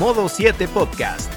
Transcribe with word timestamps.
Modo 0.00 0.30
7 0.30 0.66
Podcast, 0.68 1.30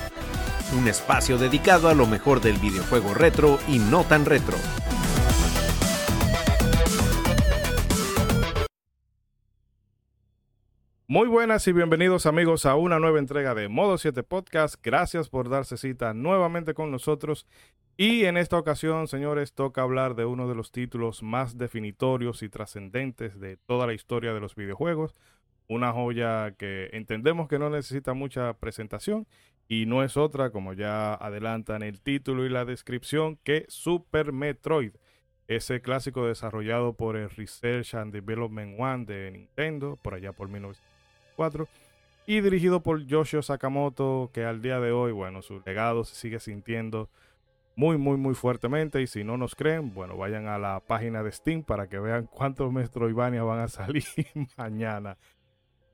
un 0.74 0.88
espacio 0.88 1.38
dedicado 1.38 1.90
a 1.90 1.94
lo 1.94 2.08
mejor 2.08 2.40
del 2.40 2.56
videojuego 2.60 3.14
retro 3.14 3.60
y 3.68 3.78
no 3.78 4.06
tan 4.06 4.24
retro. 4.24 4.56
Muy 11.08 11.28
buenas 11.28 11.68
y 11.68 11.74
bienvenidos 11.74 12.26
amigos 12.26 12.66
a 12.66 12.76
una 12.76 13.00
nueva 13.00 13.20
entrega 13.20 13.54
de 13.54 13.68
Modo 13.68 13.98
7 13.98 14.24
Podcast. 14.24 14.76
Gracias 14.82 15.28
por 15.28 15.50
darse 15.50 15.76
cita 15.76 16.14
nuevamente 16.14 16.74
con 16.74 16.90
nosotros. 16.90 17.46
Y 17.98 18.24
en 18.24 18.38
esta 18.38 18.58
ocasión, 18.58 19.10
señores, 19.10 19.52
toca 19.52 19.82
hablar 19.82 20.16
de 20.16 20.24
uno 20.24 20.48
de 20.48 20.56
los 20.56 20.72
títulos 20.72 21.22
más 21.22 21.58
definitorios 21.58 22.42
y 22.42 22.48
trascendentes 22.48 23.42
de 23.42 23.58
toda 23.58 23.88
la 23.88 23.94
historia 23.94 24.34
de 24.34 24.40
los 24.40 24.56
videojuegos. 24.56 25.14
Una 25.68 25.92
joya 25.92 26.54
que 26.58 26.90
entendemos 26.94 27.48
que 27.48 27.60
no 27.60 27.70
necesita 27.70 28.14
mucha 28.14 28.54
presentación 28.54 29.28
y 29.68 29.86
no 29.86 30.04
es 30.04 30.18
otra, 30.18 30.52
como 30.52 30.74
ya 30.74 31.14
adelantan 31.14 31.84
el 31.84 32.02
título 32.02 32.46
y 32.46 32.50
la 32.50 32.66
descripción, 32.66 33.38
que 33.44 33.66
Super 33.70 34.34
Metroid 34.34 34.92
ese 35.48 35.82
clásico 35.82 36.26
desarrollado 36.26 36.94
por 36.94 37.18
el 37.18 37.30
Research 37.30 37.96
and 37.96 38.14
Development 38.14 38.80
One 38.80 39.06
de 39.06 39.32
Nintendo, 39.32 39.98
por 40.02 40.14
allá 40.14 40.32
por 40.32 40.48
1900 40.48 41.68
y 42.26 42.40
dirigido 42.40 42.82
por 42.82 43.06
Yoshio 43.06 43.42
Sakamoto, 43.42 44.30
que 44.34 44.46
al 44.46 44.62
día 44.62 44.80
de 44.80 44.92
hoy, 44.92 45.12
bueno, 45.12 45.42
su 45.42 45.62
legado 45.66 46.06
se 46.06 46.16
sigue 46.16 46.40
sintiendo 46.40 47.10
muy, 47.76 47.98
muy, 47.98 48.18
muy 48.18 48.34
fuertemente. 48.34 49.02
Y 49.02 49.08
si 49.08 49.24
no 49.24 49.36
nos 49.36 49.56
creen, 49.56 49.94
bueno, 49.94 50.16
vayan 50.16 50.48
a 50.48 50.58
la 50.58 50.80
página 50.80 51.22
de 51.22 51.32
Steam 51.32 51.64
para 51.64 51.88
que 51.88 52.00
vean 52.00 52.28
cuántos 52.28 52.72
Metroidvania 52.72 53.44
van 53.44 53.60
a 53.60 53.68
salir 53.68 54.06
mañana. 54.58 55.18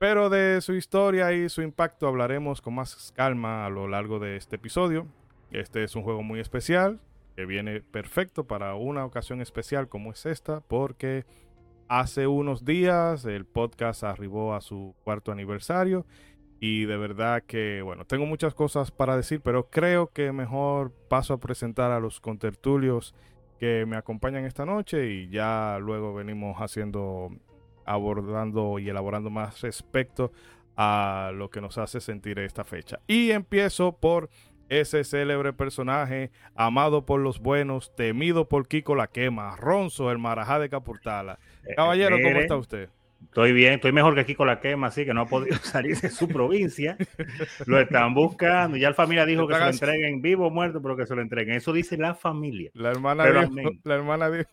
Pero 0.00 0.30
de 0.30 0.60
su 0.60 0.72
historia 0.72 1.32
y 1.32 1.48
su 1.48 1.62
impacto 1.62 2.08
hablaremos 2.08 2.60
con 2.60 2.74
más 2.74 3.12
calma 3.14 3.64
a 3.64 3.70
lo 3.70 3.86
largo 3.86 4.18
de 4.18 4.36
este 4.36 4.56
episodio. 4.56 5.06
Este 5.52 5.84
es 5.84 5.94
un 5.94 6.02
juego 6.02 6.24
muy 6.24 6.40
especial, 6.40 6.98
que 7.36 7.46
viene 7.46 7.80
perfecto 7.80 8.48
para 8.48 8.74
una 8.74 9.04
ocasión 9.04 9.40
especial 9.40 9.88
como 9.88 10.10
es 10.10 10.26
esta, 10.26 10.60
porque 10.62 11.24
Hace 11.92 12.28
unos 12.28 12.64
días 12.64 13.24
el 13.24 13.44
podcast 13.46 14.04
arribó 14.04 14.54
a 14.54 14.60
su 14.60 14.94
cuarto 15.02 15.32
aniversario 15.32 16.06
y 16.60 16.84
de 16.84 16.96
verdad 16.96 17.42
que, 17.42 17.82
bueno, 17.82 18.04
tengo 18.04 18.26
muchas 18.26 18.54
cosas 18.54 18.92
para 18.92 19.16
decir, 19.16 19.40
pero 19.40 19.70
creo 19.70 20.06
que 20.12 20.30
mejor 20.30 20.92
paso 21.08 21.34
a 21.34 21.40
presentar 21.40 21.90
a 21.90 21.98
los 21.98 22.20
contertulios 22.20 23.12
que 23.58 23.86
me 23.86 23.96
acompañan 23.96 24.44
esta 24.44 24.64
noche 24.64 25.10
y 25.10 25.30
ya 25.30 25.80
luego 25.80 26.14
venimos 26.14 26.58
haciendo, 26.58 27.32
abordando 27.90 28.78
y 28.78 28.88
elaborando 28.88 29.30
más 29.30 29.60
respecto 29.60 30.32
a 30.76 31.32
lo 31.34 31.50
que 31.50 31.60
nos 31.60 31.76
hace 31.78 32.00
sentir 32.00 32.38
esta 32.38 32.64
fecha. 32.64 33.00
Y 33.06 33.32
empiezo 33.32 33.96
por 33.98 34.30
ese 34.68 35.02
célebre 35.02 35.52
personaje, 35.52 36.30
amado 36.54 37.04
por 37.04 37.20
los 37.20 37.40
buenos, 37.40 37.94
temido 37.96 38.48
por 38.48 38.68
Kiko 38.68 38.94
la 38.94 39.08
quema, 39.08 39.56
Ronzo, 39.56 40.12
el 40.12 40.18
marajá 40.18 40.60
de 40.60 40.68
Capurtala. 40.68 41.40
Eh, 41.64 41.74
Caballero, 41.74 42.16
¿cómo 42.22 42.38
está 42.38 42.56
usted? 42.56 42.88
Estoy 43.24 43.52
bien, 43.52 43.74
estoy 43.74 43.92
mejor 43.92 44.14
que 44.14 44.24
Kiko 44.24 44.44
la 44.44 44.60
quema, 44.60 44.86
así 44.86 45.04
que 45.04 45.12
no 45.12 45.22
ha 45.22 45.26
podido 45.26 45.56
salir 45.62 45.98
de 45.98 46.08
su 46.08 46.28
provincia. 46.28 46.96
Lo 47.66 47.80
están 47.80 48.14
buscando. 48.14 48.76
Ya 48.76 48.90
la 48.90 48.94
familia 48.94 49.26
dijo 49.26 49.48
que 49.48 49.54
se 49.54 49.60
lo 49.60 49.68
entreguen 49.68 50.22
vivo 50.22 50.46
o 50.46 50.50
muerto, 50.50 50.80
pero 50.80 50.96
que 50.96 51.04
se 51.04 51.16
lo 51.16 51.20
entreguen. 51.20 51.56
Eso 51.56 51.72
dice 51.72 51.96
la 51.96 52.14
familia. 52.14 52.70
La 52.74 52.90
hermana 52.90 53.26
dijo, 53.26 53.70
la 53.82 53.94
hermana 53.96 54.30
dijo, 54.30 54.48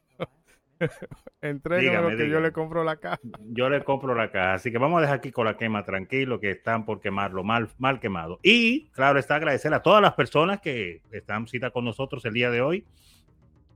Entrégueme 1.42 2.02
lo 2.02 2.18
que 2.18 2.30
yo 2.30 2.40
le 2.40 2.52
compro 2.52 2.84
la 2.84 2.98
caja. 2.98 3.20
Yo 3.42 3.70
le 3.70 3.84
compro 3.84 4.16
la 4.16 4.32
caja. 4.32 4.54
Así 4.54 4.72
que 4.72 4.78
vamos 4.78 5.00
a 5.00 5.02
dejar 5.02 5.18
aquí 5.18 5.32
con 5.32 5.46
la 5.46 5.58
quema 5.58 5.84
tranquilo, 5.84 6.40
que 6.40 6.52
están 6.52 6.86
por 6.86 7.02
quemarlo 7.02 7.44
mal, 7.44 7.70
mal 7.78 8.00
quemado. 8.00 8.40
Y 8.44 8.90
claro, 8.90 9.20
está 9.20 9.36
agradecer 9.36 9.74
a 9.74 9.82
todas 9.82 10.02
las 10.02 10.14
personas 10.14 10.62
que 10.62 11.02
están 11.12 11.48
cita 11.48 11.72
con 11.72 11.86
nosotros 11.86 12.24
el 12.26 12.34
día 12.34 12.52
de 12.52 12.62
hoy. 12.62 12.86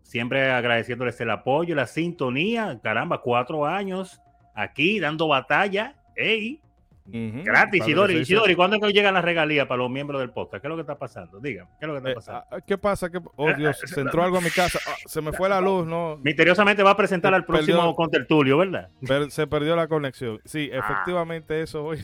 Siempre 0.02 0.52
agradeciéndoles 0.52 1.20
el 1.22 1.30
apoyo, 1.30 1.76
la 1.76 1.88
sintonía. 1.88 2.80
Caramba, 2.84 3.22
cuatro 3.22 3.66
años 3.66 4.22
aquí 4.56 5.00
dando 5.00 5.28
batalla. 5.28 5.96
¡Ey! 6.16 6.62
Gratis, 7.06 7.82
Isidori. 7.82 8.18
Isidori, 8.18 8.56
¿cuándo 8.56 8.78
es 8.78 8.82
que 8.82 8.94
llegan 8.94 9.14
las 9.14 9.26
regalías 9.26 9.68
para 9.68 9.80
los 9.80 9.90
miembros 9.90 10.22
del 10.22 10.32
podcast? 10.32 10.62
¿Qué 10.62 10.68
es 10.68 10.70
lo 10.70 10.76
que 10.76 10.82
está 10.82 10.98
pasando? 10.98 11.40
Dígame, 11.40 11.70
¿qué 11.80 11.86
es 11.86 11.88
lo 11.88 11.94
que 11.94 11.98
está 11.98 12.12
eh, 12.12 12.16
pasando? 12.16 12.46
Ah, 12.52 12.62
¿Qué 12.62 12.78
pasa? 12.78 13.10
Oh, 13.36 13.54
Dios, 13.54 13.80
se 13.84 14.02
entró 14.02 14.24
algo 14.24 14.38
a 14.38 14.42
mi 14.42 14.50
casa. 14.50 14.80
Ah, 14.88 14.96
se 15.06 15.22
me 15.22 15.32
fue 15.34 15.50
la 15.50 15.60
luz, 15.62 15.86
¿no? 15.86 16.18
Misteriosamente 16.24 16.84
va 16.84 16.92
a 16.92 16.98
presentar 16.98 17.34
al 17.34 17.46
próximo 17.46 17.96
contertulio, 17.96 18.58
¿verdad? 18.58 18.90
se 19.30 19.48
perdió 19.48 19.76
la 19.76 19.88
conexión. 19.88 20.40
Sí, 20.46 20.70
ah. 20.74 20.78
efectivamente 20.78 21.62
eso 21.62 21.84
voy 21.84 22.00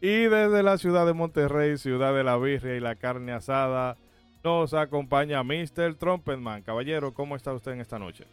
Y 0.00 0.24
desde 0.26 0.62
la 0.62 0.78
ciudad 0.78 1.06
de 1.06 1.12
Monterrey, 1.12 1.76
ciudad 1.76 2.14
de 2.14 2.22
la 2.22 2.36
birria 2.36 2.76
y 2.76 2.80
la 2.80 2.94
carne 2.94 3.32
asada, 3.32 3.96
nos 4.44 4.72
acompaña 4.74 5.42
Mr. 5.42 5.94
Trumpetman. 5.98 6.62
Caballero, 6.62 7.12
¿cómo 7.12 7.34
está 7.34 7.52
usted 7.52 7.72
en 7.72 7.80
esta 7.80 7.98
noche? 7.98 8.24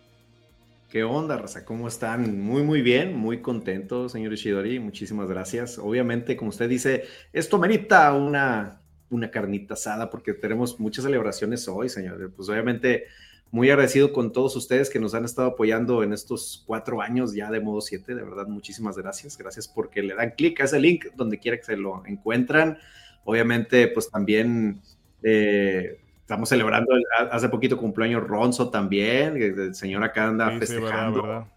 ¿Qué 0.95 1.03
onda, 1.03 1.35
Raza? 1.35 1.65
¿Cómo 1.65 1.89
están? 1.89 2.39
Muy, 2.39 2.63
muy 2.63 2.81
bien, 2.81 3.17
muy 3.17 3.41
contento, 3.41 4.07
señor 4.07 4.31
Ishidori. 4.31 4.79
Muchísimas 4.79 5.27
gracias. 5.27 5.77
Obviamente, 5.77 6.37
como 6.37 6.51
usted 6.51 6.69
dice, 6.69 7.03
esto 7.33 7.59
merita 7.59 8.13
una, 8.13 8.81
una 9.09 9.29
carnita 9.29 9.73
asada 9.73 10.09
porque 10.09 10.33
tenemos 10.33 10.79
muchas 10.79 11.03
celebraciones 11.03 11.67
hoy, 11.67 11.89
señor. 11.89 12.31
Pues 12.33 12.47
obviamente, 12.47 13.07
muy 13.51 13.69
agradecido 13.69 14.13
con 14.13 14.31
todos 14.31 14.55
ustedes 14.55 14.89
que 14.89 15.01
nos 15.01 15.13
han 15.13 15.25
estado 15.25 15.49
apoyando 15.49 16.01
en 16.01 16.13
estos 16.13 16.63
cuatro 16.65 17.01
años 17.01 17.33
ya 17.33 17.51
de 17.51 17.59
modo 17.59 17.81
7. 17.81 18.15
De 18.15 18.23
verdad, 18.23 18.47
muchísimas 18.47 18.95
gracias. 18.97 19.37
Gracias 19.37 19.67
porque 19.67 20.01
le 20.01 20.15
dan 20.15 20.31
clic 20.37 20.61
a 20.61 20.63
ese 20.63 20.79
link 20.79 21.07
donde 21.17 21.39
quiera 21.39 21.57
que 21.57 21.65
se 21.65 21.75
lo 21.75 22.05
encuentran. 22.05 22.77
Obviamente, 23.25 23.89
pues 23.89 24.09
también 24.09 24.79
eh, 25.23 25.99
Estamos 26.25 26.49
celebrando, 26.49 26.91
hace 27.29 27.49
poquito 27.49 27.77
cumpleaños 27.77 28.27
Ronzo 28.27 28.71
también, 28.71 29.39
el 29.39 29.75
señor 29.75 30.03
acá 30.03 30.25
anda 30.25 30.57
festejando. 30.57 31.47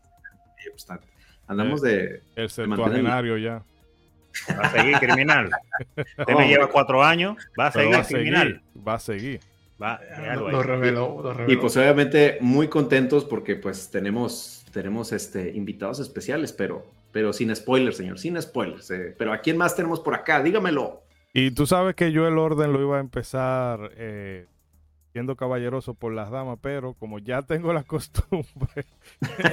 Pues, 0.70 0.86
andamos 1.46 1.80
de... 1.80 2.20
El 2.36 2.50
septuagenario 2.50 3.38
ya. 3.38 3.62
Va 4.50 4.64
a 4.64 4.70
seguir 4.70 4.98
criminal. 4.98 5.48
Usted 5.96 6.34
me 6.34 6.48
lleva 6.48 6.66
cuatro 6.66 7.02
años, 7.02 7.38
va 7.58 7.68
a 7.68 7.72
seguir 7.72 8.02
criminal. 8.02 8.62
va 8.86 8.94
a 8.94 8.98
seguir. 8.98 9.40
Va, 9.82 10.02
lo, 10.34 10.62
reveló, 10.62 11.34
Y 11.46 11.56
pues 11.56 11.74
obviamente 11.78 12.36
muy 12.42 12.68
contentos 12.68 13.24
porque 13.24 13.56
pues 13.56 13.90
tenemos, 13.90 14.66
tenemos 14.70 15.12
este, 15.12 15.48
invitados 15.48 15.98
especiales, 15.98 16.52
pero, 16.52 16.84
pero 17.10 17.32
sin 17.32 17.56
spoilers, 17.56 17.96
señor, 17.96 18.18
sin 18.18 18.38
spoilers. 18.42 18.90
Eh. 18.90 19.14
Pero 19.16 19.32
¿a 19.32 19.38
quién 19.38 19.56
más 19.56 19.74
tenemos 19.74 20.00
por 20.00 20.14
acá? 20.14 20.42
Dígamelo. 20.42 21.04
Y 21.32 21.52
tú 21.52 21.66
sabes 21.66 21.94
que 21.94 22.12
yo 22.12 22.28
el 22.28 22.36
orden 22.36 22.74
lo 22.74 22.82
iba 22.82 22.98
a 22.98 23.00
empezar 23.00 23.92
eh, 23.96 24.44
siendo 25.12 25.36
caballeroso 25.36 25.94
por 25.94 26.12
las 26.12 26.30
damas, 26.30 26.58
pero 26.60 26.94
como 26.94 27.19
ya 27.19 27.42
tengo 27.42 27.72
la 27.72 27.82
costumbre, 27.84 28.86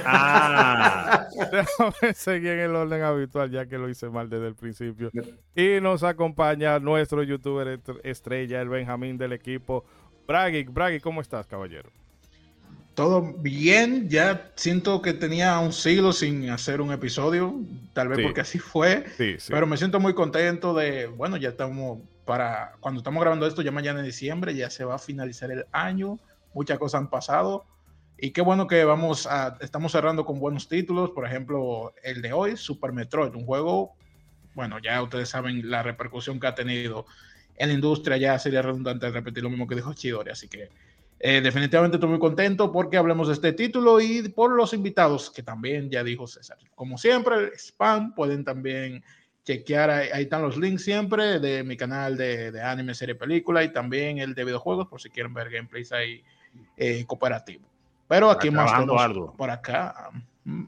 ah. 0.04 1.26
déjame 1.52 2.14
seguir 2.14 2.52
en 2.52 2.60
el 2.60 2.76
orden 2.76 3.02
habitual, 3.02 3.50
ya 3.50 3.66
que 3.66 3.78
lo 3.78 3.88
hice 3.88 4.08
mal 4.08 4.28
desde 4.28 4.48
el 4.48 4.54
principio. 4.54 5.10
Y 5.54 5.80
nos 5.80 6.02
acompaña 6.02 6.78
nuestro 6.78 7.22
youtuber 7.22 7.80
estrella, 8.04 8.60
el 8.60 8.68
Benjamín 8.68 9.16
del 9.18 9.32
equipo, 9.32 9.84
Braggy. 10.26 10.64
Braggy, 10.64 11.00
¿cómo 11.00 11.20
estás, 11.20 11.46
caballero? 11.46 11.90
Todo 12.94 13.34
bien, 13.38 14.08
ya 14.08 14.52
siento 14.54 15.02
que 15.02 15.12
tenía 15.12 15.58
un 15.58 15.74
siglo 15.74 16.14
sin 16.14 16.48
hacer 16.48 16.80
un 16.80 16.92
episodio, 16.92 17.54
tal 17.92 18.08
vez 18.08 18.20
porque 18.22 18.40
así 18.40 18.58
fue, 18.58 19.04
pero 19.48 19.66
me 19.66 19.76
siento 19.76 20.00
muy 20.00 20.14
contento 20.14 20.72
de, 20.72 21.06
bueno, 21.06 21.36
ya 21.36 21.50
estamos 21.50 21.98
para 22.26 22.72
cuando 22.80 23.00
estamos 23.00 23.20
grabando 23.20 23.46
esto, 23.46 23.62
ya 23.62 23.70
mañana 23.70 24.00
en 24.00 24.06
diciembre, 24.06 24.54
ya 24.54 24.68
se 24.68 24.84
va 24.84 24.96
a 24.96 24.98
finalizar 24.98 25.50
el 25.50 25.64
año, 25.72 26.18
muchas 26.52 26.78
cosas 26.78 27.00
han 27.00 27.08
pasado. 27.08 27.64
Y 28.18 28.32
qué 28.32 28.40
bueno 28.40 28.66
que 28.66 28.84
vamos 28.84 29.26
a, 29.26 29.56
estamos 29.60 29.92
cerrando 29.92 30.24
con 30.24 30.40
buenos 30.40 30.68
títulos, 30.68 31.10
por 31.10 31.26
ejemplo, 31.26 31.94
el 32.02 32.20
de 32.22 32.32
hoy, 32.32 32.56
Super 32.56 32.92
Metroid, 32.92 33.34
un 33.34 33.46
juego, 33.46 33.94
bueno, 34.54 34.78
ya 34.78 35.02
ustedes 35.02 35.28
saben 35.28 35.70
la 35.70 35.82
repercusión 35.82 36.40
que 36.40 36.46
ha 36.46 36.54
tenido 36.54 37.06
en 37.56 37.68
la 37.68 37.74
industria, 37.74 38.16
ya 38.16 38.38
sería 38.38 38.62
redundante 38.62 39.10
repetir 39.10 39.42
lo 39.42 39.50
mismo 39.50 39.66
que 39.66 39.74
dijo 39.74 39.94
Chidori, 39.94 40.30
así 40.30 40.48
que 40.48 40.70
eh, 41.18 41.40
definitivamente 41.40 41.96
estoy 41.96 42.10
muy 42.10 42.18
contento 42.18 42.72
porque 42.72 42.96
hablemos 42.96 43.28
de 43.28 43.34
este 43.34 43.52
título 43.52 44.00
y 44.00 44.28
por 44.28 44.50
los 44.50 44.72
invitados, 44.72 45.30
que 45.30 45.42
también 45.42 45.90
ya 45.90 46.02
dijo 46.02 46.26
César. 46.26 46.58
Como 46.74 46.98
siempre, 46.98 47.52
spam, 47.56 48.14
pueden 48.14 48.44
también 48.44 49.02
chequear, 49.46 49.90
ahí, 49.90 50.22
están 50.22 50.42
los 50.42 50.56
links 50.56 50.82
siempre 50.82 51.38
de 51.38 51.62
mi 51.62 51.76
canal 51.76 52.16
de, 52.16 52.60
anime, 52.62 52.94
serie, 52.94 53.14
película 53.14 53.62
y 53.62 53.72
también 53.72 54.18
el 54.18 54.34
de 54.34 54.44
videojuegos 54.44 54.88
por 54.88 55.00
si 55.00 55.08
quieren 55.08 55.32
ver 55.32 55.50
gameplays 55.50 55.92
ahí 55.92 56.22
eh, 56.76 57.04
cooperativo. 57.06 57.64
Pero 58.08 58.30
aquí 58.30 58.50
más 58.50 58.72
por 59.36 59.50
acá. 59.50 60.10
Mm. 60.44 60.64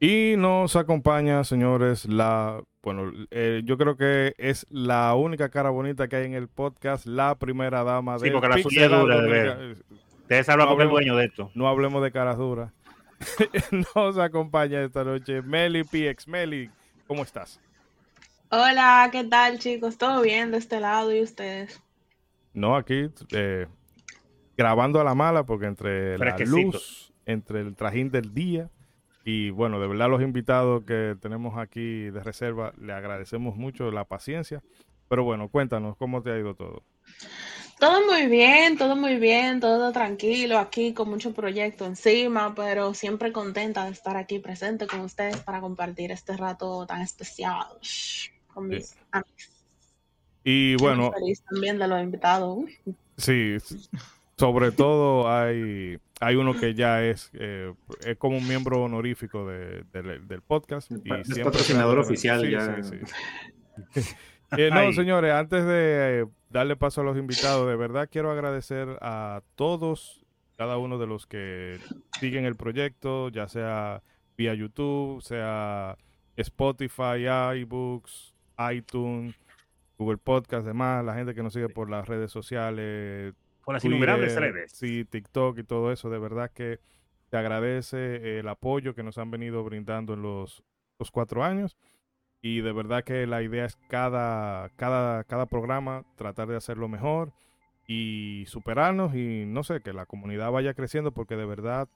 Y 0.00 0.34
nos 0.36 0.74
acompaña, 0.76 1.44
señores, 1.44 2.06
la, 2.06 2.62
bueno, 2.82 3.12
eh, 3.30 3.62
yo 3.64 3.78
creo 3.78 3.96
que 3.96 4.34
es 4.38 4.66
la 4.70 5.14
única 5.14 5.50
cara 5.50 5.70
bonita 5.70 6.08
que 6.08 6.16
hay 6.16 6.26
en 6.26 6.34
el 6.34 6.48
podcast, 6.48 7.06
la 7.06 7.34
primera 7.36 7.84
dama 7.84 8.14
de... 8.14 8.20
Sí, 8.20 8.30
porque 8.30 8.48
la 8.48 8.58
suya 8.58 8.88
dura 8.88 9.20
de 9.20 9.28
ver. 9.28 9.76
Ustedes 10.22 10.48
hablan 10.48 10.68
no 10.68 10.82
el 10.82 10.88
dueño 10.88 11.16
de 11.16 11.26
esto. 11.26 11.50
No 11.54 11.68
hablemos 11.68 12.02
de 12.02 12.10
caras 12.10 12.38
duras. 12.38 12.72
nos 13.96 14.18
acompaña 14.18 14.82
esta 14.82 15.04
noche 15.04 15.40
Meli 15.42 15.84
PX. 15.84 16.28
Meli, 16.28 16.70
¿Cómo 17.06 17.22
estás? 17.22 17.60
Hola, 18.50 19.08
¿qué 19.12 19.24
tal 19.24 19.58
chicos? 19.58 19.98
¿Todo 19.98 20.22
bien 20.22 20.50
de 20.50 20.58
este 20.58 20.80
lado 20.80 21.14
y 21.14 21.22
ustedes? 21.22 21.82
No, 22.52 22.76
aquí 22.76 23.10
eh, 23.32 23.66
grabando 24.56 25.00
a 25.00 25.04
la 25.04 25.14
mala 25.14 25.44
porque 25.44 25.66
entre 25.66 26.16
la 26.18 26.36
luz, 26.38 27.12
entre 27.26 27.60
el 27.60 27.74
trajín 27.74 28.10
del 28.10 28.32
día 28.32 28.70
y 29.24 29.50
bueno, 29.50 29.80
de 29.80 29.88
verdad 29.88 30.08
los 30.08 30.22
invitados 30.22 30.84
que 30.84 31.16
tenemos 31.20 31.58
aquí 31.58 32.10
de 32.10 32.22
reserva, 32.22 32.72
le 32.78 32.92
agradecemos 32.92 33.56
mucho 33.56 33.90
la 33.90 34.04
paciencia. 34.04 34.62
Pero 35.08 35.24
bueno, 35.24 35.48
cuéntanos, 35.48 35.96
¿cómo 35.96 36.22
te 36.22 36.30
ha 36.30 36.38
ido 36.38 36.54
todo? 36.54 36.82
Todo 37.78 38.06
muy 38.06 38.28
bien, 38.28 38.78
todo 38.78 38.96
muy 38.96 39.16
bien, 39.16 39.60
todo 39.60 39.92
tranquilo 39.92 40.58
aquí 40.58 40.94
con 40.94 41.10
mucho 41.10 41.34
proyecto 41.34 41.84
encima, 41.84 42.54
pero 42.54 42.94
siempre 42.94 43.32
contenta 43.32 43.84
de 43.84 43.90
estar 43.90 44.16
aquí 44.16 44.38
presente 44.38 44.86
con 44.86 45.00
ustedes 45.00 45.38
para 45.38 45.60
compartir 45.60 46.12
este 46.12 46.36
rato 46.36 46.86
tan 46.86 47.02
especial 47.02 47.66
con 48.52 48.68
mis 48.68 48.96
amigos. 49.10 49.50
Y 50.44 50.76
bueno, 50.76 51.10
feliz 51.12 51.42
también 51.50 51.78
de 51.78 51.88
los 51.88 52.02
invitados. 52.02 52.64
Sí, 53.16 53.56
sobre 54.36 54.72
todo 54.72 55.30
hay, 55.30 55.98
hay 56.20 56.36
uno 56.36 56.58
que 56.58 56.74
ya 56.74 57.02
es, 57.02 57.30
eh, 57.34 57.72
es 58.04 58.16
como 58.18 58.36
un 58.38 58.46
miembro 58.46 58.82
honorífico 58.82 59.46
de, 59.46 59.84
del 59.92 60.42
podcast. 60.42 60.90
Y 60.90 61.12
es 61.12 61.38
patrocinador 61.40 61.98
oficial 61.98 62.48
ya. 62.48 62.76
Eh, 64.56 64.70
no, 64.70 64.92
señores, 64.92 65.32
antes 65.32 65.64
de 65.64 66.28
darle 66.54 66.76
paso 66.76 67.00
a 67.00 67.04
los 67.04 67.18
invitados, 67.18 67.66
de 67.66 67.74
verdad 67.74 68.08
quiero 68.10 68.30
agradecer 68.30 68.96
a 69.00 69.42
todos, 69.56 70.24
cada 70.56 70.78
uno 70.78 70.98
de 70.98 71.06
los 71.08 71.26
que 71.26 71.80
siguen 72.20 72.44
el 72.44 72.54
proyecto, 72.54 73.28
ya 73.28 73.48
sea 73.48 74.04
vía 74.36 74.54
YouTube, 74.54 75.20
sea 75.20 75.98
Spotify, 76.36 77.26
iBooks, 77.56 78.34
iTunes, 78.72 79.34
Google 79.98 80.18
Podcast, 80.18 80.64
demás, 80.64 81.04
la 81.04 81.14
gente 81.14 81.34
que 81.34 81.42
nos 81.42 81.54
sigue 81.54 81.68
por 81.68 81.90
las 81.90 82.06
redes 82.06 82.30
sociales. 82.30 83.34
Por 83.64 83.74
las 83.74 83.84
innumerables 83.84 84.36
redes. 84.36 84.70
Sí, 84.70 85.04
TikTok 85.04 85.58
y 85.58 85.64
todo 85.64 85.90
eso, 85.90 86.08
de 86.08 86.20
verdad 86.20 86.52
que 86.52 86.78
te 87.30 87.36
agradece 87.36 88.38
el 88.38 88.46
apoyo 88.46 88.94
que 88.94 89.02
nos 89.02 89.18
han 89.18 89.32
venido 89.32 89.64
brindando 89.64 90.14
en 90.14 90.22
los, 90.22 90.62
los 91.00 91.10
cuatro 91.10 91.42
años. 91.42 91.76
Y 92.44 92.60
de 92.60 92.72
verdad 92.72 93.04
que 93.04 93.26
la 93.26 93.40
idea 93.40 93.64
es 93.64 93.76
cada, 93.88 94.68
cada, 94.76 95.24
cada 95.24 95.46
programa 95.46 96.04
tratar 96.14 96.46
de 96.46 96.56
hacerlo 96.56 96.88
mejor 96.88 97.32
y 97.86 98.44
superarnos 98.48 99.14
y 99.14 99.46
no 99.46 99.62
sé, 99.62 99.80
que 99.80 99.94
la 99.94 100.04
comunidad 100.04 100.52
vaya 100.52 100.74
creciendo 100.74 101.10
porque 101.10 101.36
de 101.36 101.46
verdad 101.46 101.88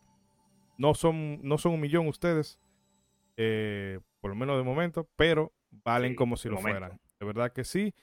no 0.78 0.94
son, 0.94 1.38
no 1.42 1.58
son 1.58 1.72
un 1.72 1.80
millón 1.80 2.08
ustedes, 2.08 2.58
eh, 3.36 4.00
por 4.22 4.30
lo 4.30 4.36
menos 4.36 4.56
de 4.56 4.62
momento, 4.62 5.06
pero 5.16 5.52
valen 5.84 6.14
como 6.14 6.38
si 6.38 6.48
lo 6.48 6.56
fueran. 6.56 6.98
De 7.20 7.26
verdad 7.26 7.52
que 7.52 7.64
sí. 7.64 7.94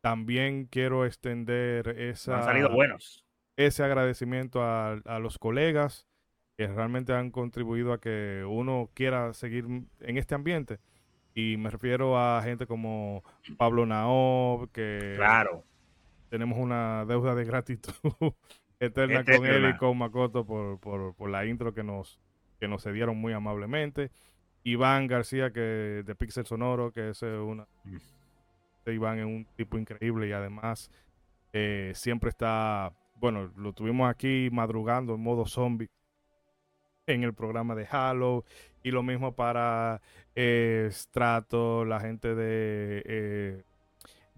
También 0.00 0.66
quiero 0.66 1.06
extender 1.06 1.86
esa, 2.00 2.38
han 2.38 2.42
salido 2.42 2.70
buenos. 2.72 3.24
ese 3.56 3.84
agradecimiento 3.84 4.60
a, 4.60 4.94
a 5.04 5.20
los 5.20 5.38
colegas 5.38 6.08
que 6.56 6.66
realmente 6.66 7.12
han 7.12 7.30
contribuido 7.30 7.92
a 7.92 8.00
que 8.00 8.44
uno 8.44 8.90
quiera 8.92 9.32
seguir 9.34 9.66
en 9.66 10.16
este 10.16 10.34
ambiente 10.34 10.80
y 11.34 11.56
me 11.56 11.70
refiero 11.70 12.18
a 12.18 12.42
gente 12.42 12.66
como 12.66 13.22
Pablo 13.56 13.86
Naob, 13.86 14.70
que 14.70 15.14
claro. 15.16 15.64
tenemos 16.28 16.58
una 16.58 17.04
deuda 17.06 17.34
de 17.34 17.44
gratitud 17.44 17.92
eterna 18.80 19.24
con 19.24 19.46
él 19.46 19.70
y 19.70 19.76
con 19.76 19.96
Makoto 19.98 20.44
por, 20.44 20.78
por, 20.78 21.14
por, 21.14 21.30
la 21.30 21.46
intro 21.46 21.72
que 21.72 21.82
nos, 21.82 22.20
que 22.60 22.68
nos 22.68 22.82
cedieron 22.82 23.16
muy 23.16 23.32
amablemente. 23.32 24.10
Iván 24.64 25.06
García, 25.06 25.52
que 25.52 25.60
de 25.60 26.14
Pixel 26.14 26.46
Sonoro, 26.46 26.92
que 26.92 27.10
es 27.10 27.22
una... 27.22 27.66
Mm. 27.84 27.96
Iván 28.90 29.18
es 29.20 29.24
un 29.24 29.46
tipo 29.56 29.78
increíble 29.78 30.26
y 30.26 30.32
además 30.32 30.90
eh, 31.52 31.92
siempre 31.94 32.30
está, 32.30 32.92
bueno, 33.16 33.52
lo 33.56 33.72
tuvimos 33.72 34.10
aquí 34.10 34.48
madrugando 34.50 35.14
en 35.14 35.20
modo 35.20 35.46
zombie 35.46 35.88
en 37.06 37.22
el 37.22 37.34
programa 37.34 37.74
de 37.74 37.86
Halo 37.90 38.44
y 38.82 38.90
lo 38.90 39.02
mismo 39.02 39.34
para 39.34 39.96
eh, 39.96 40.21
Strato, 40.90 41.84
la 41.84 42.00
gente 42.00 42.34
de, 42.34 43.02
eh, 43.04 43.62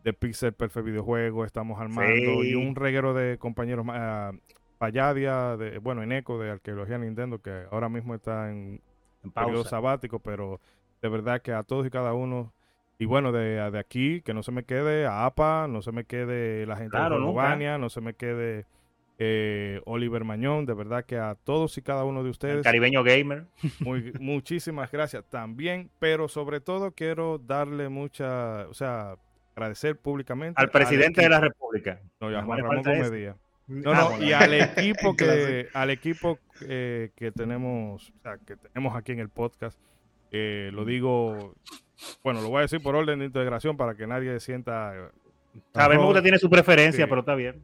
de 0.02 0.12
Pixel 0.12 0.52
Perfect 0.52 0.86
Videojuego, 0.86 1.44
estamos 1.44 1.80
armando 1.80 2.44
y 2.44 2.54
un 2.54 2.74
reguero 2.74 3.14
de 3.14 3.38
compañeros 3.38 3.86
uh, 3.86 4.36
Payadia, 4.78 5.56
de, 5.56 5.78
bueno, 5.78 6.02
en 6.02 6.12
Eco 6.12 6.38
de 6.38 6.50
Arqueología 6.50 6.98
Nintendo, 6.98 7.40
que 7.40 7.64
ahora 7.70 7.88
mismo 7.88 8.14
está 8.14 8.50
en, 8.50 8.80
en 9.22 9.30
periodo 9.30 9.64
sabático, 9.64 10.18
pero 10.18 10.60
de 11.00 11.08
verdad 11.08 11.42
que 11.42 11.52
a 11.52 11.62
todos 11.62 11.86
y 11.86 11.90
cada 11.90 12.12
uno 12.14 12.52
y 12.98 13.06
bueno, 13.06 13.32
de, 13.32 13.70
de, 13.70 13.78
aquí, 13.78 14.20
que 14.22 14.34
no 14.34 14.42
se 14.42 14.52
me 14.52 14.64
quede 14.64 15.06
a 15.06 15.26
APA, 15.26 15.66
no 15.68 15.82
se 15.82 15.90
me 15.90 16.04
quede 16.04 16.64
la 16.66 16.76
gente 16.76 16.96
de 16.96 17.20
Urbania, 17.20 17.76
no 17.76 17.90
se 17.90 18.00
me 18.00 18.14
quede 18.14 18.66
eh, 19.18 19.80
Oliver 19.84 20.24
Mañón, 20.24 20.66
de 20.66 20.74
verdad 20.74 21.04
que 21.04 21.18
a 21.18 21.36
todos 21.36 21.78
y 21.78 21.82
cada 21.82 22.04
uno 22.04 22.24
de 22.24 22.30
ustedes. 22.30 22.64
caribeño 22.64 23.04
gamer. 23.04 23.44
Muy, 23.80 24.12
muchísimas 24.20 24.90
gracias 24.90 25.24
también, 25.28 25.90
pero 25.98 26.28
sobre 26.28 26.60
todo 26.60 26.92
quiero 26.92 27.38
darle 27.38 27.88
mucha, 27.88 28.66
o 28.68 28.74
sea, 28.74 29.16
agradecer 29.54 29.96
públicamente 29.96 30.60
al 30.60 30.70
presidente 30.70 31.22
de 31.22 31.28
la 31.28 31.40
República. 31.40 32.00
No, 32.20 32.30
ya 32.30 32.42
Juan 32.42 32.58
Ramón 32.60 32.82
Gómez 32.82 33.34
No, 33.68 33.92
ah, 33.92 34.16
no, 34.18 34.24
y 34.24 34.32
al 34.32 34.52
equipo 34.54 35.14
que, 35.16 35.68
al 35.72 35.90
equipo 35.90 36.38
eh, 36.62 37.10
que 37.14 37.30
tenemos, 37.30 38.10
o 38.10 38.22
sea, 38.22 38.38
que 38.38 38.56
tenemos 38.56 38.96
aquí 38.96 39.12
en 39.12 39.20
el 39.20 39.28
podcast, 39.28 39.78
eh, 40.32 40.70
lo 40.72 40.84
digo, 40.84 41.54
bueno, 42.24 42.42
lo 42.42 42.48
voy 42.48 42.58
a 42.58 42.62
decir 42.62 42.82
por 42.82 42.96
orden 42.96 43.20
de 43.20 43.26
integración 43.26 43.76
para 43.76 43.94
que 43.94 44.08
nadie 44.08 44.40
sienta. 44.40 45.12
Sabemos 45.72 46.06
que 46.06 46.08
usted 46.08 46.22
tiene 46.22 46.38
su 46.38 46.50
preferencia, 46.50 47.06
pero 47.06 47.20
está 47.20 47.36
bien. 47.36 47.62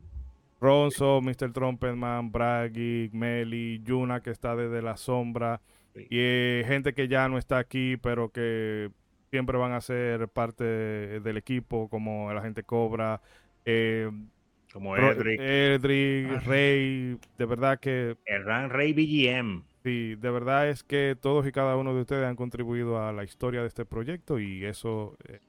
Ronzo, 0.61 1.21
Mr. 1.23 1.53
Trumpetman, 1.53 2.31
Braggy, 2.31 3.11
Meli, 3.12 3.81
Yuna 3.83 4.21
que 4.21 4.31
está 4.31 4.55
desde 4.55 4.83
la 4.83 4.97
sombra 4.97 5.61
y 5.95 6.07
eh, 6.11 6.65
gente 6.67 6.93
que 6.93 7.09
ya 7.09 7.29
no 7.29 7.39
está 7.39 7.59
aquí 7.59 7.97
pero 7.97 8.31
que 8.31 8.91
siempre 9.31 9.57
van 9.59 9.73
a 9.73 9.81
ser 9.81 10.29
parte 10.29 10.65
del 10.65 11.37
equipo 11.37 11.89
como 11.89 12.33
la 12.33 12.43
gente 12.43 12.62
Cobra, 12.62 13.21
eh, 13.65 14.11
como 14.73 14.97
Edric, 14.97 15.41
Edric 15.41 16.47
Rey, 16.47 17.19
de 17.39 17.47
verdad 17.47 17.79
que... 17.81 18.17
Erran 18.27 18.71
Rey 18.71 18.93
BGM. 18.93 19.62
Sí, 19.83 20.14
de 20.17 20.31
verdad 20.31 20.69
es 20.69 20.85
que 20.85 21.17
todos 21.21 21.47
y 21.47 21.52
cada 21.52 21.76
uno 21.76 21.95
de 21.95 22.02
ustedes 22.02 22.26
han 22.26 22.37
contribuido 22.37 23.02
a 23.02 23.12
la 23.12 23.25
historia 23.25 23.62
de 23.62 23.69
este 23.69 23.85
proyecto 23.85 24.38
y 24.38 24.64
eso 24.64 25.17
eh, 25.26 25.40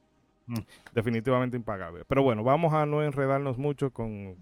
mm. 0.48 0.60
definitivamente 0.94 1.58
impagable. 1.58 2.04
Pero 2.08 2.24
bueno, 2.24 2.44
vamos 2.44 2.74
a 2.74 2.86
no 2.86 3.04
enredarnos 3.04 3.58
mucho 3.58 3.92
con 3.92 4.38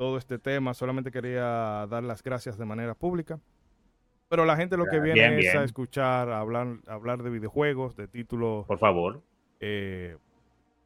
todo 0.00 0.16
este 0.16 0.38
tema. 0.38 0.72
Solamente 0.72 1.10
quería 1.10 1.86
dar 1.90 2.02
las 2.02 2.22
gracias 2.22 2.56
de 2.56 2.64
manera 2.64 2.94
pública. 2.94 3.38
Pero 4.30 4.46
la 4.46 4.56
gente 4.56 4.78
lo 4.78 4.86
que 4.86 4.98
viene 4.98 5.40
es 5.40 5.54
a 5.54 5.62
escuchar, 5.62 6.30
a 6.30 6.40
hablar, 6.40 6.78
hablar 6.86 7.22
de 7.22 7.28
videojuegos, 7.28 7.96
de 7.96 8.08
títulos. 8.08 8.64
Por 8.64 8.78
favor. 8.78 9.20
Eh, 9.60 10.16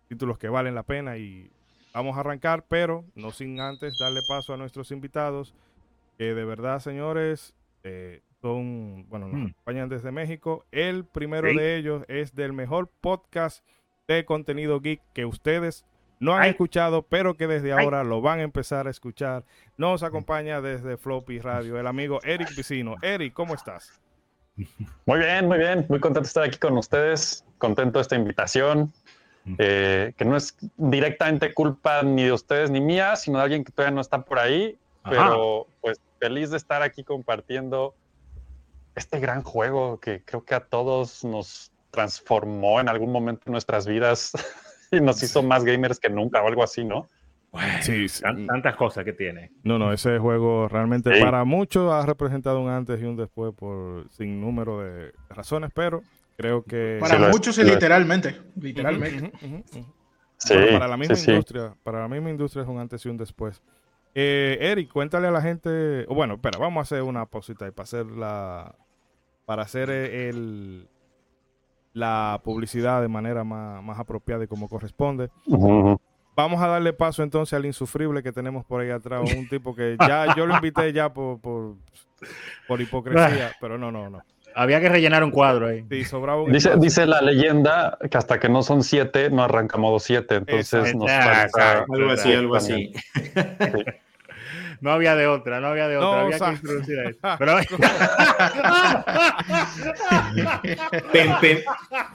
títulos 0.09 0.37
que 0.37 0.49
valen 0.49 0.75
la 0.75 0.83
pena 0.83 1.17
y 1.17 1.49
vamos 1.95 2.17
a 2.17 2.21
arrancar, 2.21 2.65
pero 2.67 3.05
no 3.15 3.31
sin 3.31 3.61
antes 3.61 3.97
darle 4.01 4.19
paso 4.27 4.53
a 4.53 4.57
nuestros 4.57 4.91
invitados, 4.91 5.55
que 6.19 6.35
de 6.35 6.45
verdad, 6.45 6.81
señores, 6.81 7.55
eh, 7.85 8.21
son, 8.43 9.09
bueno, 9.09 9.29
nos 9.29 9.39
mm. 9.39 9.45
acompañan 9.45 9.89
desde 9.91 10.11
México. 10.11 10.65
El 10.73 11.05
primero 11.05 11.47
de 11.47 11.77
ellos 11.77 12.05
es 12.09 12.35
del 12.35 12.53
mejor 12.53 12.91
podcast 13.01 13.65
de 14.09 14.25
contenido 14.25 14.81
geek 14.81 15.01
que 15.13 15.25
ustedes 15.25 15.87
no 16.21 16.35
han 16.35 16.45
escuchado, 16.45 17.03
pero 17.03 17.37
que 17.37 17.47
desde 17.47 17.73
ahora 17.73 18.05
lo 18.05 18.21
van 18.21 18.41
a 18.41 18.43
empezar 18.43 18.87
a 18.87 18.91
escuchar. 18.91 19.45
Nos 19.77 20.03
acompaña 20.03 20.61
desde 20.61 20.97
Floppy 20.97 21.39
Radio 21.39 21.79
el 21.79 21.87
amigo 21.87 22.21
Eric 22.25 22.55
Vicino. 22.57 22.97
Eric, 23.03 23.35
¿cómo 23.35 23.55
estás? 23.55 24.01
Muy 25.07 25.19
bien, 25.19 25.47
muy 25.47 25.59
bien. 25.59 25.87
Muy 25.89 26.01
contento 26.01 26.23
de 26.23 26.29
estar 26.29 26.45
aquí 26.45 26.59
con 26.59 26.79
ustedes. 26.79 27.45
Contento 27.59 27.99
de 27.99 28.03
esta 28.03 28.17
invitación. 28.17 28.93
Eh, 29.59 30.15
que 30.17 30.25
no 30.25 30.37
es 30.37 30.57
directamente 30.77 31.53
culpa 31.53 32.03
ni 32.03 32.25
de 32.25 32.33
ustedes 32.33 32.71
ni 32.71 32.81
mía, 32.81 33.15
sino 33.17 33.39
de 33.39 33.45
alguien 33.45 33.65
que 33.65 33.73
todavía 33.73 33.95
no 33.95 34.01
está 34.01 34.23
por 34.23 34.39
ahí. 34.39 34.79
Pero 35.09 35.67
pues 35.83 36.01
feliz 36.19 36.51
de 36.51 36.57
estar 36.57 36.83
aquí 36.83 37.05
compartiendo 37.05 37.95
este 38.95 39.19
gran 39.21 39.43
juego 39.43 40.01
que 40.01 40.23
creo 40.25 40.45
que 40.45 40.55
a 40.55 40.61
todos 40.61 41.25
nos 41.25 41.73
transformó 41.91 42.81
en 42.81 42.89
algún 42.89 43.13
momento 43.13 43.43
en 43.47 43.53
nuestras 43.53 43.87
vidas 43.87 44.33
y 44.97 45.01
nos 45.01 45.23
hizo 45.23 45.43
más 45.43 45.65
gamers 45.65 45.99
que 45.99 46.09
nunca 46.09 46.43
o 46.43 46.49
algo 46.49 46.63
así, 46.63 46.85
¿no? 46.85 47.09
sí, 47.83 48.07
tantas 48.23 48.75
cosas 48.77 49.05
que 49.05 49.13
tiene. 49.13 49.53
No, 49.63 49.79
no, 49.79 49.93
ese 49.93 50.19
juego 50.19 50.69
realmente 50.69 51.21
para 51.21 51.45
muchos 51.45 51.93
ha 51.93 52.05
representado 52.05 52.61
un 52.61 52.69
antes 52.69 53.01
y 53.01 53.05
un 53.05 53.17
después 53.17 53.53
por 53.55 54.11
sin 54.11 54.41
número 54.41 54.81
de 54.81 55.13
razones, 55.29 55.71
pero 55.73 56.03
creo 56.37 56.65
que... 56.65 56.99
Para 57.01 57.29
muchos 57.29 57.57
es 57.59 57.67
literalmente, 57.67 58.41
literalmente. 58.61 59.33
Sí, 60.37 60.55
para 60.73 60.89
la 60.89 60.97
misma 60.97 61.17
industria, 61.17 61.75
para 61.83 62.01
la 62.01 62.09
misma 62.09 62.31
industria 62.31 62.63
es 62.63 62.69
un 62.69 62.79
antes 62.79 63.05
y 63.07 63.09
un 63.09 63.17
después. 63.17 63.63
Eh, 64.15 64.59
Eric, 64.61 64.93
cuéntale 64.93 65.27
a 65.27 65.31
la 65.31 65.41
gente, 65.41 66.05
bueno, 66.07 66.35
espera, 66.35 66.59
vamos 66.59 66.81
a 66.81 66.83
hacer 66.83 67.03
una 67.03 67.27
pausita 67.27 67.67
y 67.67 67.71
para 67.71 67.85
hacer 67.85 68.07
la, 68.07 68.75
para 69.45 69.63
hacer 69.63 69.91
el, 69.91 70.89
la 71.95 72.41
publicidad 72.45 73.01
de 73.01 73.09
manera 73.09 73.45
más, 73.45 73.99
apropiada 73.99 74.45
y 74.45 74.47
como 74.47 74.69
corresponde. 74.69 75.31
Vamos 76.37 76.61
a 76.61 76.67
darle 76.67 76.93
paso 76.93 77.23
entonces 77.23 77.55
al 77.55 77.65
insufrible 77.65 78.23
que 78.23 78.33
tenemos 78.33 78.65
por 78.65 78.81
ahí 78.81 78.91
atrás, 78.91 79.23
un 79.35 79.49
tipo 79.49 79.75
que 79.75 79.97
ya 80.01 80.35
yo 80.37 80.47
lo 80.47 80.55
invité 80.57 80.93
ya 80.93 81.13
por, 81.13 81.41
por, 81.41 81.77
por 82.67 82.81
hipocresía, 82.81 83.53
pero 83.61 83.79
no, 83.79 83.93
no, 83.93 84.11
no. 84.11 84.21
Había 84.57 84.81
que 84.81 84.89
rellenar 84.89 85.25
un 85.25 85.31
cuadro 85.31 85.67
ahí. 85.67 85.85
dice, 86.49 86.77
dice 86.79 87.07
la 87.07 87.21
leyenda 87.21 87.99
que 88.09 88.17
hasta 88.17 88.39
que 88.39 88.49
no 88.49 88.63
son 88.63 88.85
siete, 88.85 89.31
no 89.31 89.43
arranca 89.43 89.79
modo 89.79 89.99
siete. 89.99 90.37
Entonces 90.37 90.95
nos 90.95 91.11
Algo 91.11 92.11
así, 92.11 92.33
algo 92.33 92.55
así. 92.55 92.93
No 94.85 94.93
había 94.93 95.17
de 95.17 95.27
otra, 95.27 95.61
no 95.63 95.69
había 95.69 95.89
de 95.89 95.97
otra. 95.97 96.21
había 96.21 96.39
que 96.39 96.45
introducir 96.45 96.99
a 96.99 97.05
eso. 97.09 97.19
Pero... 97.39 97.59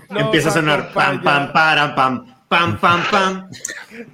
Empieza 0.19 0.49
a 0.49 0.51
sonar 0.51 0.93
pam, 0.93 1.23
pam, 1.23 1.51
pam, 1.51 1.95
pam, 1.95 2.35
pam, 2.47 2.79
pam, 2.79 3.01
pam. 3.09 3.49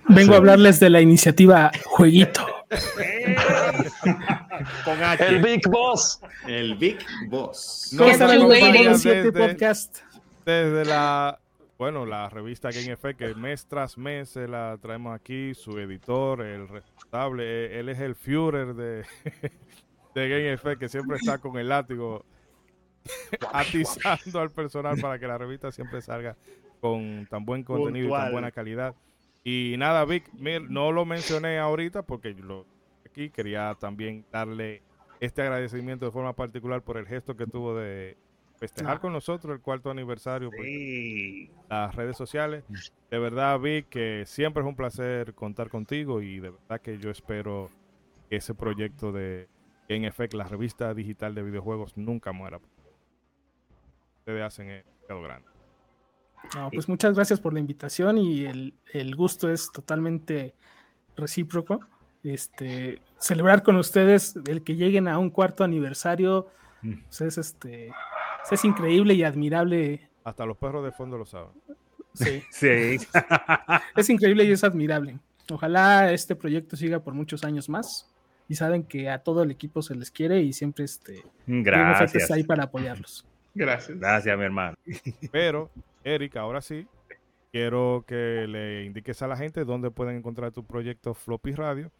Vengo 0.07 0.35
a 0.35 0.37
hablarles 0.37 0.79
de 0.79 0.89
la 0.89 1.01
iniciativa 1.01 1.69
Jueguito. 1.83 2.47
El 5.19 5.41
Big 5.41 5.67
Boss. 5.67 6.21
El 6.47 6.75
Big 6.75 6.99
Boss. 7.27 7.89
No, 7.91 8.05
desde, 8.05 9.33
podcast. 9.33 9.97
desde 10.45 10.85
la 10.85 11.37
bueno, 11.77 12.05
la 12.05 12.29
revista 12.29 12.69
Game 12.71 12.89
Effect, 12.89 13.19
que 13.19 13.35
mes 13.35 13.65
tras 13.65 13.97
mes 13.97 14.29
se 14.29 14.47
la 14.47 14.77
traemos 14.81 15.13
aquí, 15.13 15.53
su 15.53 15.77
editor, 15.77 16.41
el 16.41 16.69
e, 17.39 17.79
él 17.79 17.89
es 17.89 17.99
el 17.99 18.15
Führer 18.15 18.73
de, 18.73 19.03
de 20.15 20.29
Game 20.29 20.51
Effect, 20.51 20.79
que 20.79 20.89
siempre 20.89 21.17
está 21.17 21.37
con 21.37 21.57
el 21.57 21.69
látigo 21.69 22.25
atizando 23.53 24.39
al 24.39 24.51
personal 24.51 24.99
para 24.99 25.19
que 25.19 25.27
la 25.27 25.37
revista 25.37 25.71
siempre 25.71 26.01
salga 26.01 26.35
con 26.81 27.27
tan 27.29 27.45
buen 27.45 27.63
contenido 27.63 28.07
y 28.07 28.11
tan 28.11 28.31
buena 28.31 28.51
calidad. 28.51 28.95
Y 29.43 29.75
nada, 29.77 30.05
Vic, 30.05 30.31
no 30.33 30.91
lo 30.91 31.05
mencioné 31.05 31.59
ahorita 31.59 32.03
porque 32.03 32.33
lo 32.33 32.65
aquí. 33.05 33.29
Quería 33.29 33.75
también 33.79 34.25
darle 34.31 34.81
este 35.19 35.41
agradecimiento 35.41 36.05
de 36.05 36.11
forma 36.11 36.33
particular 36.33 36.81
por 36.81 36.97
el 36.97 37.07
gesto 37.07 37.37
que 37.37 37.47
tuvo 37.47 37.75
de 37.75 38.17
festejar 38.57 38.99
con 38.99 39.13
nosotros 39.13 39.53
el 39.53 39.61
cuarto 39.61 39.91
aniversario 39.91 40.49
por 40.49 40.65
las 41.69 41.95
redes 41.95 42.17
sociales. 42.17 42.63
De 43.09 43.19
verdad, 43.19 43.59
Vic, 43.59 43.89
que 43.89 44.23
siempre 44.25 44.63
es 44.63 44.67
un 44.67 44.75
placer 44.75 45.33
contar 45.33 45.69
contigo 45.69 46.21
y 46.21 46.39
de 46.39 46.51
verdad 46.51 46.81
que 46.81 46.97
yo 46.97 47.09
espero 47.09 47.69
que 48.29 48.37
ese 48.37 48.53
proyecto 48.53 49.11
de 49.11 49.47
en 49.87 50.05
efecto 50.05 50.37
la 50.37 50.45
revista 50.45 50.93
digital 50.93 51.35
de 51.35 51.43
videojuegos, 51.43 51.95
nunca 51.95 52.31
muera. 52.31 52.59
Ustedes 54.19 54.43
hacen 54.43 54.69
el 54.69 54.83
grande. 55.21 55.47
No, 56.55 56.69
pues 56.71 56.87
muchas 56.87 57.15
gracias 57.15 57.39
por 57.39 57.53
la 57.53 57.59
invitación 57.59 58.17
y 58.17 58.45
el, 58.45 58.73
el 58.93 59.15
gusto 59.15 59.49
es 59.49 59.71
totalmente 59.71 60.55
recíproco. 61.15 61.79
Este, 62.23 63.01
celebrar 63.19 63.61
con 63.61 63.75
ustedes 63.75 64.35
el 64.47 64.63
que 64.63 64.75
lleguen 64.75 65.07
a 65.07 65.19
un 65.19 65.29
cuarto 65.29 65.63
aniversario, 65.63 66.47
mm. 66.81 66.93
pues 67.03 67.21
es 67.21 67.37
este, 67.37 67.91
es 68.51 68.65
increíble 68.65 69.13
y 69.13 69.23
admirable. 69.23 70.09
Hasta 70.23 70.45
los 70.45 70.57
perros 70.57 70.83
de 70.83 70.91
fondo 70.91 71.17
lo 71.17 71.25
saben. 71.25 71.51
Sí. 72.13 72.43
sí. 72.51 72.97
es 73.95 74.09
increíble 74.09 74.43
y 74.43 74.51
es 74.51 74.63
admirable. 74.63 75.19
Ojalá 75.51 76.11
este 76.11 76.35
proyecto 76.35 76.75
siga 76.75 76.99
por 76.99 77.13
muchos 77.13 77.43
años 77.43 77.69
más. 77.69 78.11
Y 78.47 78.55
saben 78.55 78.83
que 78.83 79.09
a 79.09 79.19
todo 79.19 79.41
el 79.41 79.49
equipo 79.49 79.81
se 79.81 79.95
les 79.95 80.11
quiere 80.11 80.41
y 80.41 80.53
siempre 80.53 80.85
este 80.85 81.23
Gracias. 81.47 82.15
está 82.15 82.35
ahí 82.35 82.43
para 82.43 82.65
apoyarlos. 82.65 83.25
Gracias. 83.55 83.97
Gracias, 83.97 84.37
mi 84.37 84.43
hermano. 84.43 84.75
Pero, 85.31 85.71
Eric, 86.03 86.35
ahora 86.37 86.61
sí, 86.61 86.87
quiero 87.51 88.03
que 88.07 88.45
le 88.47 88.83
indiques 88.83 89.21
a 89.23 89.27
la 89.27 89.35
gente 89.35 89.65
dónde 89.65 89.89
pueden 89.89 90.17
encontrar 90.17 90.51
tu 90.51 90.63
proyecto 90.63 91.15
Floppy 91.15 91.53
Radio 91.53 91.91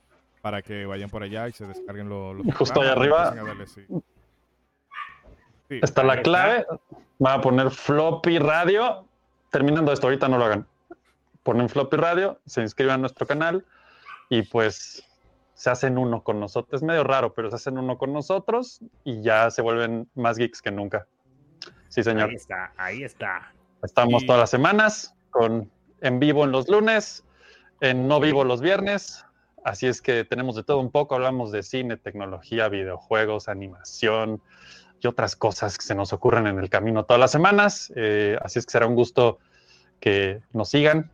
para 0.41 0.61
que 0.61 0.85
vayan 0.85 1.09
por 1.09 1.23
allá 1.23 1.47
y 1.47 1.53
se 1.53 1.65
descarguen 1.65 2.09
los... 2.09 2.45
Justo 2.55 2.81
ahí 2.81 2.89
arriba. 2.89 3.33
Está 5.69 6.03
la 6.03 6.22
clave. 6.22 6.65
Va 7.24 7.34
a 7.36 7.41
poner 7.41 7.72
floppy 7.72 8.39
radio. 8.39 9.05
Terminando 9.51 9.91
esto, 9.91 10.07
ahorita 10.07 10.27
no 10.27 10.38
lo 10.38 10.45
hagan. 10.45 10.67
Ponen 11.43 11.69
floppy 11.69 11.98
radio, 11.98 12.39
se 12.45 12.62
inscriban 12.62 12.95
a 12.95 12.98
nuestro 12.98 13.27
canal 13.27 13.65
y 14.29 14.41
pues 14.41 15.03
se 15.53 15.69
hacen 15.69 15.98
uno 15.98 16.24
con 16.24 16.39
nosotros. 16.39 16.81
Es 16.81 16.86
medio 16.86 17.03
raro, 17.03 17.34
pero 17.34 17.50
se 17.50 17.55
hacen 17.55 17.77
uno 17.77 17.98
con 17.98 18.12
nosotros 18.13 18.81
y 19.03 19.22
ya 19.22 19.50
se 19.51 19.62
vuelven 19.62 20.10
más 20.15 20.38
geeks 20.38 20.62
que 20.62 20.72
nunca. 20.72 21.07
Sí, 21.88 22.03
señor. 22.03 22.29
Ahí 22.29 22.36
está, 22.36 22.74
ahí 22.77 23.03
está. 23.03 23.53
Estamos 23.84 24.25
todas 24.25 24.41
las 24.41 24.50
semanas 24.50 25.15
con 25.29 25.72
en 26.01 26.19
vivo 26.19 26.43
en 26.43 26.51
los 26.51 26.67
lunes, 26.67 27.24
en 27.79 28.07
no 28.07 28.19
vivo 28.19 28.43
los 28.43 28.62
viernes. 28.62 29.25
Así 29.63 29.88
es 29.88 30.01
que 30.01 30.24
tenemos 30.25 30.55
de 30.55 30.63
todo 30.63 30.79
un 30.79 30.91
poco. 30.91 31.15
Hablamos 31.15 31.51
de 31.51 31.63
cine, 31.63 31.98
tecnología, 31.98 32.67
videojuegos, 32.69 33.48
animación, 33.48 34.41
y 35.05 35.07
otras 35.07 35.35
cosas 35.35 35.77
que 35.77 35.85
se 35.85 35.95
nos 35.95 36.13
ocurren 36.13 36.47
en 36.47 36.57
el 36.59 36.69
camino 36.69 37.05
todas 37.05 37.19
las 37.19 37.31
semanas. 37.31 37.93
Eh, 37.95 38.38
así 38.41 38.59
es 38.59 38.65
que 38.65 38.71
será 38.71 38.88
un 38.88 38.95
gusto 38.95 39.38
que 40.00 40.41
nos 40.51 40.69
sigan 40.69 41.12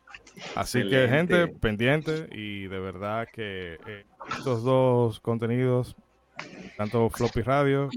Así 0.55 0.87
que 0.87 1.07
gente 1.07 1.47
pendiente 1.47 2.27
y 2.31 2.67
de 2.67 2.79
verdad 2.79 3.27
que 3.31 3.79
eh, 3.87 4.05
estos 4.37 4.63
dos 4.63 5.19
contenidos 5.19 5.95
tanto 6.77 7.09
Floppy 7.09 7.41
Radio, 7.41 7.89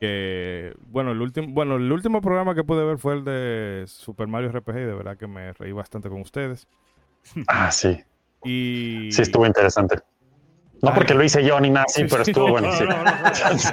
que 0.00 0.74
bueno, 0.88 1.12
el 1.12 1.20
último, 1.20 1.48
bueno, 1.50 1.76
el 1.76 1.90
último 1.90 2.20
programa 2.20 2.54
que 2.54 2.64
pude 2.64 2.84
ver 2.84 2.98
fue 2.98 3.14
el 3.14 3.24
de 3.24 3.84
Super 3.86 4.26
Mario 4.26 4.52
RPG 4.52 4.76
y 4.76 4.84
de 4.84 4.94
verdad 4.94 5.16
que 5.16 5.26
me 5.26 5.52
reí 5.54 5.72
bastante 5.72 6.08
con 6.08 6.20
ustedes. 6.20 6.66
Ah, 7.46 7.70
sí. 7.70 8.02
Y 8.44 9.08
sí 9.10 9.22
estuvo 9.22 9.44
interesante. 9.46 9.98
No 10.82 10.94
porque 10.94 11.14
lo 11.14 11.24
hice 11.24 11.44
yo 11.44 11.58
ni 11.60 11.70
nada 11.70 11.86
así, 11.88 12.04
pero 12.04 12.22
estuvo 12.22 12.50
bueno. 12.50 12.68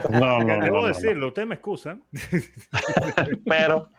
No, 0.10 0.20
no, 0.44 0.44
no. 0.44 0.64
Debo 0.64 0.88
decirlo, 0.88 1.28
usted 1.28 1.46
me 1.46 1.56
excusa. 1.56 1.98
pero 3.46 3.90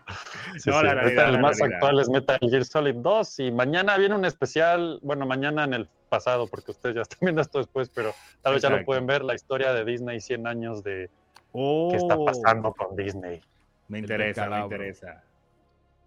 el 0.65 1.41
más 1.41 1.61
actual 1.61 2.01
es 2.01 2.09
Metal 2.09 2.39
Gear 2.41 2.65
Solid 2.65 2.97
2 2.97 3.39
y 3.41 3.51
mañana 3.53 3.97
viene 3.97 4.15
un 4.15 4.25
especial, 4.25 4.99
bueno, 5.03 5.27
mañana 5.27 5.65
en 5.65 5.75
el 5.75 5.89
pasado, 6.09 6.47
porque 6.47 6.73
ustedes 6.73 6.97
ya 6.97 7.03
están 7.03 7.19
viendo 7.21 7.43
esto 7.43 7.59
después, 7.59 7.91
pero 7.91 8.13
tal 8.43 8.55
vez 8.55 8.63
ya 8.63 8.71
lo 8.71 8.85
pueden 8.85 9.07
ver, 9.07 9.25
la 9.25 9.35
historia 9.35 9.73
de 9.73 9.85
Disney 9.85 10.21
100 10.21 10.47
años 10.47 10.83
de 10.83 11.11
qué 11.53 11.97
está 11.97 12.17
pasando 12.25 12.73
con 12.73 12.97
Disney. 12.97 13.41
Me 13.89 13.99
interesa, 14.01 14.49
me 14.49 14.61
interesa. 14.61 15.23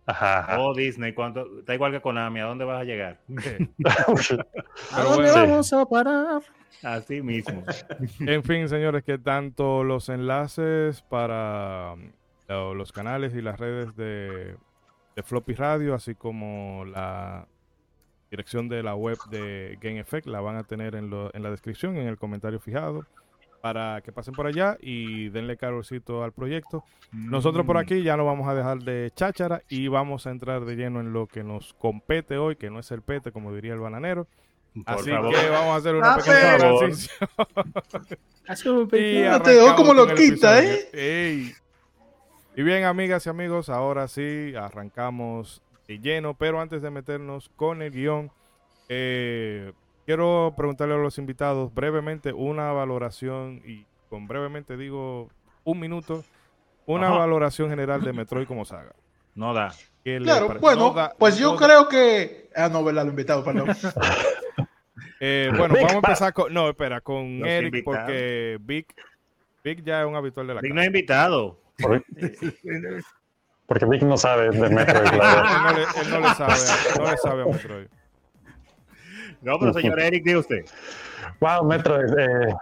Ajá, 0.10 0.60
Oh, 0.60 0.74
Disney, 0.74 1.14
¿cuánto? 1.14 1.60
Está 1.60 1.76
igual 1.76 1.92
que 1.92 2.02
Konami, 2.02 2.40
¿a 2.40 2.46
dónde 2.46 2.66
vas 2.66 2.82
a 2.82 2.84
llegar? 2.84 3.20
¿A 4.92 5.04
dónde 5.04 5.32
vamos 5.32 5.72
a 5.72 5.86
parar? 5.86 6.42
Así 6.82 7.22
mismo. 7.22 7.64
en 8.20 8.44
fin, 8.44 8.68
señores, 8.68 9.04
que 9.04 9.18
tanto 9.20 9.84
los 9.84 10.10
enlaces 10.10 11.02
para 11.04 11.94
um, 11.94 12.74
los 12.76 12.92
canales 12.92 13.36
y 13.36 13.42
las 13.42 13.60
redes 13.60 13.96
de, 13.96 14.56
de 15.16 15.24
Floppy 15.24 15.54
Radio, 15.54 15.94
así 15.94 16.16
como 16.16 16.86
la 16.86 17.48
dirección 18.32 18.68
de 18.68 18.82
la 18.82 18.96
web 18.96 19.18
de 19.30 19.78
Game 19.82 20.00
Effect, 20.00 20.26
la 20.26 20.42
van 20.42 20.56
a 20.56 20.64
tener 20.64 20.96
en, 20.96 21.10
lo, 21.10 21.34
en 21.36 21.44
la 21.44 21.52
descripción, 21.52 21.98
en 21.98 22.08
el 22.08 22.18
comentario 22.18 22.60
fijado. 22.60 23.06
Para 23.62 24.02
que 24.02 24.12
pasen 24.12 24.34
por 24.34 24.48
allá 24.48 24.78
y 24.82 25.30
denle 25.30 25.58
calorcito 25.58 26.24
al 26.24 26.32
proyecto. 26.32 26.84
Nosotros 27.12 27.66
por 27.66 27.76
mm. 27.76 27.80
aquí 27.80 28.04
ya 28.04 28.18
no 28.18 28.26
vamos 28.26 28.48
a 28.48 28.56
dejar 28.56 28.80
de 28.80 29.12
cháchara 29.16 29.62
y 29.70 29.88
vamos 29.88 30.28
a 30.28 30.32
entrar 30.32 30.66
de 30.66 30.76
lleno 30.76 31.00
en 31.00 31.14
lo 31.14 31.28
que 31.28 31.44
nos 31.44 31.74
compete 31.74 32.38
hoy, 32.38 32.56
que 32.56 32.70
no 32.70 32.80
es 32.80 32.92
el 32.92 33.02
pete, 33.02 33.32
como 33.32 33.54
diría 33.54 33.74
el 33.74 33.80
bananero. 33.80 34.28
Así 34.86 35.06
que 35.06 35.50
vamos 35.50 35.74
a 35.74 35.76
hacer 35.76 35.96
una 35.96 36.18
pequeña 36.18 36.58
transición. 36.58 37.30
y 38.94 39.44
te 39.44 39.76
como 39.76 39.94
lo 39.94 40.14
quita, 40.14 40.64
¿eh? 40.64 41.54
Y 42.56 42.64
bien, 42.64 42.84
amigas 42.84 43.26
y 43.26 43.30
amigos, 43.30 43.70
ahora 43.70 44.08
sí 44.08 44.54
arrancamos 44.56 45.62
de 45.88 46.00
lleno, 46.00 46.34
pero 46.34 46.60
antes 46.60 46.82
de 46.82 46.92
meternos 46.92 47.50
con 47.56 47.82
el 47.82 47.92
guion, 47.92 48.32
eh, 48.90 49.72
quiero 50.10 50.56
preguntarle 50.58 50.96
a 50.96 50.98
los 50.98 51.20
invitados 51.20 51.72
brevemente 51.72 52.34
una 52.34 52.72
valoración, 52.72 53.62
y 53.64 53.86
con 54.10 54.28
brevemente 54.28 54.76
digo 54.76 55.30
un 55.64 55.80
minuto, 55.80 56.24
una 56.88 57.12
valoración 57.12 57.70
general 57.70 58.02
de 58.02 58.12
Metroid 58.12 58.48
como 58.48 58.66
saga. 58.66 58.94
No 59.36 59.54
da. 59.54 59.72
Claro, 60.04 60.58
bueno, 60.60 60.96
pues 61.20 61.38
yo 61.38 61.56
creo 61.56 61.88
que... 61.88 62.50
Ah, 62.56 62.70
no, 62.70 62.84
¿verdad? 62.84 63.04
Lo 63.04 63.12
invitado, 63.12 63.44
perdón. 63.44 63.70
eh, 65.20 65.52
bueno, 65.56 65.76
vamos 65.76 65.92
a 65.92 65.98
empezar 65.98 66.34
con... 66.34 66.52
No, 66.52 66.70
espera, 66.70 67.02
con 67.02 67.46
Eric, 67.46 67.84
porque 67.84 68.58
Vic, 68.62 68.96
Vic 69.64 69.84
ya 69.84 70.02
es 70.02 70.08
un 70.08 70.16
habitual 70.16 70.48
de 70.48 70.56
la 70.56 70.62
Vic 70.62 70.74
no 70.74 70.82
es 70.82 70.88
invitado. 70.88 71.62
Porque 73.68 73.86
Vic 73.86 74.02
no 74.02 74.18
sabe 74.18 74.50
de 74.50 74.68
Metroid. 74.68 75.06
él, 75.14 75.20
no 76.10 76.20
le, 76.20 76.34
sabe, 76.34 76.54
no 76.98 77.12
le 77.12 77.18
sabe 77.18 77.44
a 77.44 77.46
Metroid. 77.46 77.88
No, 79.42 79.60
pero 79.60 79.74
señor 79.74 80.00
Eric, 80.02 80.24
diga 80.24 80.40
usted. 80.40 80.66
Wow, 81.40 81.66
Metroid. 81.66 82.18
Eh, 82.18 82.54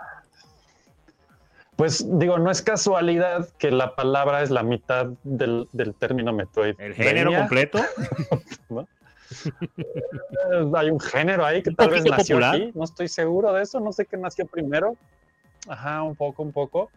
pues 1.75 2.05
digo, 2.19 2.39
no 2.39 2.49
es 2.49 2.61
casualidad 2.61 3.49
que 3.59 3.69
la 3.71 3.95
palabra 3.95 4.41
es 4.41 4.49
la 4.49 4.63
mitad 4.63 5.07
del, 5.23 5.67
del 5.73 5.93
término 5.93 6.33
Metroid. 6.33 6.75
¿El 6.79 6.95
género 6.95 7.31
completo? 7.33 7.79
Hay 10.75 10.89
un 10.89 10.99
género 10.99 11.45
ahí 11.45 11.61
que 11.61 11.71
tal 11.71 11.89
vez 11.89 12.03
nació 12.05 12.43
aquí. 12.45 12.71
No 12.73 12.83
estoy 12.83 13.07
seguro 13.07 13.53
de 13.53 13.63
eso. 13.63 13.79
No 13.79 13.91
sé 13.91 14.05
qué 14.05 14.17
nació 14.17 14.45
primero. 14.45 14.95
Ajá, 15.67 16.01
un 16.03 16.15
poco, 16.15 16.43
un 16.43 16.51
poco. 16.51 16.89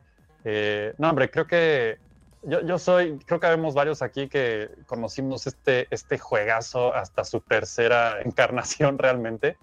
Eh, 0.45 0.95
no, 0.99 1.11
hombre, 1.11 1.31
creo 1.31 1.47
que 1.47 1.99
yo, 2.43 2.63
yo, 2.63 2.79
soy, 2.79 3.19
creo 3.27 3.41
que 3.41 3.49
vemos 3.49 3.75
varios 3.75 4.01
aquí 4.01 4.29
que 4.29 4.71
conocimos 4.87 5.47
este, 5.47 5.87
este 5.91 6.19
juegazo 6.19 6.95
hasta 6.95 7.25
su 7.25 7.41
tercera 7.41 8.21
encarnación 8.25 8.99
realmente. 8.99 9.57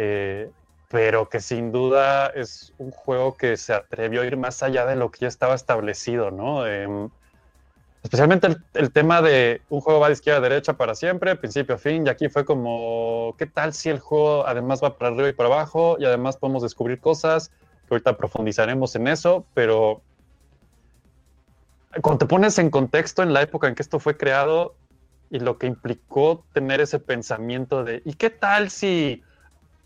Eh, 0.00 0.48
pero 0.88 1.28
que 1.28 1.40
sin 1.40 1.72
duda 1.72 2.28
es 2.28 2.72
un 2.78 2.92
juego 2.92 3.36
que 3.36 3.56
se 3.56 3.74
atrevió 3.74 4.22
a 4.22 4.26
ir 4.26 4.36
más 4.36 4.62
allá 4.62 4.86
de 4.86 4.94
lo 4.94 5.10
que 5.10 5.18
ya 5.22 5.28
estaba 5.28 5.56
establecido, 5.56 6.30
¿no? 6.30 6.64
Em, 6.68 7.10
especialmente 8.04 8.56
el, 8.74 8.92
tema 8.92 9.20
de 9.20 9.60
un 9.70 9.80
juego 9.80 9.98
va 9.98 10.06
de 10.06 10.12
izquierda 10.12 10.38
a 10.38 10.48
derecha 10.48 10.74
para 10.74 10.94
siempre, 10.94 11.34
principio 11.34 11.74
a 11.74 11.78
fin, 11.78 12.06
y 12.06 12.10
aquí 12.10 12.28
fue 12.28 12.44
como, 12.44 13.34
¿qué 13.38 13.46
tal 13.46 13.74
si 13.74 13.90
el 13.90 13.98
juego 13.98 14.46
además 14.46 14.80
va 14.82 14.96
para 14.96 15.10
arriba 15.10 15.28
y 15.30 15.32
para 15.32 15.48
abajo 15.48 15.96
y 15.98 16.04
además 16.04 16.36
podemos 16.36 16.62
descubrir 16.62 17.00
cosas? 17.00 17.50
Que 17.88 17.94
ahorita 17.94 18.16
profundizaremos 18.16 18.94
en 18.94 19.08
eso, 19.08 19.44
pero 19.52 20.00
cuando 22.02 22.18
te 22.18 22.26
pones 22.26 22.56
en 22.60 22.70
contexto 22.70 23.24
en 23.24 23.32
la 23.32 23.42
época 23.42 23.66
en 23.66 23.74
que 23.74 23.82
esto 23.82 23.98
fue 23.98 24.16
creado 24.16 24.76
y 25.28 25.40
lo 25.40 25.58
que 25.58 25.66
implicó 25.66 26.44
tener 26.52 26.80
ese 26.80 27.00
pensamiento 27.00 27.82
de, 27.82 28.00
¿y 28.04 28.14
qué 28.14 28.30
tal 28.30 28.70
si 28.70 29.24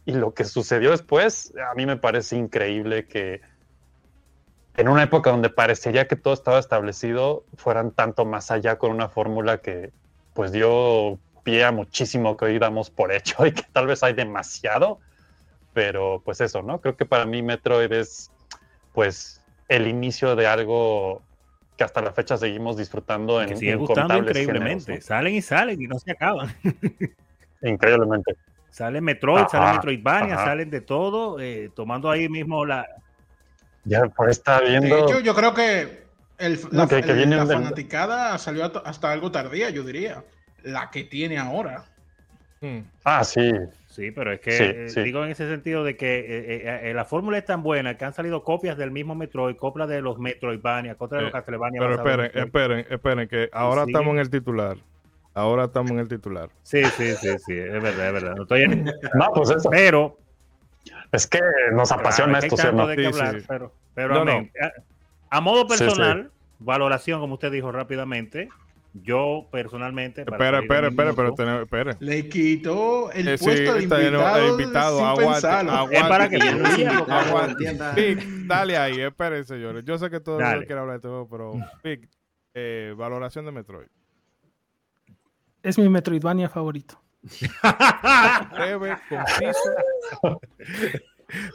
y 0.05 0.13
lo 0.13 0.35
que 0.35 0.45
sucedió 0.45 0.91
después, 0.91 1.53
a 1.71 1.75
mí 1.75 1.87
me 1.87 1.97
parece 1.97 2.37
increíble 2.37 3.07
que 3.07 3.41
en 4.77 4.89
una 4.89 5.03
época 5.03 5.31
donde 5.31 5.51
parecería 5.51 6.09
que 6.09 6.17
todo 6.17 6.35
estaba 6.35 6.59
establecido, 6.59 7.45
fueran 7.57 7.91
tanto 7.93 8.25
más 8.25 8.51
allá 8.51 8.79
con 8.79 8.91
una 8.91 9.09
fórmula 9.09 9.59
que 9.59 9.93
pues 10.35 10.51
dio 10.51 11.19
pie 11.43 11.65
a 11.65 11.73
muchísimo 11.73 12.37
que 12.37 12.47
hoy 12.47 12.59
damos 12.59 12.91
por 12.91 13.13
hecho 13.13 13.47
y 13.47 13.53
que 13.53 13.65
tal 13.73 13.87
vez 13.87 14.03
hay 14.03 14.15
demasiado, 14.15 14.99
pero 15.75 16.23
pues 16.25 16.41
eso, 16.41 16.63
¿no? 16.63 16.81
Creo 16.81 16.97
que 16.97 17.05
para 17.05 17.27
mí 17.27 17.43
Metroid 17.43 17.93
es 17.93 18.31
pues 18.93 19.43
el 19.69 19.87
inicio 19.87 20.37
de 20.37 20.47
algo 20.47 21.23
que 21.77 21.85
hasta 21.85 22.01
la 22.01 22.13
fecha 22.13 22.37
seguimos 22.37 22.77
disfrutando 22.77 23.41
en 23.43 23.49
que 23.49 23.57
sigue 23.57 23.77
gustando 23.77 24.17
increíblemente. 24.17 25.01
Salen 25.01 25.35
y 25.35 25.43
salen 25.43 25.81
y 25.81 25.87
no 25.87 25.99
se 25.99 26.13
acaban. 26.13 26.55
Increíblemente. 27.63 28.37
Sale 28.73 29.03
Metroid, 29.03 29.49
sale 29.49 29.75
Metroidvania, 29.75 30.37
salen 30.37 30.71
de 30.71 30.81
todo, 30.81 31.39
eh, 31.39 31.71
tomando 31.75 32.11
ahí 32.11 32.31
mismo 32.31 32.65
la. 32.65 32.87
Ya 33.85 34.07
por 34.07 34.31
está 34.31 34.61
viendo. 34.61 34.97
De 34.97 35.03
hecho, 35.03 35.21
yo 35.21 35.35
creo 35.35 35.53
que, 35.53 36.05
el, 36.39 36.59
la, 36.71 36.89
fanaticada 36.89 38.39
salió 38.39 38.73
hasta 38.87 39.13
algo 39.13 39.31
tardía, 39.31 39.69
yo 39.69 39.85
diría. 39.85 40.25
La 40.63 40.91
que 40.91 41.05
tiene 41.05 41.37
ahora. 41.37 41.85
Hmm. 42.63 42.79
Ah, 43.05 43.23
sí. 43.25 43.53
Sí, 43.89 44.11
pero 44.11 44.33
es 44.33 44.41
que 44.41 44.87
eh, 44.87 45.03
digo 45.03 45.23
en 45.23 45.33
ese 45.33 45.47
sentido 45.51 45.85
de 45.85 45.99
que 45.99 46.89
eh, 46.89 46.95
la 46.95 47.05
fórmula 47.05 47.37
es 47.37 47.45
tan 47.45 47.63
buena 47.63 47.99
que 47.99 48.07
han 48.07 48.15
salido 48.15 48.43
copias 48.43 48.79
del 48.79 48.91
mismo 48.91 49.15
Metroid, 49.15 49.57
copias 49.57 49.87
de 49.87 50.01
los 50.01 50.19
Metroidvania, 50.19 50.95
copias 50.95 51.19
de 51.19 51.23
los 51.25 51.33
Castlevania. 51.33 51.79
Pero 51.79 51.95
esperen, 51.97 52.31
esperen, 52.35 52.87
esperen, 52.89 53.29
que 53.29 53.51
ahora 53.53 53.83
estamos 53.83 54.15
en 54.15 54.19
el 54.21 54.31
titular. 54.31 54.79
Ahora 55.35 55.65
estamos 55.65 55.91
en 55.93 55.99
el 55.99 56.09
titular. 56.09 56.51
Sí, 56.63 56.85
sí, 56.85 57.15
sí, 57.15 57.29
sí, 57.39 57.55
es 57.55 57.83
verdad, 57.83 58.09
es 58.09 58.13
verdad. 58.13 58.35
No, 58.37 58.43
estoy 58.43 58.63
en... 58.63 58.85
no 59.15 59.27
pues 59.35 59.51
eso. 59.51 59.71
Pero. 59.71 60.19
Es 61.11 61.27
que 61.27 61.41
nos 61.73 61.93
apasiona 61.93 62.39
esto, 62.39 62.57
¿sí? 62.57 62.69
¿no? 62.73 62.87
Sí, 62.95 63.13
sí. 63.13 63.45
Pero, 63.47 63.73
pero 63.95 64.25
no, 64.25 64.49
A, 65.31 65.41
modo 65.41 65.67
personal, 65.67 66.31
valoración, 66.59 67.21
como 67.21 67.35
usted 67.35 67.53
dijo 67.53 67.71
rápidamente, 67.71 68.49
yo 68.95 69.47
personalmente. 69.51 70.23
Espera, 70.23 70.61
espera, 70.61 70.89
espera, 70.89 71.13
pero 71.15 71.63
espera. 71.63 71.97
Le 72.01 72.29
quitó 72.29 73.11
el 73.13 73.29
eh, 73.29 73.39
puesto 73.39 73.75
de 73.75 73.83
invitado. 73.83 74.37
El 74.39 74.51
invitado, 74.61 75.05
aguante, 75.05 75.47
aguante, 75.47 75.97
Es 75.97 76.03
para 76.05 76.29
que 76.29 76.37
aguante. 77.09 77.79
dale 78.47 78.77
ahí, 78.77 79.01
esperen, 79.01 79.45
señores. 79.45 79.85
Yo 79.85 79.99
sé 79.99 80.11
que 80.11 80.21
todo 80.21 80.41
el 80.41 80.47
mundo 80.47 80.67
quiere 80.67 80.81
hablar 80.81 80.97
de 80.97 81.03
todo, 81.03 81.29
pero 81.29 81.55
Vic, 81.83 82.09
eh, 82.55 82.95
valoración 82.97 83.45
de 83.47 83.53
Metroid. 83.53 83.89
Es 85.63 85.79
mi 85.79 85.89
Metroidvania 85.89 86.49
favorito. 86.49 87.01
Breve, 88.53 88.97
conciso. 89.09 90.41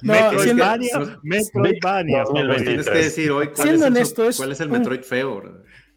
Metroidvania, 0.02 1.17
Metroidvania. 1.24 2.24
Tienes 2.63 2.89
que 2.89 2.98
decir 2.98 3.32
hoy 3.32 3.50
cuál, 3.50 3.70
es, 3.70 3.82
el, 3.82 4.36
cuál 4.36 4.52
es 4.52 4.60
el 4.62 4.70
Metroid 4.70 5.02
feo. 5.02 5.43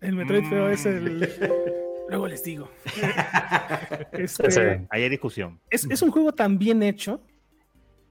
El 0.01 0.17
Metroid 0.17 0.45
feo 0.49 0.69
es 0.71 0.87
el. 0.87 1.21
Luego 2.09 2.27
les 2.27 2.43
digo. 2.43 2.71
Este, 4.13 4.87
Ahí 4.91 5.05
hay 5.05 5.09
discusión. 5.09 5.61
Es, 5.71 5.87
es, 5.89 6.03
un 6.03 6.11
juego 6.11 6.33
tan 6.33 6.59
bien 6.59 6.83
hecho 6.83 7.23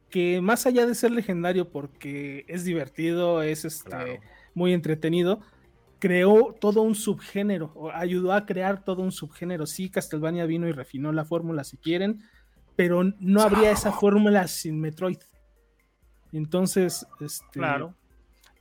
que 0.09 0.41
más 0.41 0.65
allá 0.65 0.85
de 0.85 0.95
ser 0.95 1.11
legendario 1.11 1.69
porque 1.69 2.45
es 2.47 2.63
divertido, 2.63 3.43
es 3.43 3.65
este, 3.65 4.21
muy 4.53 4.73
entretenido, 4.73 5.41
creó 5.99 6.55
todo 6.59 6.81
un 6.81 6.95
subgénero, 6.95 7.71
o 7.75 7.91
ayudó 7.91 8.33
a 8.33 8.45
crear 8.45 8.83
todo 8.83 9.01
un 9.01 9.11
subgénero. 9.11 9.65
Sí, 9.65 9.89
Castlevania 9.89 10.45
vino 10.45 10.67
y 10.67 10.71
refinó 10.71 11.11
la 11.11 11.25
fórmula 11.25 11.63
si 11.63 11.77
quieren, 11.77 12.23
pero 12.75 13.03
no 13.19 13.41
habría 13.41 13.71
esa 13.71 13.91
fórmula 13.91 14.47
sin 14.47 14.79
Metroid. 14.79 15.19
Entonces, 16.31 17.05
este, 17.19 17.59
claro. 17.59 17.95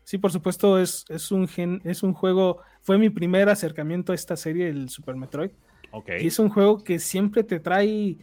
Sí, 0.04 0.18
por 0.18 0.32
supuesto, 0.32 0.78
es, 0.78 1.04
es, 1.08 1.30
un 1.30 1.46
gen, 1.46 1.82
es 1.84 2.02
un 2.02 2.14
juego, 2.14 2.62
fue 2.80 2.98
mi 2.98 3.10
primer 3.10 3.48
acercamiento 3.48 4.12
a 4.12 4.14
esta 4.14 4.36
serie, 4.36 4.68
el 4.68 4.88
Super 4.88 5.16
Metroid. 5.16 5.50
Okay. 5.90 6.24
Y 6.24 6.28
es 6.28 6.38
un 6.38 6.48
juego 6.48 6.82
que 6.82 6.98
siempre 6.98 7.44
te 7.44 7.60
trae 7.60 8.18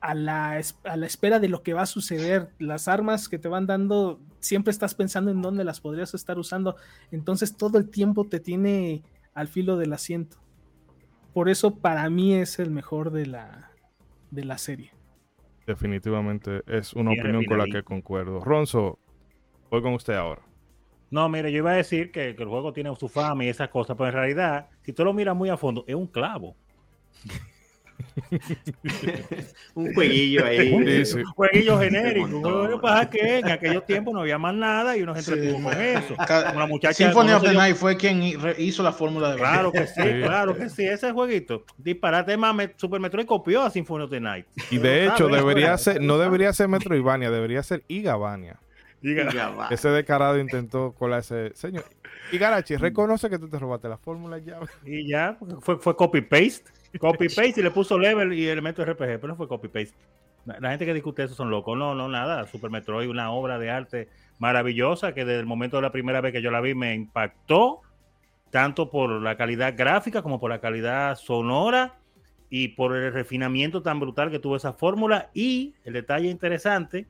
a 0.00 0.14
la, 0.14 0.60
a 0.84 0.96
la, 0.96 1.06
espera 1.06 1.38
de 1.38 1.48
lo 1.48 1.62
que 1.62 1.72
va 1.72 1.82
a 1.82 1.86
suceder. 1.86 2.50
Las 2.58 2.88
armas 2.88 3.28
que 3.28 3.38
te 3.38 3.48
van 3.48 3.66
dando, 3.66 4.20
siempre 4.42 4.70
estás 4.70 4.94
pensando 4.94 5.30
en 5.30 5.40
dónde 5.40 5.64
las 5.64 5.80
podrías 5.80 6.12
estar 6.14 6.38
usando. 6.38 6.76
Entonces 7.10 7.56
todo 7.56 7.78
el 7.78 7.88
tiempo 7.88 8.26
te 8.26 8.40
tiene 8.40 9.02
al 9.32 9.48
filo 9.48 9.78
del 9.78 9.92
asiento. 9.94 10.36
Por 11.32 11.48
eso 11.48 11.76
para 11.76 12.10
mí 12.10 12.34
es 12.34 12.58
el 12.58 12.70
mejor 12.70 13.10
de 13.10 13.26
la, 13.26 13.70
de 14.30 14.44
la 14.44 14.58
serie. 14.58 14.92
Definitivamente 15.66 16.62
es 16.66 16.92
una 16.92 17.12
opinión 17.12 17.44
con 17.44 17.58
la 17.58 17.66
que 17.66 17.82
concuerdo. 17.82 18.40
Ronzo, 18.40 18.98
voy 19.70 19.80
con 19.80 19.94
usted 19.94 20.14
ahora. 20.14 20.42
No, 21.10 21.28
mire, 21.28 21.52
yo 21.52 21.58
iba 21.58 21.70
a 21.70 21.76
decir 21.76 22.10
que, 22.10 22.34
que 22.34 22.42
el 22.42 22.48
juego 22.48 22.72
tiene 22.72 22.94
su 22.96 23.08
fama 23.08 23.44
y 23.44 23.48
esas 23.48 23.68
cosas, 23.68 23.96
pero 23.96 24.08
en 24.08 24.14
realidad, 24.14 24.70
si 24.80 24.92
tú 24.92 25.04
lo 25.04 25.12
miras 25.12 25.36
muy 25.36 25.50
a 25.50 25.56
fondo, 25.56 25.84
es 25.86 25.94
un 25.94 26.06
clavo. 26.06 26.56
un 29.74 29.94
jueguillo 29.94 30.44
ahí. 30.44 30.72
Un 30.72 31.24
jueguillo 31.24 31.78
genérico. 31.78 32.50
Lo 32.50 32.76
que 32.76 32.82
pasa 32.82 33.02
es 33.02 33.08
que 33.08 33.38
en 33.38 33.50
aquellos 33.50 33.84
tiempos 33.86 34.14
no 34.14 34.20
había 34.20 34.38
más 34.38 34.54
nada 34.54 34.96
y 34.96 35.02
uno 35.02 35.14
se 35.14 35.32
entretuvo 35.32 35.62
con 35.62 35.80
eso. 35.80 36.14
Una 36.54 36.66
muchacha 36.66 36.94
Symphony 36.94 37.32
of 37.32 37.42
the 37.42 37.54
Night 37.54 37.76
fue 37.76 37.96
quien 37.96 38.22
hizo 38.58 38.82
la 38.82 38.92
fórmula 38.92 39.32
de 39.32 39.36
Claro 39.38 39.72
que 39.72 39.86
sí, 39.86 40.02
claro 40.22 40.56
que 40.56 40.68
sí. 40.68 40.84
Ese 40.84 41.12
jueguito. 41.12 41.64
Disparate 41.78 42.36
más, 42.36 42.54
Super 42.76 43.00
Metroid 43.00 43.26
copió 43.26 43.62
a 43.62 43.70
Symphony 43.70 44.04
of 44.04 44.10
the 44.10 44.20
Night. 44.20 44.46
Y 44.70 44.78
de 44.78 45.06
hecho, 45.06 45.28
debería 45.28 45.76
ser, 45.78 46.00
no 46.00 46.18
debería 46.18 46.52
ser 46.52 46.68
Metroidvania, 46.68 47.30
debería 47.30 47.62
ser 47.62 47.84
Igavania. 47.88 48.58
ese 49.70 49.88
descarado 49.88 50.38
intentó 50.38 50.92
colarse. 50.92 51.52
Señor, 51.54 51.84
y 52.30 52.38
Garachi, 52.38 52.76
reconoce 52.76 53.28
que 53.28 53.38
tú 53.38 53.48
te 53.48 53.58
robaste 53.58 53.88
la 53.88 53.98
fórmula 53.98 54.38
ya. 54.38 54.58
Y 54.84 55.08
ya, 55.08 55.36
fue, 55.60 55.78
fue 55.78 55.94
copy-paste. 55.94 56.64
Copy-paste 56.98 57.60
y 57.60 57.62
le 57.62 57.70
puso 57.70 57.98
level 57.98 58.32
y 58.32 58.48
elemento 58.48 58.84
RPG, 58.84 58.96
pero 58.96 59.28
no 59.28 59.36
fue 59.36 59.48
copy-paste. 59.48 59.94
La 60.44 60.70
gente 60.70 60.86
que 60.86 60.94
discute 60.94 61.22
eso 61.22 61.34
son 61.34 61.50
locos. 61.50 61.78
No, 61.78 61.94
no, 61.94 62.08
nada. 62.08 62.46
Super 62.46 62.70
Metroid, 62.70 63.08
una 63.08 63.30
obra 63.30 63.58
de 63.58 63.70
arte 63.70 64.08
maravillosa 64.38 65.14
que 65.14 65.24
desde 65.24 65.40
el 65.40 65.46
momento 65.46 65.76
de 65.76 65.82
la 65.82 65.92
primera 65.92 66.20
vez 66.20 66.32
que 66.32 66.42
yo 66.42 66.50
la 66.50 66.60
vi 66.60 66.74
me 66.74 66.94
impactó, 66.94 67.82
tanto 68.50 68.90
por 68.90 69.10
la 69.22 69.36
calidad 69.36 69.74
gráfica 69.76 70.22
como 70.22 70.40
por 70.40 70.50
la 70.50 70.60
calidad 70.60 71.16
sonora 71.16 71.98
y 72.50 72.68
por 72.68 72.94
el 72.96 73.12
refinamiento 73.12 73.82
tan 73.82 74.00
brutal 74.00 74.30
que 74.30 74.40
tuvo 74.40 74.56
esa 74.56 74.72
fórmula. 74.72 75.30
Y 75.32 75.74
el 75.84 75.94
detalle 75.94 76.28
interesante, 76.28 77.06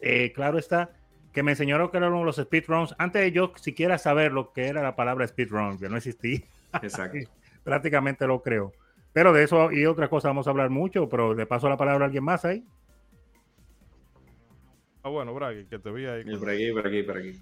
eh, 0.00 0.32
claro 0.32 0.58
está, 0.58 0.90
que 1.32 1.42
me 1.42 1.52
enseñaron 1.52 1.90
que 1.90 1.98
eran 1.98 2.12
los 2.24 2.36
speedruns 2.36 2.94
antes 2.96 3.20
de 3.20 3.32
yo 3.32 3.52
siquiera 3.56 3.98
saber 3.98 4.32
lo 4.32 4.52
que 4.52 4.68
era 4.68 4.82
la 4.82 4.96
palabra 4.96 5.26
speedrun, 5.26 5.78
que 5.78 5.88
no 5.88 5.96
existía. 5.96 6.40
Exacto. 6.80 7.18
Prácticamente 7.64 8.26
lo 8.26 8.40
creo. 8.40 8.72
Pero 9.16 9.32
de 9.32 9.44
eso 9.44 9.72
y 9.72 9.86
otra 9.86 10.10
cosa 10.10 10.28
vamos 10.28 10.46
a 10.46 10.50
hablar 10.50 10.68
mucho, 10.68 11.08
pero 11.08 11.32
le 11.32 11.46
paso 11.46 11.70
la 11.70 11.78
palabra 11.78 12.04
a 12.04 12.06
alguien 12.08 12.22
más 12.22 12.44
ahí. 12.44 12.62
Ah, 15.02 15.08
bueno, 15.08 15.32
Bragi, 15.32 15.64
que 15.64 15.78
te 15.78 15.90
vi 15.90 16.04
ahí. 16.04 16.22
Por 16.36 16.50
aquí, 16.50 16.70
por 16.70 16.86
aquí, 16.86 17.02
por 17.02 17.16
aquí. 17.16 17.40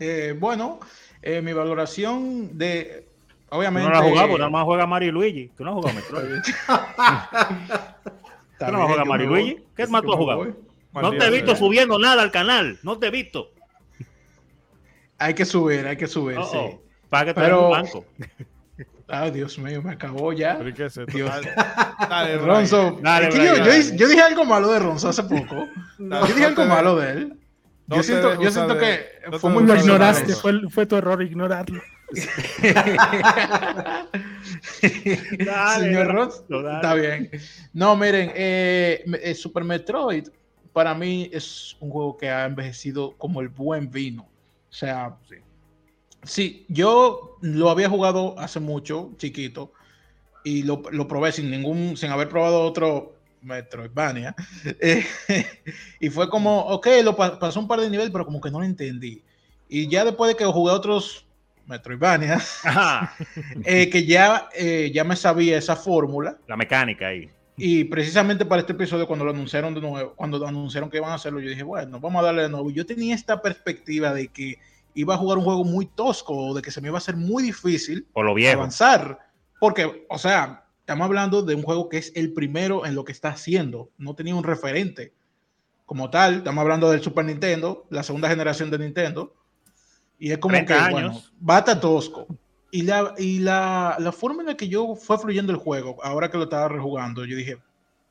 Eh, 0.00 0.36
bueno, 0.38 0.80
eh, 1.22 1.40
mi 1.40 1.54
valoración 1.54 2.58
de. 2.58 3.08
Obviamente. 3.48 3.88
no 3.88 3.94
la 3.94 4.02
jugado, 4.02 4.36
nada 4.36 4.50
más 4.50 4.64
juega 4.64 4.86
Mario 4.86 5.08
y 5.08 5.12
Luigi. 5.12 5.48
Tú 5.56 5.64
no 5.64 5.70
has 5.70 5.76
jugado 5.76 5.96
Metroid. 5.98 6.42
¿Tú 8.58 8.72
no 8.72 8.86
juegas 8.86 9.06
Mario 9.06 9.24
y 9.24 9.28
Luigi? 9.30 9.64
¿Qué 9.74 9.86
más 9.86 10.02
tú 10.02 10.12
has 10.12 10.18
jugado? 10.18 10.46
No 10.92 11.10
te 11.12 11.24
he 11.24 11.30
visto 11.30 11.56
subiendo 11.56 11.98
nada 11.98 12.20
al 12.20 12.30
canal. 12.30 12.78
No 12.82 12.98
te 12.98 13.06
he 13.06 13.10
visto. 13.10 13.50
Hay 15.16 15.32
que 15.32 15.46
subir, 15.46 15.86
hay 15.86 15.96
que 15.96 16.06
subir. 16.06 16.36
sí. 16.50 16.76
Para 17.08 17.24
que 17.24 17.32
te 17.32 17.40
Pero... 17.40 17.68
un 17.68 17.70
banco. 17.70 18.04
Ay, 19.14 19.30
Dios 19.30 19.58
mío, 19.58 19.82
me 19.82 19.92
acabó 19.92 20.32
ya. 20.32 20.58
Dale, 22.08 22.38
Ronzo. 22.38 22.98
yo, 22.98 24.08
dije 24.08 24.22
algo 24.22 24.46
malo 24.46 24.72
de 24.72 24.78
Ronzo 24.78 25.10
hace 25.10 25.22
poco. 25.24 25.68
yo 25.98 26.26
dije 26.28 26.46
algo 26.46 26.64
malo 26.64 26.96
de 26.96 27.12
él. 27.12 27.38
yo 27.88 28.02
siento, 28.02 28.40
yo 28.40 28.50
siento 28.50 28.78
que 28.78 29.04
fue 29.38 29.50
muy 29.50 29.64
Lo 29.64 29.76
ignoraste, 29.76 30.34
fue, 30.34 30.66
fue, 30.70 30.86
tu 30.86 30.96
error 30.96 31.22
ignorarlo. 31.22 31.82
Señor 35.78 36.06
Ronzo, 36.06 36.46
está 36.48 36.94
bien. 36.94 37.30
No, 37.74 37.94
miren, 37.94 38.32
eh, 38.34 39.04
eh, 39.22 39.34
Super 39.34 39.62
Metroid 39.62 40.28
para 40.72 40.94
mí 40.94 41.28
es 41.34 41.76
un 41.80 41.90
juego 41.90 42.16
que 42.16 42.30
ha 42.30 42.46
envejecido 42.46 43.14
como 43.18 43.42
el 43.42 43.50
buen 43.50 43.90
vino. 43.90 44.22
O 44.22 44.74
sea, 44.74 45.18
sí. 45.28 45.36
Sí, 46.22 46.64
yo 46.68 47.38
lo 47.40 47.70
había 47.70 47.88
jugado 47.88 48.38
hace 48.38 48.60
mucho, 48.60 49.12
chiquito, 49.16 49.72
y 50.44 50.62
lo, 50.62 50.82
probé 50.82 51.32
sin 51.32 51.50
ningún, 51.50 51.96
sin 51.96 52.10
haber 52.10 52.28
probado 52.28 52.62
otro 52.62 53.16
Metroidvania. 53.42 54.34
Eh, 54.80 55.04
y 56.00 56.10
fue 56.10 56.28
como, 56.28 56.60
ok, 56.60 56.86
lo 57.02 57.16
pasó 57.16 57.60
un 57.60 57.68
par 57.68 57.80
de 57.80 57.90
niveles, 57.90 58.12
pero 58.12 58.24
como 58.24 58.40
que 58.40 58.50
no 58.50 58.60
lo 58.60 58.64
entendí. 58.64 59.22
Y 59.68 59.88
ya 59.88 60.04
después 60.04 60.28
de 60.28 60.36
que 60.36 60.44
jugué 60.44 60.72
otros 60.72 61.26
Metroidvania, 61.66 62.40
eh, 63.64 63.88
que 63.88 64.04
ya, 64.04 64.48
eh, 64.54 64.90
ya 64.92 65.04
me 65.04 65.16
sabía 65.16 65.56
esa 65.56 65.76
fórmula. 65.76 66.36
La 66.46 66.56
mecánica 66.56 67.08
ahí. 67.08 67.28
Y 67.56 67.84
precisamente 67.84 68.44
para 68.44 68.60
este 68.60 68.72
episodio, 68.72 69.06
cuando 69.06 69.24
lo 69.24 69.30
anunciaron 69.30 69.74
de 69.74 69.80
nuevo, 69.80 70.14
cuando 70.14 70.44
anunciaron 70.46 70.90
que 70.90 70.96
iban 70.96 71.10
a 71.10 71.14
hacerlo, 71.14 71.40
yo 71.40 71.50
dije, 71.50 71.62
bueno, 71.62 72.00
vamos 72.00 72.22
a 72.22 72.26
darle 72.26 72.42
de 72.42 72.48
nuevo. 72.48 72.70
Yo 72.70 72.84
tenía 72.86 73.14
esta 73.14 73.40
perspectiva 73.40 74.12
de 74.12 74.28
que 74.28 74.58
iba 74.94 75.14
a 75.14 75.18
jugar 75.18 75.38
un 75.38 75.44
juego 75.44 75.64
muy 75.64 75.86
tosco 75.86 76.34
o 76.34 76.54
de 76.54 76.62
que 76.62 76.70
se 76.70 76.80
me 76.80 76.88
iba 76.88 76.96
a 76.96 76.98
hacer 76.98 77.16
muy 77.16 77.42
difícil 77.42 78.06
o 78.12 78.22
lo 78.22 78.34
avanzar. 78.50 79.18
Porque, 79.60 80.06
o 80.08 80.18
sea, 80.18 80.66
estamos 80.80 81.04
hablando 81.04 81.42
de 81.42 81.54
un 81.54 81.62
juego 81.62 81.88
que 81.88 81.98
es 81.98 82.12
el 82.14 82.32
primero 82.32 82.84
en 82.84 82.94
lo 82.94 83.04
que 83.04 83.12
está 83.12 83.28
haciendo. 83.28 83.90
No 83.98 84.14
tenía 84.14 84.34
un 84.34 84.44
referente 84.44 85.12
como 85.86 86.10
tal. 86.10 86.38
Estamos 86.38 86.62
hablando 86.62 86.90
del 86.90 87.02
Super 87.02 87.24
Nintendo, 87.24 87.86
la 87.90 88.02
segunda 88.02 88.28
generación 88.28 88.70
de 88.70 88.78
Nintendo. 88.78 89.34
Y 90.18 90.32
es 90.32 90.38
como 90.38 90.64
que, 90.64 90.74
bueno, 90.90 91.20
bata 91.38 91.78
tosco. 91.78 92.26
Y, 92.70 92.82
la, 92.82 93.14
y 93.18 93.38
la, 93.40 93.96
la, 93.98 94.12
forma 94.12 94.42
en 94.42 94.48
la 94.48 94.56
que 94.56 94.68
yo 94.68 94.94
fue 94.94 95.18
fluyendo 95.18 95.52
el 95.52 95.58
juego, 95.58 96.02
ahora 96.02 96.30
que 96.30 96.38
lo 96.38 96.44
estaba 96.44 96.68
rejugando, 96.68 97.24
yo 97.26 97.36
dije, 97.36 97.58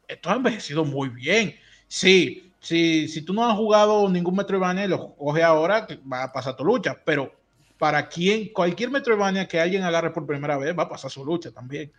esto 0.07 0.29
ha 0.29 0.35
envejecido 0.35 0.85
muy 0.85 1.09
bien. 1.09 1.55
Sí, 1.87 2.50
si, 2.61 3.07
si 3.07 3.23
tú 3.23 3.33
no 3.33 3.43
has 3.45 3.57
jugado 3.57 4.07
ningún 4.07 4.35
Metroidvania 4.35 4.85
y 4.85 4.87
lo 4.87 5.15
coge 5.15 5.43
ahora, 5.43 5.87
va 6.11 6.23
a 6.23 6.31
pasar 6.31 6.55
tu 6.55 6.63
lucha. 6.63 6.95
Pero 7.03 7.33
para 7.79 8.07
quien, 8.07 8.53
cualquier 8.53 8.91
Metroidvania 8.91 9.47
que 9.47 9.59
alguien 9.59 9.83
agarre 9.83 10.11
por 10.11 10.27
primera 10.27 10.57
vez, 10.57 10.77
va 10.77 10.83
a 10.83 10.89
pasar 10.89 11.09
su 11.09 11.25
lucha 11.25 11.51
también. 11.51 11.91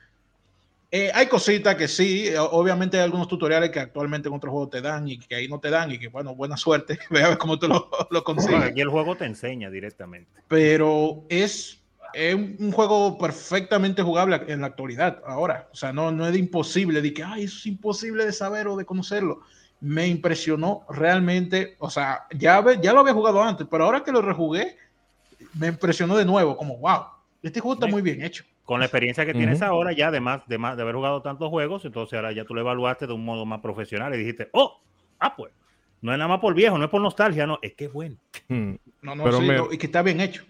Eh, 0.92 1.10
hay 1.12 1.26
cositas 1.26 1.74
que 1.74 1.88
sí, 1.88 2.28
obviamente 2.38 2.96
hay 2.98 3.02
algunos 3.02 3.26
tutoriales 3.26 3.70
que 3.70 3.80
actualmente 3.80 4.28
en 4.28 4.34
otros 4.34 4.52
juegos 4.52 4.70
te 4.70 4.80
dan 4.80 5.08
y 5.08 5.18
que 5.18 5.34
ahí 5.34 5.48
no 5.48 5.58
te 5.58 5.70
dan 5.70 5.90
y 5.90 5.98
que 5.98 6.08
bueno, 6.08 6.34
buena 6.34 6.56
suerte, 6.56 6.98
ve 7.10 7.24
a 7.24 7.30
ver 7.30 7.38
cómo 7.38 7.58
tú 7.58 7.66
lo, 7.66 7.88
lo 8.10 8.22
consigues. 8.22 8.62
aquí 8.62 8.82
el 8.82 8.90
juego 8.90 9.16
te 9.16 9.24
enseña 9.24 9.68
directamente. 9.68 10.30
Pero 10.46 11.24
es, 11.28 11.80
es, 12.12 12.34
un 12.34 12.70
juego 12.70 13.18
perfectamente 13.18 14.02
jugable 14.02 14.42
en 14.46 14.60
la 14.60 14.68
actualidad 14.68 15.22
ahora. 15.26 15.68
O 15.72 15.76
sea, 15.76 15.92
no, 15.92 16.12
no 16.12 16.28
es 16.28 16.36
imposible 16.36 17.02
de 17.02 17.12
que, 17.12 17.24
ay, 17.24 17.44
eso 17.44 17.56
es 17.56 17.66
imposible 17.66 18.26
de 18.26 18.32
saber 18.32 18.68
o 18.68 18.76
de 18.76 18.84
conocerlo 18.84 19.40
me 19.82 20.06
impresionó 20.06 20.86
realmente. 20.88 21.74
O 21.78 21.90
sea, 21.90 22.26
ya, 22.30 22.64
ya 22.80 22.92
lo 22.92 23.00
había 23.00 23.12
jugado 23.12 23.42
antes, 23.42 23.66
pero 23.70 23.84
ahora 23.84 24.02
que 24.02 24.12
lo 24.12 24.22
rejugué, 24.22 24.76
me 25.58 25.66
impresionó 25.66 26.16
de 26.16 26.24
nuevo, 26.24 26.56
como, 26.56 26.78
wow, 26.78 27.02
este 27.42 27.60
juego 27.60 27.74
está 27.74 27.86
muy 27.88 28.00
bien 28.00 28.22
hecho. 28.22 28.44
Con 28.64 28.78
la 28.78 28.86
experiencia 28.86 29.26
que 29.26 29.34
tienes 29.34 29.60
ahora, 29.60 29.92
ya 29.92 30.08
además 30.08 30.42
de, 30.46 30.56
de 30.56 30.82
haber 30.82 30.94
jugado 30.94 31.20
tantos 31.20 31.50
juegos, 31.50 31.84
entonces 31.84 32.16
ahora 32.16 32.30
ya 32.30 32.44
tú 32.44 32.54
lo 32.54 32.60
evaluaste 32.60 33.08
de 33.08 33.12
un 33.12 33.24
modo 33.24 33.44
más 33.44 33.60
profesional 33.60 34.14
y 34.14 34.18
dijiste, 34.18 34.48
oh, 34.52 34.80
ah, 35.18 35.34
pues, 35.34 35.52
no 36.00 36.12
es 36.12 36.18
nada 36.18 36.28
más 36.28 36.38
por 36.38 36.54
viejo, 36.54 36.78
no 36.78 36.84
es 36.84 36.90
por 36.90 37.00
nostalgia, 37.00 37.44
no, 37.44 37.58
es 37.60 37.74
que 37.74 37.86
es 37.86 37.92
bueno. 37.92 38.16
Hmm. 38.48 38.74
No, 39.02 39.16
no, 39.16 39.24
pero 39.24 39.72
y 39.72 39.78
que 39.78 39.86
está 39.86 40.02
bien 40.02 40.20
hecho. 40.20 40.44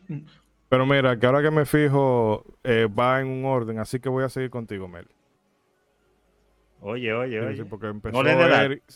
Pero 0.68 0.84
mira, 0.84 1.18
que 1.18 1.24
ahora 1.24 1.40
que 1.42 1.50
me 1.50 1.64
fijo, 1.64 2.44
eh, 2.62 2.86
va 2.86 3.20
en 3.20 3.28
un 3.28 3.46
orden, 3.46 3.78
así 3.78 3.98
que 3.98 4.10
voy 4.10 4.24
a 4.24 4.28
seguir 4.28 4.50
contigo, 4.50 4.88
Mel. 4.88 5.08
Oye, 6.84 7.12
oye, 7.14 7.40
oye. 7.40 7.64
porque 7.64 7.86
empezó 7.86 8.24
no, 8.24 8.34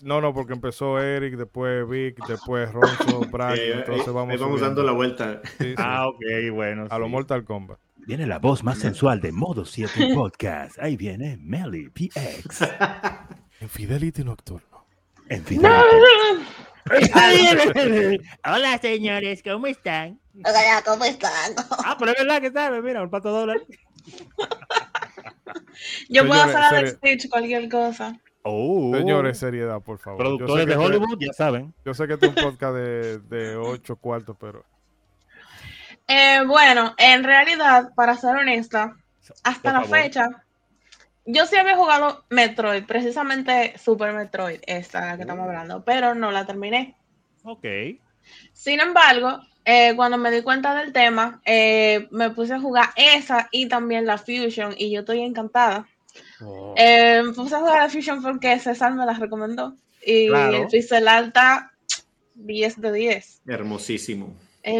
no, 0.02 0.20
no, 0.20 0.34
porque 0.34 0.54
empezó 0.54 1.00
Eric, 1.00 1.36
después 1.36 1.88
Vic, 1.88 2.18
después 2.26 2.72
Ronzo, 2.72 3.20
Brad, 3.30 3.56
entonces 3.56 4.12
vamos. 4.12 4.40
vamos 4.40 4.60
dando 4.60 4.82
la 4.82 4.90
vuelta. 4.90 5.40
Ah, 5.76 6.08
ok, 6.08 6.20
bueno. 6.52 6.86
A 6.90 6.98
lo 6.98 7.08
Mortal 7.08 7.44
Kombat. 7.44 7.78
Viene 7.98 8.26
la 8.26 8.40
voz 8.40 8.64
más 8.64 8.78
sensual 8.78 9.20
de 9.20 9.30
Modo 9.30 9.64
7 9.64 10.14
Podcast. 10.14 10.78
Ahí 10.80 10.96
viene 10.96 11.36
Melly 11.40 11.88
PX. 11.90 12.62
en 13.60 13.68
Fidelity 13.68 14.24
Nocturno. 14.24 14.86
En 15.28 15.44
Fidelity. 15.44 15.70
Hola, 18.44 18.78
señores, 18.78 19.42
¿cómo 19.44 19.68
están? 19.68 20.18
Hola, 20.44 20.82
¿cómo 20.84 21.04
están? 21.04 21.54
ah, 21.84 21.96
pero 21.98 22.10
es 22.10 22.18
verdad 22.18 22.40
que 22.40 22.50
sabe, 22.50 22.82
mira, 22.82 23.02
un 23.02 23.10
pato 23.10 23.30
dólar. 23.30 23.58
Yo 26.08 26.26
puedo 26.26 26.42
hacer 26.42 26.84
de 26.84 26.90
Stitch 26.90 27.28
cualquier 27.28 27.68
cosa. 27.68 28.20
Oh. 28.42 28.92
Señores, 28.94 29.38
seriedad, 29.38 29.80
por 29.80 29.98
favor. 29.98 30.18
Productores 30.18 30.66
de 30.66 30.76
Hollywood, 30.76 31.18
ya 31.18 31.32
saben. 31.32 31.74
Yo 31.84 31.94
sé 31.94 32.06
que 32.06 32.14
es 32.14 32.22
un 32.22 32.34
podcast 32.34 32.74
de, 32.74 33.18
de 33.18 33.56
8 33.56 33.96
cuartos, 33.96 34.36
pero. 34.38 34.64
Eh, 36.06 36.42
bueno, 36.46 36.94
en 36.96 37.24
realidad, 37.24 37.90
para 37.96 38.16
ser 38.16 38.36
honesta, 38.36 38.96
hasta 39.42 39.72
la 39.72 39.82
fecha, 39.82 40.28
yo 41.24 41.44
sí 41.46 41.56
había 41.56 41.76
jugado 41.76 42.24
Metroid, 42.30 42.84
precisamente 42.84 43.76
Super 43.78 44.12
Metroid, 44.12 44.60
esta 44.64 45.06
la 45.06 45.16
que 45.16 45.22
estamos 45.22 45.44
oh. 45.44 45.48
hablando, 45.48 45.84
pero 45.84 46.14
no 46.14 46.30
la 46.30 46.46
terminé. 46.46 46.96
Ok. 47.42 47.64
Sin 48.52 48.80
embargo, 48.80 49.40
eh, 49.68 49.94
cuando 49.96 50.16
me 50.16 50.30
di 50.30 50.42
cuenta 50.42 50.76
del 50.76 50.92
tema, 50.92 51.42
eh, 51.44 52.06
me 52.12 52.30
puse 52.30 52.54
a 52.54 52.60
jugar 52.60 52.90
esa 52.94 53.48
y 53.50 53.66
también 53.66 54.06
la 54.06 54.16
Fusion 54.16 54.76
y 54.78 54.92
yo 54.92 55.00
estoy 55.00 55.22
encantada. 55.22 55.88
Oh. 56.40 56.72
Eh, 56.76 57.20
me 57.24 57.32
puse 57.32 57.56
a 57.56 57.58
jugar 57.58 57.82
la 57.82 57.90
Fusion 57.90 58.22
porque 58.22 58.60
César 58.60 58.94
me 58.94 59.04
la 59.04 59.14
recomendó 59.14 59.74
y 60.06 60.26
el 60.28 60.68
pixel 60.68 61.08
alta 61.08 61.72
10 62.36 62.80
de 62.80 62.92
10. 62.92 63.42
Hermosísimo. 63.48 64.36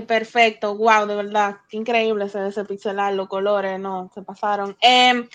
perfecto, 0.06 0.76
wow, 0.76 1.04
de 1.04 1.16
verdad, 1.16 1.56
qué 1.68 1.78
increíble 1.78 2.26
ese, 2.26 2.46
ese 2.46 2.64
pixelar, 2.64 3.12
los 3.12 3.26
colores, 3.26 3.80
no, 3.80 4.08
se 4.14 4.22
pasaron. 4.22 4.76
Em, 4.80 5.28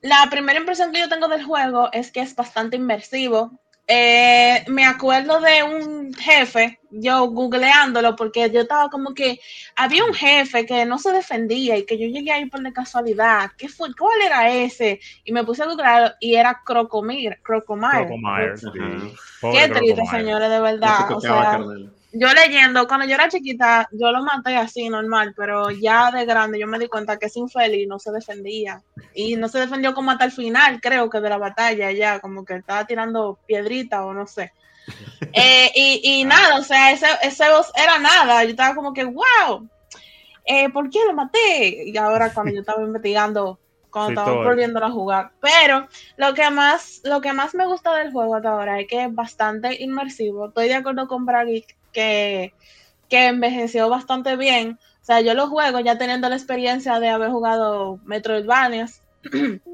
la 0.00 0.28
primera 0.30 0.58
impresión 0.58 0.92
que 0.92 1.00
yo 1.00 1.10
tengo 1.10 1.28
del 1.28 1.44
juego 1.44 1.90
es 1.92 2.10
que 2.10 2.20
es 2.20 2.34
bastante 2.34 2.78
inmersivo. 2.78 3.52
Eh, 3.90 4.64
me 4.68 4.84
acuerdo 4.84 5.40
de 5.40 5.62
un 5.62 6.12
jefe, 6.12 6.78
yo 6.90 7.30
googleándolo, 7.30 8.16
porque 8.16 8.50
yo 8.50 8.60
estaba 8.60 8.90
como 8.90 9.14
que 9.14 9.40
había 9.76 10.04
un 10.04 10.12
jefe 10.12 10.66
que 10.66 10.84
no 10.84 10.98
se 10.98 11.10
defendía 11.10 11.74
y 11.78 11.86
que 11.86 11.96
yo 11.96 12.06
llegué 12.06 12.30
ahí 12.32 12.44
por 12.44 12.60
casualidad. 12.74 13.50
¿Qué 13.56 13.66
fue? 13.66 13.88
¿Cuál 13.98 14.20
era 14.20 14.52
ese? 14.52 15.00
Y 15.24 15.32
me 15.32 15.42
puse 15.42 15.62
a 15.62 15.66
googlear 15.66 16.16
y 16.20 16.34
era 16.34 16.60
Crocomir, 16.66 17.40
Crocomire. 17.42 18.08
Qué 19.40 19.68
triste, 19.68 20.02
señores, 20.10 20.50
de 20.50 20.60
verdad. 20.60 21.10
O 21.10 21.20
sea, 21.22 21.58
yo 22.12 22.28
leyendo, 22.32 22.86
cuando 22.88 23.06
yo 23.06 23.14
era 23.14 23.28
chiquita, 23.28 23.88
yo 23.92 24.10
lo 24.10 24.22
maté 24.22 24.56
así, 24.56 24.88
normal, 24.88 25.34
pero 25.36 25.70
ya 25.70 26.10
de 26.10 26.24
grande 26.24 26.58
yo 26.58 26.66
me 26.66 26.78
di 26.78 26.88
cuenta 26.88 27.18
que 27.18 27.26
ese 27.26 27.38
infeliz 27.38 27.86
no 27.86 27.98
se 27.98 28.10
defendía. 28.10 28.82
Y 29.14 29.36
no 29.36 29.48
se 29.48 29.60
defendió 29.60 29.94
como 29.94 30.10
hasta 30.10 30.24
el 30.24 30.32
final, 30.32 30.80
creo 30.80 31.10
que 31.10 31.20
de 31.20 31.28
la 31.28 31.38
batalla, 31.38 31.92
ya, 31.92 32.20
como 32.20 32.44
que 32.44 32.56
estaba 32.56 32.86
tirando 32.86 33.38
piedrita 33.46 34.04
o 34.04 34.14
no 34.14 34.26
sé. 34.26 34.52
Eh, 35.34 36.00
y, 36.02 36.24
nada, 36.24 36.56
o 36.56 36.62
sea, 36.62 36.90
ese, 36.90 37.06
ese 37.22 37.44
era 37.76 37.98
nada. 37.98 38.42
Yo 38.44 38.50
estaba 38.50 38.74
como 38.74 38.94
que, 38.94 39.04
wow, 39.04 39.68
eh, 40.46 40.70
¿por 40.70 40.88
qué 40.88 41.00
lo 41.06 41.12
maté? 41.12 41.90
Y 41.90 41.96
ahora 41.98 42.32
cuando 42.32 42.54
yo 42.54 42.60
estaba 42.60 42.82
investigando, 42.82 43.58
cuando 43.90 44.22
estaba 44.22 44.42
volviendo 44.42 44.82
a 44.82 44.90
jugar. 44.90 45.32
Pero 45.40 45.86
lo 46.16 46.32
que 46.32 46.48
más, 46.50 47.02
lo 47.04 47.20
que 47.20 47.34
más 47.34 47.54
me 47.54 47.66
gusta 47.66 47.94
del 47.96 48.10
juego 48.10 48.36
hasta 48.36 48.50
ahora 48.50 48.80
es 48.80 48.88
que 48.88 49.04
es 49.04 49.14
bastante 49.14 49.82
inmersivo. 49.82 50.48
Estoy 50.48 50.68
de 50.68 50.74
acuerdo 50.76 51.06
con 51.06 51.26
Bragi 51.26 51.66
que, 51.92 52.54
que 53.08 53.26
envejeció 53.26 53.88
bastante 53.88 54.36
bien. 54.36 54.78
O 55.02 55.04
sea, 55.04 55.20
yo 55.20 55.34
lo 55.34 55.48
juego 55.48 55.80
ya 55.80 55.98
teniendo 55.98 56.28
la 56.28 56.36
experiencia 56.36 57.00
de 57.00 57.08
haber 57.08 57.30
jugado 57.30 57.98
Metroidvanias. 58.04 59.02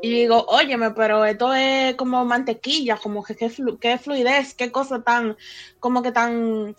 y 0.00 0.10
digo, 0.10 0.44
óyeme, 0.48 0.90
pero 0.90 1.24
esto 1.24 1.54
es 1.54 1.94
como 1.94 2.24
mantequilla, 2.24 2.96
como 2.96 3.24
que 3.24 3.34
qué, 3.34 3.98
fluidez, 3.98 4.54
qué 4.54 4.70
cosa 4.70 5.02
tan, 5.02 5.36
como 5.80 6.02
que 6.02 6.12
tan 6.12 6.74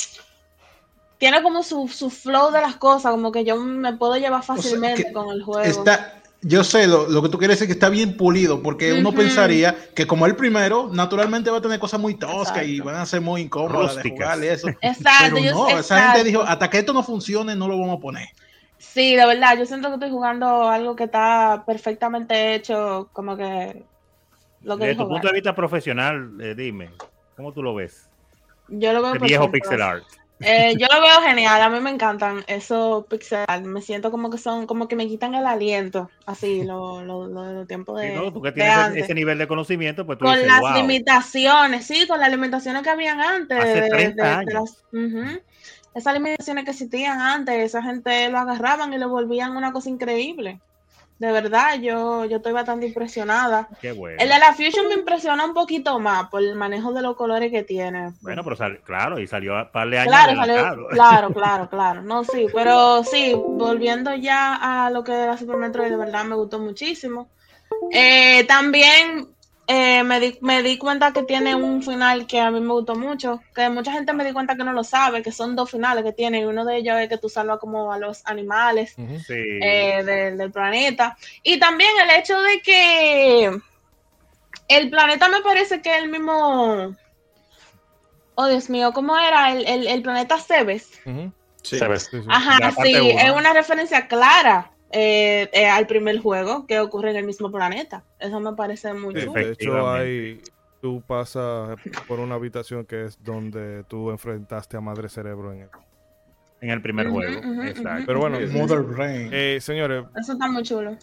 tiene 1.18 1.42
como 1.42 1.64
su, 1.64 1.88
su, 1.88 2.12
flow 2.12 2.52
de 2.52 2.62
las 2.62 2.76
cosas, 2.76 3.12
como 3.12 3.32
que 3.32 3.44
yo 3.44 3.56
me 3.56 3.94
puedo 3.94 4.18
llevar 4.18 4.44
fácilmente 4.44 5.12
con 5.12 5.32
el 5.32 5.42
juego. 5.42 5.80
Está, 5.80 6.22
yo 6.42 6.64
sé, 6.64 6.88
lo, 6.88 7.08
lo, 7.08 7.22
que 7.24 7.30
tú 7.30 7.38
quieres 7.38 7.58
decir 7.58 7.68
que 7.68 7.74
está 7.74 7.90
bien 7.90 8.16
pulido, 8.16 8.62
porque 8.62 8.94
uno 8.94 9.12
pensaría 9.12 9.76
que 9.96 10.06
como 10.06 10.26
el 10.26 10.36
primero, 10.36 10.90
naturalmente 10.92 11.50
va 11.50 11.58
a 11.58 11.62
tener 11.62 11.80
cosas 11.80 12.00
muy 12.00 12.16
toscas 12.16 12.66
y 12.66 12.80
van 12.80 12.96
a 12.96 13.06
ser 13.06 13.22
muy 13.22 13.42
incómodas 13.42 13.96
de 13.96 14.10
jugar 14.10 14.44
y 14.44 14.48
eso. 14.48 14.68
Exacto. 14.82 15.38
Pero 15.42 15.56
no, 15.56 15.70
esa 15.70 16.12
gente 16.12 16.24
dijo, 16.24 16.44
hasta 16.44 16.70
que 16.70 16.80
esto 16.80 16.94
no 16.94 17.04
funcione, 17.04 17.56
no 17.56 17.68
lo 17.68 17.80
vamos 17.80 17.98
a 17.98 18.02
poner. 18.02 18.28
Sí, 18.78 19.16
de 19.16 19.26
verdad, 19.26 19.58
yo 19.58 19.66
siento 19.66 19.88
que 19.88 19.96
estoy 19.96 20.12
jugando 20.12 20.70
algo 20.70 20.96
que 20.96 21.06
está 21.06 21.64
perfectamente 21.66 22.56
hecho, 22.56 23.10
como 23.14 23.36
que... 23.36 23.84
Lo 24.62 24.78
que 24.78 24.88
Desde 24.88 25.02
tu 25.02 25.08
punto 25.08 25.28
de 25.28 25.34
vista 25.34 25.56
profesional, 25.56 26.32
eh, 26.42 26.54
dime, 26.56 26.90
¿cómo 27.36 27.54
tú 27.54 27.64
lo 27.64 27.74
ves? 27.74 28.08
Yo 28.68 28.92
lo 28.94 29.02
veo 29.02 29.14
El 29.14 29.20
viejo 29.20 29.52
pixel 29.52 29.82
art. 29.82 30.04
Eh, 30.40 30.76
yo 30.78 30.88
lo 30.94 31.02
veo 31.02 31.22
genial, 31.22 31.62
a 31.62 31.70
mí 31.70 31.80
me 31.80 31.90
encantan 31.90 32.44
esos 32.46 33.06
pixel 33.08 33.46
me 33.64 33.82
siento 33.82 34.12
como 34.12 34.30
que 34.30 34.38
son, 34.38 34.68
como 34.68 34.88
que 34.88 34.96
me 34.96 35.08
quitan 35.08 35.34
el 35.34 35.48
aliento, 35.48 36.12
así, 36.28 36.64
lo, 36.64 37.04
lo, 37.04 37.28
lo, 37.28 37.66
tiempo 37.66 37.98
de. 37.98 38.10
Sí, 38.10 38.16
no, 38.16 38.32
porque 38.32 38.52
tienes 38.52 38.96
ese 38.96 39.16
nivel 39.16 39.40
de 39.40 39.48
conocimiento, 39.48 40.06
pues 40.06 40.20
tú 40.20 40.26
Con 40.26 40.46
las 40.46 40.62
limitaciones, 40.76 41.88
sí, 41.88 42.06
con 42.08 42.20
las 42.20 42.30
limitaciones 42.30 42.84
que 42.84 42.90
habían 42.90 43.20
antes. 43.20 43.58
Hace 43.58 43.90
30 43.90 44.40
años 44.40 44.84
esas 45.98 46.14
limitaciones 46.14 46.64
que 46.64 46.72
existían 46.72 47.20
antes, 47.20 47.56
esa 47.56 47.82
gente 47.82 48.30
lo 48.30 48.38
agarraban 48.38 48.94
y 48.94 49.00
lo 49.00 49.10
volvían 49.10 49.58
una 49.58 49.72
cosa 49.74 49.90
increíble. 49.90 50.60
De 51.20 51.32
verdad, 51.32 51.80
yo, 51.80 52.26
yo 52.26 52.38
estoy 52.38 52.52
bastante 52.52 52.86
impresionada. 52.86 53.68
Qué 53.82 53.92
bueno. 53.92 54.22
El 54.22 54.30
de 54.30 54.38
la 54.38 54.54
Fusion 54.54 54.88
me 54.88 54.94
impresiona 54.94 55.46
un 55.46 55.54
poquito 55.54 56.00
más 56.00 56.30
por 56.30 56.44
el 56.44 56.54
manejo 56.56 56.94
de 56.94 57.02
los 57.02 57.16
colores 57.16 57.52
que 57.52 57.64
tiene. 57.64 58.14
Bueno, 58.22 58.44
pero 58.44 58.56
claro, 58.84 59.20
y 59.20 59.26
salió 59.26 59.58
a 59.58 59.72
par 59.72 59.90
de 59.90 59.98
años. 59.98 60.14
Claro, 60.14 60.36
salió, 60.36 60.88
claro, 60.90 61.34
claro, 61.34 61.70
claro. 61.72 62.02
No, 62.04 62.24
sí, 62.24 62.48
pero 62.54 63.04
sí, 63.04 63.34
volviendo 63.34 64.14
ya 64.16 64.86
a 64.86 64.90
lo 64.92 65.04
que 65.04 65.14
era 65.14 65.38
Super 65.38 65.58
Metroid, 65.58 65.90
de 65.90 65.98
verdad 65.98 66.24
me 66.24 66.36
gustó 66.36 66.60
muchísimo. 66.60 67.30
Eh, 67.92 68.44
también 68.48 69.37
eh, 69.68 70.02
me, 70.04 70.22
di, 70.22 70.38
me 70.40 70.64
di 70.64 70.78
cuenta 70.78 71.12
que 71.12 71.24
tiene 71.24 71.54
un 71.54 71.84
final 71.84 72.26
que 72.26 72.40
a 72.40 72.50
mí 72.52 72.62
me 72.62 72.72
gustó 72.72 72.96
mucho, 72.96 73.42
que 73.54 73.70
mucha 73.70 73.92
gente 73.92 74.14
me 74.14 74.24
di 74.24 74.32
cuenta 74.32 74.56
que 74.56 74.64
no 74.64 74.72
lo 74.72 74.86
sabe, 74.86 75.22
que 75.22 75.34
son 75.34 75.58
dos 75.58 75.70
finales 75.70 76.06
que 76.06 76.14
tiene, 76.14 76.40
y 76.40 76.46
uno 76.46 76.64
de 76.64 76.78
ellos 76.78 76.98
es 77.00 77.10
que 77.10 77.18
tú 77.18 77.28
salvas 77.28 77.60
como 77.60 77.92
a 77.92 78.00
los 78.00 78.26
animales 78.26 78.96
eh, 79.28 80.04
del 80.38 80.52
planeta. 80.52 81.18
Y 81.44 81.60
también 81.60 81.92
el 82.02 82.18
hecho 82.18 82.42
de 82.42 82.62
que 82.62 83.60
el 84.70 84.90
planeta 84.90 85.28
me 85.28 85.42
parece 85.42 85.82
que 85.82 85.96
es 85.96 86.04
el 86.04 86.10
mismo... 86.10 86.96
Oh, 88.36 88.48
Dios 88.48 88.70
mío, 88.70 88.94
¿cómo 88.94 89.18
era? 89.18 89.52
El, 89.52 89.88
el, 89.88 90.02
planeta 90.02 90.40
Cebes. 90.40 90.92
Ajá, 92.30 92.72
sí, 92.84 92.94
es 92.94 93.32
una 93.32 93.52
referencia 93.52 94.08
clara 94.08 94.72
eh, 94.92 95.50
eh, 95.52 95.68
al 95.68 95.86
primer 95.88 96.20
juego 96.20 96.66
que 96.66 96.80
ocurre 96.80 97.12
en 97.12 97.18
el 97.18 97.26
mismo 97.26 97.52
planeta. 97.52 98.04
Eso 98.20 98.40
me 98.40 98.54
parece 98.54 98.94
muy 98.94 99.14
chulo. 99.14 99.34
De 99.34 99.52
hecho, 99.52 99.90
hay, 99.90 100.42
tú 100.82 101.04
pasas 101.06 101.78
por 102.08 102.20
una 102.20 102.36
habitación 102.36 102.86
que 102.86 103.06
es 103.06 103.22
donde 103.24 103.84
tú 103.86 104.12
enfrentaste 104.12 104.78
a 104.78 104.82
Madre 104.82 105.10
Cerebro 105.10 105.52
en 105.54 105.62
el, 105.62 105.70
en 106.62 106.70
el 106.70 106.82
primer 106.82 107.10
juego. 107.10 107.42
Pero 108.06 108.20
bueno, 108.20 108.38
eh, 108.40 109.60
señores. 109.62 110.06
Eso 110.16 110.34
está 110.34 110.48
muy 110.48 110.64
chulo. 110.64 110.96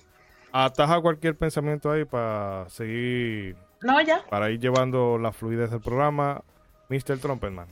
Ataja 0.52 1.00
cualquier 1.00 1.36
pensamiento 1.36 1.90
ahí 1.90 2.04
para 2.04 2.68
seguir. 2.68 3.56
No, 3.82 4.00
ya. 4.00 4.24
Para 4.30 4.50
ir 4.50 4.60
llevando 4.60 5.18
la 5.18 5.32
fluidez 5.32 5.70
del 5.70 5.80
programa. 5.80 6.42
Mr. 6.88 7.18
Trumpetman. 7.18 7.66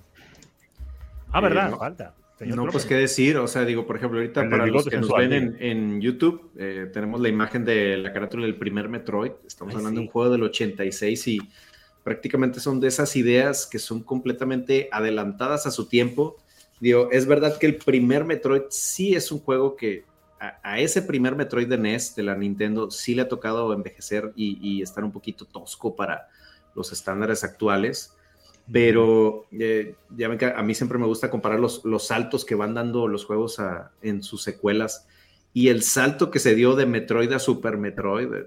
Ah, 1.31 1.41
verdad, 1.41 1.75
falta. 1.77 2.15
No, 2.47 2.67
pues 2.67 2.87
qué 2.87 2.95
decir, 2.95 3.37
o 3.37 3.47
sea, 3.47 3.65
digo, 3.65 3.87
por 3.87 3.97
ejemplo, 3.97 4.19
ahorita 4.19 4.49
para 4.49 4.67
los 4.67 4.87
que 4.87 4.99
nos 4.99 5.11
ven 5.15 5.57
en, 5.61 6.01
YouTube, 6.01 6.51
eh, 6.57 6.91
tenemos 6.93 7.21
la 7.21 7.29
imagen 7.29 7.65
de 7.65 7.97
la 7.99 8.13
carátula 8.13 8.47
del 8.47 8.57
primer 8.57 8.89
Metroid, 8.89 9.33
estamos 9.47 9.75
hablando 9.75 10.01
de 10.01 10.07
un 10.07 10.13
juego 10.13 10.31
del 10.31 10.43
86 10.45 11.29
y 11.29 11.41
prácticamente 12.03 12.61
son 12.61 12.81
de 12.81 12.89
esas 12.89 13.15
ideas 13.17 13.67
que 13.67 13.79
son 13.79 14.03
completamente 14.03 14.89
adelantadas 14.91 15.67
a 15.67 15.71
su 15.71 15.87
tiempo. 15.87 16.37
Digo, 16.81 17.09
es 17.13 17.27
verdad 17.27 17.59
que 17.59 17.67
el 17.67 17.77
primer 17.77 18.25
Metroid 18.25 18.63
sí 18.71 19.15
es 19.15 19.31
un 19.31 19.39
juego 19.39 19.77
que 19.77 20.05
a, 20.41 20.81
ese 20.81 21.03
primer 21.03 21.37
Metroid 21.37 21.69
de 21.69 21.79
NES 21.79 22.17
de 22.17 22.25
la 22.25 22.35
Nintendo 22.35 22.91
sí 22.91 23.15
le 23.15 23.23
ha 23.23 23.29
tocado 23.29 23.73
envejecer 23.73 24.33
y, 24.35 24.59
y 24.61 24.83
estar 24.83 25.05
un 25.05 25.13
poquito 25.13 25.45
tosco 25.45 25.95
para 25.95 26.29
los 26.75 26.91
estándares 26.91 27.45
actuales 27.45 28.17
pero 28.71 29.47
eh, 29.53 29.95
ya 30.17 30.29
ven 30.29 30.39
que 30.39 30.47
a 30.47 30.63
mí 30.63 30.75
siempre 30.75 30.99
me 30.99 31.07
gusta 31.07 31.31
comparar 31.31 31.59
los, 31.59 31.85
los 31.85 32.07
saltos 32.07 32.45
que 32.45 32.55
van 32.55 32.75
dando 32.75 33.09
los 33.09 33.25
juegos 33.25 33.59
en 34.03 34.23
sus 34.23 34.43
secuelas. 34.43 35.07
Y 35.53 35.69
el 35.69 35.83
salto 35.83 36.31
que 36.31 36.39
se 36.39 36.55
dio 36.55 36.75
de 36.77 36.87
Metroid 36.87 37.33
a 37.33 37.39
Super 37.39 37.77
Metroid 37.77 38.33
eh, 38.33 38.47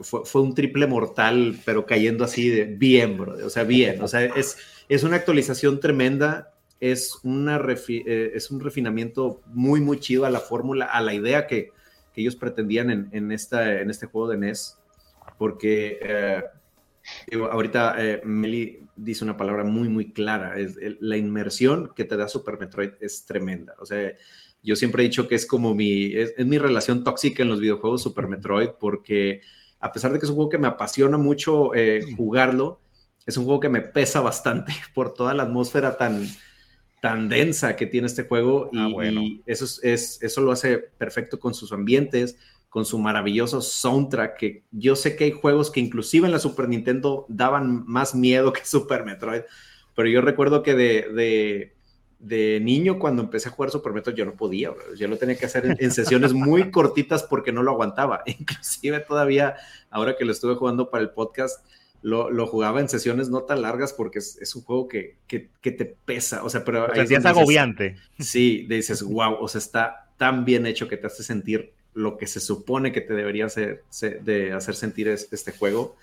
fue, 0.00 0.24
fue 0.24 0.42
un 0.42 0.54
triple 0.54 0.86
mortal, 0.86 1.58
pero 1.64 1.84
cayendo 1.86 2.24
así 2.24 2.48
de 2.48 2.64
bien, 2.64 3.18
bro. 3.18 3.34
O 3.44 3.50
sea, 3.50 3.64
bien. 3.64 4.00
O 4.02 4.08
sea, 4.08 4.24
es, 4.24 4.56
es 4.88 5.02
una 5.02 5.16
actualización 5.16 5.80
tremenda. 5.80 6.54
Es, 6.80 7.18
una 7.22 7.60
eh, 7.88 8.32
es 8.34 8.50
un 8.50 8.60
refinamiento 8.60 9.40
muy, 9.46 9.80
muy 9.80 10.00
chido 10.00 10.24
a 10.24 10.30
la 10.30 10.40
fórmula, 10.40 10.86
a 10.86 11.00
la 11.00 11.14
idea 11.14 11.46
que, 11.46 11.70
que 12.12 12.20
ellos 12.22 12.34
pretendían 12.34 12.90
en, 12.90 13.08
en, 13.12 13.30
esta, 13.30 13.80
en 13.80 13.90
este 13.90 14.06
juego 14.06 14.28
de 14.28 14.38
NES. 14.38 14.78
Porque 15.38 15.98
ahorita 17.50 17.94
eh, 17.98 18.20
Meli 18.24 18.80
dice 18.96 19.24
una 19.24 19.36
palabra 19.36 19.64
muy, 19.64 19.88
muy 19.88 20.12
clara. 20.12 20.58
Es, 20.58 20.76
la 21.00 21.16
inmersión 21.16 21.92
que 21.94 22.04
te 22.04 22.16
da 22.16 22.28
Super 22.28 22.58
Metroid 22.58 22.92
es 23.00 23.24
tremenda. 23.24 23.74
O 23.78 23.86
sea, 23.86 24.12
yo 24.62 24.76
siempre 24.76 25.02
he 25.02 25.08
dicho 25.08 25.28
que 25.28 25.34
es 25.34 25.46
como 25.46 25.74
mi, 25.74 26.14
es, 26.14 26.34
mi 26.38 26.58
relación 26.58 27.04
tóxica 27.04 27.42
en 27.42 27.48
los 27.48 27.60
videojuegos 27.60 28.02
Super 28.02 28.28
Metroid, 28.28 28.70
porque 28.78 29.40
a 29.80 29.92
pesar 29.92 30.12
de 30.12 30.18
que 30.18 30.26
es 30.26 30.30
un 30.30 30.36
juego 30.36 30.50
que 30.50 30.58
me 30.58 30.68
apasiona 30.68 31.18
mucho 31.18 31.74
eh, 31.74 32.04
jugarlo, 32.16 32.80
es 33.26 33.36
un 33.36 33.44
juego 33.44 33.60
que 33.60 33.68
me 33.68 33.80
pesa 33.80 34.20
bastante 34.20 34.72
por 34.94 35.14
toda 35.14 35.34
la 35.34 35.44
atmósfera 35.44 35.96
tan, 35.96 36.28
tan 37.00 37.28
densa 37.28 37.74
que 37.76 37.86
tiene 37.86 38.06
este 38.06 38.24
juego 38.24 38.70
ah, 38.74 38.88
y, 39.04 39.42
eso, 39.46 39.64
es, 39.82 40.22
eso 40.22 40.40
lo 40.40 40.52
hace 40.52 40.78
perfecto 40.78 41.40
con 41.40 41.54
sus 41.54 41.72
ambientes, 41.72 42.36
con 42.72 42.86
su 42.86 42.98
maravilloso 42.98 43.60
soundtrack, 43.60 44.38
que 44.38 44.62
yo 44.70 44.96
sé 44.96 45.14
que 45.14 45.24
hay 45.24 45.32
juegos 45.32 45.70
que 45.70 45.78
inclusive 45.78 46.24
en 46.24 46.32
la 46.32 46.38
Super 46.38 46.70
Nintendo 46.70 47.26
daban 47.28 47.84
más 47.86 48.14
miedo 48.14 48.50
que 48.50 48.64
Super 48.64 49.04
Metroid, 49.04 49.42
pero 49.94 50.08
yo 50.08 50.22
recuerdo 50.22 50.62
que 50.62 50.74
de, 50.74 51.74
de, 52.18 52.60
niño 52.60 52.98
cuando 52.98 53.20
empecé 53.20 53.50
a 53.50 53.52
jugar 53.52 53.70
Super 53.70 53.92
Metroid 53.92 54.16
yo 54.16 54.24
no 54.24 54.32
podía, 54.36 54.72
yo 54.96 55.06
lo 55.06 55.18
tenía 55.18 55.36
que 55.36 55.44
hacer 55.44 55.76
en, 55.78 55.90
sesiones 55.90 56.32
muy 56.32 56.70
cortitas 56.70 57.24
porque 57.24 57.52
no 57.52 57.62
lo 57.62 57.72
aguantaba, 57.72 58.22
inclusive 58.26 59.00
todavía 59.00 59.54
ahora 59.90 60.16
que 60.16 60.24
lo 60.24 60.32
estuve 60.32 60.54
jugando 60.54 60.88
para 60.88 61.02
el 61.02 61.10
podcast, 61.10 61.62
lo, 62.00 62.30
lo, 62.30 62.46
jugaba 62.46 62.80
en 62.80 62.88
sesiones 62.88 63.28
no 63.28 63.42
tan 63.42 63.60
largas 63.60 63.92
porque 63.92 64.18
es, 64.18 64.38
es 64.40 64.56
un 64.56 64.62
juego 64.62 64.88
que, 64.88 65.18
que, 65.26 65.50
que, 65.60 65.72
te 65.72 65.84
pesa. 65.84 66.42
O 66.42 66.48
sea, 66.48 66.64
pero. 66.64 66.86
O 66.86 66.94
sea, 66.94 67.04
es 67.04 67.24
agobiante. 67.26 67.94
Sí, 68.18 68.66
dices, 68.68 69.04
wow, 69.04 69.36
o 69.38 69.46
sea, 69.46 69.60
está 69.60 70.10
tan 70.16 70.44
bien 70.44 70.66
hecho 70.66 70.88
que 70.88 70.96
te 70.96 71.06
hace 71.06 71.22
sentir 71.22 71.74
lo 71.94 72.16
que 72.16 72.26
se 72.26 72.40
supone 72.40 72.92
que 72.92 73.00
te 73.00 73.14
debería 73.14 73.46
hacer, 73.46 73.84
de 74.00 74.52
hacer 74.52 74.74
sentir 74.74 75.08
este 75.08 75.52
juego. 75.52 75.96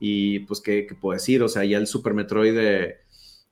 Y 0.00 0.40
pues, 0.40 0.60
¿qué, 0.60 0.86
puedo 1.00 1.14
decir? 1.14 1.42
O 1.42 1.48
sea, 1.48 1.64
ya 1.64 1.78
el 1.78 1.86
Super 1.86 2.14
Metroid 2.14 2.56
eh, 2.56 2.98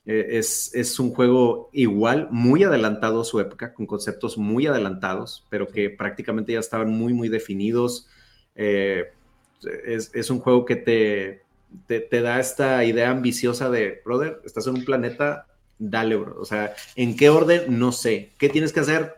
es, 0.05 0.73
es, 0.73 0.99
un 0.99 1.11
juego 1.11 1.69
igual, 1.73 2.27
muy 2.31 2.63
adelantado 2.63 3.21
a 3.21 3.25
su 3.25 3.39
época, 3.39 3.73
con 3.73 3.85
conceptos 3.85 4.37
muy 4.37 4.67
adelantados, 4.67 5.45
pero 5.49 5.67
que 5.67 5.89
prácticamente 5.89 6.53
ya 6.53 6.59
estaban 6.59 6.89
muy, 6.89 7.13
muy 7.13 7.29
definidos. 7.29 8.07
Eh, 8.55 9.11
es, 9.85 10.11
es, 10.13 10.29
un 10.29 10.39
juego 10.39 10.65
que 10.65 10.77
te, 10.77 11.43
te, 11.87 11.99
te, 11.99 12.21
da 12.21 12.39
esta 12.39 12.83
idea 12.85 13.11
ambiciosa 13.11 13.69
de, 13.69 14.01
brother, 14.05 14.41
estás 14.45 14.67
en 14.67 14.75
un 14.75 14.85
planeta 14.85 15.47
dale, 15.79 16.15
bro. 16.15 16.39
O 16.39 16.45
sea, 16.45 16.73
¿en 16.95 17.15
qué 17.15 17.29
orden? 17.29 17.79
No 17.79 17.91
sé. 17.91 18.31
¿Qué 18.37 18.49
tienes 18.49 18.73
que 18.73 18.79
hacer? 18.81 19.16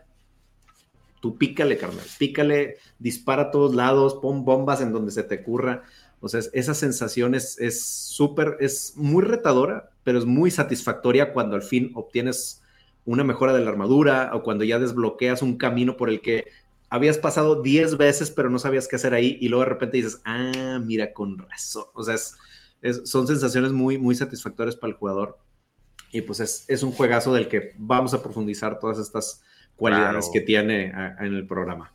Tú 1.20 1.36
pícale, 1.36 1.76
carnal. 1.76 2.06
Pícale, 2.18 2.78
dispara 2.98 3.42
a 3.42 3.50
todos 3.50 3.74
lados, 3.74 4.18
pon 4.20 4.44
bombas 4.44 4.80
en 4.80 4.92
donde 4.92 5.12
se 5.12 5.22
te 5.22 5.36
ocurra. 5.36 5.84
O 6.20 6.28
sea, 6.28 6.40
esa 6.52 6.74
sensación 6.74 7.34
es 7.34 7.58
súper, 7.82 8.56
es, 8.60 8.94
muy 8.96 9.22
retadora, 9.22 9.90
pero 10.04 10.18
es 10.18 10.24
muy 10.24 10.50
satisfactoria 10.50 11.32
cuando 11.32 11.56
al 11.56 11.62
fin 11.62 11.92
obtienes 11.94 12.62
una 13.04 13.24
mejora 13.24 13.52
de 13.52 13.60
la 13.60 13.70
armadura 13.70 14.30
o 14.34 14.42
cuando 14.42 14.64
ya 14.64 14.78
desbloqueas 14.78 15.42
un 15.42 15.56
camino 15.56 15.96
por 15.96 16.10
el 16.10 16.20
que 16.20 16.44
habías 16.90 17.18
pasado 17.18 17.62
10 17.62 17.96
veces 17.96 18.30
pero 18.30 18.50
no 18.50 18.58
sabías 18.58 18.88
qué 18.88 18.96
hacer 18.96 19.14
ahí 19.14 19.38
y 19.40 19.48
luego 19.48 19.64
de 19.64 19.70
repente 19.70 19.96
dices, 19.96 20.20
ah, 20.24 20.80
mira, 20.84 21.12
con 21.12 21.38
razón. 21.38 21.84
O 21.94 22.02
sea, 22.02 22.16
son 23.04 23.26
sensaciones 23.26 23.72
muy, 23.72 23.98
muy 23.98 24.14
satisfactorias 24.14 24.76
para 24.76 24.92
el 24.92 24.98
jugador. 24.98 25.38
Y 26.12 26.22
pues 26.22 26.40
es, 26.40 26.82
un 26.82 26.92
juegazo 26.92 27.32
del 27.32 27.48
que 27.48 27.72
vamos 27.78 28.14
a 28.14 28.22
profundizar 28.22 28.78
todas 28.80 28.98
estas 28.98 29.42
cualidades 29.80 30.30
que 30.32 30.42
tiene 30.42 30.92
en 31.18 31.34
el 31.34 31.46
programa. 31.46 31.90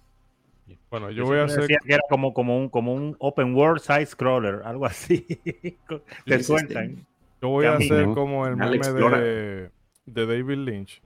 Bueno, 0.90 1.12
yo, 1.12 1.26
voy 1.26 1.38
a 1.40 1.46
hacer. 1.46 1.68
que 1.68 1.78
era 1.86 2.02
como, 2.10 2.34
como, 2.34 2.58
un, 2.58 2.70
como 2.70 2.94
un 2.94 3.16
open 3.20 3.54
world 3.54 3.82
side 3.82 4.06
scroller, 4.06 4.62
algo 4.66 4.86
así. 4.86 5.26
Te 6.26 6.46
cuentan. 6.46 7.06
Yo 7.42 7.50
voy 7.50 7.66
a 7.66 7.76
hacer 7.76 8.06
como 8.14 8.48
el 8.48 8.56
meme 8.56 8.80
de, 8.80 9.70
de, 10.06 10.26
David 10.26 10.58
Lynch. 10.58 11.02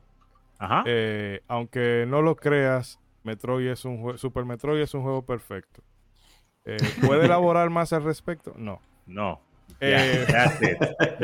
Ajá. 0.58 0.84
Eh, 0.86 1.42
aunque 1.48 2.06
no 2.08 2.22
lo 2.22 2.36
creas, 2.36 3.00
Metroid 3.24 3.68
es 3.68 3.84
un 3.84 4.02
juego, 4.02 4.18
Super 4.18 4.46
Metroid 4.46 4.82
es 4.82 4.94
un 4.94 5.02
juego 5.02 5.26
perfecto. 5.26 5.82
Eh, 6.66 6.78
¿Puede 7.06 7.26
elaborar 7.26 7.70
más 7.70 7.92
al 7.92 8.04
respecto? 8.04 8.54
No. 8.58 8.80
No. 9.08 9.42
Eh, 9.82 10.26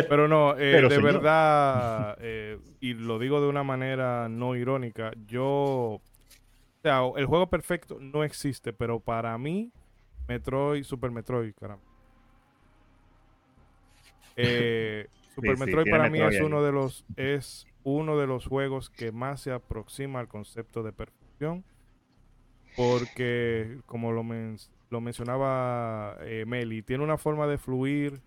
pero 0.08 0.27
no, 0.27 0.53
de 0.53 1.01
verdad, 1.01 2.17
y 2.79 2.93
lo 2.93 3.19
digo 3.19 3.41
de 3.41 3.47
una 3.47 3.63
manera 3.63 4.29
no 4.29 4.55
irónica, 4.55 5.12
yo 5.27 5.99
sea, 6.86 7.01
el 7.17 7.25
juego 7.25 7.47
perfecto 7.47 7.97
no 7.99 8.23
existe, 8.23 8.71
pero 8.71 8.99
para 8.99 9.36
mí, 9.39 9.71
Metroid, 10.27 10.84
Super 10.84 11.10
Metroid, 11.10 11.53
caramba. 11.60 11.84
Eh, 14.36 15.08
Super 15.36 15.58
Metroid 15.58 15.89
para 15.89 16.10
mí 16.10 16.21
es 16.21 16.39
uno 16.41 16.62
de 16.62 16.71
los 16.71 17.03
es 17.17 17.67
uno 17.84 18.17
de 18.17 18.27
los 18.27 18.45
juegos 18.45 18.89
que 18.89 19.12
más 19.12 19.41
se 19.41 19.51
aproxima 19.51 20.19
al 20.19 20.27
concepto 20.27 20.84
de 20.84 20.93
perfección 20.93 21.63
porque 22.75 23.79
como 23.86 24.12
lo, 24.12 24.23
lo 24.89 25.01
mencionaba 25.01 26.17
eh, 26.21 26.45
Meli 26.47 26.81
tiene 26.84 27.03
una 27.03 27.17
forma 27.17 27.47
de 27.47 27.58
fluir 27.58 28.21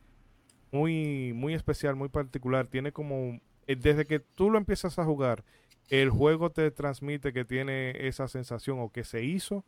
muy 0.72 1.32
muy 1.34 1.54
especial 1.54 1.96
muy 1.96 2.08
particular 2.08 2.66
tiene 2.66 2.92
como 2.92 3.40
eh, 3.66 3.76
desde 3.76 4.06
que 4.06 4.20
tú 4.20 4.50
lo 4.50 4.58
empiezas 4.58 4.98
a 4.98 5.04
jugar 5.04 5.44
el 5.88 6.10
juego 6.10 6.50
te 6.50 6.70
transmite 6.70 7.32
que 7.32 7.44
tiene 7.44 8.08
esa 8.08 8.28
sensación 8.28 8.78
o 8.80 8.90
que 8.90 9.04
se 9.04 9.24
hizo 9.24 9.64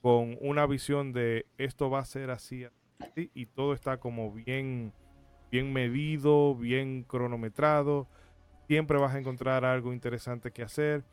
con 0.00 0.36
una 0.40 0.66
visión 0.66 1.12
de 1.12 1.46
esto 1.58 1.90
va 1.90 2.00
a 2.00 2.04
ser 2.04 2.30
así, 2.30 2.66
y 3.14 3.46
todo 3.46 3.74
está 3.74 3.98
como 3.98 4.32
bien, 4.32 4.92
bien 5.50 5.72
medido, 5.72 6.54
bien 6.54 7.04
cronometrado. 7.04 8.08
Siempre 8.66 8.98
vas 8.98 9.14
a 9.14 9.18
encontrar 9.18 9.64
algo 9.64 9.92
interesante 9.92 10.52
que 10.52 10.62
hacer. 10.62 11.04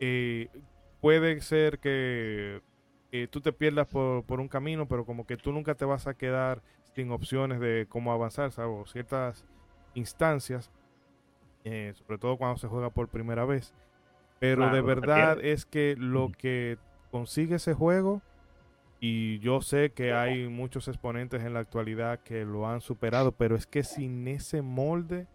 Eh, 0.00 0.48
puede 1.00 1.40
ser 1.40 1.78
que 1.78 2.60
tú 3.30 3.40
te 3.40 3.52
pierdas 3.52 3.86
por, 3.86 4.24
por, 4.24 4.40
un 4.40 4.48
camino, 4.48 4.88
pero 4.88 5.04
como 5.04 5.24
que 5.24 5.36
tú 5.36 5.52
nunca 5.52 5.76
te 5.76 5.84
vas 5.84 6.08
a 6.08 6.14
quedar 6.14 6.62
sin 6.94 7.10
opciones 7.10 7.60
de 7.60 7.86
cómo 7.88 8.12
avanzar, 8.12 8.52
salvo 8.52 8.86
ciertas 8.86 9.44
instancias, 9.94 10.70
eh, 11.64 11.92
sobre 11.94 12.18
todo 12.18 12.36
cuando 12.36 12.58
se 12.58 12.68
juega 12.68 12.90
por 12.90 13.08
primera 13.08 13.44
vez. 13.44 13.74
Pero 14.38 14.68
de 14.70 14.82
verdad 14.82 15.38
es 15.42 15.64
que 15.64 15.96
lo 15.98 16.30
que 16.30 16.78
consigue 17.10 17.56
ese 17.56 17.72
juego, 17.72 18.20
y 19.00 19.38
yo 19.40 19.60
sé 19.60 19.90
que 19.90 20.12
hay 20.12 20.48
muchos 20.48 20.88
exponentes 20.88 21.42
en 21.42 21.54
la 21.54 21.60
actualidad 21.60 22.20
que 22.20 22.44
lo 22.44 22.68
han 22.68 22.80
superado, 22.80 23.32
pero 23.32 23.56
es 23.56 23.66
que 23.66 23.84
sin 23.84 24.26
ese 24.28 24.62
molde, 24.62 25.26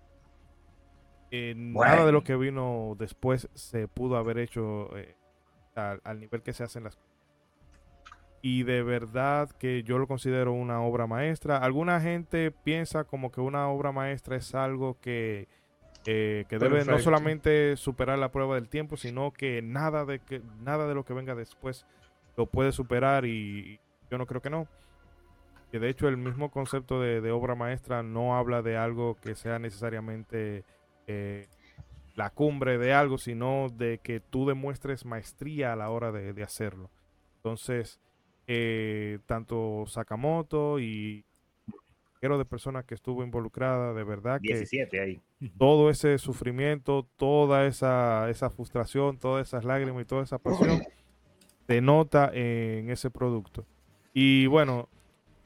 eh, 1.32 1.54
nada 1.56 2.06
de 2.06 2.12
lo 2.12 2.24
que 2.24 2.36
vino 2.36 2.95
después 2.98 3.48
se 3.54 3.88
pudo 3.88 4.17
haber 4.17 4.39
hecho 4.39 4.95
eh, 4.98 5.15
al, 5.76 6.19
nivel 6.19 6.41
que 6.41 6.54
se 6.54 6.63
hacen 6.63 6.84
las 6.84 6.95
cosas. 6.95 7.09
Y 8.41 8.63
de 8.63 8.84
verdad 8.84 9.49
que 9.52 9.84
yo 9.84 9.97
lo 9.97 10.08
considero 10.08 10.54
una 10.54 10.82
obra 10.82 11.08
maestra. 11.08 11.58
Alguna 11.58 11.99
gente 11.99 12.52
piensa 12.52 13.04
como 13.04 13.32
que 13.32 13.41
una 13.41 13.67
obra 13.67 13.91
maestra 13.91 14.38
es 14.38 14.56
algo 14.56 14.97
que 15.02 15.47
eh, 16.06 16.45
que 16.47 16.58
debe 16.58 16.86
no 16.86 16.97
solamente 16.99 17.75
superar 17.75 18.17
la 18.17 18.32
prueba 18.32 18.56
del 18.56 18.69
tiempo, 18.69 18.95
sino 18.95 19.32
que 19.32 19.62
nada 19.62 20.06
de 20.06 20.19
que 20.19 20.41
nada 20.62 20.88
de 20.88 20.95
lo 20.95 21.04
que 21.04 21.13
venga 21.13 21.36
después 21.36 21.86
lo 22.38 22.45
puede 22.45 22.71
superar 22.71 23.25
y, 23.25 23.80
yo 24.10 24.17
no 24.17 24.25
creo 24.25 24.41
que 24.41 24.49
no. 24.49 24.67
Que 25.71 25.80
de 25.80 25.89
hecho 25.89 26.08
el 26.08 26.17
mismo 26.17 26.49
concepto 26.49 27.02
de, 27.02 27.32
obra 27.32 27.54
maestra 27.54 28.02
no 28.02 28.38
habla 28.38 28.62
de 28.62 28.78
algo 28.78 29.17
que 29.21 29.36
sea 29.36 29.60
necesariamente 29.60 30.63
eh, 31.06 31.47
la 32.15 32.32
cumbre 32.32 32.78
de 32.78 32.93
algo, 32.93 33.17
sino 33.17 33.67
de 33.69 33.99
que 33.99 34.19
tú 34.19 34.47
demuestres 34.47 35.06
maestría 35.06 35.73
a 35.73 35.75
la 35.75 35.89
hora 35.89 36.12
de, 36.12 36.43
hacerlo. 36.43 36.89
Entonces, 37.36 37.99
eh, 38.51 39.19
tanto 39.27 39.85
Sakamoto 39.85 40.79
y 40.79 41.23
de 42.19 42.45
personas 42.45 42.83
que 42.83 42.95
estuvo 42.95 43.23
involucrada, 43.23 43.93
de 43.93 44.03
verdad 44.03 44.41
17 44.41 44.99
ahí. 44.99 45.21
todo 45.57 45.89
ese 45.89 46.17
sufrimiento, 46.17 47.07
toda 47.15 47.65
esa, 47.67 48.29
esa 48.29 48.49
frustración, 48.49 49.17
todas 49.17 49.47
esas 49.47 49.63
lágrimas 49.63 50.01
y 50.01 50.05
toda 50.05 50.23
esa 50.23 50.39
pasión 50.39 50.81
se 51.67 51.79
nota 51.79 52.31
en 52.33 52.89
ese 52.89 53.12
producto. 53.12 53.65
Y 54.13 54.47
bueno, 54.47 54.89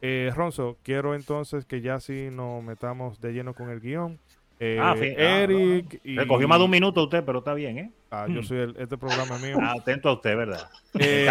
eh, 0.01 0.31
Ronzo, 0.33 0.77
quiero 0.81 1.13
entonces 1.13 1.65
que 1.65 1.81
ya 1.81 1.99
sí 1.99 2.29
nos 2.31 2.63
metamos 2.63 3.19
de 3.19 3.33
lleno 3.33 3.53
con 3.53 3.69
el 3.69 3.81
guion. 3.81 4.17
Eh, 4.59 4.79
ah, 4.79 4.95
Eric. 4.97 5.99
Le 6.03 6.27
cogió 6.27 6.47
más 6.47 6.59
de 6.59 6.65
un 6.65 6.71
minuto 6.71 7.03
usted, 7.03 7.23
pero 7.23 7.39
está 7.39 7.53
bien, 7.53 7.77
¿eh? 7.77 7.91
Ah, 8.11 8.27
yo 8.29 8.43
soy 8.43 8.59
el, 8.59 8.75
este 8.77 8.97
programa 8.97 9.37
mío. 9.39 9.57
Ah, 9.61 9.73
atento 9.79 10.09
a 10.09 10.13
usted, 10.13 10.37
¿verdad? 10.37 10.69
Eh, 10.99 11.27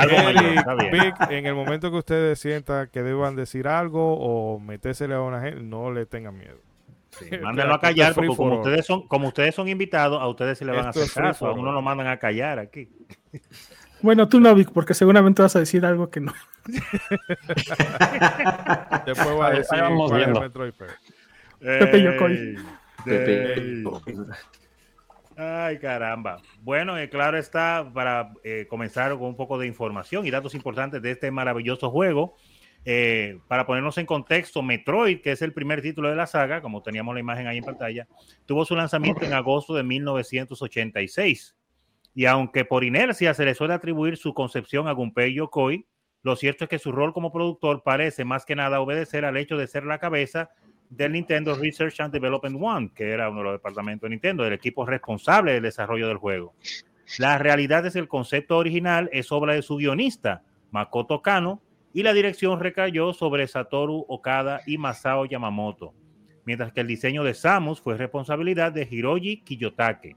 Eric, 0.80 1.14
en 1.30 1.46
el 1.46 1.54
momento 1.54 1.90
que 1.90 1.98
ustedes 1.98 2.38
sientan 2.40 2.88
que 2.88 3.02
deban 3.02 3.37
decir 3.37 3.68
algo 3.68 4.16
o 4.18 4.58
metérsele 4.58 5.14
a 5.14 5.20
una 5.20 5.40
gente, 5.40 5.62
no 5.62 5.92
le 5.92 6.06
tengan 6.06 6.37
miedo. 6.37 6.58
Sí, 7.11 7.26
mándenlo 7.42 7.74
a 7.74 7.80
callar, 7.80 8.14
porque 8.14 8.35
como 8.35 8.58
ustedes, 8.58 8.85
son, 8.85 9.06
como 9.06 9.28
ustedes 9.28 9.54
son 9.54 9.68
invitados, 9.68 10.20
a 10.20 10.26
ustedes 10.26 10.58
se 10.58 10.64
le 10.64 10.72
van 10.72 10.87
a 10.87 10.90
hacer 10.90 11.08
caso. 11.11 11.46
A 11.46 11.52
uno 11.52 11.72
lo 11.72 11.82
mandan 11.82 12.08
a 12.08 12.16
callar 12.18 12.58
aquí. 12.58 12.88
Bueno, 14.02 14.28
tú 14.28 14.40
no, 14.40 14.52
Vic, 14.52 14.72
porque 14.72 14.94
seguramente 14.94 15.42
vas 15.42 15.54
a 15.54 15.61
decir 15.61 15.87
algo 15.87 16.11
que 16.11 16.18
no. 16.18 16.35
Después 19.06 19.30
voy 19.30 19.46
a 19.46 19.50
decir. 19.50 19.78
Vamos 19.78 20.12
viendo. 20.12 20.40
Pepe 21.61 22.02
Yokoi. 22.02 22.56
Ay, 25.36 25.78
caramba. 25.78 26.42
Bueno, 26.60 26.98
eh, 26.98 27.08
claro 27.08 27.38
está, 27.38 27.90
para 27.92 28.32
eh, 28.44 28.66
comenzar 28.68 29.12
con 29.12 29.22
un 29.22 29.36
poco 29.36 29.58
de 29.58 29.66
información 29.66 30.26
y 30.26 30.30
datos 30.30 30.54
importantes 30.54 31.00
de 31.00 31.12
este 31.12 31.30
maravilloso 31.30 31.90
juego. 31.90 32.36
Eh, 32.84 33.38
para 33.46 33.64
ponernos 33.64 33.96
en 33.98 34.06
contexto, 34.06 34.62
Metroid, 34.62 35.20
que 35.20 35.32
es 35.32 35.42
el 35.42 35.52
primer 35.52 35.80
título 35.82 36.10
de 36.10 36.16
la 36.16 36.26
saga, 36.26 36.60
como 36.60 36.82
teníamos 36.82 37.14
la 37.14 37.20
imagen 37.20 37.46
ahí 37.46 37.58
en 37.58 37.64
pantalla, 37.64 38.08
tuvo 38.44 38.64
su 38.64 38.74
lanzamiento 38.74 39.24
en 39.24 39.32
agosto 39.32 39.74
de 39.74 39.84
1986. 39.84 41.56
Y 42.14 42.26
aunque 42.26 42.64
por 42.64 42.84
inercia 42.84 43.32
se 43.34 43.44
le 43.44 43.54
suele 43.54 43.74
atribuir 43.74 44.16
su 44.16 44.34
concepción 44.34 44.88
a 44.88 44.92
Gunpei 44.92 45.32
Yokoi, 45.32 45.86
lo 46.22 46.36
cierto 46.36 46.64
es 46.64 46.70
que 46.70 46.78
su 46.78 46.92
rol 46.92 47.12
como 47.12 47.32
productor 47.32 47.82
parece 47.82 48.24
más 48.24 48.44
que 48.44 48.55
nada 48.55 48.80
obedecer 48.80 49.24
al 49.24 49.36
hecho 49.36 49.57
de 49.57 49.66
ser 49.66 49.84
la 49.84 49.98
cabeza 49.98 50.50
del 50.97 51.12
Nintendo 51.12 51.55
Research 51.55 52.01
and 52.01 52.12
Development 52.12 52.57
One, 52.61 52.90
que 52.95 53.11
era 53.11 53.30
uno 53.30 53.38
de 53.38 53.45
los 53.45 53.53
departamentos 53.55 54.09
de 54.09 54.11
Nintendo, 54.11 54.45
del 54.45 54.53
equipo 54.53 54.84
responsable 54.84 55.53
del 55.53 55.62
desarrollo 55.62 56.09
del 56.09 56.18
juego. 56.18 56.55
La 57.18 57.38
realidad 57.38 57.86
es 57.86 57.95
que 57.95 57.99
el 57.99 58.09
concepto 58.09 58.59
original 58.59 59.09
es 59.12 59.32
obra 59.32 59.55
de 59.55 59.62
su 59.62 59.76
guionista, 59.76 60.43
Makoto 60.70 61.22
Kano, 61.22 61.62
y 61.95 62.03
la 62.03 62.12
dirección 62.12 62.61
recayó 62.61 63.12
sobre 63.12 63.49
Satoru 63.49 64.05
Okada 64.09 64.61
y 64.66 64.78
Masao 64.78 65.24
Yamamoto, 65.26 65.95
mientras 66.45 66.72
que 66.72 66.80
el 66.80 66.86
diseño 66.86 67.24
de 67.24 67.34
Samus 67.34 67.80
fue 67.80 67.97
responsabilidad 67.97 68.72
de 68.72 68.88
Hiroji 68.90 69.43
Kiyotake. 69.43 70.16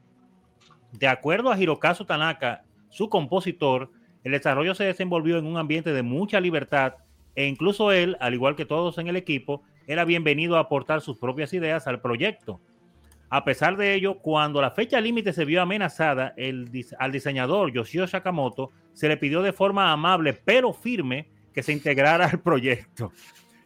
De 0.92 1.08
acuerdo 1.08 1.52
a 1.52 1.60
Hirokazu 1.60 2.06
Tanaka, 2.06 2.64
su 2.90 3.10
compositor, 3.10 3.92
el 4.24 4.32
desarrollo 4.32 4.76
se 4.76 4.86
desenvolvió 4.86 5.38
en 5.38 5.46
un 5.46 5.58
ambiente 5.58 5.92
de 5.92 6.02
mucha 6.02 6.40
libertad 6.40 6.96
e 7.36 7.46
incluso 7.48 7.92
él, 7.92 8.16
al 8.20 8.34
igual 8.34 8.56
que 8.56 8.66
todos 8.66 8.98
en 8.98 9.08
el 9.08 9.18
equipo, 9.18 9.64
era 9.88 10.06
bienvenido 10.06 10.58
a 10.58 10.62
aportar 10.62 11.02
sus 11.02 11.18
propias 11.18 11.54
ideas 11.54 11.88
al 11.88 12.02
proyecto. 12.02 12.60
A 13.30 13.44
pesar 13.44 13.76
de 13.76 13.94
ello, 13.94 14.20
cuando 14.20 14.62
la 14.62 14.72
fecha 14.72 15.02
límite 15.02 15.34
se 15.34 15.46
vio 15.46 15.62
amenazada, 15.62 16.36
al 17.00 17.12
diseñador 17.12 17.72
Yoshio 17.72 18.08
Sakamoto 18.08 18.72
se 18.94 19.08
le 19.08 19.18
pidió 19.18 19.42
de 19.42 19.52
forma 19.52 19.92
amable 19.92 20.34
pero 20.34 20.74
firme 20.74 21.28
que 21.54 21.64
se 21.64 21.74
integrara 21.74 22.26
al 22.26 22.40
proyecto. 22.40 23.12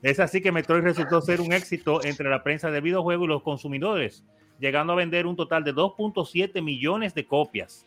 Es 0.02 0.20
así 0.20 0.42
que 0.42 0.52
Metroid 0.52 0.84
resultó 0.84 1.22
ser 1.22 1.42
un 1.42 1.52
éxito 1.52 2.04
entre 2.06 2.30
la 2.30 2.42
prensa 2.42 2.72
del 2.72 2.84
videojuego 2.84 3.26
y 3.26 3.28
los 3.28 3.44
consumidores, 3.44 4.24
llegando 4.60 4.94
a 4.94 4.96
vender 4.96 5.28
un 5.28 5.36
total 5.36 5.64
de 5.64 5.76
2.7 5.76 6.62
millones 6.62 7.14
de 7.14 7.26
copias. 7.26 7.86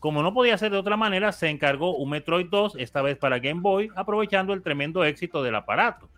Como 0.00 0.24
no 0.24 0.34
podía 0.34 0.58
ser 0.58 0.72
de 0.72 0.78
otra 0.78 0.96
manera, 0.96 1.30
se 1.30 1.48
encargó 1.48 1.94
un 1.94 2.10
Metroid 2.10 2.48
2, 2.50 2.74
esta 2.78 3.02
vez 3.02 3.16
para 3.16 3.38
Game 3.38 3.60
Boy, 3.60 3.88
aprovechando 3.94 4.52
el 4.52 4.62
tremendo 4.62 5.04
éxito 5.04 5.44
del 5.44 5.54
aparato. 5.54 6.08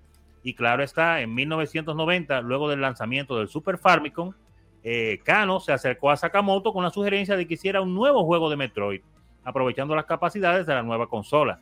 Y 0.44 0.52
claro 0.52 0.84
está, 0.84 1.22
en 1.22 1.34
1990, 1.34 2.42
luego 2.42 2.68
del 2.68 2.82
lanzamiento 2.82 3.38
del 3.38 3.48
Super 3.48 3.78
Famicom, 3.78 4.34
eh, 4.82 5.20
Kano 5.24 5.58
se 5.58 5.72
acercó 5.72 6.10
a 6.10 6.18
Sakamoto 6.18 6.74
con 6.74 6.84
la 6.84 6.90
sugerencia 6.90 7.34
de 7.34 7.48
que 7.48 7.54
hiciera 7.54 7.80
un 7.80 7.94
nuevo 7.94 8.24
juego 8.26 8.50
de 8.50 8.56
Metroid, 8.56 9.00
aprovechando 9.42 9.96
las 9.96 10.04
capacidades 10.04 10.66
de 10.66 10.74
la 10.74 10.82
nueva 10.82 11.08
consola. 11.08 11.60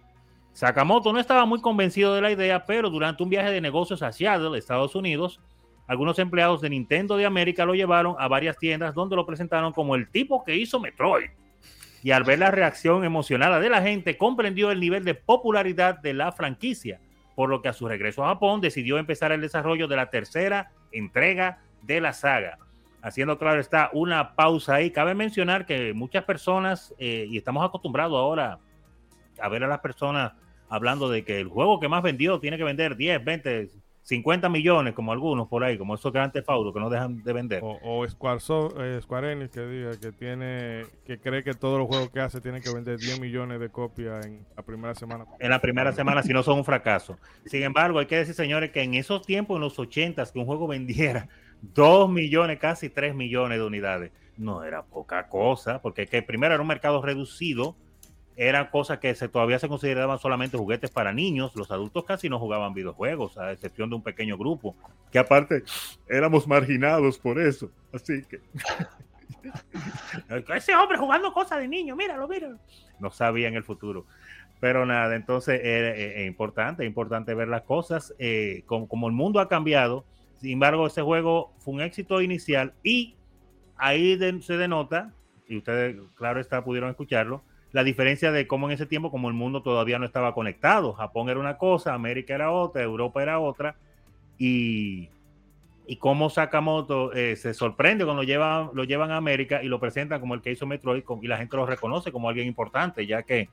Sakamoto 0.53 1.13
no 1.13 1.21
estaba 1.21 1.47
muy 1.47 1.61
convencido 1.61 2.13
de 2.13 2.23
la 2.23 2.33
idea, 2.33 2.67
pero 2.67 2.91
durante 2.91 3.23
un 3.23 3.31
viaje 3.31 3.53
de 3.53 3.61
negocios 3.61 4.03
a 4.03 4.11
Seattle, 4.11 4.59
Estados 4.59 4.97
Unidos, 4.97 5.41
algunos 5.87 6.19
empleados 6.19 6.61
de 6.61 6.71
Nintendo 6.71 7.17
de 7.17 7.25
América 7.25 7.65
lo 7.65 7.75
llevaron 7.75 8.17
a 8.19 8.27
varias 8.27 8.59
tiendas 8.59 8.95
donde 8.95 9.15
lo 9.15 9.25
presentaron 9.25 9.73
como 9.73 9.95
el 9.95 10.11
tipo 10.11 10.43
que 10.43 10.57
hizo 10.57 10.81
Metroid. 10.81 11.31
Y 12.03 12.11
al 12.11 12.25
ver 12.25 12.41
la 12.41 12.51
reacción 12.51 13.05
emocionada 13.05 13.61
de 13.61 13.71
la 13.71 13.81
gente, 13.81 14.19
comprendió 14.19 14.73
el 14.73 14.81
nivel 14.81 15.05
de 15.05 15.15
popularidad 15.15 16.01
de 16.01 16.15
la 16.15 16.33
franquicia, 16.33 17.01
por 17.35 17.49
lo 17.49 17.63
que 17.63 17.69
a 17.69 17.73
su 17.73 17.89
regreso 17.89 18.25
a 18.25 18.29
Japón 18.29 18.61
decidió 18.61 18.99
empezar 18.99 19.33
el 19.33 19.41
desarrollo 19.41 19.89
de 19.89 19.97
la 19.97 20.11
tercera 20.11 20.73
entrega 20.93 21.61
de 21.83 22.01
la 22.01 22.13
saga. 22.13 22.59
Haciendo 23.03 23.39
claro 23.39 23.61
está 23.61 23.91
una 23.93 24.35
pausa 24.35 24.77
ahí. 24.77 24.91
Cabe 24.91 25.15
mencionar 25.15 25.67
que 25.67 25.93
muchas 25.93 26.25
personas, 26.25 26.95
eh, 26.99 27.27
y 27.29 27.37
estamos 27.37 27.65
acostumbrados 27.65 28.17
ahora 28.17 28.59
a 29.41 29.49
ver 29.49 29.65
a 29.65 29.69
las 29.69 29.81
personas 29.81 30.33
hablando 30.69 31.11
de 31.11 31.25
que 31.25 31.41
el 31.41 31.49
juego 31.49 31.81
que 31.81 31.89
más 31.89 32.03
vendió 32.03 32.39
tiene 32.39 32.57
que 32.57 32.65
vender 32.65 32.97
10, 32.97 33.25
20, 33.25 33.69
50 34.03 34.49
millones, 34.49 34.95
como 34.95 35.13
algunos 35.13 35.49
por 35.49 35.63
ahí, 35.63 35.79
como 35.79 35.95
esos 35.95 36.13
grandes 36.13 36.45
faudos 36.45 36.75
que 36.75 36.81
no 36.81 36.91
dejan 36.91 37.23
de 37.23 37.33
vender. 37.33 37.63
O, 37.63 38.07
Square, 38.09 38.41
eh, 38.79 39.01
Square, 39.01 39.33
Enix 39.33 39.51
que 39.53 39.61
diga 39.67 40.01
que 40.01 40.13
tiene, 40.13 40.85
que 41.07 41.19
cree 41.21 41.45
que 41.45 41.55
todos 41.55 41.79
los 41.79 41.87
juegos 41.87 42.11
que 42.11 42.21
hace 42.21 42.41
tienen 42.41 42.63
que 42.63 42.73
vender 42.73 42.99
10 42.99 43.21
millones 43.21 43.61
de 43.61 43.69
copias 43.69 44.27
en 44.27 44.45
la 44.57 44.63
primera 44.63 44.95
semana. 44.95 45.27
En 45.39 45.51
la 45.51 45.61
primera 45.61 45.93
semana, 45.93 46.23
si 46.23 46.33
no 46.33 46.43
son 46.43 46.59
un 46.59 46.65
fracaso. 46.65 47.17
Sin 47.47 47.63
embargo, 47.63 48.01
hay 48.01 48.07
que 48.07 48.17
decir, 48.17 48.35
señores, 48.35 48.71
que 48.73 48.83
en 48.83 48.95
esos 48.95 49.25
tiempos, 49.25 49.57
en 49.57 49.63
los 49.63 49.79
80 49.79 50.25
que 50.33 50.39
un 50.39 50.47
juego 50.47 50.67
vendiera 50.67 51.29
2 51.63 52.11
millones, 52.11 52.59
casi 52.59 52.89
3 52.89 53.15
millones 53.15 53.59
de 53.59 53.65
unidades, 53.65 54.11
no 54.37 54.65
era 54.65 54.83
poca 54.83 55.29
cosa, 55.29 55.81
porque 55.81 56.07
que 56.07 56.23
primero 56.23 56.55
era 56.55 56.63
un 56.63 56.69
mercado 56.69 57.03
reducido 57.03 57.77
eran 58.37 58.69
cosas 58.69 58.99
que 58.99 59.15
se, 59.15 59.29
todavía 59.29 59.59
se 59.59 59.69
consideraban 59.69 60.19
solamente 60.19 60.57
juguetes 60.57 60.91
para 60.91 61.13
niños. 61.13 61.55
Los 61.55 61.71
adultos 61.71 62.05
casi 62.05 62.29
no 62.29 62.39
jugaban 62.39 62.75
videojuegos, 62.75 63.37
a 63.39 63.53
excepción 63.53 63.91
de 63.91 63.97
un 63.97 64.03
pequeño 64.03 64.39
grupo, 64.39 64.75
que 65.11 65.19
aparte 65.19 65.65
éramos 66.09 66.47
marginados 66.47 67.19
por 67.19 67.41
eso. 67.41 67.71
Así 67.93 68.23
que... 68.25 68.41
Ese 70.55 70.75
hombre 70.75 70.99
jugando 70.99 71.33
cosas 71.33 71.59
de 71.59 71.69
niño, 71.69 71.97
míralo, 71.97 72.29
míralo. 72.29 72.59
No 73.01 73.11
sabía 73.11 73.49
en 73.49 73.55
el 73.55 73.65
futuro. 73.65 74.07
Pero 74.61 74.87
nada, 74.87 75.17
entonces 75.17 75.61
es, 75.63 76.27
importante, 76.27 76.85
es 76.85 76.87
importante 76.87 77.35
ver 77.35 77.49
las 77.49 77.63
cosas. 77.63 78.15
Eh, 78.21 78.63
como, 78.67 79.09
el 79.09 79.13
mundo 79.13 79.41
ha 79.41 79.49
cambiado, 79.49 80.05
sin 80.41 80.53
embargo, 80.53 80.87
ese 80.87 81.03
juego 81.03 81.53
fue 81.59 81.75
un 81.75 81.81
éxito 81.81 82.23
inicial 82.23 82.73
y 82.85 83.17
ahí 83.77 84.17
se 84.41 84.57
denota, 84.57 85.13
y 85.49 85.57
ustedes, 85.57 85.97
claro 86.15 86.41
está, 86.41 86.63
pudieron 86.63 86.91
escucharlo, 86.91 87.43
la 87.73 87.85
diferencia 87.85 88.33
de 88.33 88.47
cómo 88.47 88.69
en 88.69 88.75
ese 88.75 88.87
tiempo, 88.87 89.11
como 89.11 89.29
el 89.29 89.35
mundo 89.35 89.63
todavía 89.63 89.99
no 89.99 90.05
estaba 90.05 90.35
conectado, 90.35 90.93
Japón 90.93 91.29
era 91.29 91.41
una 91.41 91.57
cosa, 91.57 91.95
América 91.95 92.35
era 92.35 92.51
otra, 92.51 92.83
Europa 92.83 93.23
era 93.23 93.41
otra, 93.41 93.77
y, 94.39 95.09
y 95.87 95.97
cómo 95.97 96.31
Sakamoto 96.31 97.13
eh, 97.13 97.37
se 97.37 97.55
sorprende 97.55 98.05
cuando 98.05 98.23
lo 98.23 98.27
llevan, 98.27 98.71
lo 98.75 98.85
llevan 98.85 99.11
a 99.11 99.17
América 99.17 99.63
y 99.63 99.69
lo 99.69 99.81
presentan 99.81 100.21
como 100.21 100.35
el 100.35 100.43
que 100.43 100.53
hizo 100.53 100.67
Metroid, 100.67 101.03
y 101.23 101.27
la 101.27 101.39
gente 101.39 101.57
lo 101.57 101.67
reconoce 101.67 102.13
como 102.13 102.29
alguien 102.29 102.47
importante, 102.47 103.07
ya 103.07 103.23
que 103.23 103.49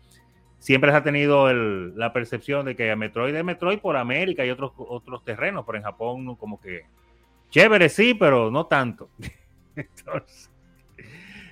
siempre 0.60 0.92
se 0.92 0.98
ha 0.98 1.04
tenido 1.04 1.52
la 1.54 2.12
percepción 2.12 2.66
de 2.66 2.76
que 2.76 2.94
Metroid 2.96 3.34
es 3.34 3.44
Metroid 3.44 3.80
por 3.80 3.96
América 3.96 4.46
y 4.46 4.50
otros, 4.50 4.74
otros 4.78 5.24
terrenos, 5.24 5.64
pero 5.66 5.78
en 5.78 5.84
Japón 5.84 6.36
como 6.36 6.60
que 6.60 6.84
chévere 7.50 7.90
sí, 7.90 8.14
pero 8.14 8.52
no 8.52 8.66
tanto. 8.66 9.10
Entonces, 9.76 10.49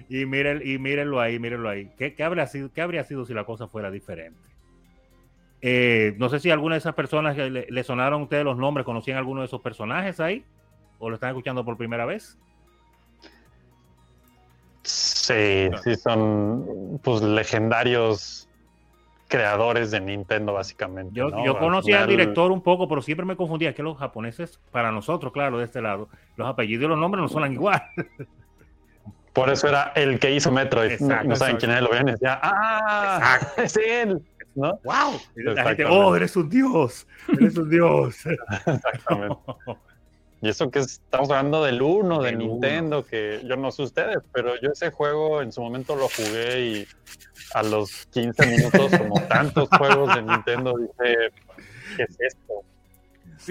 y, 0.09 0.25
miren, 0.25 0.61
y 0.63 0.77
mírenlo 0.77 1.19
ahí, 1.19 1.39
mírenlo 1.39 1.69
ahí. 1.69 1.91
¿Qué, 1.97 2.15
habría 2.23 2.47
sido, 2.47 2.71
¿Qué 2.71 2.81
habría 2.81 3.03
sido 3.03 3.25
si 3.25 3.33
la 3.33 3.45
cosa 3.45 3.67
fuera 3.67 3.91
diferente? 3.91 4.39
Eh, 5.61 6.15
no 6.17 6.29
sé 6.29 6.39
si 6.39 6.51
alguna 6.51 6.75
de 6.75 6.79
esas 6.79 6.93
personas 6.93 7.35
le, 7.35 7.67
le, 7.69 7.83
sonaron 7.83 8.21
a 8.21 8.23
ustedes 8.23 8.45
los 8.45 8.57
nombres, 8.57 8.85
conocían 8.85 9.17
alguno 9.17 9.41
de 9.41 9.47
esos 9.47 9.61
personajes 9.61 10.19
ahí, 10.19 10.45
o 10.99 11.09
lo 11.09 11.15
están 11.15 11.29
escuchando 11.29 11.65
por 11.65 11.77
primera 11.77 12.05
vez. 12.05 12.37
Sí, 14.83 15.69
sí, 15.83 15.95
son 15.97 16.99
pues 17.03 17.21
legendarios 17.21 18.47
creadores 19.27 19.91
de 19.91 19.99
Nintendo, 19.99 20.53
básicamente. 20.53 21.13
Yo, 21.13 21.29
yo 21.43 21.59
conocía 21.59 22.03
al 22.03 22.07
director 22.07 22.51
un 22.51 22.61
poco, 22.61 22.87
pero 22.87 23.01
siempre 23.01 23.25
me 23.25 23.35
confundía 23.35 23.73
que 23.73 23.83
los 23.83 23.97
japoneses, 23.97 24.59
para 24.71 24.91
nosotros, 24.91 25.33
claro, 25.33 25.57
de 25.57 25.65
este 25.65 25.81
lado, 25.81 26.07
los 26.37 26.47
apellidos 26.47 26.85
y 26.85 26.87
los 26.87 26.97
nombres 26.97 27.21
no 27.21 27.27
suenan 27.27 27.51
igual. 27.53 27.81
Por 29.37 29.51
eso 29.51 29.67
era 29.67 29.91
el 29.95 30.17
que 30.19 30.31
hizo 30.31 30.51
Metroid. 30.51 30.99
no, 30.99 31.35
saben 31.35 31.57
quién 31.57 31.69
es, 31.69 31.81
lo 31.83 31.89
ven 31.89 32.17
ya, 32.19 32.39
¡ah! 32.41 33.39
Es 33.57 33.77
él. 33.77 34.19
¿no? 34.55 34.79
¡Wow! 34.83 35.21
La 35.35 35.63
gente, 35.63 35.85
¡oh, 35.85 36.15
eres 36.15 36.35
un 36.35 36.49
dios! 36.49 37.05
¡Eres 37.27 37.55
un 37.55 37.69
dios! 37.69 38.15
Exactamente. 38.65 39.37
Y 40.41 40.49
eso 40.49 40.71
que 40.71 40.79
estamos 40.79 41.29
hablando 41.29 41.63
del 41.63 41.83
1 41.83 42.23
de 42.23 42.31
Nintendo, 42.31 43.05
que 43.05 43.39
yo 43.45 43.55
no 43.57 43.69
sé 43.69 43.83
ustedes, 43.83 44.17
pero 44.33 44.59
yo 44.59 44.71
ese 44.71 44.89
juego 44.89 45.43
en 45.43 45.51
su 45.51 45.61
momento 45.61 45.95
lo 45.95 46.09
jugué 46.09 46.59
y 46.61 46.87
a 47.53 47.61
los 47.61 48.07
15 48.07 48.47
minutos, 48.47 48.91
como 48.97 49.21
tantos 49.27 49.69
juegos 49.69 50.15
de 50.15 50.23
Nintendo, 50.23 50.73
dije, 50.79 51.29
¿qué 51.95 52.03
es 52.03 52.17
esto? 52.19 52.63
Es, 53.37 53.45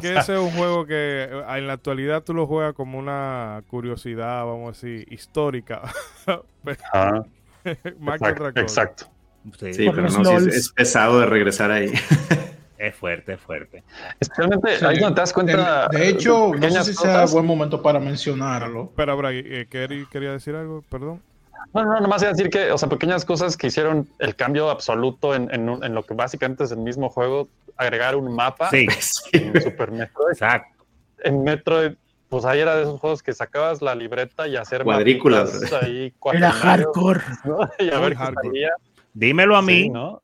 que, 0.00 0.16
ese 0.16 0.32
es 0.34 0.38
un 0.38 0.50
juego 0.50 0.86
que 0.86 1.28
eh, 1.30 1.42
en 1.56 1.66
la 1.66 1.72
actualidad 1.72 2.22
tú 2.22 2.34
lo 2.34 2.46
juegas 2.46 2.74
como 2.74 2.98
una 2.98 3.62
curiosidad, 3.68 4.44
vamos 4.44 4.68
a 4.68 4.72
decir, 4.72 5.06
histórica. 5.12 5.82
Ah. 6.92 7.22
Más 7.98 8.20
que 8.20 8.30
otra 8.30 8.52
cosa. 8.52 8.60
Exacto. 8.60 9.06
Sí, 9.58 9.88
pero 9.94 10.08
no, 10.10 10.38
es, 10.38 10.70
pesado 10.70 11.20
de 11.20 11.26
regresar 11.26 11.70
ahí. 11.70 11.92
Es 12.78 12.94
fuerte, 12.94 13.32
es 13.32 13.40
fuerte. 13.40 13.82
Especialmente 14.20 14.86
ahí 14.86 15.00
no 15.00 15.12
te 15.12 15.20
das 15.20 15.32
cuenta. 15.32 15.88
De, 15.88 16.10
hecho, 16.10 16.52
no 16.54 16.70
sé 16.70 16.84
si 16.84 16.94
sea 16.94 17.24
buen 17.26 17.44
momento 17.44 17.82
para 17.82 17.98
mencionarlo. 17.98 18.84
Espera, 18.84 19.14
Bragi, 19.14 19.42
eh, 19.44 19.66
quería 19.68 20.30
decir 20.30 20.54
algo, 20.54 20.84
perdón. 20.88 21.20
No, 21.74 21.84
no, 21.84 22.00
nomás 22.00 22.22
iba 22.22 22.30
a 22.30 22.34
decir 22.34 22.50
que, 22.50 22.70
o 22.72 22.78
sea, 22.78 22.88
pequeñas 22.88 23.24
cosas 23.24 23.56
que 23.56 23.66
hicieron 23.66 24.08
el 24.18 24.34
cambio 24.36 24.70
absoluto 24.70 25.34
en, 25.34 25.52
en, 25.52 25.94
lo 25.94 26.02
que 26.02 26.14
básicamente 26.14 26.64
es 26.64 26.72
el 26.72 26.78
mismo 26.78 27.08
juego, 27.08 27.48
agregar 27.76 28.16
un 28.16 28.34
mapa 28.34 28.70
sí. 28.70 28.86
en 29.32 29.60
Super 29.60 29.90
Metroid. 29.90 30.32
Exacto. 30.32 30.84
En 31.24 31.42
Metroid, 31.42 31.92
pues 32.28 32.44
ahí 32.44 32.60
era 32.60 32.76
de 32.76 32.82
esos 32.82 33.00
juegos 33.00 33.22
que 33.22 33.32
sacabas 33.32 33.82
la 33.82 33.94
libreta 33.94 34.46
y 34.48 34.56
hacer 34.56 34.84
cuadrículas. 34.84 35.72
Ahí, 35.72 36.14
era 36.32 36.50
hardcore. 36.50 37.20
Y 37.78 37.90
a 37.90 37.98
ver 37.98 38.16
Dímelo 39.12 39.56
a 39.56 39.62
mí. 39.62 39.88
¿no? 39.88 40.22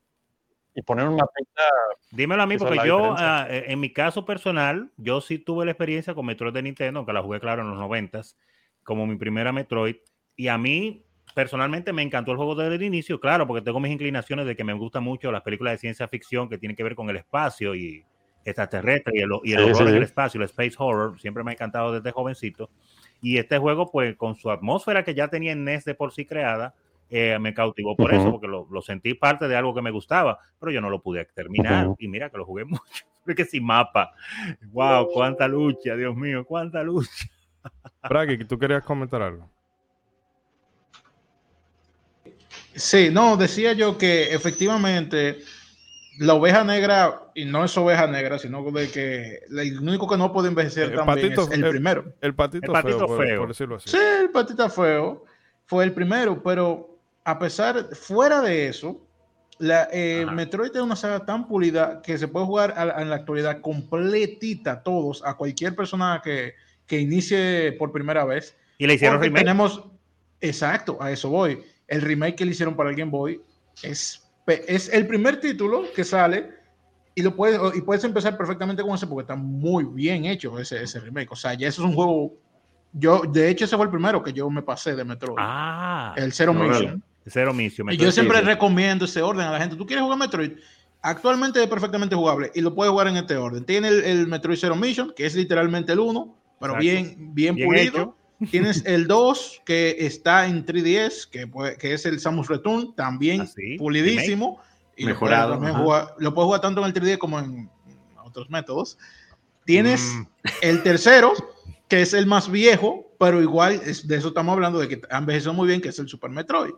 Y 0.73 0.81
poner 0.81 1.07
un 1.07 1.15
mapita. 1.15 1.63
Dímelo 2.11 2.43
a 2.43 2.45
mí, 2.45 2.57
porque 2.57 2.79
yo, 2.85 3.15
eh, 3.17 3.65
en 3.67 3.79
mi 3.79 3.93
caso 3.93 4.25
personal, 4.25 4.91
yo 4.97 5.21
sí 5.21 5.39
tuve 5.39 5.63
la 5.63 5.71
experiencia 5.71 6.13
con 6.13 6.25
Metroid 6.25 6.53
de 6.53 6.61
Nintendo, 6.63 7.05
que 7.05 7.13
la 7.13 7.21
jugué, 7.21 7.39
claro, 7.39 7.61
en 7.61 7.69
los 7.69 7.79
noventas, 7.79 8.37
como 8.83 9.07
mi 9.07 9.15
primera 9.15 9.53
Metroid. 9.53 9.95
Y 10.35 10.49
a 10.49 10.57
mí, 10.57 11.04
personalmente 11.35 11.93
me 11.93 12.01
encantó 12.01 12.31
el 12.31 12.37
juego 12.37 12.55
desde 12.55 12.75
el 12.75 12.83
inicio, 12.83 13.19
claro, 13.19 13.45
porque 13.45 13.61
tengo 13.61 13.79
mis 13.79 13.91
inclinaciones 13.91 14.47
de 14.47 14.55
que 14.55 14.63
me 14.63 14.73
gustan 14.73 15.03
mucho 15.03 15.31
las 15.31 15.43
películas 15.43 15.73
de 15.73 15.77
ciencia 15.79 16.07
ficción 16.07 16.49
que 16.49 16.57
tienen 16.57 16.75
que 16.75 16.83
ver 16.83 16.95
con 16.95 17.09
el 17.09 17.17
espacio 17.17 17.75
y 17.75 18.03
extraterrestre 18.45 19.13
y 19.15 19.19
el, 19.19 19.29
y 19.43 19.53
el 19.53 19.63
horror 19.63 19.91
del 19.91 20.03
espacio, 20.03 20.39
el 20.39 20.45
space 20.45 20.75
horror, 20.77 21.19
siempre 21.19 21.43
me 21.43 21.51
ha 21.51 21.53
encantado 21.53 21.91
desde 21.91 22.11
jovencito. 22.11 22.69
Y 23.21 23.37
este 23.37 23.57
juego, 23.57 23.91
pues 23.91 24.15
con 24.15 24.35
su 24.35 24.49
atmósfera 24.49 25.03
que 25.03 25.13
ya 25.13 25.27
tenía 25.27 25.51
en 25.51 25.65
NES 25.65 25.83
de 25.83 25.93
por 25.93 26.13
sí 26.13 26.25
creada, 26.25 26.73
eh, 27.09 27.37
me 27.39 27.53
cautivó 27.53 27.97
por 27.97 28.13
eso, 28.13 28.31
porque 28.31 28.47
lo, 28.47 28.81
sentí 28.81 29.13
parte 29.13 29.47
de 29.47 29.57
algo 29.57 29.75
que 29.75 29.81
me 29.81 29.91
gustaba, 29.91 30.39
pero 30.57 30.71
yo 30.71 30.79
no 30.79 30.89
lo 30.89 31.01
pude 31.01 31.25
terminar. 31.25 31.89
Y 31.99 32.07
mira 32.07 32.29
que 32.29 32.37
lo 32.37 32.45
jugué 32.45 32.63
mucho, 32.65 33.05
porque 33.25 33.43
sin 33.43 33.65
mapa. 33.65 34.13
¡Wow! 34.71 35.09
¡Cuánta 35.13 35.47
lucha! 35.49 35.95
Dios 35.95 36.15
mío, 36.15 36.45
cuánta 36.45 36.81
lucha. 36.81 37.25
Bragi, 38.07 38.45
¿tú 38.45 38.57
querías 38.57 38.83
comentar 38.83 39.21
algo? 39.21 39.49
Sí, 42.75 43.09
no, 43.11 43.37
decía 43.37 43.73
yo 43.73 43.97
que 43.97 44.33
efectivamente 44.33 45.39
la 46.19 46.33
oveja 46.33 46.63
negra, 46.63 47.23
y 47.33 47.45
no 47.45 47.65
es 47.65 47.77
oveja 47.77 48.07
negra, 48.07 48.39
sino 48.39 48.63
de 48.71 48.89
que 48.89 49.39
el 49.49 49.79
único 49.79 50.07
que 50.07 50.17
no 50.17 50.31
puede 50.31 50.49
envejecer 50.49 50.95
también 50.95 51.33
es 51.33 51.51
el, 51.51 51.69
primero. 51.69 52.13
El 52.21 52.35
patito, 52.35 52.73
feo, 52.73 53.07
Por, 53.07 53.47
decirlo 53.47 53.75
así. 53.75 53.89
Sí, 53.89 53.97
el 54.21 54.29
patito 54.29 54.69
feo 54.69 55.25
fue 55.65 55.83
el 55.83 55.93
primero, 55.93 56.41
pero 56.41 56.99
a 57.23 57.37
pesar, 57.39 57.89
fuera 57.93 58.41
de 58.41 58.67
eso, 58.67 59.01
la, 59.57 59.89
eh, 59.91 60.25
Metroid 60.31 60.75
es 60.75 60.81
una 60.81 60.95
saga 60.95 61.25
tan 61.25 61.47
pulida 61.47 62.01
que 62.01 62.17
se 62.17 62.27
puede 62.27 62.45
jugar 62.45 62.73
en 62.97 63.09
la 63.09 63.15
actualidad 63.15 63.61
completita, 63.61 64.83
todos, 64.83 65.23
a 65.25 65.35
cualquier 65.35 65.75
persona 65.75 66.21
que, 66.23 66.53
que 66.87 66.99
inicie 66.99 67.73
por 67.73 67.91
primera 67.91 68.25
vez. 68.25 68.55
Y 68.77 68.87
le 68.87 68.95
hicieron 68.95 69.21
remake. 69.21 69.43
Tenemos, 69.43 69.83
exacto, 70.39 70.97
a 71.01 71.11
eso 71.11 71.29
voy. 71.29 71.63
El 71.87 72.01
remake 72.01 72.35
que 72.35 72.45
le 72.45 72.51
hicieron 72.51 72.75
para 72.75 72.89
el 72.89 72.95
Game 72.95 73.11
Boy 73.11 73.41
es, 73.83 74.23
es 74.47 74.89
el 74.89 75.07
primer 75.07 75.39
título 75.39 75.83
que 75.95 76.03
sale 76.03 76.49
y 77.15 77.21
lo 77.21 77.35
puedes, 77.35 77.59
y 77.75 77.81
puedes 77.81 78.03
empezar 78.03 78.37
perfectamente 78.37 78.83
con 78.83 78.93
ese 78.93 79.07
porque 79.07 79.21
está 79.21 79.35
muy 79.35 79.85
bien 79.85 80.25
hecho 80.25 80.59
ese, 80.59 80.83
ese 80.83 80.99
remake. 80.99 81.31
O 81.31 81.35
sea, 81.35 81.53
ya 81.53 81.69
eso 81.69 81.81
es 81.81 81.87
un 81.87 81.95
juego. 81.95 82.33
Yo, 82.91 83.21
de 83.21 83.49
hecho, 83.49 83.65
ese 83.65 83.75
fue 83.77 83.85
el 83.85 83.91
primero 83.91 84.21
que 84.21 84.33
yo 84.33 84.49
me 84.49 84.61
pasé 84.61 84.95
de 84.95 85.05
Metroid. 85.05 85.37
Ah, 85.39 86.13
el 86.17 86.33
Zero 86.33 86.53
Mission. 86.53 87.01
Zero 87.27 87.53
Mission. 87.53 87.91
Y 87.91 87.97
yo 87.97 88.11
siempre 88.11 88.41
recomiendo 88.41 89.05
ese 89.05 89.21
orden 89.21 89.47
a 89.47 89.51
la 89.51 89.59
gente. 89.59 89.77
¿Tú 89.77 89.85
quieres 89.85 90.03
jugar 90.03 90.19
Metroid? 90.19 90.51
Actualmente 91.01 91.61
es 91.61 91.67
perfectamente 91.69 92.15
jugable 92.15 92.51
y 92.53 92.61
lo 92.61 92.73
puedes 92.73 92.91
jugar 92.91 93.07
en 93.07 93.17
este 93.17 93.37
orden. 93.37 93.63
Tiene 93.63 93.89
el, 93.89 94.27
Metroid 94.27 94.57
Zero 94.57 94.75
Mission, 94.75 95.13
que 95.15 95.25
es 95.25 95.35
literalmente 95.35 95.93
el 95.93 95.99
1, 95.99 96.35
pero 96.59 96.77
bien, 96.77 97.33
bien, 97.33 97.55
pulido. 97.55 98.17
Tienes 98.51 98.83
el 98.85 99.07
2, 99.07 99.61
que 99.65 99.95
está 99.99 100.45
en 100.45 100.65
3DS, 100.65 101.29
que, 101.29 101.49
que 101.77 101.93
es 101.93 102.05
el 102.05 102.19
Samus 102.19 102.47
Return, 102.47 102.93
también 102.95 103.41
ah, 103.41 103.77
pulidísimo. 103.77 104.61
Y 104.97 105.05
Mejorado. 105.05 105.55
Lo 106.17 106.33
puedes, 106.33 106.45
jugar, 106.45 106.61
tanto 106.61 106.81
en 106.81 106.87
el 106.87 106.93
3D 106.93 107.17
como 107.17 107.39
en 107.39 107.69
otros 108.23 108.49
métodos. 108.49 108.97
Tienes 109.65 110.01
mm. 110.01 110.27
el 110.61 110.83
tercero, 110.83 111.33
que 111.87 112.01
es 112.01 112.13
el 112.13 112.27
más 112.27 112.49
viejo, 112.49 113.11
pero 113.19 113.41
igual 113.41 113.79
de 113.79 114.15
eso 114.15 114.27
estamos 114.27 114.53
hablando, 114.53 114.79
de 114.79 114.87
que 114.87 115.01
ha 115.09 115.17
envejecido 115.17 115.53
muy 115.53 115.67
bien, 115.67 115.81
que 115.81 115.89
es 115.89 115.99
el 115.99 116.07
Super 116.07 116.29
Metroid. 116.29 116.73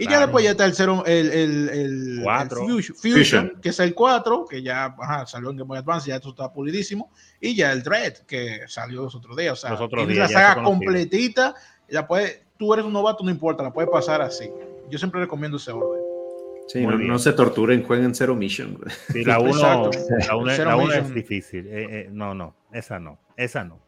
Y 0.00 0.08
ya 0.08 0.20
después 0.20 0.44
ya 0.44 0.52
está 0.52 0.64
el, 0.64 0.74
cero, 0.74 1.02
el, 1.04 1.32
el, 1.32 1.68
el, 1.70 2.24
Fusion, 2.94 3.58
que 3.60 3.70
es 3.70 3.80
el 3.80 3.94
4, 3.94 4.44
que 4.48 4.62
ya 4.62 4.94
salió 5.26 5.50
en 5.50 5.56
Game 5.56 5.66
Boy 5.66 5.78
Advance, 5.78 6.08
ya 6.08 6.16
esto 6.16 6.30
está 6.30 6.52
pulidísimo. 6.52 7.10
Y 7.40 7.56
ya 7.56 7.72
el 7.72 7.82
Dread, 7.82 8.18
que 8.18 8.60
salió 8.68 9.02
los 9.02 9.14
otros 9.16 9.36
días. 9.36 9.52
O 9.54 9.56
sea, 9.56 9.70
los 9.70 9.90
la 10.16 10.28
saga 10.28 10.62
completita. 10.62 11.52
La 11.88 12.06
puede, 12.06 12.44
tú 12.56 12.72
eres 12.72 12.86
un 12.86 12.92
novato, 12.92 13.24
no 13.24 13.30
importa, 13.30 13.64
la 13.64 13.72
puedes 13.72 13.90
pasar 13.90 14.22
así. 14.22 14.48
Yo 14.88 14.98
siempre 14.98 15.20
recomiendo 15.20 15.56
ese 15.56 15.72
orden. 15.72 16.00
Sí, 16.68 16.86
no, 16.86 17.18
se 17.18 17.32
torturen, 17.32 17.82
jueguen 17.82 18.14
Zero 18.14 18.36
Mission. 18.36 18.78
Sí, 19.10 19.24
la 19.24 19.40
1 19.40 19.90
es 20.92 21.14
difícil. 21.14 21.66
Eh, 21.66 21.86
eh, 21.90 22.08
no, 22.12 22.34
no, 22.34 22.54
esa 22.72 23.00
no, 23.00 23.18
esa 23.36 23.64
no. 23.64 23.80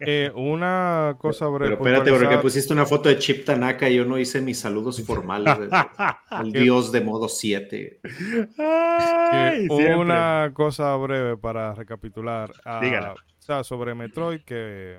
Eh, 0.00 0.32
una 0.34 1.16
cosa 1.18 1.46
breve. 1.48 1.76
Pero 1.76 1.88
espérate, 1.88 2.10
porque 2.10 2.38
pusiste 2.38 2.72
una 2.72 2.86
foto 2.86 3.08
de 3.08 3.18
Chip 3.18 3.44
Tanaka 3.44 3.88
y 3.88 3.96
yo 3.96 4.04
no 4.04 4.18
hice 4.18 4.40
mis 4.40 4.58
saludos 4.58 5.02
formales. 5.04 5.56
el 6.42 6.52
dios 6.52 6.90
de 6.90 7.00
modo 7.00 7.28
7. 7.28 8.00
una 9.96 10.50
cosa 10.54 10.96
breve 10.96 11.36
para 11.36 11.74
recapitular. 11.74 12.52
Ah, 12.64 13.14
o 13.14 13.42
sea, 13.42 13.64
sobre 13.64 13.94
Metroid, 13.94 14.40
que 14.42 14.98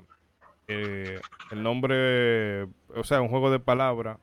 el 0.68 1.64
nombre, 1.64 2.64
o 2.96 3.04
sea, 3.04 3.22
un 3.22 3.28
juego 3.28 3.52
de 3.52 3.60
palabra 3.60 4.20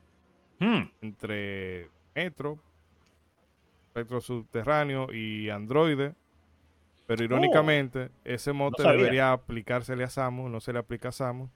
hmm. 0.59 0.81
entre 1.01 1.89
Metro, 2.15 2.57
Metro 3.93 4.21
Subterráneo 4.21 5.11
y 5.13 5.49
Androide 5.49 6.13
pero 7.09 7.23
irónicamente, 7.23 8.03
oh, 8.03 8.09
ese 8.23 8.53
mote 8.53 8.83
debería 8.83 9.31
aplicársele 9.31 10.03
a 10.03 10.11
Samus, 10.11 10.51
no 10.51 10.59
se 10.59 10.71
le 10.71 10.77
aplica 10.77 11.09
a 11.09 11.11
Samus 11.11 11.49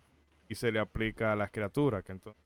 y 0.50 0.56
se 0.56 0.72
le 0.72 0.80
aplica 0.80 1.32
a 1.32 1.36
las 1.36 1.52
criaturas. 1.52 2.04
Que 2.04 2.12
entonces 2.12 2.42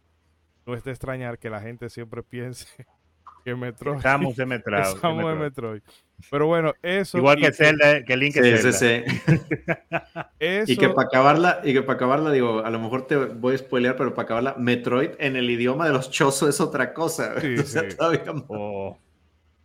no 0.66 0.74
es 0.74 0.84
de 0.84 0.92
extrañar 0.92 1.40
que 1.40 1.50
la 1.50 1.62
gente 1.62 1.90
siempre 1.90 2.22
piense 2.22 2.68
que 3.46 3.56
Metroid. 3.56 4.02
Samus 4.02 4.36
de 4.36 4.46
Metroid. 4.46 4.84
Samus 5.00 5.26
de 5.26 5.36
Metroid. 5.36 5.82
Pero 6.30 6.48
bueno, 6.48 6.74
eso. 6.82 7.18
Igual 7.18 7.40
que 7.40 7.54
Zelda, 7.54 8.04
que 8.04 8.18
Link 8.18 8.36
es 8.36 8.78
sí, 8.78 9.04
Y 10.68 10.76
que 10.76 10.90
para 10.90 11.08
acabarla, 11.08 11.62
y 11.64 11.72
que 11.72 11.84
para 11.84 11.96
acabarla, 11.96 12.30
digo, 12.30 12.60
a 12.66 12.70
lo 12.70 12.80
mejor 12.80 13.08
te 13.08 13.16
voy 13.16 13.56
a 13.56 13.58
spoilear, 13.58 13.96
pero 13.96 14.14
para 14.14 14.26
acabarla, 14.26 14.56
Metroid 14.58 15.12
en 15.20 15.38
el 15.38 15.50
idioma 15.50 15.88
de 15.88 15.94
los 15.94 16.12
chozos 16.12 16.50
es 16.50 16.60
otra 16.60 16.94
cosa. 16.94 17.40
Sí, 17.40 17.56
todavía 17.98 18.26
oh. 18.50 18.98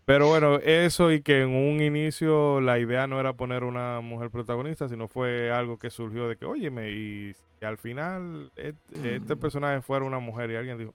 Pero 0.05 0.29
bueno, 0.29 0.57
eso 0.59 1.13
y 1.13 1.23
que 1.23 1.43
en 1.43 1.51
un 1.51 1.81
inicio 1.81 2.61
la 2.61 2.79
idea 2.79 3.07
no 3.07 3.21
era 3.21 3.35
poner 3.35 3.63
una 3.63 4.01
mujer 4.01 4.31
protagonista, 4.31 4.89
sino 4.89 5.07
fue 5.07 5.53
algo 5.53 5.79
que 5.79 5.91
surgió 5.91 6.29
de 6.29 6.37
que, 6.37 6.45
óyeme, 6.45 6.91
y, 6.91 7.35
al 7.61 7.79
final 7.79 8.51
este, 8.57 9.37
personaje 9.37 9.81
fuera 9.83 10.05
una 10.05 10.19
mujer 10.19 10.51
y 10.51 10.57
alguien 10.57 10.79
dijo, 10.79 10.95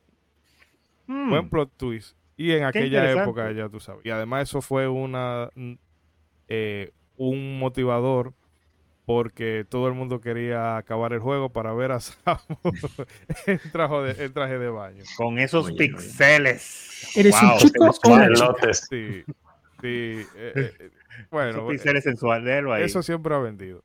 hmm. 1.07 1.29
buen 1.29 1.49
plot 1.49 1.71
twist. 1.77 2.17
Y 2.35 2.51
en 2.51 2.65
aquella 2.65 3.09
época 3.11 3.51
ya 3.53 3.69
tú 3.69 3.79
sabes. 3.79 4.05
Y 4.05 4.09
además 4.09 4.49
eso 4.49 4.61
fue 4.61 4.87
una 4.87 5.49
eh, 6.49 6.91
un 7.15 7.57
motivador 7.59 8.33
porque 9.07 9.65
todo 9.69 9.87
el 9.87 9.93
mundo 9.93 10.19
quería 10.19 10.75
acabar 10.75 11.13
el 11.13 11.19
juego 11.19 11.47
para 11.47 11.71
ver 11.71 11.93
a 11.93 11.99
Samus 12.01 12.99
en, 13.45 14.33
traje 14.33 14.59
de, 14.59 14.67
baño. 14.67 15.01
Con 15.15 15.39
esos 15.39 15.71
pixeles. 15.71 17.15
¿Eres 17.15 17.41
un 17.41 17.57
chico 17.57 17.93
Sí, 18.73 19.23
sí. 19.23 19.27
Eh, 19.81 20.25
eh, 20.35 20.91
bueno, 21.31 21.51
esos 21.51 21.71
pixeles 21.71 22.03
sensuales, 22.03 22.65
Eso 22.79 23.01
siempre 23.01 23.33
ha 23.33 23.37
vendido. 23.37 23.81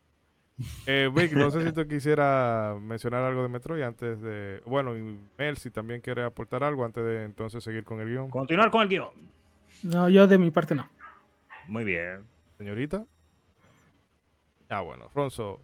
Eh, 0.87 1.09
Vic, 1.15 1.33
no 1.35 1.53
sé 1.53 1.65
si 1.67 1.73
tú 1.73 1.87
quisiera 1.87 2.77
mencionar 2.81 3.23
algo 3.23 3.45
de 3.45 3.49
Metroid 3.49 3.83
antes 3.83 4.21
de. 4.21 4.61
Bueno, 4.67 4.99
y 4.99 5.21
Mel, 5.39 5.57
si 5.57 5.71
también 5.71 6.01
quiere 6.01 6.25
aportar 6.25 6.65
algo 6.65 6.85
antes 6.85 7.05
de 7.05 7.23
entonces 7.23 7.63
seguir 7.63 7.85
con 7.85 8.01
el 8.01 8.09
guion. 8.09 8.29
Continuar 8.29 8.73
con 8.73 8.83
el 8.83 8.89
guion. 8.89 9.11
No, 9.85 10.09
yo 10.09 10.27
de 10.27 10.37
mi 10.37 10.51
parte 10.51 10.75
no. 10.75 10.89
Muy 11.69 11.85
bien. 11.85 12.25
Señorita. 12.59 13.05
Ah, 14.73 14.81
bueno, 14.81 15.11
Ronzo. 15.15 15.61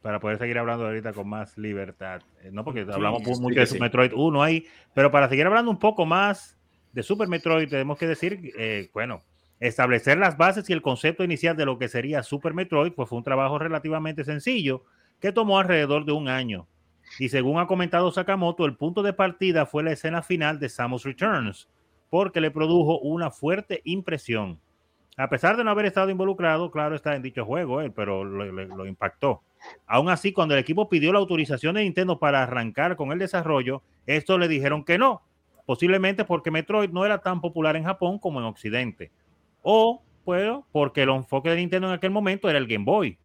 Para 0.00 0.18
poder 0.18 0.38
seguir 0.38 0.56
hablando 0.58 0.86
ahorita 0.86 1.12
con 1.12 1.28
más 1.28 1.58
libertad. 1.58 2.22
Eh, 2.42 2.50
no 2.52 2.64
porque 2.64 2.86
hablamos 2.90 3.22
mucho 3.40 3.60
de 3.60 3.66
Super 3.66 3.82
Metroid 3.82 4.12
1 4.14 4.42
ahí, 4.42 4.66
pero 4.94 5.10
para 5.10 5.28
seguir 5.28 5.46
hablando 5.46 5.70
un 5.70 5.78
poco 5.78 6.06
más 6.06 6.56
de 6.92 7.02
Super 7.02 7.28
Metroid, 7.28 7.68
tenemos 7.68 7.98
que 7.98 8.06
decir, 8.06 8.52
eh, 8.56 8.88
bueno, 8.94 9.22
establecer 9.60 10.16
las 10.16 10.36
bases 10.38 10.70
y 10.70 10.72
el 10.72 10.80
concepto 10.80 11.24
inicial 11.24 11.56
de 11.56 11.66
lo 11.66 11.78
que 11.78 11.88
sería 11.88 12.22
Super 12.22 12.54
Metroid, 12.54 12.92
pues 12.92 13.08
fue 13.08 13.18
un 13.18 13.24
trabajo 13.24 13.58
relativamente 13.58 14.24
sencillo 14.24 14.84
que 15.20 15.32
tomó 15.32 15.58
alrededor 15.58 16.04
de 16.04 16.12
un 16.12 16.28
año. 16.28 16.66
Y 17.18 17.28
según 17.28 17.58
ha 17.58 17.66
comentado 17.66 18.10
Sakamoto, 18.10 18.64
el 18.64 18.76
punto 18.76 19.02
de 19.02 19.12
partida 19.12 19.66
fue 19.66 19.82
la 19.82 19.92
escena 19.92 20.22
final 20.22 20.58
de 20.58 20.68
Samus 20.68 21.04
Returns, 21.04 21.68
porque 22.08 22.40
le 22.40 22.50
produjo 22.50 23.00
una 23.00 23.30
fuerte 23.30 23.82
impresión. 23.84 24.60
A 25.18 25.30
pesar 25.30 25.56
de 25.56 25.64
no 25.64 25.70
haber 25.70 25.86
estado 25.86 26.10
involucrado, 26.10 26.70
claro 26.70 26.94
está 26.94 27.16
en 27.16 27.22
dicho 27.22 27.46
juego, 27.46 27.80
eh, 27.80 27.90
pero 27.90 28.22
lo, 28.22 28.86
impactó. 28.86 29.42
Aún 29.86 30.10
así, 30.10 30.30
cuando 30.32 30.54
el 30.54 30.60
equipo 30.60 30.90
pidió 30.90 31.10
la 31.10 31.18
autorización 31.18 31.74
de 31.74 31.84
Nintendo 31.84 32.18
para 32.18 32.42
arrancar 32.42 32.96
con 32.96 33.12
el 33.12 33.18
desarrollo, 33.18 33.82
estos 34.06 34.38
le 34.38 34.46
dijeron 34.46 34.84
que 34.84 34.98
no, 34.98 35.22
posiblemente 35.64 36.26
porque 36.26 36.50
Metroid 36.50 36.90
no 36.90 37.06
era 37.06 37.22
tan 37.22 37.40
popular 37.40 37.76
en 37.76 37.84
Japón 37.84 38.18
como 38.18 38.40
en 38.40 38.46
Occidente, 38.46 39.10
o 39.62 40.02
pues, 40.24 40.52
porque 40.70 41.04
el 41.04 41.08
enfoque 41.08 41.48
de 41.48 41.56
Nintendo 41.56 41.88
en 41.88 41.94
aquel 41.94 42.10
momento 42.10 42.50
era 42.50 42.58
el 42.58 42.66
Game 42.66 42.84
Boy. 42.84 43.18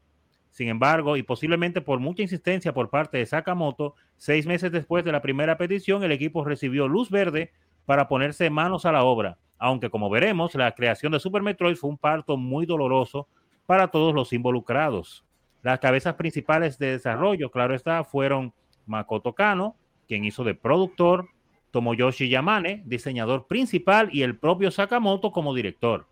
Sin 0.50 0.70
embargo, 0.70 1.18
y 1.18 1.24
posiblemente 1.24 1.82
por 1.82 2.00
mucha 2.00 2.22
insistencia 2.22 2.74
por 2.74 2.90
parte 2.90 3.18
de 3.18 3.26
Sakamoto, 3.26 3.96
seis 4.16 4.46
meses 4.46 4.72
después 4.72 5.04
de 5.04 5.12
la 5.12 5.22
primera 5.22 5.58
petición, 5.58 6.04
el 6.04 6.12
equipo 6.14 6.46
recibió 6.46 6.88
luz 6.88 7.10
verde 7.10 7.52
para 7.86 8.08
ponerse 8.08 8.50
manos 8.50 8.86
a 8.86 8.94
la 8.94 9.04
obra 9.04 9.38
aunque 9.62 9.92
como 9.92 10.10
veremos, 10.10 10.56
la 10.56 10.72
creación 10.72 11.12
de 11.12 11.20
Super 11.20 11.44
Metroid 11.44 11.76
fue 11.76 11.92
un 11.92 11.98
parto 11.98 12.36
muy 12.36 12.66
doloroso 12.66 13.28
para 13.68 13.90
todos 13.90 14.12
los 14.12 14.34
involucrados. 14.34 15.24
Las 15.62 15.78
cabezas 15.78 16.16
principales 16.16 16.80
de 16.80 16.94
desarrollo, 16.94 17.52
claro 17.52 17.76
está, 17.76 18.04
fueron 18.04 18.56
Makoto 18.88 19.36
Kano, 19.36 19.76
quien 20.08 20.26
hizo 20.26 20.44
de 20.44 20.56
productor, 20.56 21.28
Tomoyoshi 21.70 22.28
Yamane, 22.28 22.82
diseñador 22.88 23.46
principal, 23.46 24.10
y 24.12 24.24
el 24.24 24.36
propio 24.36 24.72
Sakamoto 24.72 25.32
como 25.32 25.54
director. 25.54 26.08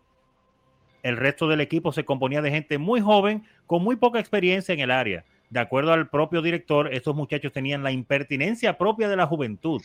El 1.02 1.18
resto 1.18 1.47
del 1.47 1.62
equipo 1.62 1.91
se 1.91 2.06
componía 2.06 2.43
de 2.43 2.52
gente 2.52 2.78
muy 2.78 3.02
joven, 3.02 3.43
con 3.66 3.84
muy 3.84 3.95
poca 3.95 4.20
experiencia 4.20 4.74
en 4.74 4.82
el 4.82 4.91
área. 4.91 5.26
De 5.50 5.60
acuerdo 5.60 5.91
al 5.91 6.08
propio 6.08 6.43
director, 6.43 6.93
estos 6.93 7.16
muchachos 7.16 7.52
tenían 7.52 7.82
la 7.82 7.91
impertinencia 7.91 8.78
propia 8.78 9.10
de 9.10 9.16
la 9.16 9.26
juventud, 9.26 9.82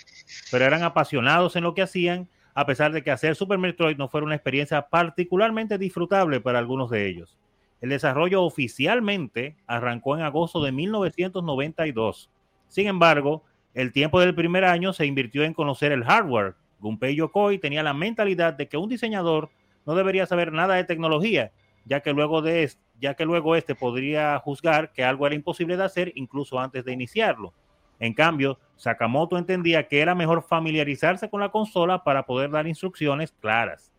pero 0.51 0.67
eran 0.67 0.83
apasionados 0.83 1.57
en 1.57 1.63
lo 1.63 1.73
que 1.73 1.81
hacían 1.81 2.29
a 2.55 2.67
pesar 2.67 2.93
de 2.93 3.03
que 3.03 3.11
hacer 3.11 3.35
Super 3.35 3.59
Metroid 3.59 3.97
no 3.97 4.09
fuera 4.09 4.25
una 4.25 4.37
experiencia 4.37 4.89
particularmente 4.89 5.77
disfrutable 5.77 6.41
para 6.41 6.59
algunos 6.59 6.89
de 6.89 7.09
ellos. 7.09 7.37
El 7.81 7.91
desarrollo 7.91 8.43
oficialmente 8.43 9.57
arrancó 9.67 10.17
en 10.17 10.23
agosto 10.23 10.63
de 10.63 10.73
1992. 10.73 12.31
Sin 12.69 12.87
embargo, 12.87 13.43
el 13.75 13.93
tiempo 13.93 14.21
del 14.21 14.35
primer 14.35 14.65
año 14.65 14.93
se 14.93 15.05
invirtió 15.05 15.43
en 15.43 15.53
conocer 15.53 15.93
el 15.93 16.05
hardware. 16.05 16.55
Gunpei 16.79 17.17
Yokoi 17.17 17.59
tenía 17.59 17.83
la 17.83 17.93
mentalidad 17.93 18.55
de 18.55 18.69
que 18.69 18.77
un 18.77 18.89
diseñador 18.89 19.51
no 19.85 19.95
debería 19.95 20.27
saber 20.27 20.53
nada 20.53 20.77
de 20.77 20.85
tecnología, 20.85 21.53
ya 21.85 22.01
que 22.01 22.13
luego 22.13 22.41
de 22.41 22.71
ya 23.01 23.15
que 23.15 23.25
luego 23.25 23.57
este 23.57 23.75
podría 23.75 24.39
juzgar 24.39 24.93
que 24.93 25.05
algo 25.05 25.27
era 25.27 25.35
imposible 25.35 25.77
de 25.77 25.85
hacer 25.85 26.13
incluso 26.15 26.61
antes 26.61 26.85
de 26.85 26.93
iniciarlo. 26.93 27.53
En 27.99 28.15
cambio, 28.15 28.59
Sakamoto 28.77 29.39
entendía 29.39 29.87
que 29.87 30.01
era 30.01 30.15
mejor 30.15 30.43
familiarizarse 30.43 31.29
con 31.31 31.41
la 31.41 31.51
consola 31.51 32.03
para 32.03 32.25
poder 32.25 32.51
dar 32.51 32.67
instrucciones 32.67 33.33
claras. 33.41 33.93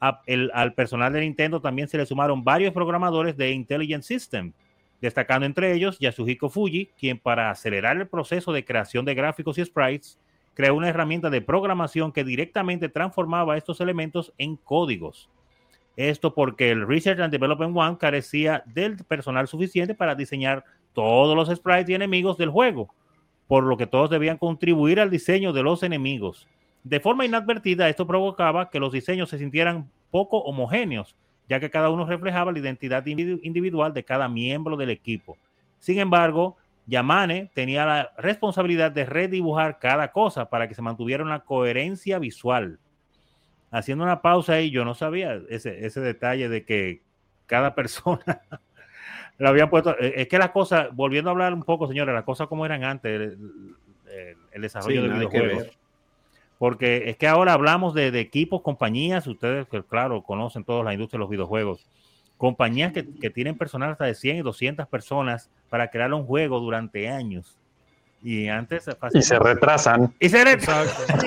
al 0.00 0.74
personal 0.74 1.12
de 1.12 1.20
Nintendo 1.20 1.60
también 1.60 1.88
se 1.88 1.98
le 1.98 2.06
sumaron 2.06 2.42
varios 2.42 2.72
programadores 2.72 3.36
de 3.36 3.50
Intelligent 3.50 4.02
System, 4.02 4.52
destacando 5.00 5.46
entre 5.46 5.72
ellos 5.72 5.98
Yasuhiko 5.98 6.48
Fuji, 6.48 6.90
quien 6.98 7.18
para 7.18 7.50
acelerar 7.50 7.96
el 7.96 8.08
proceso 8.08 8.52
de 8.52 8.64
creación 8.64 9.04
de 9.04 9.14
gráficos 9.14 9.58
y 9.58 9.64
sprites, 9.64 10.18
creó 10.54 10.74
una 10.74 10.88
herramienta 10.88 11.30
de 11.30 11.40
programación 11.40 12.12
que 12.12 12.24
directamente 12.24 12.88
transformaba 12.88 13.56
estos 13.56 13.80
elementos 13.80 14.32
en 14.38 14.56
códigos. 14.56 15.30
Esto 15.96 16.34
porque 16.34 16.70
el 16.70 16.86
Research 16.86 17.20
and 17.20 17.32
Development 17.32 17.76
One 17.76 17.98
carecía 17.98 18.62
del 18.66 18.96
personal 19.04 19.48
suficiente 19.48 19.94
para 19.94 20.14
diseñar 20.14 20.64
todos 20.92 21.36
los 21.36 21.54
sprites 21.54 21.88
y 21.90 21.94
enemigos 21.94 22.36
del 22.38 22.50
juego, 22.50 22.94
por 23.50 23.64
lo 23.64 23.76
que 23.76 23.88
todos 23.88 24.08
debían 24.08 24.38
contribuir 24.38 25.00
al 25.00 25.10
diseño 25.10 25.52
de 25.52 25.64
los 25.64 25.82
enemigos. 25.82 26.46
De 26.84 27.00
forma 27.00 27.24
inadvertida, 27.24 27.88
esto 27.88 28.06
provocaba 28.06 28.70
que 28.70 28.78
los 28.78 28.92
diseños 28.92 29.28
se 29.28 29.38
sintieran 29.38 29.90
poco 30.12 30.38
homogéneos, 30.38 31.16
ya 31.48 31.58
que 31.58 31.68
cada 31.68 31.90
uno 31.90 32.06
reflejaba 32.06 32.52
la 32.52 32.60
identidad 32.60 33.04
individual 33.06 33.92
de 33.92 34.04
cada 34.04 34.28
miembro 34.28 34.76
del 34.76 34.90
equipo. 34.90 35.36
Sin 35.80 35.98
embargo, 35.98 36.58
Yamane 36.86 37.50
tenía 37.52 37.84
la 37.84 38.12
responsabilidad 38.18 38.92
de 38.92 39.04
redibujar 39.04 39.80
cada 39.80 40.12
cosa 40.12 40.48
para 40.48 40.68
que 40.68 40.76
se 40.76 40.82
mantuviera 40.82 41.24
una 41.24 41.40
coherencia 41.40 42.20
visual. 42.20 42.78
Haciendo 43.72 44.04
una 44.04 44.22
pausa 44.22 44.52
ahí, 44.52 44.70
yo 44.70 44.84
no 44.84 44.94
sabía 44.94 45.40
ese, 45.48 45.84
ese 45.84 46.00
detalle 46.00 46.48
de 46.48 46.64
que 46.64 47.02
cada 47.46 47.74
persona 47.74 48.42
lo 49.40 49.48
habían 49.48 49.70
puesto. 49.70 49.98
Eh, 49.98 50.14
es 50.16 50.28
que 50.28 50.38
las 50.38 50.50
cosas, 50.50 50.88
volviendo 50.92 51.30
a 51.30 51.32
hablar 51.32 51.54
un 51.54 51.62
poco, 51.62 51.88
señores, 51.88 52.14
las 52.14 52.24
cosas 52.24 52.46
como 52.46 52.66
eran 52.66 52.84
antes, 52.84 53.36
el, 54.52 54.62
desarrollo 54.62 55.02
de 55.02 55.08
videojuegos. 55.08 55.66
Porque 56.58 57.08
es 57.08 57.16
que 57.16 57.26
ahora 57.26 57.54
hablamos 57.54 57.94
de, 57.94 58.08
equipos, 58.20 58.60
compañías, 58.60 59.26
ustedes 59.26 59.66
que 59.66 59.82
claro 59.82 60.22
conocen 60.22 60.62
toda 60.62 60.84
la 60.84 60.92
industria 60.92 61.16
de 61.16 61.20
los 61.20 61.30
videojuegos, 61.30 61.86
compañías 62.36 62.92
que, 62.92 63.02
tienen 63.30 63.56
personal 63.56 63.92
hasta 63.92 64.04
de 64.04 64.14
100 64.14 64.36
y 64.36 64.42
200 64.42 64.86
personas 64.86 65.48
para 65.70 65.88
crear 65.90 66.12
un 66.12 66.26
juego 66.26 66.60
durante 66.60 67.08
años. 67.08 67.56
Y 68.22 68.48
antes... 68.48 68.90
Y 69.14 69.22
se 69.22 69.38
retrasan. 69.38 70.14
Y 70.20 70.28
se, 70.28 70.44
retrasan. 70.44 71.18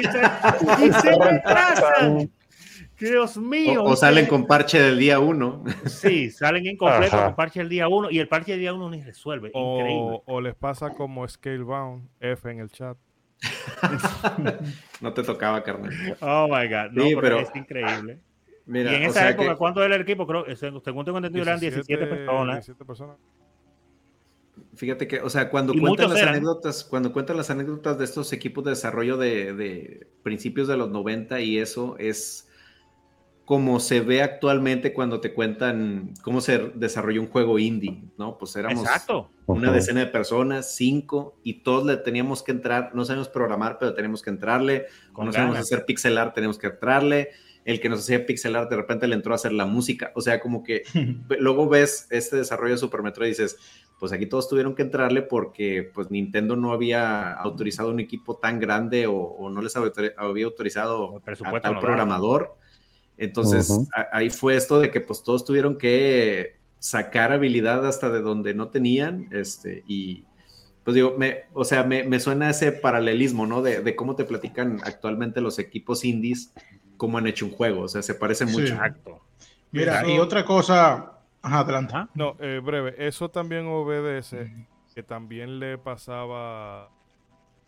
Dios 2.99 3.37
mío. 3.37 3.83
O, 3.83 3.95
salen 3.95 4.25
con 4.25 4.45
parche 4.45 4.79
del 4.79 4.97
día 4.99 5.19
uno. 5.19 5.63
Sí, 5.85 6.31
salen 6.31 6.65
incompletos 6.65 7.19
con 7.19 7.35
parche 7.35 7.59
del 7.59 7.69
día 7.69 7.87
uno 7.87 8.09
y 8.09 8.19
el 8.19 8.27
parche 8.27 8.51
del 8.51 8.61
día 8.61 8.73
uno 8.73 8.89
ni 8.89 9.01
resuelve. 9.01 9.51
O, 9.53 10.23
o 10.25 10.41
les 10.41 10.55
pasa 10.55 10.91
como 10.91 11.27
Scalebound 11.27 12.07
F 12.19 12.49
en 12.49 12.59
el 12.59 12.69
chat. 12.69 12.97
no 15.01 15.13
te 15.13 15.23
tocaba, 15.23 15.63
carnal. 15.63 15.91
Oh 16.21 16.47
my 16.47 16.67
God. 16.67 16.91
No, 16.91 17.21
pero 17.21 17.39
es 17.39 17.49
increíble. 17.55 18.19
y 18.67 18.79
en 18.79 19.03
esa 19.03 19.29
época, 19.29 19.55
¿cuánto 19.55 19.83
era 19.83 19.95
el 19.95 20.01
equipo? 20.01 20.25
Creo 20.25 20.45
que 20.45 20.55
según 20.55 20.81
tengo 20.81 21.17
entendido 21.17 21.43
eran 21.43 21.59
17 21.59 22.07
personas. 22.07 22.55
17 22.57 22.85
personas. 22.85 23.17
Fíjate 24.75 25.07
que, 25.07 25.19
o 25.21 25.29
sea, 25.29 25.49
cuando 25.49 25.73
cuentan 25.73 26.09
las 26.09 26.21
anécdotas, 26.21 26.83
cuando 26.83 27.11
cuentan 27.11 27.37
las 27.37 27.49
anécdotas 27.49 27.97
de 27.97 28.05
estos 28.05 28.33
equipos 28.33 28.63
de 28.63 28.71
desarrollo 28.71 29.17
de, 29.17 29.53
de 29.53 30.07
principios 30.23 30.67
de 30.67 30.77
los 30.77 30.89
90 30.89 31.41
y 31.41 31.57
eso 31.57 31.95
es 31.99 32.49
como 33.45 33.81
se 33.81 33.99
ve 33.99 34.21
actualmente 34.21 34.93
cuando 34.93 35.19
te 35.19 35.33
cuentan 35.33 36.13
cómo 36.21 36.39
se 36.39 36.71
desarrolló 36.75 37.21
un 37.21 37.27
juego 37.27 37.59
indie, 37.59 38.03
¿no? 38.17 38.37
Pues 38.37 38.55
éramos 38.55 38.87
una 39.45 39.71
decena 39.71 39.99
de 39.99 40.05
personas, 40.07 40.75
cinco, 40.75 41.37
y 41.43 41.55
todos 41.55 41.85
le 41.85 41.97
teníamos 41.97 42.41
que 42.41 42.53
entrar, 42.53 42.91
no 42.93 43.03
sabemos 43.03 43.27
programar, 43.27 43.77
pero 43.79 43.93
teníamos 43.93 44.21
que 44.21 44.29
entrarle, 44.29 44.85
no 45.17 45.31
sabemos 45.33 45.57
hacer 45.57 45.83
pixel 45.85 46.17
art, 46.17 46.33
tenemos 46.33 46.57
que 46.57 46.67
entrarle, 46.67 47.31
el 47.65 47.81
que 47.81 47.89
nos 47.89 47.99
hacía 47.99 48.25
pixel 48.25 48.55
art 48.55 48.69
de 48.69 48.77
repente 48.77 49.07
le 49.07 49.15
entró 49.15 49.33
a 49.33 49.35
hacer 49.35 49.51
la 49.51 49.65
música, 49.65 50.13
o 50.15 50.21
sea, 50.21 50.39
como 50.39 50.63
que 50.63 50.83
luego 51.39 51.67
ves 51.67 52.07
este 52.11 52.37
desarrollo 52.37 52.73
de 52.73 52.77
Super 52.77 53.03
Metroid 53.03 53.27
y 53.27 53.31
dices, 53.31 53.57
pues 53.99 54.13
aquí 54.13 54.25
todos 54.25 54.47
tuvieron 54.47 54.73
que 54.73 54.83
entrarle 54.83 55.21
porque 55.21 55.91
pues 55.93 56.09
Nintendo 56.11 56.55
no 56.55 56.71
había 56.71 57.33
autorizado 57.33 57.89
un 57.89 57.99
equipo 57.99 58.37
tan 58.37 58.59
grande 58.59 59.05
o, 59.07 59.49
no 59.49 59.61
les 59.61 59.75
había 59.75 60.45
autorizado 60.45 61.21
a 61.25 61.61
tal 61.61 61.79
programador. 61.79 62.55
Entonces, 63.17 63.71
ahí 64.11 64.29
fue 64.29 64.55
esto 64.55 64.79
de 64.79 64.91
que 64.91 65.01
pues 65.01 65.23
todos 65.23 65.45
tuvieron 65.45 65.77
que 65.77 66.57
sacar 66.79 67.31
habilidad 67.31 67.85
hasta 67.85 68.09
de 68.09 68.21
donde 68.21 68.53
no 68.53 68.69
tenían, 68.69 69.29
este, 69.31 69.83
y 69.87 70.25
pues 70.83 70.95
digo, 70.95 71.15
me, 71.17 71.43
o 71.53 71.63
sea, 71.63 71.83
me, 71.83 72.19
suena 72.19 72.49
ese 72.49 72.73
paralelismo, 72.73 73.47
¿no? 73.47 73.61
De, 73.61 73.95
cómo 73.95 74.15
te 74.15 74.25
platican 74.25 74.81
actualmente 74.83 75.39
los 75.39 75.59
equipos 75.59 76.03
indies, 76.03 76.53
cómo 76.97 77.17
han 77.17 77.27
hecho 77.27 77.45
un 77.45 77.53
juego, 77.53 77.83
o 77.83 77.87
sea, 77.87 78.01
se 78.01 78.15
parece 78.15 78.45
mucho. 78.45 78.73
Exacto. 78.73 79.21
Mira, 79.71 80.07
y 80.07 80.19
otra 80.19 80.43
cosa, 80.43 81.13
Ajá, 81.41 81.59
adelante. 81.59 81.93
No, 82.13 82.35
eh, 82.39 82.61
breve, 82.63 82.95
eso 82.97 83.29
también 83.29 83.67
obedece 83.67 84.67
que 84.95 85.03
también 85.03 85.59
le 85.59 85.77
pasaba 85.77 86.89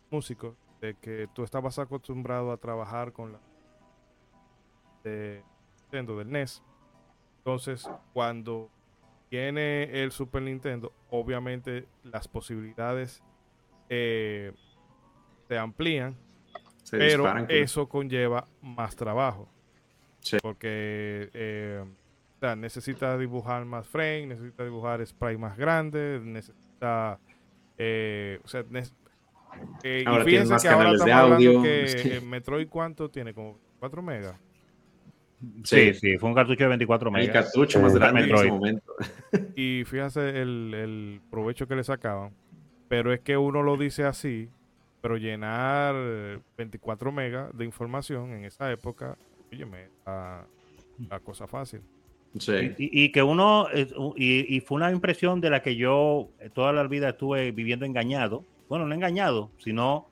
músico 0.09 0.55
de 0.79 0.95
que 0.95 1.27
tú 1.33 1.43
estabas 1.43 1.77
acostumbrado 1.79 2.51
a 2.51 2.57
trabajar 2.57 3.11
con 3.11 3.33
la 3.33 3.39
de 5.05 5.43
Nintendo, 5.83 6.17
del 6.17 6.31
NES. 6.31 6.61
Entonces, 7.37 7.89
cuando 8.13 8.69
tiene 9.29 10.01
el 10.03 10.11
Super 10.11 10.41
Nintendo, 10.41 10.91
obviamente 11.09 11.87
las 12.03 12.27
posibilidades 12.27 13.23
eh, 13.89 14.51
se 15.47 15.57
amplían, 15.57 16.17
pero 16.89 17.37
eso 17.47 17.87
conlleva 17.87 18.47
más 18.61 18.95
trabajo. 18.95 19.47
Porque 20.41 21.29
eh, 21.33 21.85
necesita 22.57 23.17
dibujar 23.17 23.63
más 23.65 23.87
frame, 23.87 24.27
necesita 24.27 24.63
dibujar 24.63 25.05
spray 25.05 25.37
más 25.37 25.57
grande, 25.57 26.19
necesita. 26.23 27.19
Eh, 27.77 28.39
o 28.43 28.47
sea, 28.47 28.63
eh, 29.83 30.03
y 30.05 30.23
fíjense 30.23 30.55
que 30.61 30.67
ahora 30.67 30.91
estamos 30.91 31.13
hablando 31.13 31.61
que 31.63 32.21
Metroid, 32.25 32.67
¿cuánto 32.67 33.09
tiene? 33.09 33.33
Como 33.33 33.59
4 33.79 34.01
megas. 34.01 34.39
Sí, 35.63 35.93
sí, 35.93 36.17
fue 36.17 36.29
un 36.29 36.35
cartucho 36.35 36.63
de 36.63 36.69
24 36.69 37.11
megas. 37.11 37.27
El 37.27 37.33
cartucho 37.33 37.81
más 37.81 37.93
grande 37.93 38.23
en 38.23 38.35
ese 38.35 38.47
momento. 38.47 38.93
Y 39.55 39.83
fíjate 39.85 40.41
el, 40.41 41.21
provecho 41.29 41.67
que 41.67 41.75
le 41.75 41.83
sacaban. 41.83 42.31
Pero 42.87 43.11
es 43.11 43.19
que 43.19 43.35
uno 43.35 43.63
lo 43.63 43.77
dice 43.77 44.05
así, 44.05 44.49
pero 45.01 45.17
llenar 45.17 45.95
24 46.57 47.11
megas 47.11 47.55
de 47.57 47.65
información 47.65 48.31
en 48.31 48.45
esa 48.45 48.71
época, 48.71 49.17
oye, 49.51 49.65
la, 50.05 50.45
la 51.09 51.19
cosa 51.19 51.47
fácil. 51.47 51.81
Sí. 52.39 52.73
Y, 52.77 53.11
que 53.11 53.23
uno, 53.23 53.67
y, 54.15 54.55
y, 54.55 54.59
fue 54.59 54.75
una 54.75 54.91
impresión 54.91 55.39
de 55.41 55.49
la 55.49 55.61
que 55.61 55.75
yo 55.75 56.29
toda 56.53 56.73
la 56.73 56.83
vida 56.87 57.09
estuve 57.09 57.51
viviendo 57.51 57.85
engañado. 57.85 58.43
Bueno, 58.67 58.85
no 58.85 58.93
engañado, 58.93 59.51
sino 59.57 60.07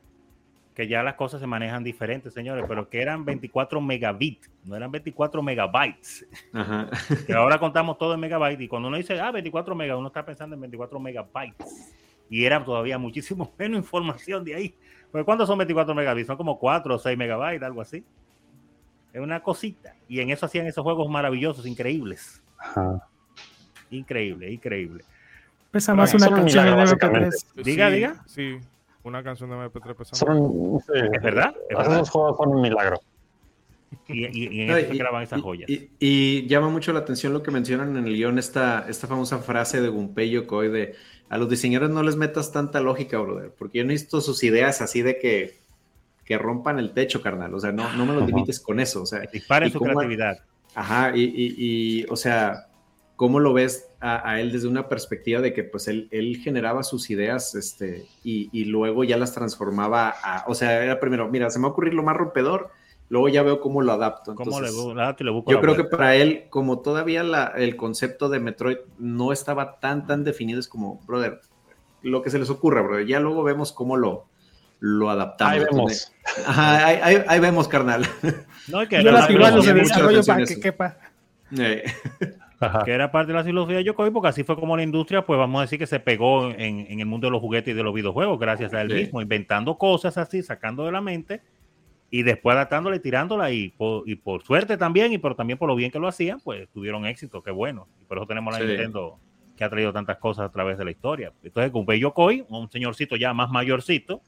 que 0.73 0.87
ya 0.87 1.03
las 1.03 1.15
cosas 1.15 1.39
se 1.39 1.47
manejan 1.47 1.83
diferentes, 1.83 2.33
señores, 2.33 2.65
pero 2.67 2.89
que 2.89 3.01
eran 3.01 3.23
24 3.25 3.79
megabits, 3.79 4.49
no 4.65 4.75
eran 4.75 4.91
24 4.91 5.43
megabytes. 5.43 6.25
Ajá. 6.51 6.89
Que 7.27 7.33
ahora 7.33 7.59
contamos 7.59 7.97
todo 7.97 8.15
en 8.15 8.19
megabytes 8.19 8.61
y 8.61 8.67
cuando 8.67 8.87
uno 8.87 8.97
dice, 8.97 9.19
ah, 9.19 9.31
24 9.31 9.75
megas, 9.75 9.97
uno 9.97 10.07
está 10.07 10.25
pensando 10.25 10.55
en 10.55 10.61
24 10.61 10.99
megabytes. 10.99 11.93
Y 12.29 12.45
era 12.45 12.63
todavía 12.63 12.97
muchísimo 12.97 13.53
menos 13.59 13.77
información 13.77 14.43
de 14.43 14.55
ahí. 14.55 14.75
Porque 15.11 15.25
¿cuántos 15.25 15.47
son 15.47 15.59
24 15.59 15.93
megabits? 15.93 16.27
Son 16.27 16.37
como 16.37 16.57
4 16.57 16.95
o 16.95 16.99
6 16.99 17.17
megabytes, 17.17 17.61
algo 17.61 17.81
así. 17.81 18.03
Es 19.13 19.21
una 19.21 19.41
cosita. 19.43 19.95
Y 20.07 20.21
en 20.21 20.31
eso 20.31 20.47
hacían 20.47 20.65
esos 20.65 20.83
juegos 20.83 21.07
maravillosos, 21.07 21.67
increíbles. 21.67 22.41
Ajá. 22.57 23.07
Increíble, 23.91 24.51
increíble. 24.51 25.03
Pesa 25.69 25.93
más 25.93 26.13
una 26.15 26.29
canción 26.29 26.65
de 26.65 26.71
MP3. 26.71 27.63
Diga, 27.63 27.89
diga. 27.91 28.23
Sí, 28.25 28.57
una 29.03 29.23
canción 29.23 29.49
de 29.49 29.55
MP3 29.57 30.05
Son, 30.11 30.81
¿Es 31.13 31.21
verdad? 31.21 31.55
Esos 31.69 32.09
juegos 32.09 32.37
son 32.37 32.49
un 32.49 32.61
milagro. 32.61 32.99
Y, 34.07 34.61
en 34.61 34.69
eso 34.71 34.87
se 34.91 34.97
graban 34.97 35.23
esas 35.23 35.41
joyas. 35.41 35.69
Y, 35.69 36.47
llama 36.47 36.69
mucho 36.69 36.93
la 36.93 36.99
atención 36.99 37.33
lo 37.33 37.43
que 37.43 37.51
mencionan 37.51 37.95
en 37.95 38.07
el 38.07 38.15
guion, 38.15 38.39
esta, 38.39 38.85
esta 38.89 39.07
famosa 39.07 39.39
frase 39.39 39.81
de 39.81 39.89
Gunpei 39.89 40.29
Yokoi 40.29 40.69
de 40.69 40.95
a 41.29 41.37
los 41.37 41.49
diseñadores 41.49 41.93
no 41.93 42.03
les 42.03 42.15
metas 42.15 42.51
tanta 42.51 42.79
lógica, 42.79 43.17
brother, 43.17 43.51
porque 43.57 43.79
yo 43.79 43.85
necesito 43.85 44.21
sus 44.21 44.43
ideas 44.43 44.81
así 44.81 45.01
de 45.01 45.17
que, 45.17 45.57
que 46.25 46.37
rompan 46.37 46.79
el 46.79 46.93
techo, 46.93 47.21
carnal. 47.21 47.53
O 47.55 47.59
sea, 47.59 47.71
no, 47.71 47.91
no 47.93 48.05
me 48.05 48.13
lo 48.13 48.25
limites 48.25 48.59
con 48.59 48.79
eso. 48.79 49.01
O 49.01 49.05
sea, 49.05 49.21
disparen 49.21 49.71
su 49.71 49.79
creatividad. 49.79 50.39
Ajá, 50.75 51.11
y, 51.15 52.05
o 52.09 52.15
sea, 52.15 52.67
¿cómo 53.15 53.39
lo 53.39 53.53
ves 53.53 53.89
a, 53.99 54.39
él 54.41 54.51
desde 54.51 54.67
una 54.67 54.89
perspectiva 54.89 55.39
de 55.39 55.53
que 55.53 55.63
pues 55.63 55.87
él, 55.87 56.09
él 56.11 56.37
generaba 56.43 56.83
sus 56.83 57.09
ideas 57.09 57.55
este, 57.55 58.05
y, 58.23 58.65
luego 58.65 59.03
ya 59.05 59.17
las 59.17 59.33
transformaba 59.33 60.13
a, 60.21 60.43
o 60.47 60.55
sea, 60.55 60.83
era 60.83 60.99
primero, 60.99 61.29
mira, 61.29 61.49
se 61.49 61.59
me 61.59 61.63
va 61.63 61.69
a 61.69 61.71
ocurrir 61.71 61.93
lo 61.93 62.03
más 62.03 62.17
rompedor, 62.17 62.71
luego 63.07 63.29
ya 63.29 63.43
veo 63.43 63.61
cómo 63.61 63.81
lo 63.81 63.93
adapto. 63.93 64.35
yo 64.35 65.61
creo 65.61 65.75
que 65.75 65.85
para 65.85 66.15
él, 66.15 66.45
como 66.49 66.79
todavía 66.79 67.23
la, 67.23 67.53
el 67.55 67.77
concepto 67.77 68.27
de 68.27 68.39
Metroid 68.39 68.77
no 68.97 69.31
estaba 69.31 69.79
tan, 69.79 70.05
tan 70.05 70.23
definido, 70.23 70.59
es 70.59 70.67
como, 70.67 70.99
brother, 71.05 71.39
lo 72.01 72.21
que 72.21 72.29
se 72.29 72.39
les 72.39 72.49
ocurra, 72.49 72.81
brother, 72.81 73.05
ya 73.05 73.21
luego 73.21 73.43
vemos 73.43 73.71
cómo 73.71 73.95
lo, 73.95 74.25
lo 74.79 75.09
adaptamos. 75.09 75.53
Ahí 75.53 75.63
vemos. 75.63 76.11
Ajá, 76.45 76.87
ahí, 76.87 77.39
vemos, 77.39 77.69
carnal. 77.69 78.05
No, 78.67 78.85
que 78.87 79.01
Yo 79.01 79.11
la 79.11 79.27
desarrollo 79.27 80.23
para 80.25 80.45
que 80.45 80.59
quepa. 80.59 80.97
Eh. 81.57 81.83
Que 82.85 82.91
era 82.91 83.11
parte 83.11 83.31
de 83.31 83.37
la 83.37 83.43
filosofía 83.43 83.77
de 83.77 83.83
Yokoi, 83.83 84.11
porque 84.11 84.29
así 84.29 84.43
fue 84.43 84.55
como 84.55 84.75
la 84.77 84.83
industria, 84.83 85.25
pues 85.25 85.37
vamos 85.37 85.59
a 85.59 85.61
decir 85.63 85.79
que 85.79 85.87
se 85.87 85.99
pegó 85.99 86.49
en, 86.49 86.99
el 86.99 87.05
mundo 87.05 87.27
de 87.27 87.31
los 87.31 87.41
juguetes 87.41 87.73
y 87.73 87.77
de 87.77 87.83
los 87.83 87.93
videojuegos, 87.93 88.39
gracias 88.39 88.73
a 88.73 88.81
él 88.81 88.93
mismo, 88.93 89.21
inventando 89.21 89.77
cosas 89.77 90.17
así, 90.17 90.43
sacando 90.43 90.85
de 90.85 90.91
la 90.91 91.01
mente 91.01 91.41
y 92.09 92.21
después 92.21 92.55
adaptándola 92.55 92.95
y 92.95 92.99
tirándola 92.99 93.51
y 93.51 93.69
por, 93.69 94.07
y 94.07 94.15
por 94.15 94.43
suerte 94.43 94.77
también, 94.77 95.13
y 95.13 95.17
pero 95.17 95.35
también 95.35 95.57
por 95.57 95.67
lo 95.67 95.75
bien 95.75 95.89
que 95.89 95.97
lo 95.97 96.07
hacían, 96.07 96.39
pues 96.39 96.69
tuvieron 96.69 97.05
éxito, 97.07 97.41
qué 97.41 97.49
bueno. 97.49 97.87
Y 98.01 98.05
por 98.05 98.17
eso 98.17 98.27
tenemos 98.27 98.53
la 98.53 98.63
Nintendo 98.63 99.17
que 99.57 99.63
ha 99.63 99.69
traído 99.69 99.91
tantas 99.91 100.17
cosas 100.17 100.45
a 100.45 100.51
través 100.51 100.77
de 100.77 100.85
la 100.85 100.91
historia. 100.91 101.33
Entonces, 101.43 101.71
con 101.71 101.85
Yokoi, 101.85 102.45
un 102.49 102.69
señorcito 102.69 103.15
ya 103.15 103.33
más 103.33 103.49
mayorcito, 103.49 104.21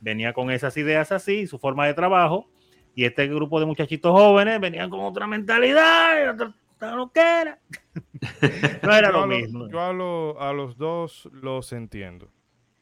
venía 0.00 0.32
con 0.32 0.50
esas 0.50 0.76
ideas 0.76 1.10
así, 1.12 1.46
su 1.46 1.58
forma 1.58 1.86
de 1.86 1.94
trabajo, 1.94 2.48
y 2.94 3.04
este 3.04 3.26
grupo 3.26 3.58
de 3.58 3.66
muchachitos 3.66 4.12
jóvenes 4.12 4.60
venían 4.60 4.90
con 4.90 5.00
otra 5.00 5.26
mentalidad, 5.26 6.30
otra 6.34 6.54
lo 6.90 7.12
que 7.12 7.20
era. 7.20 7.60
no 8.82 8.94
era 8.94 9.10
lo 9.10 9.26
mismo. 9.26 9.68
Yo 9.68 10.40
a, 10.40 10.52
los 10.52 10.76
dos 10.76 11.28
los 11.32 11.72
entiendo. 11.72 12.30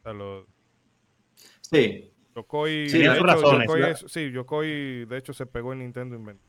A 0.04 0.12
los... 0.12 0.46
Sí. 1.60 2.12
Yokoi, 2.34 2.88
sí, 2.88 2.98
de 2.98 3.90
hecho, 3.90 4.08
sí, 4.08 4.30
Yokoi, 4.30 5.04
de 5.04 5.16
hecho, 5.18 5.32
se 5.32 5.46
pegó 5.46 5.72
en 5.72 5.80
Nintendo 5.80 6.16
Invent. 6.16 6.40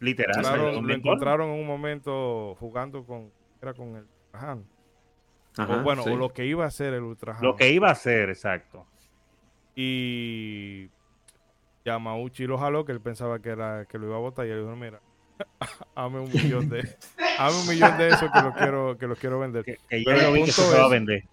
Literal. 0.00 0.82
lo 0.82 0.94
encontraron 0.94 1.50
en 1.50 1.60
un 1.60 1.66
momento 1.66 2.56
jugando 2.58 3.04
con, 3.04 3.30
era 3.60 3.74
con 3.74 3.96
el 3.96 4.06
Ultrahan. 4.32 4.66
o 5.58 5.82
bueno, 5.82 6.02
o 6.04 6.16
lo 6.16 6.30
que 6.30 6.46
iba 6.46 6.64
a 6.64 6.70
ser 6.70 6.94
el 6.94 7.02
Ultrahan. 7.02 7.42
Lo 7.42 7.54
que 7.54 7.70
iba 7.70 7.90
a 7.90 7.94
ser, 7.94 8.30
exacto. 8.30 8.86
Y 9.74 10.88
Yamauchi 11.84 12.46
lo 12.46 12.58
jaló, 12.58 12.84
que 12.84 12.92
él 12.92 13.00
pensaba 13.00 13.40
que 13.40 13.50
era 13.50 13.84
que 13.86 13.98
lo 13.98 14.06
iba 14.06 14.16
a 14.16 14.20
botar 14.20 14.46
y 14.46 14.50
él 14.50 14.62
dijo, 14.62 14.74
mira, 14.76 15.00
hame 15.94 16.20
un 16.20 16.32
millón 16.32 16.68
de 16.68 16.80
un 16.80 17.68
millón 17.68 17.98
de 17.98 18.08
eso 18.08 18.30
que 18.32 18.42
lo 18.42 18.52
quiero 18.52 18.98
que 18.98 19.06
lo 19.06 19.16
quiero 19.16 19.38
vender. 19.38 19.64
Que, 19.64 19.78
pero, 19.88 20.34
el 20.34 20.40
punto 20.40 20.62
es, 20.62 20.74
a 20.74 20.88
vender. 20.88 21.24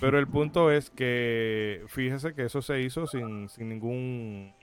pero 0.00 0.18
el 0.18 0.26
punto 0.26 0.70
es 0.70 0.90
que 0.90 1.82
fíjese 1.88 2.34
que 2.34 2.44
eso 2.44 2.62
se 2.62 2.80
hizo 2.80 3.06
sin, 3.06 3.48
sin 3.48 3.68
ningún 3.68 4.54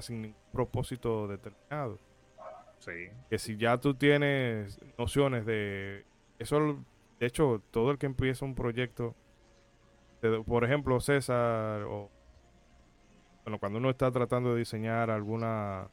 sin 0.00 0.22
ningún 0.22 0.40
propósito 0.52 1.28
determinado. 1.28 1.98
Sí. 2.78 3.08
Que 3.30 3.38
si 3.38 3.56
ya 3.56 3.78
tú 3.78 3.94
tienes 3.94 4.78
nociones 4.98 5.46
de 5.46 6.04
eso, 6.38 6.84
de 7.18 7.26
hecho, 7.26 7.62
todo 7.70 7.90
el 7.90 7.98
que 7.98 8.06
empieza 8.06 8.44
un 8.44 8.54
proyecto, 8.54 9.14
por 10.46 10.64
ejemplo, 10.64 11.00
César 11.00 11.82
o 11.82 12.10
bueno, 13.46 13.60
cuando 13.60 13.78
uno 13.78 13.90
está 13.90 14.10
tratando 14.10 14.54
de 14.54 14.58
diseñar 14.58 15.08
alguna, 15.08 15.88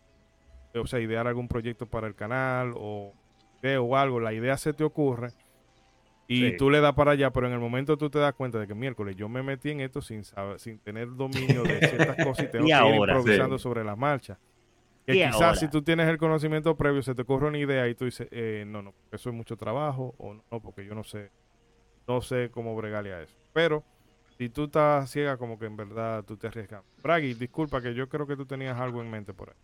o 0.76 0.88
sea, 0.88 1.00
idear 1.00 1.28
algún 1.28 1.48
proyecto 1.48 1.86
para 1.86 2.08
el 2.08 2.16
canal 2.16 2.74
o, 2.76 3.14
o 3.80 3.96
algo, 3.96 4.20
la 4.20 4.34
idea 4.34 4.58
se 4.58 4.74
te 4.74 4.84
ocurre 4.84 5.32
y 6.28 6.58
tú 6.58 6.70
le 6.70 6.80
das 6.80 6.94
para 6.94 7.12
allá, 7.12 7.32
pero 7.32 7.48
en 7.48 7.54
el 7.54 7.60
momento 7.60 7.98
tú 7.98 8.10
te 8.10 8.20
das 8.20 8.34
cuenta 8.34 8.60
de 8.60 8.68
que 8.68 8.74
miércoles 8.74 9.16
yo 9.16 9.30
me 9.30 9.44
metí 9.44 9.72
en 9.72 9.82
esto 9.82 10.02
sin 10.02 10.24
saber, 10.24 10.60
sin 10.60 10.80
tener 10.80 11.14
dominio 11.16 11.64
de 11.64 11.80
ciertas 11.80 12.16
cosas 12.26 12.46
y 12.46 12.52
tengo 12.52 12.66
que 12.66 12.72
ir 12.72 12.96
improvisando 12.96 13.60
sobre 13.60 13.84
la 13.84 13.96
marcha. 13.96 14.40
Que 15.06 15.14
quizás 15.14 15.60
si 15.60 15.68
tú 15.68 15.82
tienes 15.82 16.08
el 16.08 16.18
conocimiento 16.18 16.76
previo, 16.78 17.02
se 17.02 17.14
te 17.14 17.24
ocurre 17.24 17.48
una 17.48 17.58
idea 17.58 17.88
y 17.90 17.96
tú 17.96 18.06
dices, 18.06 18.28
eh, 18.32 18.64
no, 18.66 18.82
no, 18.82 18.94
eso 19.12 19.30
es 19.30 19.36
mucho 19.36 19.58
trabajo, 19.58 20.16
o 20.18 20.34
no, 20.34 20.62
porque 20.62 20.86
yo 20.86 20.96
no 20.96 21.04
sé, 21.04 21.30
no 22.08 22.22
sé 22.22 22.50
cómo 22.52 22.74
bregarle 22.76 23.14
a 23.14 23.22
eso. 23.22 23.36
Pero 23.52 23.84
si 24.38 24.48
tú 24.48 24.66
estás 24.66 25.12
ciega, 25.12 25.36
como 25.38 25.60
que 25.60 25.66
en 25.66 25.76
verdad 25.76 26.24
tú 26.24 26.38
te 26.38 26.48
arriesgas. 26.48 26.84
Bragi, 27.02 27.34
disculpa 27.34 27.82
que 27.82 27.94
yo 27.94 28.08
creo 28.08 28.26
que 28.26 28.38
tú 28.38 28.46
tenías 28.46 28.80
algo 28.80 29.02
en 29.02 29.12
mente 29.12 29.34
por 29.34 29.50
ahí. 29.50 29.56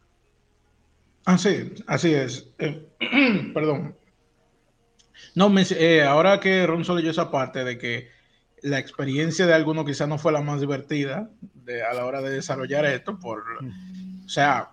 Ah, 1.26 1.38
sí, 1.38 1.74
así 1.88 2.14
es. 2.14 2.50
Eh, 2.58 2.88
perdón. 3.54 3.96
No, 5.36 5.50
me, 5.50 5.64
eh, 5.70 6.04
ahora 6.04 6.40
que 6.40 6.66
Ron 6.66 6.84
leyó 6.96 7.12
esa 7.12 7.30
parte 7.30 7.64
de 7.64 7.78
que 7.78 8.10
la 8.62 8.80
experiencia 8.80 9.46
de 9.46 9.54
alguno 9.54 9.86
quizás 9.86 10.08
no 10.08 10.18
fue 10.18 10.32
la 10.32 10.42
más 10.42 10.60
divertida 10.60 11.30
de, 11.42 11.84
a 11.84 11.94
la 11.94 12.06
hora 12.06 12.22
de 12.22 12.32
desarrollar 12.32 12.86
esto, 12.86 13.18
por, 13.20 13.44
o 14.26 14.30
sea, 14.30 14.72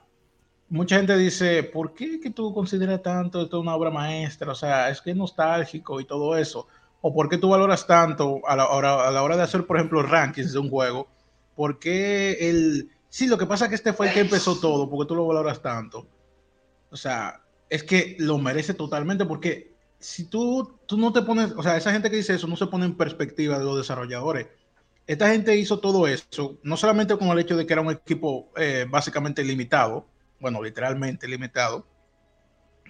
mucha 0.68 0.96
gente 0.96 1.16
dice, 1.16 1.62
¿por 1.62 1.94
qué 1.94 2.18
que 2.20 2.30
tú 2.30 2.52
consideras 2.52 3.02
tanto 3.02 3.42
esto 3.42 3.60
una 3.60 3.74
obra 3.74 3.90
maestra? 3.90 4.52
O 4.52 4.54
sea, 4.54 4.88
es 4.90 5.00
que 5.00 5.14
nostálgico 5.14 6.00
y 6.00 6.04
todo 6.04 6.36
eso 6.36 6.66
o 7.00 7.14
por 7.14 7.28
qué 7.28 7.38
tú 7.38 7.50
valoras 7.50 7.86
tanto 7.86 8.40
a 8.46 8.56
la, 8.56 8.68
hora, 8.68 9.06
a 9.06 9.10
la 9.12 9.22
hora 9.22 9.36
de 9.36 9.44
hacer, 9.44 9.64
por 9.64 9.76
ejemplo, 9.76 10.02
rankings 10.02 10.52
de 10.52 10.58
un 10.58 10.68
juego, 10.68 11.06
por 11.54 11.78
qué 11.78 12.32
el... 12.48 12.90
Sí, 13.08 13.28
lo 13.28 13.38
que 13.38 13.46
pasa 13.46 13.66
es 13.66 13.68
que 13.68 13.74
este 13.76 13.92
fue 13.92 14.08
el 14.08 14.12
que 14.14 14.20
empezó 14.20 14.58
todo, 14.58 14.90
porque 14.90 15.08
tú 15.08 15.14
lo 15.14 15.24
valoras 15.24 15.62
tanto. 15.62 16.06
O 16.90 16.96
sea, 16.96 17.42
es 17.68 17.82
que 17.82 18.16
lo 18.18 18.38
merece 18.38 18.74
totalmente 18.74 19.24
porque 19.24 19.74
si 19.98 20.24
tú, 20.24 20.78
tú 20.86 20.96
no 20.96 21.12
te 21.12 21.22
pones, 21.22 21.52
o 21.52 21.62
sea, 21.62 21.76
esa 21.76 21.92
gente 21.92 22.10
que 22.10 22.16
dice 22.16 22.34
eso 22.34 22.46
no 22.46 22.56
se 22.56 22.66
pone 22.66 22.84
en 22.84 22.96
perspectiva 22.96 23.58
de 23.58 23.64
los 23.64 23.76
desarrolladores. 23.76 24.48
Esta 25.06 25.28
gente 25.28 25.56
hizo 25.56 25.78
todo 25.78 26.06
eso, 26.06 26.58
no 26.62 26.76
solamente 26.76 27.16
con 27.16 27.28
el 27.28 27.38
hecho 27.38 27.56
de 27.56 27.66
que 27.66 27.72
era 27.72 27.82
un 27.82 27.92
equipo 27.92 28.50
eh, 28.56 28.86
básicamente 28.88 29.44
limitado, 29.44 30.08
bueno, 30.40 30.62
literalmente 30.62 31.28
limitado, 31.28 31.86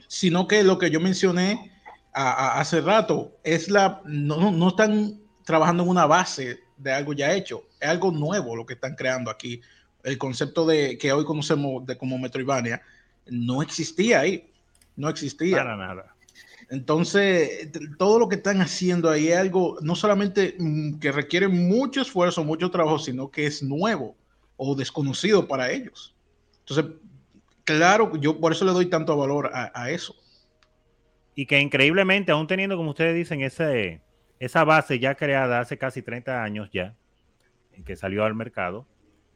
sino 0.08 0.48
que 0.48 0.62
lo 0.62 0.78
que 0.78 0.90
yo 0.90 1.00
mencioné 1.00 1.72
hace 2.12 2.80
rato, 2.80 3.36
es 3.44 3.68
la, 3.68 4.00
no, 4.06 4.50
no 4.50 4.68
están 4.68 5.20
trabajando 5.44 5.82
en 5.82 5.90
una 5.90 6.06
base 6.06 6.60
de 6.78 6.92
algo 6.92 7.12
ya 7.12 7.34
hecho, 7.34 7.64
es 7.78 7.88
algo 7.88 8.10
nuevo 8.10 8.56
lo 8.56 8.64
que 8.64 8.74
están 8.74 8.94
creando 8.94 9.30
aquí. 9.30 9.60
El 10.02 10.16
concepto 10.16 10.66
de 10.66 10.96
que 10.96 11.12
hoy 11.12 11.24
conocemos 11.26 11.84
de 11.84 11.98
como 11.98 12.16
Metroidvania 12.16 12.80
no 13.26 13.62
existía 13.62 14.20
ahí, 14.20 14.50
no 14.96 15.08
existía. 15.08 15.58
Para 15.58 15.76
nada. 15.76 16.14
Entonces, 16.68 17.70
todo 17.96 18.18
lo 18.18 18.28
que 18.28 18.36
están 18.36 18.60
haciendo 18.60 19.08
ahí 19.08 19.28
es 19.28 19.36
algo 19.36 19.78
no 19.82 19.94
solamente 19.94 20.56
mm, 20.58 20.98
que 20.98 21.12
requiere 21.12 21.46
mucho 21.48 22.00
esfuerzo, 22.00 22.44
mucho 22.44 22.70
trabajo, 22.70 22.98
sino 22.98 23.30
que 23.30 23.46
es 23.46 23.62
nuevo 23.62 24.16
o 24.56 24.74
desconocido 24.74 25.46
para 25.46 25.70
ellos. 25.70 26.14
Entonces, 26.60 26.86
claro, 27.64 28.16
yo 28.16 28.40
por 28.40 28.52
eso 28.52 28.64
le 28.64 28.72
doy 28.72 28.86
tanto 28.86 29.16
valor 29.16 29.50
a 29.52 29.90
eso 29.90 30.16
y 31.38 31.44
que 31.44 31.60
increíblemente, 31.60 32.32
aún 32.32 32.46
teniendo, 32.46 32.78
como 32.78 32.90
ustedes 32.90 33.14
dicen, 33.14 33.42
ese, 33.42 34.00
esa 34.40 34.64
base 34.64 34.98
ya 34.98 35.14
creada 35.14 35.60
hace 35.60 35.76
casi 35.76 36.00
30 36.00 36.42
años 36.42 36.70
ya, 36.72 36.96
en 37.74 37.84
que 37.84 37.94
salió 37.94 38.24
al 38.24 38.34
mercado, 38.34 38.86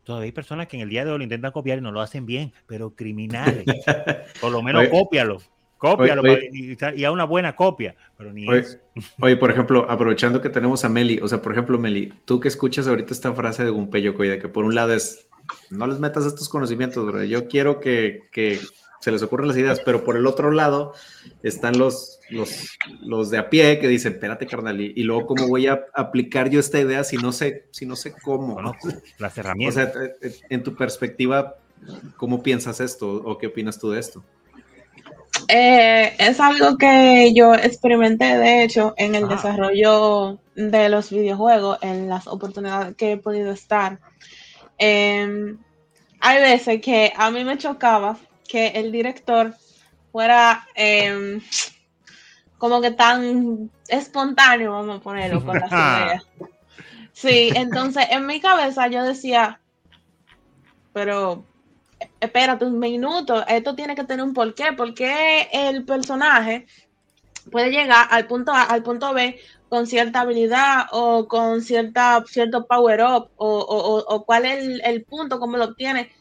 todavía 0.04 0.26
hay 0.26 0.32
personas 0.32 0.66
que 0.66 0.76
en 0.76 0.82
el 0.82 0.88
día 0.88 1.04
de 1.04 1.10
hoy 1.10 1.18
lo 1.18 1.24
intentan 1.24 1.52
copiar 1.52 1.78
y 1.78 1.80
no 1.80 1.92
lo 1.92 2.00
hacen 2.00 2.26
bien, 2.26 2.52
pero 2.66 2.90
criminales. 2.90 3.64
Por 4.40 4.52
lo 4.52 4.62
menos 4.62 4.88
cópialo. 4.88 5.40
Cópialo 5.78 6.22
y, 6.26 7.04
a 7.04 7.10
una 7.10 7.24
buena 7.24 7.56
copia, 7.56 7.96
pero 8.18 8.34
ni 8.34 8.46
eso. 8.54 8.76
Oye, 9.22 9.38
por 9.38 9.50
ejemplo, 9.50 9.86
aprovechando 9.88 10.42
que 10.42 10.50
tenemos 10.50 10.84
a 10.84 10.90
Meli, 10.90 11.18
o 11.22 11.26
sea, 11.26 11.40
por 11.40 11.52
ejemplo, 11.52 11.78
Meli, 11.78 12.12
tú 12.26 12.38
que 12.38 12.48
escuchas 12.48 12.86
ahorita 12.86 13.14
esta 13.14 13.32
frase 13.32 13.64
de 13.64 13.70
Gunpei 13.70 14.02
Yokoi, 14.02 14.38
que 14.38 14.48
por 14.48 14.66
un 14.66 14.74
lado 14.74 14.92
es, 14.92 15.26
no 15.70 15.86
les 15.86 15.98
metas 15.98 16.26
estos 16.26 16.50
conocimientos, 16.50 17.06
bro. 17.06 17.24
yo 17.24 17.48
quiero 17.48 17.80
que, 17.80 18.28
que 18.30 18.60
se 19.00 19.10
les 19.10 19.22
ocurren 19.22 19.48
las 19.48 19.56
ideas, 19.56 19.80
pero 19.82 20.04
por 20.04 20.18
el 20.18 20.26
otro 20.26 20.50
lado 20.50 20.92
están 21.42 21.78
los, 21.78 22.19
los, 22.30 22.78
los 23.00 23.30
de 23.30 23.38
a 23.38 23.50
pie 23.50 23.78
que 23.78 23.88
dicen, 23.88 24.14
espérate, 24.14 24.46
carnal, 24.46 24.80
y, 24.80 25.02
luego 25.02 25.26
cómo 25.26 25.48
voy 25.48 25.66
a 25.66 25.86
aplicar 25.94 26.50
yo 26.50 26.60
esta 26.60 26.80
idea 26.80 27.04
si 27.04 27.16
no 27.16 27.32
sé, 27.32 27.66
si 27.70 27.86
no 27.86 27.96
sé 27.96 28.12
cómo. 28.12 28.60
No, 28.60 28.74
las 29.18 29.36
herramientas. 29.36 29.88
O 29.88 29.92
sea, 29.92 30.04
eh, 30.04 30.12
eh, 30.22 30.34
en 30.48 30.62
tu 30.62 30.74
perspectiva, 30.74 31.56
¿cómo 32.16 32.42
piensas 32.42 32.80
esto 32.80 33.08
o 33.08 33.38
qué 33.38 33.48
opinas 33.48 33.78
tú 33.78 33.90
de 33.90 34.00
esto? 34.00 34.22
Eh, 35.48 36.14
es 36.18 36.38
algo 36.40 36.76
que 36.76 37.32
yo 37.34 37.54
experimenté, 37.54 38.36
de 38.38 38.62
hecho, 38.62 38.94
en 38.96 39.14
el 39.14 39.28
desarrollo 39.28 40.38
de 40.54 40.88
los 40.88 41.10
videojuegos, 41.10 41.78
en 41.82 42.08
las 42.08 42.26
oportunidades 42.26 42.94
que 42.96 43.12
he 43.12 43.16
podido 43.16 43.50
estar. 43.50 43.98
Em, 44.78 45.58
hay 46.20 46.40
veces 46.40 46.80
que 46.80 47.12
a 47.16 47.30
mí 47.30 47.44
me 47.44 47.58
chocaba 47.58 48.16
que 48.46 48.68
el 48.68 48.92
director 48.92 49.54
fuera 50.12 50.66
em, 50.74 51.40
como 52.60 52.80
que 52.80 52.90
tan 52.90 53.70
espontáneo, 53.88 54.72
vamos 54.72 54.98
a 54.98 55.02
ponerlo 55.02 55.42
con 55.44 55.58
las 55.58 55.72
ideas. 55.72 56.26
Sí, 57.12 57.50
entonces 57.56 58.06
en 58.10 58.26
mi 58.26 58.40
cabeza 58.40 58.86
yo 58.86 59.02
decía, 59.02 59.60
pero 60.92 61.42
espérate 62.20 62.66
un 62.66 62.78
minuto, 62.78 63.44
esto 63.48 63.74
tiene 63.74 63.94
que 63.94 64.04
tener 64.04 64.24
un 64.24 64.34
porqué, 64.34 64.74
porque 64.76 65.48
el 65.52 65.84
personaje 65.84 66.66
puede 67.50 67.70
llegar 67.70 68.06
al 68.10 68.26
punto 68.26 68.52
A, 68.52 68.64
al 68.64 68.82
punto 68.82 69.14
B 69.14 69.40
con 69.70 69.86
cierta 69.86 70.20
habilidad 70.20 70.86
o 70.92 71.26
con 71.26 71.62
cierta, 71.62 72.22
cierto 72.26 72.66
power 72.66 73.00
up 73.02 73.30
o, 73.36 74.22
cuál 74.26 74.44
es 74.44 74.64
el, 74.64 74.82
el 74.84 75.02
punto, 75.04 75.40
cómo 75.40 75.56
lo 75.56 75.64
obtiene 75.64 76.12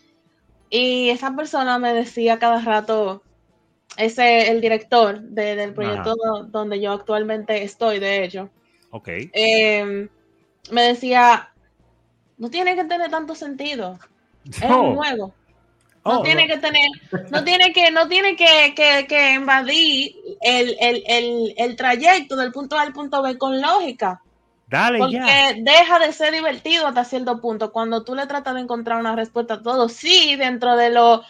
y 0.69 1.09
esa 1.09 1.35
persona 1.35 1.79
me 1.79 1.93
decía 1.93 2.39
cada 2.39 2.61
rato, 2.61 3.23
ese 3.99 4.49
el 4.49 4.61
director 4.61 5.19
del 5.19 5.73
proyecto 5.73 6.15
donde 6.47 6.79
yo 6.79 6.93
actualmente 6.93 7.63
estoy, 7.63 7.99
de 7.99 8.23
hecho. 8.23 8.49
Ok. 8.91 9.09
Em, 9.33 10.09
me 10.71 10.81
decía, 10.83 11.51
no 12.37 12.49
tiene 12.49 12.75
que 12.75 12.85
tener 12.85 13.11
tanto 13.11 13.35
sentido. 13.35 13.99
Es 14.45 14.61
un 14.63 14.95
juego. 14.95 15.33
No 16.05 16.19
oh, 16.19 16.23
tiene 16.23 16.47
que 16.47 16.57
tener, 16.57 16.89
no 17.29 17.43
tiene 17.43 17.73
que, 17.73 17.91
no 17.91 18.07
tiene 18.07 18.35
que, 18.35 18.73
que, 18.73 19.05
que 19.07 19.33
invadir 19.33 20.15
el, 20.41 20.75
el, 20.79 21.03
el, 21.05 21.53
el, 21.57 21.75
trayecto 21.75 22.37
del 22.37 22.53
punto 22.53 22.77
A 22.77 22.83
al 22.83 22.93
punto 22.93 23.21
B 23.21 23.37
con 23.37 23.61
lógica. 23.61 24.21
Dale, 24.67 24.99
porque 24.99 25.19
deja 25.61 25.99
de 25.99 26.13
ser 26.13 26.33
divertido 26.33 26.87
hasta 26.87 27.03
cierto 27.03 27.41
punto. 27.41 27.71
Cuando 27.71 28.03
tú 28.03 28.15
le 28.15 28.27
tratas 28.27 28.55
de 28.55 28.61
encontrar 28.61 28.99
una 28.99 29.15
respuesta 29.15 29.55
a 29.55 29.61
todo, 29.61 29.89
sí, 29.89 30.35
dentro 30.37 30.77
de 30.77 30.89
lo 30.89 31.23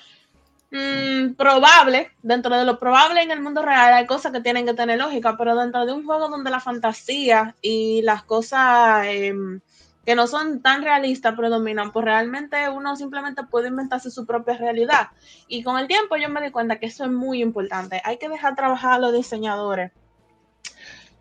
mm, 0.71 1.33
probable, 1.35 2.11
dentro 2.21 2.57
de 2.57 2.65
lo 2.65 2.79
probable 2.79 3.21
en 3.21 3.31
el 3.31 3.41
mundo 3.41 3.61
real 3.61 3.93
hay 3.93 4.05
cosas 4.05 4.31
que 4.31 4.41
tienen 4.41 4.65
que 4.65 4.73
tener 4.73 4.97
lógica, 4.99 5.35
pero 5.37 5.55
dentro 5.55 5.85
de 5.85 5.93
un 5.93 6.05
juego 6.05 6.29
donde 6.29 6.49
la 6.49 6.59
fantasía 6.59 7.55
y 7.61 8.01
las 8.03 8.23
cosas 8.23 9.05
em, 9.07 9.61
que 10.05 10.15
no 10.15 10.25
son 10.27 10.61
tan 10.61 10.81
realistas 10.81 11.35
predominan, 11.35 11.91
pues 11.91 12.05
realmente 12.05 12.67
uno 12.69 12.95
simplemente 12.95 13.43
puede 13.43 13.67
inventarse 13.67 14.09
su 14.09 14.25
propia 14.25 14.57
realidad. 14.57 15.09
Y 15.47 15.61
con 15.61 15.77
el 15.77 15.87
tiempo 15.87 16.17
yo 16.17 16.29
me 16.29 16.41
di 16.41 16.51
cuenta 16.51 16.79
que 16.79 16.87
eso 16.87 17.03
es 17.03 17.11
muy 17.11 17.41
importante. 17.41 18.01
Hay 18.03 18.17
que 18.17 18.27
dejar 18.27 18.55
trabajar 18.55 18.93
a 18.93 18.97
los 18.97 19.13
diseñadores 19.13 19.91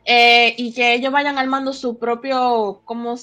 eh, 0.06 0.54
y 0.56 0.72
que 0.72 0.94
ellos 0.94 1.12
vayan 1.12 1.36
armando 1.36 1.74
su 1.74 1.98
propio, 1.98 2.80
como 2.86 3.16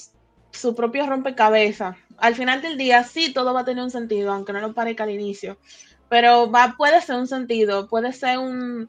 su 0.52 0.74
propio 0.76 1.04
rompecabezas. 1.04 1.96
Al 2.18 2.36
final 2.36 2.62
del 2.62 2.78
día, 2.78 3.02
sí, 3.02 3.32
todo 3.32 3.52
va 3.52 3.62
a 3.62 3.64
tener 3.64 3.82
un 3.82 3.90
sentido, 3.90 4.32
aunque 4.32 4.52
no 4.52 4.60
lo 4.60 4.72
parezca 4.72 5.02
al 5.02 5.10
inicio. 5.10 5.58
Pero 6.08 6.50
va, 6.50 6.74
puede 6.76 7.00
ser 7.00 7.16
un 7.16 7.26
sentido, 7.26 7.88
puede 7.88 8.12
ser 8.12 8.38
un, 8.38 8.88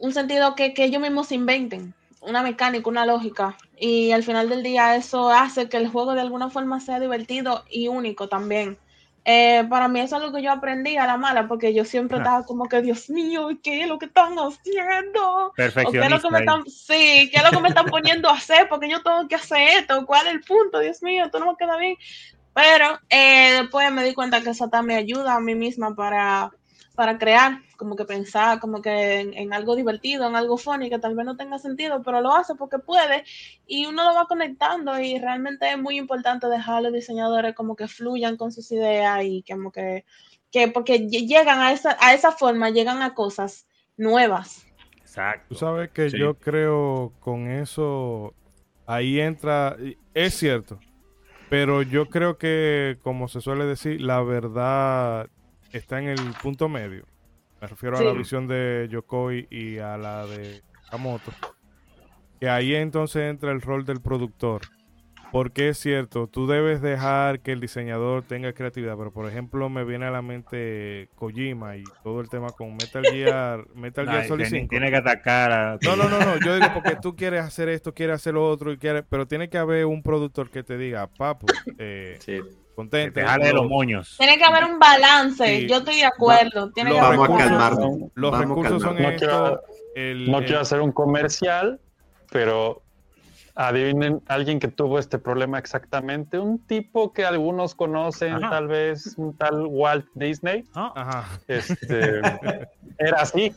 un 0.00 0.12
sentido 0.12 0.54
que, 0.54 0.74
que 0.74 0.84
ellos 0.84 1.00
mismos 1.00 1.32
inventen 1.32 1.94
una 2.26 2.42
mecánica, 2.42 2.88
una 2.88 3.06
lógica. 3.06 3.56
Y 3.78 4.12
al 4.12 4.22
final 4.22 4.48
del 4.48 4.62
día 4.62 4.96
eso 4.96 5.30
hace 5.30 5.68
que 5.68 5.76
el 5.76 5.88
juego 5.88 6.14
de 6.14 6.20
alguna 6.20 6.50
forma 6.50 6.80
sea 6.80 7.00
divertido 7.00 7.64
y 7.70 7.88
único 7.88 8.28
también. 8.28 8.78
Eh, 9.26 9.64
para 9.70 9.88
mí 9.88 10.00
eso 10.00 10.16
es 10.16 10.22
lo 10.22 10.32
que 10.32 10.42
yo 10.42 10.52
aprendí 10.52 10.98
a 10.98 11.06
la 11.06 11.16
mala, 11.16 11.48
porque 11.48 11.72
yo 11.72 11.86
siempre 11.86 12.18
estaba 12.18 12.44
como 12.44 12.68
que, 12.68 12.82
Dios 12.82 13.08
mío, 13.08 13.48
¿qué 13.62 13.82
es 13.82 13.88
lo 13.88 13.98
que 13.98 14.04
están 14.04 14.34
haciendo? 14.34 15.52
Perfecto. 15.56 15.92
¿Qué 15.92 16.00
es 16.00 16.10
lo 16.10 16.20
que 16.20 16.30
me 16.30 16.40
están, 16.40 16.66
sí, 16.66 17.30
¿qué 17.32 17.36
es 17.36 17.42
lo 17.42 17.50
que 17.50 17.60
me 17.60 17.68
están 17.68 17.86
poniendo 17.86 18.28
a 18.28 18.34
hacer? 18.34 18.68
Porque 18.68 18.90
yo 18.90 19.02
tengo 19.02 19.26
que 19.26 19.36
hacer 19.36 19.78
esto, 19.78 20.04
¿cuál 20.04 20.26
es 20.26 20.34
el 20.34 20.40
punto? 20.42 20.78
Dios 20.78 21.02
mío, 21.02 21.24
esto 21.24 21.38
no 21.38 21.46
me 21.46 21.56
queda 21.56 21.78
bien. 21.78 21.96
Pero 22.54 22.98
eh, 23.10 23.58
después 23.60 23.90
me 23.92 24.04
di 24.04 24.14
cuenta 24.14 24.42
que 24.42 24.50
eso 24.50 24.68
también 24.68 24.98
me 24.98 25.02
ayuda 25.02 25.34
a 25.34 25.40
mí 25.40 25.54
misma 25.54 25.94
para 25.94 26.52
para 26.94 27.18
crear, 27.18 27.58
como 27.76 27.96
que 27.96 28.04
pensar, 28.04 28.60
como 28.60 28.80
que 28.80 29.20
en, 29.20 29.52
algo 29.52 29.74
divertido, 29.74 30.28
en 30.28 30.36
algo 30.36 30.56
funny, 30.56 30.88
que 30.88 31.00
tal 31.00 31.16
vez 31.16 31.26
no 31.26 31.36
tenga 31.36 31.58
sentido, 31.58 32.02
pero 32.04 32.20
lo 32.20 32.32
hace 32.32 32.54
porque 32.54 32.78
puede 32.78 33.24
y 33.66 33.86
uno 33.86 34.04
lo 34.04 34.14
va 34.14 34.26
conectando 34.26 34.98
y 35.00 35.18
realmente 35.18 35.70
es 35.70 35.78
muy 35.78 35.98
importante 35.98 36.46
dejar 36.46 36.76
a 36.76 36.80
los 36.82 36.92
diseñadores 36.92 37.54
como 37.54 37.74
que 37.74 37.88
fluyan 37.88 38.36
con 38.36 38.52
sus 38.52 38.70
ideas 38.70 39.24
y 39.24 39.44
como 39.48 39.72
que, 39.72 40.04
que 40.52 40.68
porque 40.68 41.08
llegan 41.08 41.58
a 41.58 41.72
esa, 41.72 41.96
a 42.00 42.14
esa 42.14 42.30
forma, 42.30 42.70
llegan 42.70 43.02
a 43.02 43.14
cosas 43.14 43.66
nuevas. 43.96 44.64
Exacto. 45.00 45.46
Tú 45.48 45.54
sabes 45.56 45.90
que 45.90 46.10
yo 46.10 46.34
creo 46.34 47.12
con 47.18 47.50
eso, 47.50 48.34
ahí 48.86 49.18
entra, 49.18 49.76
es 50.14 50.34
cierto, 50.34 50.78
pero 51.48 51.82
yo 51.82 52.06
creo 52.08 52.38
que, 52.38 52.98
como 53.02 53.28
se 53.28 53.40
suele 53.40 53.64
decir, 53.64 54.00
la 54.00 54.22
verdad 54.22 55.28
está 55.72 55.98
en 55.98 56.08
el 56.08 56.20
punto 56.42 56.68
medio. 56.68 57.04
Me 57.60 57.68
refiero 57.68 57.96
a 57.96 58.02
la 58.02 58.12
visión 58.12 58.46
de 58.46 58.88
Yokoi 58.90 59.46
y 59.50 59.78
a 59.78 59.96
la 59.96 60.26
de 60.26 60.62
Kamoto. 60.90 61.32
Que 62.40 62.48
ahí 62.48 62.74
entonces 62.74 63.22
entra 63.30 63.52
el 63.52 63.60
rol 63.62 63.84
del 63.84 64.00
productor. 64.00 64.62
Porque 65.34 65.70
es 65.70 65.78
cierto, 65.78 66.28
tú 66.28 66.46
debes 66.46 66.80
dejar 66.80 67.40
que 67.40 67.50
el 67.50 67.58
diseñador 67.58 68.22
tenga 68.22 68.52
creatividad, 68.52 68.96
pero 68.96 69.12
por 69.12 69.28
ejemplo 69.28 69.68
me 69.68 69.82
viene 69.82 70.06
a 70.06 70.12
la 70.12 70.22
mente 70.22 71.08
Kojima 71.16 71.76
y 71.76 71.82
todo 72.04 72.20
el 72.20 72.28
tema 72.28 72.52
con 72.52 72.76
Metal 72.76 73.02
Gear, 73.04 73.66
Metal 73.74 74.08
Gear 74.08 74.28
Solid 74.28 74.46
5. 74.46 74.68
Tiene 74.70 74.92
que 74.92 74.96
atacar 74.96 75.50
a... 75.50 75.78
No, 75.82 75.96
no, 75.96 76.08
no, 76.08 76.20
no, 76.20 76.38
yo 76.38 76.54
digo 76.54 76.68
porque 76.72 76.94
tú 77.02 77.16
quieres 77.16 77.44
hacer 77.44 77.68
esto, 77.68 77.92
quieres 77.92 78.14
hacer 78.14 78.34
lo 78.34 78.48
otro, 78.48 78.70
y 78.70 78.78
quieres... 78.78 79.02
pero 79.10 79.26
tiene 79.26 79.48
que 79.48 79.58
haber 79.58 79.86
un 79.86 80.04
productor 80.04 80.50
que 80.50 80.62
te 80.62 80.78
diga, 80.78 81.08
papu, 81.08 81.46
eh, 81.80 82.16
sí 82.20 82.38
contente. 82.76 83.24
de 83.24 83.52
los 83.52 83.68
moños. 83.68 84.14
Tiene 84.16 84.38
que 84.38 84.44
haber 84.44 84.64
un 84.66 84.78
balance, 84.78 85.66
yo 85.66 85.78
estoy 85.78 85.96
de 85.96 86.04
acuerdo. 86.04 86.70
Tiene 86.70 86.92
que 86.92 87.00
vamos 87.00 87.28
a 87.28 87.36
calmar. 87.38 87.72
Los 88.14 88.38
recursos 88.38 88.82
son 88.82 89.02
no 89.02 89.16
quiero, 89.16 89.60
no 89.96 90.44
quiero 90.44 90.60
hacer 90.60 90.80
un 90.80 90.92
comercial, 90.92 91.80
pero 92.30 92.83
adivinen 93.54 94.20
alguien 94.26 94.58
que 94.58 94.68
tuvo 94.68 94.98
este 94.98 95.18
problema 95.18 95.58
exactamente. 95.58 96.38
Un 96.38 96.58
tipo 96.58 97.12
que 97.12 97.24
algunos 97.24 97.74
conocen, 97.74 98.40
tal 98.40 98.68
vez 98.68 99.14
un 99.16 99.36
tal 99.36 99.66
Walt 99.66 100.06
Disney. 100.14 100.64
Ah. 100.74 101.28
Este, 101.46 102.20
era 102.98 103.20
así. 103.20 103.54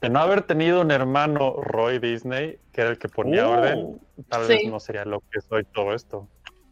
De 0.00 0.08
no 0.08 0.18
haber 0.18 0.42
tenido 0.42 0.80
un 0.80 0.90
hermano 0.90 1.56
Roy 1.60 1.98
Disney, 1.98 2.58
que 2.72 2.80
era 2.80 2.90
el 2.90 2.98
que 2.98 3.08
ponía 3.08 3.46
uh. 3.46 3.50
orden, 3.50 4.00
tal 4.28 4.46
vez 4.46 4.66
no 4.66 4.80
sería 4.80 5.04
lo 5.04 5.20
que 5.30 5.40
soy 5.42 5.64
todo 5.64 5.94
esto. 5.94 6.26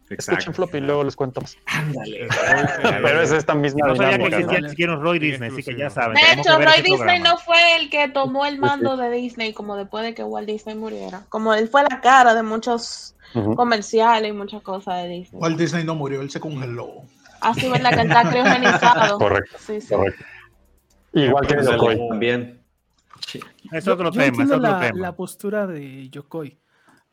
Escuchen 0.09 0.53
Floppy 0.53 0.79
y 0.79 0.81
luego 0.81 1.03
les 1.03 1.15
cuento 1.15 1.41
más. 1.41 1.57
Ándale. 1.65 2.27
Pero 2.81 3.21
es 3.21 3.31
esta 3.31 3.53
misma 3.53 3.87
no 3.87 3.95
sabía 3.95 4.17
que 4.17 4.25
existía 4.25 4.69
siquiera 4.69 4.95
Roy 4.95 5.19
Disney, 5.19 5.51
así 5.51 5.63
que 5.63 5.77
ya 5.77 5.89
saben. 5.89 6.15
De 6.15 6.41
hecho, 6.41 6.57
Roy 6.57 6.81
Disney 6.83 7.19
no 7.19 7.37
fue 7.37 7.75
el 7.75 7.89
que 7.89 8.07
tomó 8.09 8.45
el 8.45 8.59
mando 8.59 8.97
de 8.97 9.09
Disney 9.11 9.53
como 9.53 9.75
después 9.75 10.03
de 10.03 10.13
que 10.15 10.23
Walt 10.23 10.47
Disney 10.47 10.75
muriera. 10.75 11.23
Como 11.29 11.53
él 11.53 11.67
fue 11.67 11.83
la 11.83 12.01
cara 12.01 12.33
de 12.33 12.43
muchos 12.43 13.15
comerciales 13.55 14.31
y 14.31 14.33
muchas 14.33 14.61
cosas 14.63 15.03
de 15.03 15.09
Disney. 15.09 15.41
Walt 15.41 15.57
Disney 15.57 15.83
no 15.83 15.95
murió, 15.95 16.21
él 16.21 16.29
se 16.31 16.39
congeló. 16.39 17.03
Así 17.41 17.67
es 17.67 17.71
verdad 17.71 17.91
que 17.91 18.01
está 18.01 18.29
criogenizado. 18.29 19.17
Correcto. 19.17 19.57
Sí, 19.59 19.79
sí. 19.79 19.93
Correcto. 19.93 20.25
Igual 21.13 21.47
que 21.47 21.63
Yokoi. 21.63 22.09
También. 22.09 22.59
Es 23.71 23.87
otro 23.87 24.11
tema, 24.11 24.43
es 24.43 24.51
otro 24.51 24.57
la, 24.59 24.79
tema. 24.79 24.99
La 24.99 25.15
postura 25.15 25.67
de 25.67 26.09
Yokoi, 26.09 26.59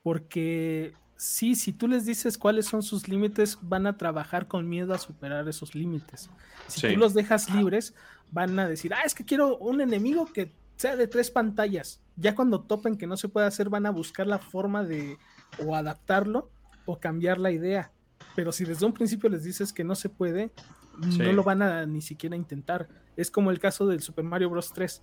porque 0.02 0.94
sí, 1.16 1.54
si 1.54 1.72
tú 1.72 1.88
les 1.88 2.04
dices 2.04 2.38
cuáles 2.38 2.66
son 2.66 2.82
sus 2.82 3.08
límites, 3.08 3.58
van 3.62 3.86
a 3.86 3.96
trabajar 3.96 4.46
con 4.46 4.68
miedo 4.68 4.94
a 4.94 4.98
superar 4.98 5.48
esos 5.48 5.74
límites. 5.74 6.30
Si 6.68 6.92
tú 6.92 6.96
los 6.96 7.14
dejas 7.14 7.50
libres, 7.50 7.94
van 8.30 8.58
a 8.58 8.68
decir, 8.68 8.92
ah, 8.94 9.02
es 9.04 9.14
que 9.14 9.24
quiero 9.24 9.56
un 9.58 9.80
enemigo 9.80 10.26
que 10.26 10.52
sea 10.76 10.96
de 10.96 11.06
tres 11.06 11.30
pantallas. 11.30 12.00
Ya 12.16 12.34
cuando 12.34 12.60
topen 12.60 12.96
que 12.96 13.06
no 13.06 13.16
se 13.16 13.28
puede 13.28 13.46
hacer, 13.46 13.68
van 13.68 13.86
a 13.86 13.90
buscar 13.90 14.26
la 14.26 14.38
forma 14.38 14.84
de 14.84 15.18
o 15.64 15.74
adaptarlo 15.74 16.50
o 16.84 16.98
cambiar 16.98 17.38
la 17.38 17.50
idea. 17.50 17.90
Pero 18.34 18.52
si 18.52 18.64
desde 18.64 18.86
un 18.86 18.92
principio 18.92 19.30
les 19.30 19.44
dices 19.44 19.72
que 19.72 19.84
no 19.84 19.94
se 19.94 20.08
puede, 20.08 20.50
no 20.98 21.32
lo 21.32 21.42
van 21.42 21.62
a 21.62 21.86
ni 21.86 22.02
siquiera 22.02 22.36
intentar. 22.36 22.88
Es 23.16 23.30
como 23.30 23.50
el 23.50 23.58
caso 23.58 23.86
del 23.86 24.02
Super 24.02 24.24
Mario 24.24 24.50
Bros. 24.50 24.72
3. 24.72 25.02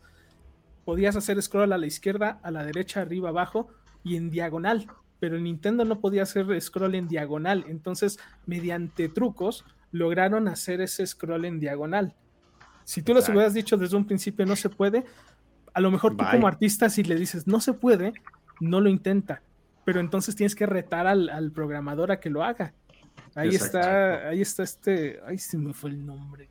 Podías 0.86 1.16
hacer 1.16 1.42
scroll 1.42 1.72
a 1.72 1.78
la 1.78 1.88
izquierda, 1.88 2.40
a 2.44 2.52
la 2.52 2.64
derecha, 2.64 3.02
arriba, 3.02 3.30
abajo 3.30 3.70
y 4.04 4.18
en 4.18 4.30
diagonal 4.30 4.88
pero 5.24 5.40
Nintendo 5.40 5.86
no 5.86 6.02
podía 6.02 6.24
hacer 6.24 6.60
scroll 6.60 6.96
en 6.96 7.08
diagonal, 7.08 7.64
entonces 7.70 8.20
mediante 8.46 9.08
trucos 9.08 9.64
lograron 9.94 10.50
hacer 10.50 10.82
ese 10.82 11.08
scroll 11.08 11.46
en 11.46 11.62
diagonal. 11.62 12.14
Si 12.84 13.02
tú 13.02 13.14
les 13.14 13.30
hubieras 13.30 13.54
dicho 13.54 13.78
desde 13.78 13.96
un 13.96 14.04
principio 14.04 14.46
no 14.46 14.58
se 14.58 14.68
puede, 14.68 15.06
a 15.74 15.80
lo 15.80 15.92
mejor 15.92 16.18
tú 16.18 16.26
como 16.30 16.46
artista 16.46 16.90
si 16.90 17.04
le 17.04 17.16
dices 17.16 17.48
no 17.48 17.62
se 17.62 17.72
puede, 17.72 18.12
no 18.60 18.82
lo 18.82 18.90
intenta, 18.90 19.42
pero 19.86 20.02
entonces 20.02 20.36
tienes 20.36 20.56
que 20.56 20.66
retar 20.66 21.08
al, 21.08 21.52
programador 21.56 22.12
a 22.12 22.20
que 22.20 22.30
lo 22.30 22.44
haga. 22.44 22.74
Ahí 23.34 23.56
está, 23.56 24.28
ahí 24.28 24.42
está 24.42 24.64
este, 24.64 25.22
ahí 25.26 25.38
se 25.38 25.58
me 25.58 25.74
fue 25.74 25.92
el 25.92 26.06
nombre. 26.06 26.50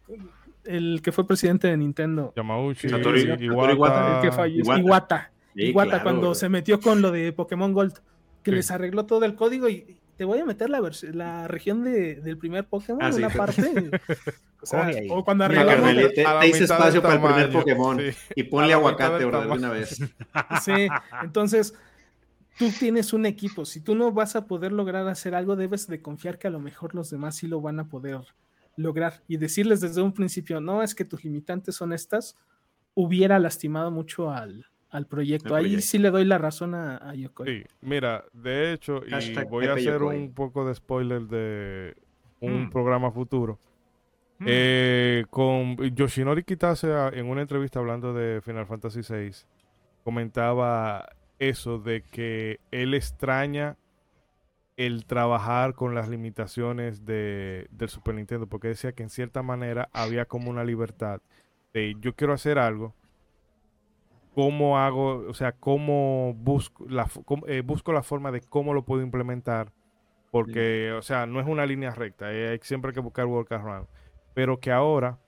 El 0.65 1.03
que 1.03 1.13
fue 1.13 1.27
presidente 1.27 1.69
de 1.69 1.77
Nintendo. 1.77 2.33
Yamauchi, 2.35 2.89
Iwata. 2.89 4.49
Iwata. 4.49 5.31
Iwata, 5.57 6.03
cuando 6.03 6.35
se 6.35 6.49
metió 6.49 6.81
con 6.81 7.03
lo 7.03 7.11
de 7.11 7.35
Pokémon 7.35 7.75
Gold 7.75 8.01
que 8.43 8.53
les 8.53 8.71
arregló 8.71 9.07
todo 9.07 9.25
el 9.25 9.35
código 9.35 9.69
y 9.69 9.99
te 10.17 10.25
voy 10.25 10.39
a 10.39 10.45
meter 10.45 10.71
la, 10.71 10.81
la 11.13 11.49
región 11.49 11.85
de, 11.85 12.17
del 12.17 12.37
primer 12.37 12.67
Pokémon, 12.67 13.03
en 13.03 13.13
ah, 13.13 13.17
una 13.17 13.31
parte. 13.31 13.91
o, 14.63 14.67
sea, 14.67 14.91
o 15.11 15.25
cuando 15.25 15.45
arreglamos... 15.45 15.95
Te, 16.15 16.25
te 16.25 16.49
hice 16.49 16.65
espacio 16.65 17.03
para 17.03 17.15
el 17.15 17.21
primer 17.21 17.51
Pokémon 17.51 18.01
y 18.35 18.43
ponle 18.45 18.73
aguacate 18.73 19.19
de 19.19 19.27
una 19.27 19.71
vez. 19.71 19.99
Sí, 20.63 20.89
entonces 21.23 21.75
tú 22.59 22.71
tienes 22.79 23.13
un 23.13 23.27
equipo. 23.27 23.65
Si 23.65 23.81
tú 23.81 23.95
no 23.95 24.13
vas 24.13 24.37
a 24.37 24.47
poder 24.47 24.73
lograr 24.73 25.09
hacer 25.09 25.35
algo, 25.35 25.57
debes 25.57 25.87
de 25.87 26.03
confiar 26.03 26.39
que 26.39 26.49
a 26.49 26.51
lo 26.51 26.61
mejor 26.61 26.95
los 26.95 27.11
demás 27.11 27.37
sí 27.37 27.47
lo 27.47 27.61
van 27.61 27.81
a 27.81 27.89
poder 27.89 28.21
lograr 28.77 29.23
y 29.29 29.37
decirles 29.37 29.81
desde 29.81 30.03
un 30.03 30.13
principio, 30.13 30.61
no, 30.61 30.83
es 30.83 30.95
que 30.95 31.05
tus 31.05 31.25
limitantes 31.25 31.75
son 31.75 31.93
estas, 31.93 32.37
hubiera 32.95 33.39
lastimado 33.39 33.91
mucho 33.91 34.31
al, 34.31 34.67
al 34.93 35.07
proyecto. 35.07 35.55
Ahí 35.55 35.81
sí 35.81 35.99
le 35.99 36.11
doy 36.11 36.25
la 36.25 36.39
razón 36.39 36.75
a, 36.75 37.15
Yokoi. 37.15 37.47
Sí, 37.47 37.65
mira, 37.81 38.25
de 38.33 38.75
hecho, 38.75 39.03
y 39.07 39.45
voy 39.47 39.67
a 39.67 39.73
hacer 39.73 40.03
un 40.03 40.33
poco 40.33 40.67
de 40.67 40.75
spoiler 40.75 41.23
de 41.23 41.97
un 42.41 42.67
mm. 42.67 42.71
programa 42.71 43.11
futuro. 43.11 43.59
Mm. 44.39 44.45
Eh, 44.49 45.25
con 45.31 45.77
Yoshinori 45.77 46.45
Kitase 46.45 46.89
en 47.15 47.27
una 47.27 47.41
entrevista 47.41 47.79
hablando 47.79 48.13
de 48.13 48.43
Final 48.43 48.67
Fantasy 48.67 49.01
VI, 49.01 49.31
comentaba 50.05 51.09
eso 51.39 51.79
de 51.79 52.03
que 52.03 52.61
él 52.71 52.93
extraña 52.93 53.77
el 54.77 55.07
trabajar 55.07 55.75
con 55.75 55.95
las 55.95 56.09
limitaciones 56.09 57.07
de, 57.07 57.67
del 57.71 57.89
Super 57.89 58.15
Nintendo, 58.15 58.47
porque 58.47 58.69
decía 58.69 58.93
que 58.93 59.03
en 59.03 59.11
cierta 59.11 59.43
manera 59.43 59.89
había 59.93 60.27
como 60.27 60.51
una 60.51 60.65
libertad 60.65 61.23
de 61.73 61.97
yo 62.01 62.15
quiero 62.15 62.35
hacer 62.35 62.59
algo, 62.59 62.95
cómo 64.35 64.79
hago, 64.79 65.27
o 65.29 65.35
sea, 65.35 65.53
cómo 65.53 66.35
busco 66.35 66.87
la, 66.89 67.09
eh, 67.47 67.63
busco 67.63 67.93
la 67.93 68.03
forma 68.03 68.33
de 68.33 68.41
cómo 68.41 68.75
lo 68.75 68.85
puedo 68.85 69.03
implementar, 69.03 69.73
porque, 70.31 70.93
o 70.93 71.03
sea, 71.03 71.27
no 71.27 71.41
es 71.41 71.47
una 71.47 71.67
línea 71.67 71.91
recta, 71.91 72.33
eh, 72.33 72.51
hay 72.51 72.59
siempre 72.63 72.93
que 72.93 73.01
buscar 73.01 73.27
workaround, 73.27 73.87
pero 74.35 74.59
que 74.59 74.73
ahora, 74.73 75.19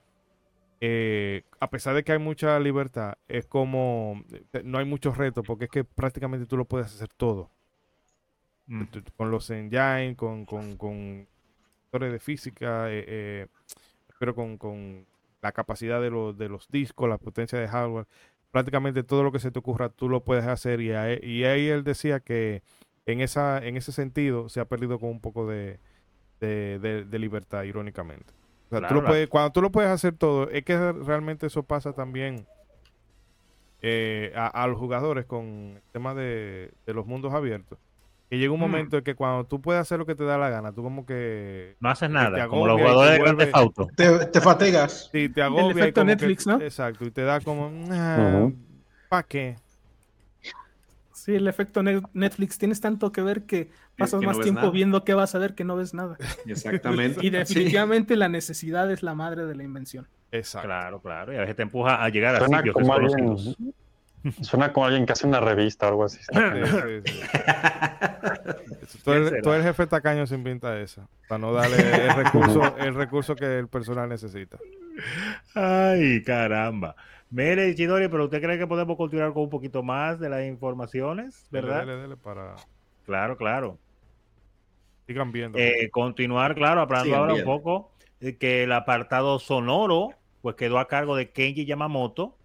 eh, 0.80 1.44
a 1.61 1.68
pesar 1.68 1.94
de 1.94 2.02
que 2.02 2.12
hay 2.12 2.18
mucha 2.18 2.59
libertad, 2.59 3.14
es 3.28 3.46
como, 3.46 4.24
no 4.64 4.78
hay 4.78 4.84
muchos 4.84 5.16
retos, 5.16 5.44
porque 5.46 5.64
es 5.64 5.70
que 5.70 5.84
prácticamente 5.84 6.46
tú 6.46 6.57
lo 6.57 6.64
puedes 6.64 6.86
hacer 6.86 7.09
todo. 7.09 7.50
Mm. 8.66 8.84
Con 9.16 9.30
los 9.30 9.50
engine, 9.50 10.16
con, 10.16 10.46
con, 10.46 10.76
con 10.78 11.28
de 11.92 12.18
física, 12.18 12.88
pero 14.18 14.34
con, 14.34 14.59
con 14.59 15.07
la 15.42 15.52
capacidad 15.52 16.00
de, 16.00 16.11
los 16.11 16.36
de 16.36 16.48
los 16.48 16.66
discos, 16.68 17.09
la 17.09 17.18
potencia 17.18 17.59
de 17.59 17.68
hardware 17.68 18.07
prácticamente 18.55 19.02
todo 19.02 19.24
lo 19.24 19.32
que 19.32 19.40
se 19.40 19.50
te 19.50 19.59
ocurra 19.59 19.88
tú 19.88 20.09
lo 20.09 20.22
puedes 20.22 20.44
hacer. 20.46 20.80
Y 20.80 20.92
ahí, 20.92 21.18
y 21.24 21.42
ahí 21.42 21.66
él 21.66 21.82
decía 21.82 22.20
que 22.20 22.62
en 23.05 23.20
esa 23.20 23.59
en 23.59 23.76
ese 23.76 23.90
sentido 23.90 24.48
se 24.48 24.61
ha 24.61 24.64
perdido 24.66 25.00
con 25.00 25.11
un 25.11 25.20
poco 25.20 25.48
de, 25.48 25.80
de, 26.38 27.18
libertad 27.18 27.64
irónicamente. 27.64 28.32
Cuando 28.70 29.50
tú 29.50 29.61
lo 29.61 29.72
puedes 29.72 29.90
hacer 29.90 30.16
todo 30.16 30.48
es 30.50 30.64
que 30.64 30.92
realmente 30.92 31.48
eso 31.48 31.64
pasa 31.64 31.94
también 31.94 32.46
eh, 33.82 34.32
a, 34.36 34.66
los 34.68 34.78
jugadores 34.78 35.26
con 35.26 35.74
el 35.74 35.82
tema 35.90 36.14
de, 36.14 36.70
de 36.86 36.94
los 36.94 37.07
mundos 37.07 37.34
abiertos 37.34 37.80
que 38.31 38.39
llega 38.39 38.53
un 38.53 38.59
mm. 38.59 38.62
momento 38.62 38.99
en 38.99 39.05
que 39.05 39.14
cuando 39.14 39.45
tú 39.45 39.61
puedes 39.61 39.81
hacer 39.81 39.99
lo 39.99 40.07
que 40.07 40.14
te 40.14 40.25
da 40.25 40.39
la 40.39 40.49
gana, 40.49 40.72
tú 40.72 40.83
como 40.83 41.07
que... 41.07 41.77
No 41.81 41.91
haces 41.91 42.11
nada, 42.11 42.49
como 42.49 42.66
los 42.66 42.81
jugadores 42.81 43.37
de 43.37 43.51
Auto. 43.53 43.89
Te, 43.97 44.27
te 44.27 44.41
fatigas. 44.41 45.11
Sí, 45.12 45.29
te 45.29 45.43
agobia. 45.43 45.72
El 45.72 45.79
efecto 45.79 46.05
Netflix, 46.05 46.47
¿no? 46.47 46.61
Exacto, 46.61 47.05
y 47.05 47.11
te 47.11 47.22
da 47.22 47.41
como... 47.41 47.70
Ah, 47.91 48.51
¿Para 49.09 49.22
qué? 49.22 49.57
Sí, 51.25 51.35
el 51.35 51.49
efecto 51.49 51.83
Netflix. 51.83 52.59
Tienes 52.59 52.83
tanto 52.83 53.11
que 53.11 53.22
ver 53.22 53.45
que 53.45 53.70
pasas 53.97 54.20
más 54.20 54.39
tiempo 54.41 54.70
viendo 54.70 55.05
qué 55.05 55.14
vas 55.14 55.35
a 55.35 55.39
ver 55.39 55.55
que 55.55 55.64
no 55.64 55.75
ves 55.75 55.95
nada. 55.95 56.18
Exactamente. 56.45 57.20
y 57.22 57.31
definitivamente 57.31 58.14
la 58.16 58.29
necesidad 58.29 58.91
es 58.91 59.03
la 59.03 59.14
madre 59.14 59.47
de 59.47 59.55
la 59.55 59.62
invención. 59.62 60.07
Exacto. 60.33 60.68
Claro, 60.68 61.01
claro. 61.01 61.33
Y 61.33 61.37
a 61.37 61.41
veces 61.41 61.57
te 61.57 61.62
empuja 61.62 62.05
a 62.05 62.11
llegar 62.11 62.37
a 62.37 62.47
sitios 62.47 62.75
desconocidos. 62.75 63.57
Suena 64.41 64.72
como 64.72 64.87
alguien 64.87 65.05
que 65.05 65.12
hace 65.12 65.27
una 65.27 65.41
revista 65.41 65.87
o 65.87 65.89
algo 65.91 66.05
así. 66.05 66.18
Todo, 69.05 69.55
el, 69.55 69.62
jefe 69.62 69.87
tacaño 69.87 70.27
sin 70.27 70.43
pinta 70.43 70.81
esa, 70.81 71.07
para 71.29 71.39
no 71.39 71.53
darle 71.53 71.77
el 71.77 72.14
recurso, 72.14 72.77
el 72.79 72.95
recurso 72.95 73.37
que 73.37 73.59
el 73.59 73.68
personal 73.68 74.09
necesita. 74.09 74.59
Ay, 75.55 76.22
caramba. 76.22 76.97
Mire, 77.31 77.75
Chidori, 77.75 78.09
pero 78.09 78.25
usted 78.25 78.41
cree 78.41 78.57
que 78.59 78.66
podemos 78.66 78.97
continuar 78.97 79.33
con 79.33 79.43
un 79.43 79.51
poquito 79.51 79.83
más 79.83 80.18
de 80.20 80.31
las 80.31 80.45
informaciones, 80.45 81.47
¿verdad? 81.51 81.81
Dele, 81.81 81.97
dele, 81.97 82.16
para... 82.16 82.55
Claro, 83.05 83.37
claro. 83.37 83.79
Sigan 85.07 85.33
viendo. 85.33 85.59
Eh, 85.59 85.91
continuar, 85.91 86.55
claro, 86.55 86.81
hablando 86.81 87.14
ahora 87.16 87.35
un 87.35 87.45
poco 87.45 87.93
que 88.33 88.62
el 88.62 88.72
apartado 88.72 89.39
sonoro 89.39 90.11
pues 90.41 90.57
quedó 90.57 90.79
a 90.79 90.89
cargo 90.89 91.16
de 91.16 91.31
Kenji 91.31 91.66
Yamamoto, 91.66 92.37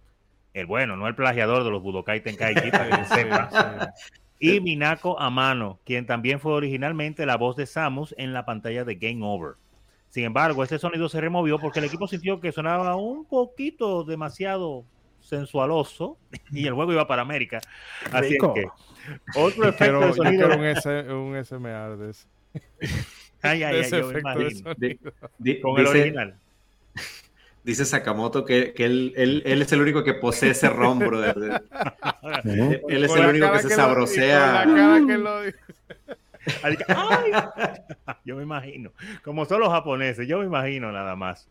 el 0.54 0.66
bueno, 0.66 0.96
no 0.96 1.06
el 1.06 1.14
plagiador 1.14 1.64
de 1.64 1.70
los 1.70 1.82
Budokai 1.82 2.22
Tenkaichi, 2.22 2.70
para 2.70 2.98
que 2.98 3.04
sepa. 3.14 3.94
Y 4.38 4.60
Minako 4.60 5.20
Amano, 5.20 5.78
quien 5.84 6.06
también 6.06 6.40
fue 6.40 6.52
originalmente 6.52 7.26
la 7.26 7.36
voz 7.36 7.56
de 7.56 7.66
Samus 7.66 8.14
en 8.16 8.32
la 8.32 8.46
pantalla 8.46 8.84
de 8.84 8.94
Game 8.94 9.20
Over. 9.22 9.56
Sin 10.08 10.24
embargo, 10.24 10.64
este 10.64 10.78
sonido 10.78 11.08
se 11.08 11.20
removió 11.20 11.58
porque 11.58 11.78
el 11.78 11.84
equipo 11.84 12.08
sintió 12.08 12.40
que 12.40 12.50
sonaba 12.50 12.96
un 12.96 13.26
poquito 13.26 14.02
demasiado 14.02 14.84
sensualoso 15.20 16.18
y 16.50 16.66
el 16.66 16.74
juego 16.74 16.92
iba 16.92 17.06
para 17.06 17.22
América. 17.22 17.60
Así 18.10 18.34
es 18.34 18.38
que 18.54 18.66
otro 19.36 19.68
efecto 19.68 20.00
de 20.00 20.12
sonido. 20.14 20.48
un, 20.48 21.14
un 21.14 21.44
SMR 21.44 21.96
de 21.96 22.10
ese. 22.10 22.26
Ay, 23.42 23.62
ay, 23.62 23.82
ay, 23.84 23.90
yo 23.90 24.08
me 24.08 24.20
imagino. 24.20 24.74
Con 25.62 25.80
el 25.80 25.86
original. 25.86 26.39
Dice 27.62 27.84
Sakamoto 27.84 28.44
que, 28.44 28.72
que 28.72 28.86
él, 28.86 29.12
él, 29.16 29.42
él, 29.44 29.62
es 29.62 29.70
el 29.72 29.82
único 29.82 30.02
que 30.02 30.14
posee 30.14 30.50
ese 30.50 30.70
rom, 30.70 30.98
brother. 30.98 31.62
él 32.44 33.04
es 33.04 33.14
el 33.14 33.26
único 33.26 33.52
que 33.52 33.58
se 33.58 33.70
sabrosea. 33.70 34.64
yo 38.24 38.36
me 38.36 38.42
imagino, 38.42 38.92
como 39.22 39.44
son 39.44 39.60
los 39.60 39.68
japoneses, 39.68 40.26
yo 40.26 40.38
me 40.38 40.46
imagino 40.46 40.90
nada 40.90 41.14
más. 41.16 41.48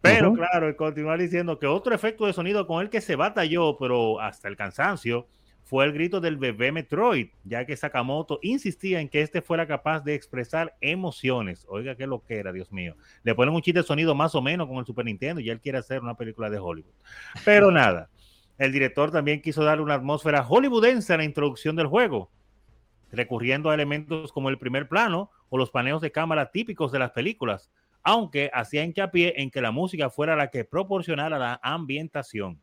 Pero 0.00 0.34
claro, 0.34 0.74
continuar 0.76 1.18
diciendo 1.18 1.58
que 1.58 1.66
otro 1.66 1.94
efecto 1.94 2.26
de 2.26 2.34
sonido 2.34 2.66
con 2.66 2.82
el 2.82 2.90
que 2.90 3.00
se 3.00 3.16
batalló, 3.16 3.78
pero 3.78 4.20
hasta 4.20 4.48
el 4.48 4.56
cansancio, 4.56 5.26
fue 5.74 5.86
el 5.86 5.92
grito 5.92 6.20
del 6.20 6.36
bebé 6.36 6.70
Metroid, 6.70 7.30
ya 7.42 7.66
que 7.66 7.76
Sakamoto 7.76 8.38
insistía 8.42 9.00
en 9.00 9.08
que 9.08 9.22
este 9.22 9.42
fuera 9.42 9.66
capaz 9.66 10.04
de 10.04 10.14
expresar 10.14 10.76
emociones. 10.80 11.66
Oiga, 11.68 11.96
qué 11.96 12.06
lo 12.06 12.22
que 12.22 12.36
era, 12.36 12.52
Dios 12.52 12.70
mío. 12.70 12.94
Le 13.24 13.34
ponen 13.34 13.52
un 13.52 13.60
chiste 13.60 13.80
de 13.80 13.84
sonido 13.84 14.14
más 14.14 14.36
o 14.36 14.40
menos 14.40 14.68
con 14.68 14.76
el 14.76 14.86
Super 14.86 15.04
Nintendo 15.04 15.40
y 15.40 15.50
él 15.50 15.60
quiere 15.60 15.78
hacer 15.78 16.00
una 16.00 16.16
película 16.16 16.48
de 16.48 16.60
Hollywood. 16.60 16.94
Pero 17.44 17.70
nada, 17.72 18.08
el 18.56 18.70
director 18.70 19.10
también 19.10 19.42
quiso 19.42 19.64
darle 19.64 19.82
una 19.82 19.94
atmósfera 19.94 20.44
hollywoodense 20.44 21.12
a 21.12 21.16
la 21.16 21.24
introducción 21.24 21.74
del 21.74 21.88
juego, 21.88 22.30
recurriendo 23.10 23.68
a 23.68 23.74
elementos 23.74 24.30
como 24.30 24.50
el 24.50 24.58
primer 24.58 24.88
plano 24.88 25.32
o 25.48 25.58
los 25.58 25.72
paneos 25.72 26.00
de 26.00 26.12
cámara 26.12 26.52
típicos 26.52 26.92
de 26.92 27.00
las 27.00 27.10
películas, 27.10 27.72
aunque 28.04 28.48
hacía 28.54 28.84
hincapié 28.84 29.42
en 29.42 29.50
que 29.50 29.60
la 29.60 29.72
música 29.72 30.08
fuera 30.08 30.36
la 30.36 30.50
que 30.50 30.64
proporcionara 30.64 31.36
la 31.36 31.58
ambientación. 31.64 32.62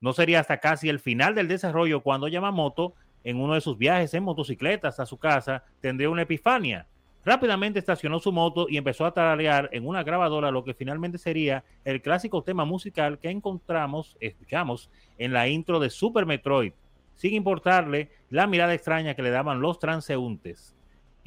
No 0.00 0.12
sería 0.12 0.40
hasta 0.40 0.58
casi 0.58 0.88
el 0.88 1.00
final 1.00 1.34
del 1.34 1.48
desarrollo 1.48 2.02
cuando 2.02 2.28
Yamamoto, 2.28 2.94
en 3.24 3.40
uno 3.40 3.54
de 3.54 3.60
sus 3.60 3.76
viajes 3.76 4.14
en 4.14 4.22
motocicletas 4.22 5.00
a 5.00 5.06
su 5.06 5.18
casa, 5.18 5.64
tendría 5.80 6.10
una 6.10 6.22
epifania. 6.22 6.86
Rápidamente 7.24 7.80
estacionó 7.80 8.20
su 8.20 8.32
moto 8.32 8.68
y 8.68 8.76
empezó 8.76 9.04
a 9.04 9.12
tararear 9.12 9.68
en 9.72 9.86
una 9.86 10.04
grabadora 10.04 10.50
lo 10.50 10.64
que 10.64 10.72
finalmente 10.72 11.18
sería 11.18 11.64
el 11.84 12.00
clásico 12.00 12.42
tema 12.42 12.64
musical 12.64 13.18
que 13.18 13.28
encontramos, 13.28 14.16
escuchamos 14.20 14.88
en 15.18 15.32
la 15.32 15.48
intro 15.48 15.80
de 15.80 15.90
Super 15.90 16.26
Metroid, 16.26 16.72
sin 17.16 17.34
importarle 17.34 18.10
la 18.30 18.46
mirada 18.46 18.72
extraña 18.74 19.14
que 19.14 19.22
le 19.22 19.30
daban 19.30 19.60
los 19.60 19.78
transeúntes 19.80 20.77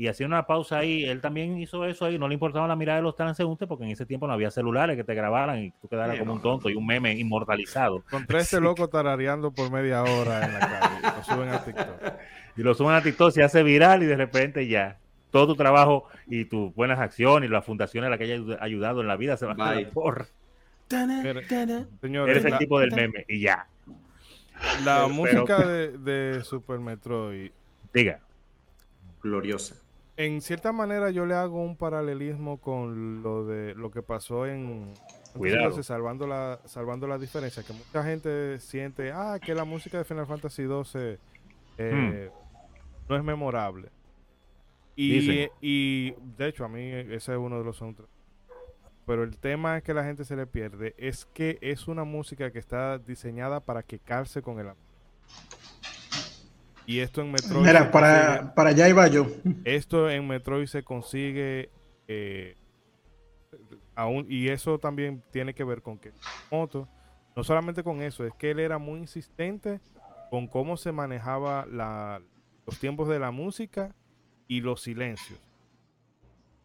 y 0.02 0.08
hacía 0.08 0.26
una 0.26 0.47
pausa 0.47 0.80
ahí. 0.80 1.06
Él 1.06 1.22
también 1.22 1.60
hizo 1.60 1.86
eso 1.86 2.06
ahí, 2.06 2.18
no 2.18 2.28
le 2.28 2.34
importaba 2.34 2.68
la 2.68 2.76
mirada 2.76 2.97
de 2.97 3.04
los 3.04 3.16
transeúntes 3.16 3.68
porque 3.68 3.84
en 3.84 3.91
ese 3.91 4.08
tiempo 4.08 4.26
no 4.26 4.34
había 4.34 4.49
celulares 4.49 4.97
que 4.97 5.04
te 5.04 5.14
grabaran 5.14 5.60
y 5.60 5.72
tú 5.80 5.88
quedaras 5.88 6.18
como 6.18 6.34
un 6.34 6.41
tonto 6.41 6.72
y 6.72 6.74
un 6.74 6.88
meme 6.88 7.14
inmortalizado. 7.14 8.02
Contra 8.10 8.39
este 8.39 8.60
loco 8.60 8.88
tarareando 8.88 9.52
por 9.52 9.72
media 9.72 10.02
hora 10.02 10.43
en 10.43 10.54
la 10.54 10.60
calle 10.60 10.95
y 10.97 11.18
lo 11.18 11.24
suben 11.24 11.49
a 11.49 11.64
TikTok. 11.64 12.14
Y 12.58 12.64
lo 12.64 12.74
suben 12.74 12.95
a 12.95 13.02
TikTok, 13.02 13.32
se 13.32 13.43
hace 13.43 13.64
viral 13.64 14.04
y 14.04 14.08
de 14.08 14.18
repente 14.18 14.68
ya 14.68 14.97
todo 15.30 15.47
tu 15.47 15.56
trabajo 15.56 16.10
y 16.28 16.43
tus 16.45 16.76
buenas 16.76 16.99
acciones 16.99 17.49
y 17.49 17.54
las 17.54 17.64
fundaciones 17.64 18.08
a 18.08 18.10
las 18.10 18.20
que 18.20 18.26
hayas 18.26 18.41
ayudado 18.60 18.99
en 18.99 19.08
la 19.08 19.16
vida 19.16 19.38
se 19.38 19.45
van 19.45 19.62
a 19.62 19.74
por 19.93 20.28
Eres 20.89 22.43
el 22.43 22.58
tipo 22.58 22.80
del 22.80 22.91
meme 22.91 23.24
y 23.30 23.39
ya. 23.39 23.68
La 24.84 25.08
música 25.08 25.66
de, 25.66 25.97
de 25.97 26.43
Super 26.43 26.80
Metroid. 26.80 27.52
Diga. 27.93 28.20
Gloriosa 29.24 29.81
en 30.18 30.41
cierta 30.41 30.72
manera 30.72 31.09
yo 31.12 31.26
le 31.26 31.34
hago 31.36 31.64
un 31.64 31.76
paralelismo 31.76 32.59
con 32.59 33.24
lo 33.24 33.45
de 33.45 33.74
lo 33.76 33.91
que 33.91 34.01
pasó 34.01 34.45
en 34.45 34.93
Cuidado. 35.34 35.82
salvando 35.84 36.28
la 36.28 36.59
salvando 36.66 37.07
la 37.07 37.18
diferencia 37.18 37.64
que 37.64 37.74
mucha 37.74 38.03
gente 38.03 38.59
siente 38.59 39.12
ah 39.12 39.39
que 39.39 39.55
la 39.55 39.64
música 39.64 39.97
de 39.97 40.03
Final 40.03 40.28
Fantasy 40.28 40.64
12 40.64 41.20
eh, 41.78 42.30
hmm. 42.30 43.09
no 43.09 43.16
es 43.16 43.24
memorable 43.24 43.89
y, 44.97 45.49
y, 45.62 46.12
de 46.38 46.47
hecho 46.47 46.66
a 46.66 46.68
mí 46.68 46.82
ese 46.82 47.32
es 47.32 47.38
uno 47.38 47.57
de 47.57 47.64
los 47.64 47.78
soundtracks 47.78 48.12
pero 49.05 49.24
el 49.24 49.38
tema 49.38 49.78
es 49.78 49.84
que 49.84 49.93
la 49.93 50.03
gente 50.03 50.26
se 50.26 50.36
le 50.36 50.45
pierde 50.45 50.93
es 50.97 51.26
que 51.26 51.57
es 51.62 51.88
una 51.88 52.03
música 52.03 52.51
que 52.51 52.59
está 52.59 52.97
diseñada 52.99 53.62
para 53.62 53.84
que 53.84 53.99
calce 53.99 54.41
con 54.41 54.59
el 54.59 54.68
y 56.92 57.00
esto 57.00 57.22
en 57.22 57.32
Metroid. 57.32 57.66
Mira, 57.66 57.89
para, 57.89 58.54
para 58.54 58.72
allá 58.72 58.89
iba 58.89 59.08
yo. 59.08 59.26
Esto 59.64 60.10
en 60.10 60.28
Metroid 60.28 60.66
se 60.68 60.84
consigue. 60.84 61.70
Eh, 62.10 62.58
aún, 63.96 64.26
y 64.28 64.50
eso 64.50 64.78
también 64.78 65.24
tiene 65.32 65.54
que 65.54 65.64
ver 65.64 65.82
con 65.82 65.98
que 65.98 66.12
Moto, 66.52 66.89
no 67.34 67.46
solamente 67.46 67.82
con 67.82 68.02
eso, 68.02 68.26
es 68.26 68.34
que 68.34 68.52
él 68.52 68.60
era 68.60 68.78
muy 68.78 69.00
insistente 69.00 69.80
con 70.30 70.48
cómo 70.48 70.76
se 70.76 70.92
manejaba 70.92 71.66
la, 71.66 72.22
los 72.66 72.78
tiempos 72.78 73.08
de 73.08 73.20
la 73.20 73.32
música 73.32 73.96
y 74.50 74.60
los 74.60 74.82
silencios. 74.82 75.39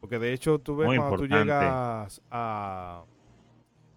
Porque 0.01 0.19
de 0.19 0.33
hecho 0.33 0.59
tú 0.59 0.77
ves 0.77 0.89
cuando 0.89 1.17
tú 1.17 1.27
llegas 1.29 2.21
a. 2.33 3.05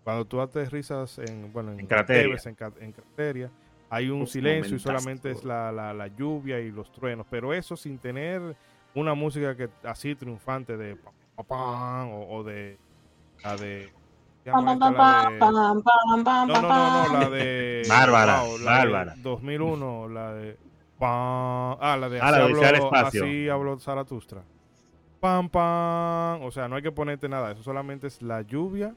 Cuando 0.04 0.26
tú 0.26 0.42
aterrizas 0.42 1.18
en, 1.18 1.52
bueno, 1.52 1.72
en, 1.72 1.80
en, 1.82 1.88
Crateria. 1.88 2.38
en, 2.46 2.84
en 2.84 2.92
Crateria 2.92 3.52
hay 3.90 4.10
un 4.10 4.28
silencio 4.28 4.76
y 4.76 4.80
solamente 4.80 5.32
es 5.32 5.44
la, 5.44 5.72
la, 5.72 6.08
lluvia 6.08 6.60
y 6.60 6.72
los 6.72 6.92
truenos, 6.92 7.26
pero 7.30 7.54
eso 7.54 7.76
sin 7.76 7.98
tener 7.98 8.56
una 8.94 9.14
música 9.14 9.56
que 9.56 9.70
así 9.84 10.16
triunfante 10.16 10.78
de 10.78 10.98
o, 11.36 12.28
o 12.30 12.44
de 12.44 12.78
la 13.44 13.56
de 13.56 13.92
no, 14.46 14.62
no, 14.62 14.76
no, 14.76 14.92
no, 14.92 14.98
la 17.20 17.30
de 17.30 17.84
Bárbara, 17.88 18.42
Bárbara. 18.64 19.14
2001, 19.18 20.10
la 20.10 20.34
de 20.34 20.58
ah, 21.02 21.98
la 22.00 22.10
de, 22.10 22.20
ah, 22.20 22.30
así, 22.30 22.42
habló, 22.42 22.94
así 22.94 23.50
habló 23.50 23.80
Zaratustra. 23.80 24.44
Pam, 25.20 25.50
pam. 25.50 26.42
O 26.44 26.52
sea, 26.52 26.68
no 26.68 26.78
hay 26.78 26.82
que 26.82 26.92
ponerte 26.92 27.28
nada. 27.28 27.52
Eso 27.52 27.64
solamente 27.64 28.08
es 28.08 28.22
la 28.22 28.42
lluvia 28.42 28.96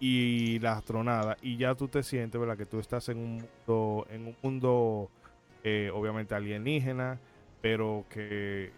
y 0.00 0.58
la 0.60 0.72
astronada. 0.72 1.36
Y 1.42 1.56
ya 1.56 1.74
tú 1.74 1.88
te 1.88 2.02
sientes, 2.02 2.40
¿verdad? 2.40 2.56
Que 2.56 2.66
tú 2.66 2.78
estás 2.78 3.08
en 3.08 3.18
un 3.18 3.32
mundo, 3.36 4.06
en 4.10 4.26
un 4.26 4.36
mundo 4.42 5.10
eh, 5.64 5.90
obviamente 5.92 6.34
alienígena, 6.34 7.18
pero 7.60 8.04
que 8.08 8.70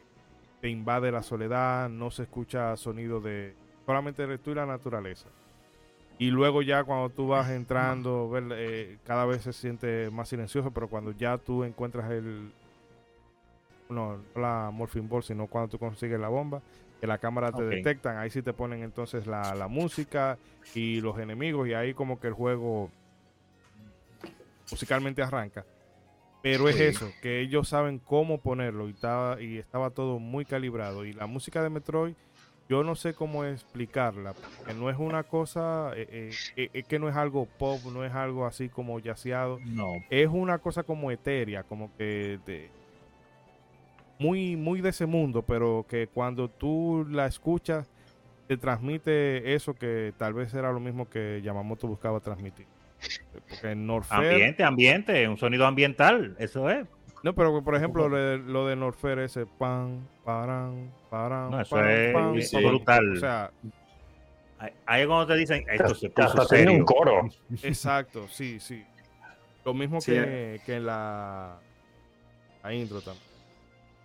te 0.61 0.69
invade 0.69 1.13
la 1.13 1.23
soledad. 1.23 1.89
No 1.89 2.11
se 2.11 2.23
escucha 2.25 2.77
sonido 2.77 3.21
de. 3.21 3.55
Solamente 3.87 4.23
eres 4.23 4.41
tú 4.41 4.51
y 4.53 4.55
la 4.55 4.67
naturaleza. 4.67 5.29
Y 6.19 6.31
luego 6.31 6.61
ya 6.61 6.85
cuando 6.85 7.09
tú 7.09 7.29
vas 7.29 7.49
entrando, 7.49 8.31
eh, 8.53 8.99
cada 9.05 9.25
vez 9.25 9.43
se 9.43 9.55
siente 9.55 10.11
más 10.11 10.29
silencioso, 10.29 10.71
pero 10.71 10.87
cuando 10.87 11.13
ya 11.13 11.39
tú 11.39 11.65
encuentras 11.65 12.11
el, 12.11 12.53
no, 13.89 14.19
la 14.37 14.71
morphine 14.71 15.09
ball, 15.09 15.23
sino 15.23 15.47
cuando 15.47 15.71
tú 15.71 15.79
consigues 15.79 16.21
la 16.21 16.29
bomba, 16.29 16.61
que 17.01 17.07
la 17.07 17.19
cámara 17.19 17.51
te 17.51 17.63
detectan, 17.63 18.19
ahí 18.19 18.31
sí 18.31 18.43
te 18.43 18.53
ponen 18.53 18.83
entonces 18.83 19.27
la, 19.27 19.55
la, 19.55 19.69
música 19.69 20.39
y 20.75 21.01
los 21.01 21.19
enemigos 21.19 21.67
y 21.67 21.75
ahí 21.75 21.95
como 21.95 22.21
que 22.21 22.29
el 22.29 22.35
juego 22.35 22.91
musicalmente 24.71 25.23
arranca. 25.23 25.65
Pero 26.43 26.69
es 26.69 26.81
eso, 26.81 27.11
que 27.21 27.41
ellos 27.41 27.69
saben 27.69 27.99
cómo 27.99 28.39
ponerlo 28.39 28.89
y 28.89 28.93
estaba, 28.93 29.41
y 29.41 29.59
estaba 29.59 29.91
todo 29.91 30.19
muy 30.19 30.45
calibrado. 30.45 31.05
Y 31.05 31.13
la 31.13 31.27
música 31.27 31.63
de 31.63 31.69
Metroid, 31.69 32.15
yo 32.69 32.83
no 32.83 32.95
sé 32.95 33.15
cómo 33.15 33.45
explicarla, 33.45 34.35
no 34.77 34.89
es 34.89 34.99
una 34.99 35.25
cosa, 35.25 35.93
eh, 35.97 36.31
eh, 36.57 36.71
eh, 36.73 36.83
que 36.85 36.99
no 36.99 37.09
es 37.09 37.17
algo 37.17 37.47
pop, 37.47 37.81
no 37.93 38.05
es 38.05 38.13
algo 38.15 38.47
así 38.47 38.69
como 38.69 38.99
yaceado. 39.01 39.59
No. 39.67 39.93
Es 40.09 40.29
una 40.29 40.59
cosa 40.59 40.83
como 40.83 41.11
etérea, 41.11 41.63
como 41.63 41.95
que... 41.97 42.39
De, 42.47 42.80
muy, 44.21 44.55
muy 44.55 44.83
de 44.83 44.91
ese 44.91 45.07
mundo, 45.07 45.43
pero 45.43 45.87
que 45.89 46.07
cuando 46.07 46.49
tú 46.49 47.07
la 47.11 47.27
escuchas, 47.27 47.91
te 48.47 48.59
transmite 48.59 49.55
eso 49.55 49.73
que 49.73 50.13
tal 50.19 50.35
vez 50.35 50.53
era 50.53 50.71
lo 50.73 50.79
mismo 50.79 51.09
que 51.09 51.41
Yamamoto 51.43 51.89
buscaba 51.89 52.21
transmitir. 52.21 52.67
Porque 53.49 53.75
Norfair, 53.75 54.33
ambiente, 54.33 54.63
ambiente, 54.63 55.29
un 55.29 55.39
sonido 55.39 55.67
ambiental, 55.67 56.37
eso 56.39 56.69
es. 56.69 56.87
No, 57.23 57.35
pero 57.35 57.65
por 57.65 57.75
ejemplo, 57.75 58.09
lo 58.11 58.67
de, 58.67 58.77
Norfair, 58.77 59.21
ese 59.21 59.47
pan, 59.47 60.07
paran, 60.23 60.93
paran. 61.09 61.51
No, 61.51 61.61
eso 61.61 61.83
es 61.83 62.53
brutal. 62.63 63.13
O 63.17 63.17
sea, 63.17 63.51
ahí 64.85 65.07
cuando 65.07 65.29
te 65.29 65.37
dicen 65.37 65.65
esto 65.67 65.95
se 65.95 66.11
puso 66.11 66.45
serio. 66.45 66.75
un 66.75 66.85
coro. 66.85 67.27
Exacto, 67.63 68.29
sí, 68.29 68.61
sí. 68.61 68.85
Lo 69.65 69.73
mismo 69.73 69.99
que, 69.99 70.61
que 70.67 70.77
en 70.77 70.87
la, 70.87 71.59
la 72.63 72.75
intro 72.75 73.01
también. 73.01 73.30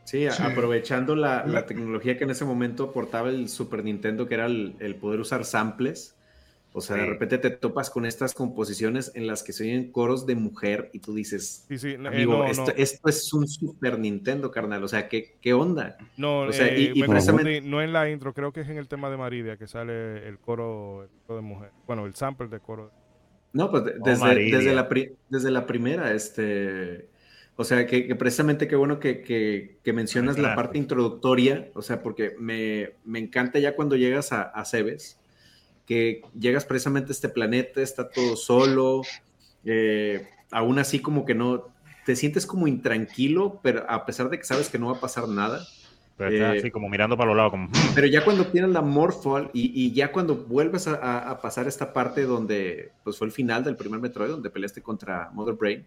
Sí, 0.06 0.28
aprovechando 0.28 1.16
la, 1.16 1.66
tecnología 1.66 2.18
que 2.18 2.24
en 2.24 2.30
ese 2.30 2.46
momento 2.46 2.86
aportaba 2.86 3.30
el 3.30 3.50
Super 3.50 3.84
Nintendo, 3.84 4.28
que 4.28 4.36
era 4.36 4.46
el, 4.46 4.98
poder 5.02 5.20
usar 5.20 5.46
samples. 5.46 6.16
O 6.78 6.82
sea, 6.82 6.98
de 6.98 7.06
repente 7.06 7.38
te 7.38 7.52
topas 7.52 7.90
con 7.90 8.06
estas 8.06 8.34
composiciones 8.34 9.14
en 9.16 9.28
las 9.28 9.44
que 9.44 9.54
se 9.54 9.64
oyen 9.64 9.94
coros 9.94 10.26
de 10.26 10.36
mujer 10.36 10.90
y 10.92 11.00
tú 11.00 11.16
dices, 11.16 11.64
sí, 11.70 11.78
sí, 11.78 11.92
eh, 11.92 12.00
amigo, 12.06 12.44
esto, 12.44 12.74
es 12.76 13.34
un 13.34 13.48
Super 13.48 13.98
Nintendo, 13.98 14.52
carnal. 14.52 14.84
O 14.84 14.88
sea, 14.90 15.08
¿qué, 15.08 15.38
qué 15.40 15.54
onda? 15.54 15.98
No, 16.18 16.42
o 16.42 16.52
sea, 16.52 16.78
y, 16.78 16.88
eh, 17.02 17.62
no 17.64 17.82
en 17.82 17.94
la 17.94 18.10
intro, 18.10 18.34
creo 18.34 18.52
que 18.52 18.62
es 18.62 18.68
en 18.68 18.78
el 18.78 18.90
tema 18.90 19.10
de 19.10 19.16
Maridia 19.16 19.56
que 19.56 19.68
sale 19.68 20.28
el 20.28 20.38
coro, 20.38 21.08
de 21.30 21.42
mujer. 21.42 21.72
Bueno, 21.88 22.06
el 22.06 22.14
sample 22.14 22.50
de 22.50 22.60
coro. 22.60 22.92
No, 23.54 23.72
pues 23.72 23.84
oh, 23.84 24.04
desde, 24.04 24.36
desde, 24.52 24.76
la, 24.76 24.90
desde 25.30 25.52
la 25.52 25.66
primera, 25.66 26.12
este 26.12 27.08
o 27.58 27.64
sea, 27.64 27.86
que, 27.88 28.14
precisamente 28.16 28.68
qué 28.68 28.76
bueno 28.76 29.00
que, 29.00 29.78
mencionas 29.86 30.38
la 30.38 30.56
parte 30.56 30.78
introductoria, 30.78 31.70
o 31.74 31.82
sea, 31.82 32.02
porque 32.02 32.36
me, 32.38 32.92
encanta 33.18 33.60
ya 33.60 33.76
cuando 33.76 33.96
llegas 33.96 34.34
a, 34.34 34.42
a, 34.42 34.66
Cebes, 34.66 35.18
que 35.86 36.22
llegas 36.38 36.66
precisamente 36.66 37.12
a 37.12 37.14
este 37.14 37.30
planeta, 37.30 37.82
está 37.82 38.10
todo 38.10 38.36
solo, 38.36 39.04
eh, 39.64 40.28
aún 40.52 40.80
así 40.80 41.00
como 41.00 41.26
que 41.26 41.34
no, 41.34 41.70
te 42.06 42.18
sientes 42.18 42.46
como 42.46 42.68
intranquilo, 42.68 43.62
pero 43.64 43.90
a 43.90 44.06
pesar 44.06 44.30
de 44.30 44.38
que 44.38 44.44
sabes 44.44 44.70
que 44.70 44.78
no 44.78 44.92
va 44.92 44.98
a 44.98 45.02
pasar 45.02 45.28
nada. 45.30 45.66
Pero 46.18 46.48
así 46.48 46.72
como 46.72 46.90
mirando 46.90 47.18
para 47.18 47.28
los 47.28 47.38
lados, 47.38 47.52
como... 47.52 47.68
Hmm". 47.68 47.94
Pero 47.94 48.08
ya 48.08 48.24
cuando 48.24 48.48
tienes 48.48 48.72
la 48.72 48.82
Morphol 48.82 49.50
y, 49.54 49.72
y 49.74 49.92
ya 49.94 50.12
cuando 50.12 50.36
vuelves 50.36 50.88
a, 50.88 51.30
a, 51.30 51.42
pasar 51.42 51.68
esta 51.68 51.94
parte 51.94 52.24
donde, 52.24 52.92
pues 53.04 53.18
fue 53.18 53.28
el 53.28 53.34
final 53.34 53.64
del 53.64 53.76
primer 53.78 54.00
Metroid, 54.02 54.30
donde 54.30 54.50
peleaste 54.50 54.82
contra 54.82 55.30
Mother 55.34 55.56
Brain, 55.56 55.86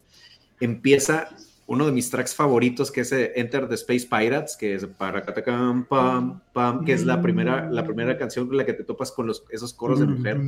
empieza 0.61 1.29
uno 1.69 1.85
de 1.85 1.93
mis 1.93 2.11
tracks 2.11 2.35
favoritos, 2.35 2.91
que 2.91 3.03
es 3.03 3.13
eh, 3.13 3.33
Enter 3.37 3.69
the 3.69 3.75
Space 3.75 4.07
Pirates, 4.07 4.57
que 4.57 4.75
es 4.75 4.87
para 4.87 5.23
pam, 5.23 6.41
pam, 6.55 6.85
que 6.87 6.95
es 6.95 7.05
la 7.05 7.21
primera, 7.21 7.71
la 7.71 7.85
primera 7.85 8.17
canción 8.17 8.49
con 8.49 8.57
la 8.57 8.65
que 8.65 8.73
te 8.73 8.85
topas 8.85 9.13
con 9.13 9.27
los, 9.27 9.45
esos 9.51 9.75
coros 9.75 10.01
de 10.01 10.07
mujer. 10.07 10.41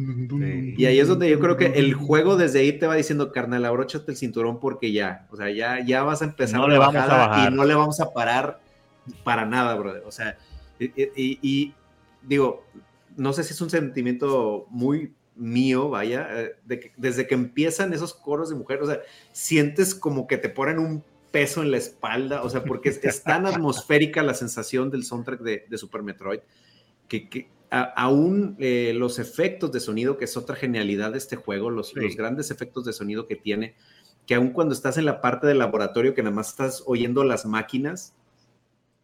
Y 0.78 0.86
ahí 0.86 0.98
es 0.98 1.08
donde 1.08 1.28
yo 1.28 1.38
creo 1.38 1.58
que 1.58 1.66
el 1.66 1.92
juego 1.92 2.36
desde 2.36 2.60
ahí 2.60 2.72
te 2.72 2.86
va 2.86 2.94
diciendo, 2.94 3.32
carnal, 3.32 3.66
abróchate 3.66 4.10
el 4.10 4.16
cinturón 4.16 4.60
porque 4.60 4.92
ya, 4.92 5.26
o 5.30 5.36
sea, 5.36 5.50
ya, 5.50 5.84
ya 5.84 6.02
vas 6.04 6.22
a 6.22 6.24
empezar 6.24 6.58
no 6.58 6.68
le 6.68 6.78
vamos 6.78 6.96
a 6.96 7.06
bajar. 7.06 7.52
y 7.52 7.54
no 7.54 7.64
le 7.66 7.74
vamos 7.74 8.00
a 8.00 8.14
parar 8.14 8.58
para 9.22 9.44
nada, 9.44 9.74
brother. 9.74 10.02
O 10.06 10.10
sea, 10.10 10.38
y 10.78 11.74
digo, 12.22 12.64
no 13.18 13.34
sé 13.34 13.44
si 13.44 13.52
es 13.52 13.60
un 13.60 13.68
sentimiento 13.68 14.66
muy 14.70 15.12
mío, 15.40 15.88
vaya, 15.88 16.28
eh, 16.30 16.56
desde 16.96 17.26
que 17.26 17.34
empiezan 17.34 17.92
esos 17.92 18.14
coros 18.14 18.50
de 18.50 18.56
mujer, 18.56 18.82
o 18.82 18.86
sea, 18.86 19.00
sientes 19.32 19.94
como 19.94 20.26
que 20.26 20.36
te 20.36 20.48
ponen 20.48 20.78
un 20.78 21.02
peso 21.30 21.62
en 21.62 21.70
la 21.70 21.76
espalda, 21.76 22.42
o 22.42 22.50
sea, 22.50 22.64
porque 22.64 22.88
es, 22.88 23.22
tan 23.22 23.46
atmosférica 23.46 24.22
la 24.22 24.34
sensación 24.34 24.90
del 24.90 25.04
soundtrack 25.04 25.40
de, 25.40 25.78
Super 25.78 26.02
Metroid, 26.02 26.40
que, 27.08 27.48
aún 27.70 28.56
eh, 28.58 28.92
los 28.94 29.18
efectos 29.18 29.70
de 29.72 29.80
sonido, 29.80 30.18
que 30.18 30.24
es 30.24 30.36
otra 30.36 30.56
genialidad 30.56 31.12
de 31.12 31.18
este 31.18 31.36
juego, 31.36 31.70
los, 31.70 31.94
los 31.94 32.16
grandes 32.16 32.50
efectos 32.50 32.84
de 32.84 32.92
sonido 32.92 33.26
que 33.26 33.36
tiene, 33.36 33.74
que 34.26 34.34
aún 34.34 34.50
cuando 34.50 34.74
estás 34.74 34.98
en 34.98 35.04
la 35.04 35.20
parte 35.20 35.46
del 35.46 35.58
laboratorio, 35.58 36.14
que 36.14 36.22
nada 36.22 36.34
más 36.34 36.50
estás 36.50 36.82
oyendo 36.86 37.24
las 37.24 37.46
máquinas, 37.46 38.14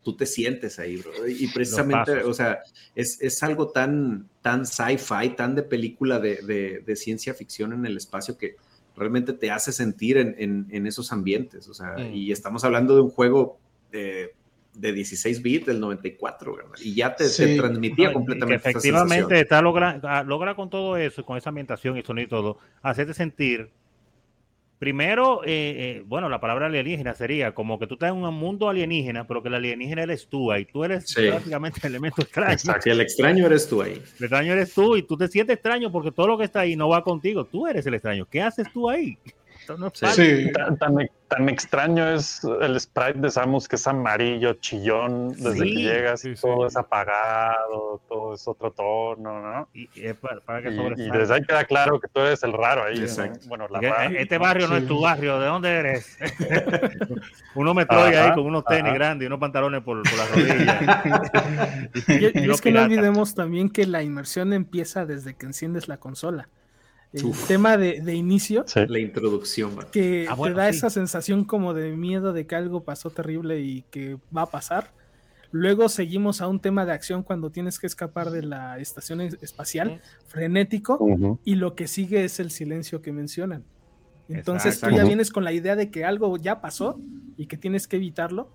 tú 0.07 0.17
te 0.17 0.25
sientes 0.25 0.79
ahí, 0.79 0.99
bro. 0.99 1.11
Y 1.27 1.49
precisamente, 1.49 2.23
o 2.23 2.33
sea, 2.33 2.61
es, 2.95 3.21
es, 3.21 3.43
algo 3.43 3.71
tan, 3.71 4.29
tan 4.41 4.65
sci-fi, 4.65 5.31
tan 5.31 5.57
de 5.57 5.65
película 5.65 6.21
de, 6.21 6.83
de, 6.87 6.97
ciencia 6.97 7.35
ficción 7.35 7.73
en 7.73 7.85
el 7.87 7.97
espacio 7.97 8.39
que 8.39 8.55
realmente 8.97 9.33
te 9.33 9.51
hace 9.51 9.73
sentir 9.73 10.17
en, 10.17 10.67
en, 10.71 10.87
esos 10.87 11.13
ambientes. 11.13 11.69
O 11.69 11.75
sea, 11.75 11.97
mm. 11.99 12.15
y 12.15 12.33
estamos 12.33 12.65
hablando 12.65 12.95
de 12.95 13.03
un 13.03 13.11
juego 13.11 13.59
de, 13.93 14.35
de 14.75 14.93
16 14.93 15.43
bits 15.43 15.67
del 15.67 15.81
94, 15.81 16.57
¿verdad? 16.57 16.73
Y 16.81 16.95
ya 16.95 17.15
te, 17.15 17.29
transmitía 17.29 18.13
completamente. 18.13 18.69
efectivamente, 18.69 19.41
está 19.41 19.61
logra, 19.63 20.01
ah, 20.03 20.23
logra 20.23 20.55
con 20.55 20.71
todo 20.71 20.97
eso, 20.97 21.25
con 21.25 21.37
esa 21.37 21.51
ambientación 21.51 21.97
y 21.99 22.03
sonido 22.03 22.27
y 22.27 22.29
todo, 22.29 22.59
hacerte 22.83 23.15
sentir 23.15 23.71
Primero, 24.79 25.43
eh, 25.45 25.49
eh, 25.49 26.03
bueno, 26.05 26.29
la 26.29 26.39
palabra 26.39 26.67
alienígena 26.67 27.15
sería 27.15 27.55
como 27.55 27.79
que 27.79 27.87
tú 27.87 27.95
estás 27.95 28.11
en 28.11 28.17
un 28.17 28.35
mundo 28.35 28.69
alienígena, 28.69 29.27
pero 29.27 29.43
que 29.43 29.49
el 29.49 29.55
alienígena 29.55 30.03
eres 30.03 30.29
tú 30.29 30.53
ahí. 30.53 30.67
Tú 30.67 30.85
eres 30.85 31.15
prácticamente 31.15 31.81
el 31.85 31.95
elemento 31.95 32.21
extraño. 32.21 32.53
Exacto, 32.53 32.91
el 32.91 33.01
extraño 33.01 33.47
eres 33.47 33.67
tú 33.69 33.81
ahí. 33.81 33.93
El 33.93 34.25
extraño 34.25 34.53
eres 34.53 34.75
tú 34.75 34.97
y 34.97 35.03
tú 35.03 35.17
te 35.17 35.29
sientes 35.29 35.55
extraño 35.55 35.91
porque 35.91 36.13
todo 36.13 36.27
lo 36.27 36.39
que 36.39 36.45
está 36.45 36.61
ahí 36.61 36.77
no 36.77 36.91
va 36.91 37.03
contigo. 37.03 37.47
Tú 37.47 37.67
eres 37.67 37.87
el 37.87 37.95
extraño. 37.95 38.27
¿Qué 38.31 38.43
haces 38.43 38.71
tú 38.71 38.91
ahí? 38.91 39.17
Sí, 39.95 40.51
Tan, 41.29 41.49
extraño 41.49 42.09
es 42.09 42.41
el 42.61 42.79
sprite 42.79 43.19
de 43.19 43.31
Samus 43.33 43.67
que 43.67 43.75
es 43.75 43.87
amarillo, 43.89 44.55
chillón, 44.55 45.33
desde 45.33 45.59
que 45.59 45.75
llegas 45.75 46.25
y 46.25 46.35
todo 46.37 46.69
es 46.69 46.77
apagado, 46.77 48.01
todo 48.09 48.35
es 48.35 48.47
otro 48.47 48.71
tono, 48.71 49.41
¿no? 49.43 49.69
Y, 49.75 49.89
para, 50.13 50.63
que 50.63 50.69
y, 50.69 51.11
desde 51.11 51.35
ahí 51.35 51.43
queda 51.43 51.65
claro 51.65 51.99
que 51.99 52.07
tú 52.07 52.21
eres 52.21 52.45
el 52.45 52.53
raro 52.53 52.85
ahí. 52.85 53.05
Bueno, 53.49 53.67
Este 54.17 54.39
barrio 54.39 54.69
no 54.69 54.77
es 54.77 54.87
tu 54.87 55.01
barrio, 55.01 55.41
¿de 55.41 55.47
dónde 55.47 55.69
eres? 55.69 56.17
uno 57.57 57.75
me 57.75 57.87
trae 57.87 58.17
ahí 58.17 58.33
con 58.33 58.47
unos 58.47 58.65
tenis 58.65 58.95
grandes 58.95 59.25
y 59.25 59.27
unos 59.27 59.41
pantalones 59.41 59.83
por, 59.83 60.03
por 60.05 60.19
las 60.19 60.31
rodillas. 60.31 61.29
y 62.09 62.51
es 62.51 62.61
que 62.61 62.71
no 62.71 62.83
olvidemos 62.83 63.35
también 63.35 63.69
que 63.71 63.85
la 63.87 64.05
inmersión 64.05 64.53
empieza 64.53 65.07
desde 65.07 65.35
que 65.35 65.47
enciendes 65.47 65.89
la 65.89 65.97
consola 65.97 66.49
el 67.13 67.33
tema 67.47 67.77
de, 67.77 68.15
inicio. 68.15 68.65
La 68.89 68.99
introducción. 68.99 69.77
Que 69.93 70.27
ah, 70.29 70.37
te 70.43 70.53
da 70.53 70.69
esa 70.69 70.91
sensación 70.91 71.45
como 71.45 71.75
de 71.75 71.97
miedo 71.97 72.33
de 72.33 72.47
que 72.47 72.55
algo 72.55 72.85
pasó 72.85 73.11
terrible 73.11 73.61
y 73.61 73.83
que 73.91 74.19
va 74.37 74.43
a 74.43 74.51
pasar. 74.51 74.93
Luego 75.53 75.89
seguimos 75.89 76.41
a 76.41 76.49
un 76.49 76.61
tema 76.61 76.85
de 76.85 76.93
acción 76.93 77.23
cuando 77.23 77.51
tienes 77.51 77.79
que 77.79 77.87
escapar 77.87 78.31
de 78.31 78.43
la 78.43 78.79
estación 78.79 79.21
espacial, 79.21 80.03
frenético, 80.27 81.39
y 81.45 81.55
lo 81.55 81.75
que 81.75 81.87
sigue 81.87 82.25
es 82.25 82.41
el 82.41 82.51
silencio 82.51 83.01
que 83.01 83.13
mencionan. 83.13 83.65
Entonces 84.29 84.81
tú 84.81 84.91
ya 84.91 85.05
vienes 85.05 85.31
con 85.31 85.45
la 85.45 85.53
idea 85.53 85.77
de 85.77 85.91
que 85.91 86.05
algo 86.05 86.37
ya 86.37 86.61
pasó 86.61 87.01
y 87.37 87.47
que 87.47 87.57
tienes 87.57 87.87
que 87.87 87.97
evitarlo. 87.97 88.51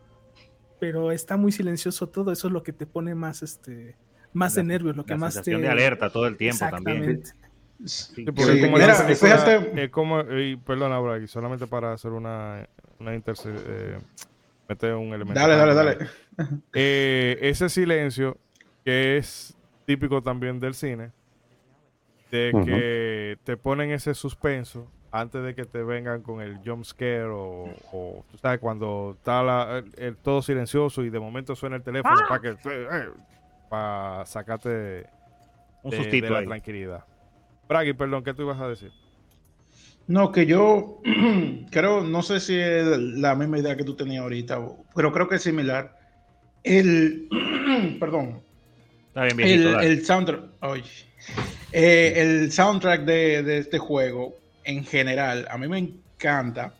pero 0.79 1.11
está 1.11 1.37
muy 1.37 1.51
silencioso 1.51 2.09
todo, 2.09 2.31
eso 2.31 2.47
es 2.47 2.53
lo 2.53 2.63
que 2.63 2.73
te 2.73 2.87
pone 2.87 3.13
más, 3.13 3.43
este, 3.43 3.95
más 4.33 4.55
de 4.55 4.63
nervios, 4.63 4.97
lo 4.97 5.05
que 5.05 5.15
más 5.15 5.41
te... 5.41 5.55
de 5.55 5.69
alerta 5.69 6.09
todo 6.09 6.25
el 6.27 6.37
tiempo 6.37 6.65
también. 6.69 7.23
Sí, 7.85 8.25
porque 8.25 8.61
como 8.61 8.77
Mira, 8.77 8.95
fíjate... 8.95 9.89
como, 9.89 10.21
y, 10.21 10.55
perdona, 10.57 10.99
Bragi, 10.99 11.27
solamente 11.27 11.67
para 11.67 11.93
hacer 11.93 12.11
una, 12.11 12.67
una 12.99 13.13
eh, 13.13 13.97
meter 14.69 14.93
un 14.95 15.13
elemento. 15.13 15.39
Dale, 15.39 15.55
dale, 15.55 15.73
dale. 15.73 15.97
Eh, 16.73 17.37
ese 17.41 17.69
silencio 17.69 18.37
que 18.85 19.17
es 19.17 19.55
típico 19.85 20.23
también 20.23 20.59
del 20.59 20.73
cine, 20.73 21.11
de 22.31 22.51
que 22.65 23.37
te 23.43 23.57
ponen 23.57 23.91
ese 23.91 24.13
suspenso 24.13 24.87
antes 25.11 25.43
de 25.43 25.53
que 25.53 25.65
te 25.65 25.83
vengan 25.83 26.21
con 26.21 26.41
el 26.41 26.57
jump 26.65 26.85
scare 26.85 27.27
o, 27.29 28.23
tú 28.31 28.37
sabes, 28.37 28.59
cuando 28.59 29.15
está 29.17 29.83
todo 30.23 30.41
silencioso 30.41 31.03
y 31.03 31.09
de 31.09 31.19
momento 31.19 31.55
suena 31.55 31.75
el 31.75 31.83
teléfono 31.83 32.15
¡Ah! 32.17 32.25
para 32.29 32.41
que 32.41 32.49
eh, 32.65 33.09
para 33.69 34.25
sacarte 34.25 35.05
un 35.83 35.91
de, 35.91 36.29
la 36.29 36.43
tranquilidad. 36.43 37.05
Bragi, 37.71 37.93
perdón, 37.93 38.21
¿qué 38.21 38.33
tú 38.33 38.41
ibas 38.41 38.59
a 38.59 38.67
decir? 38.67 38.91
No, 40.05 40.33
que 40.33 40.45
yo 40.45 40.99
creo, 41.71 42.03
no 42.03 42.21
sé 42.21 42.41
si 42.41 42.53
es 42.53 42.85
la 42.85 43.33
misma 43.33 43.59
idea 43.59 43.77
que 43.77 43.85
tú 43.85 43.95
tenías 43.95 44.23
ahorita, 44.23 44.59
pero 44.93 45.13
creo 45.13 45.29
que 45.29 45.35
es 45.35 45.43
similar. 45.43 45.97
El, 46.65 47.29
perdón, 47.97 48.41
el, 49.15 50.05
soundtrack, 50.05 50.41
eh, 51.71 52.13
el 52.17 52.51
soundtrack 52.51 53.05
de, 53.05 53.59
este 53.59 53.79
juego 53.79 54.35
en 54.65 54.83
general, 54.83 55.47
a 55.49 55.57
mí 55.57 55.69
me 55.69 55.77
encanta, 55.77 56.73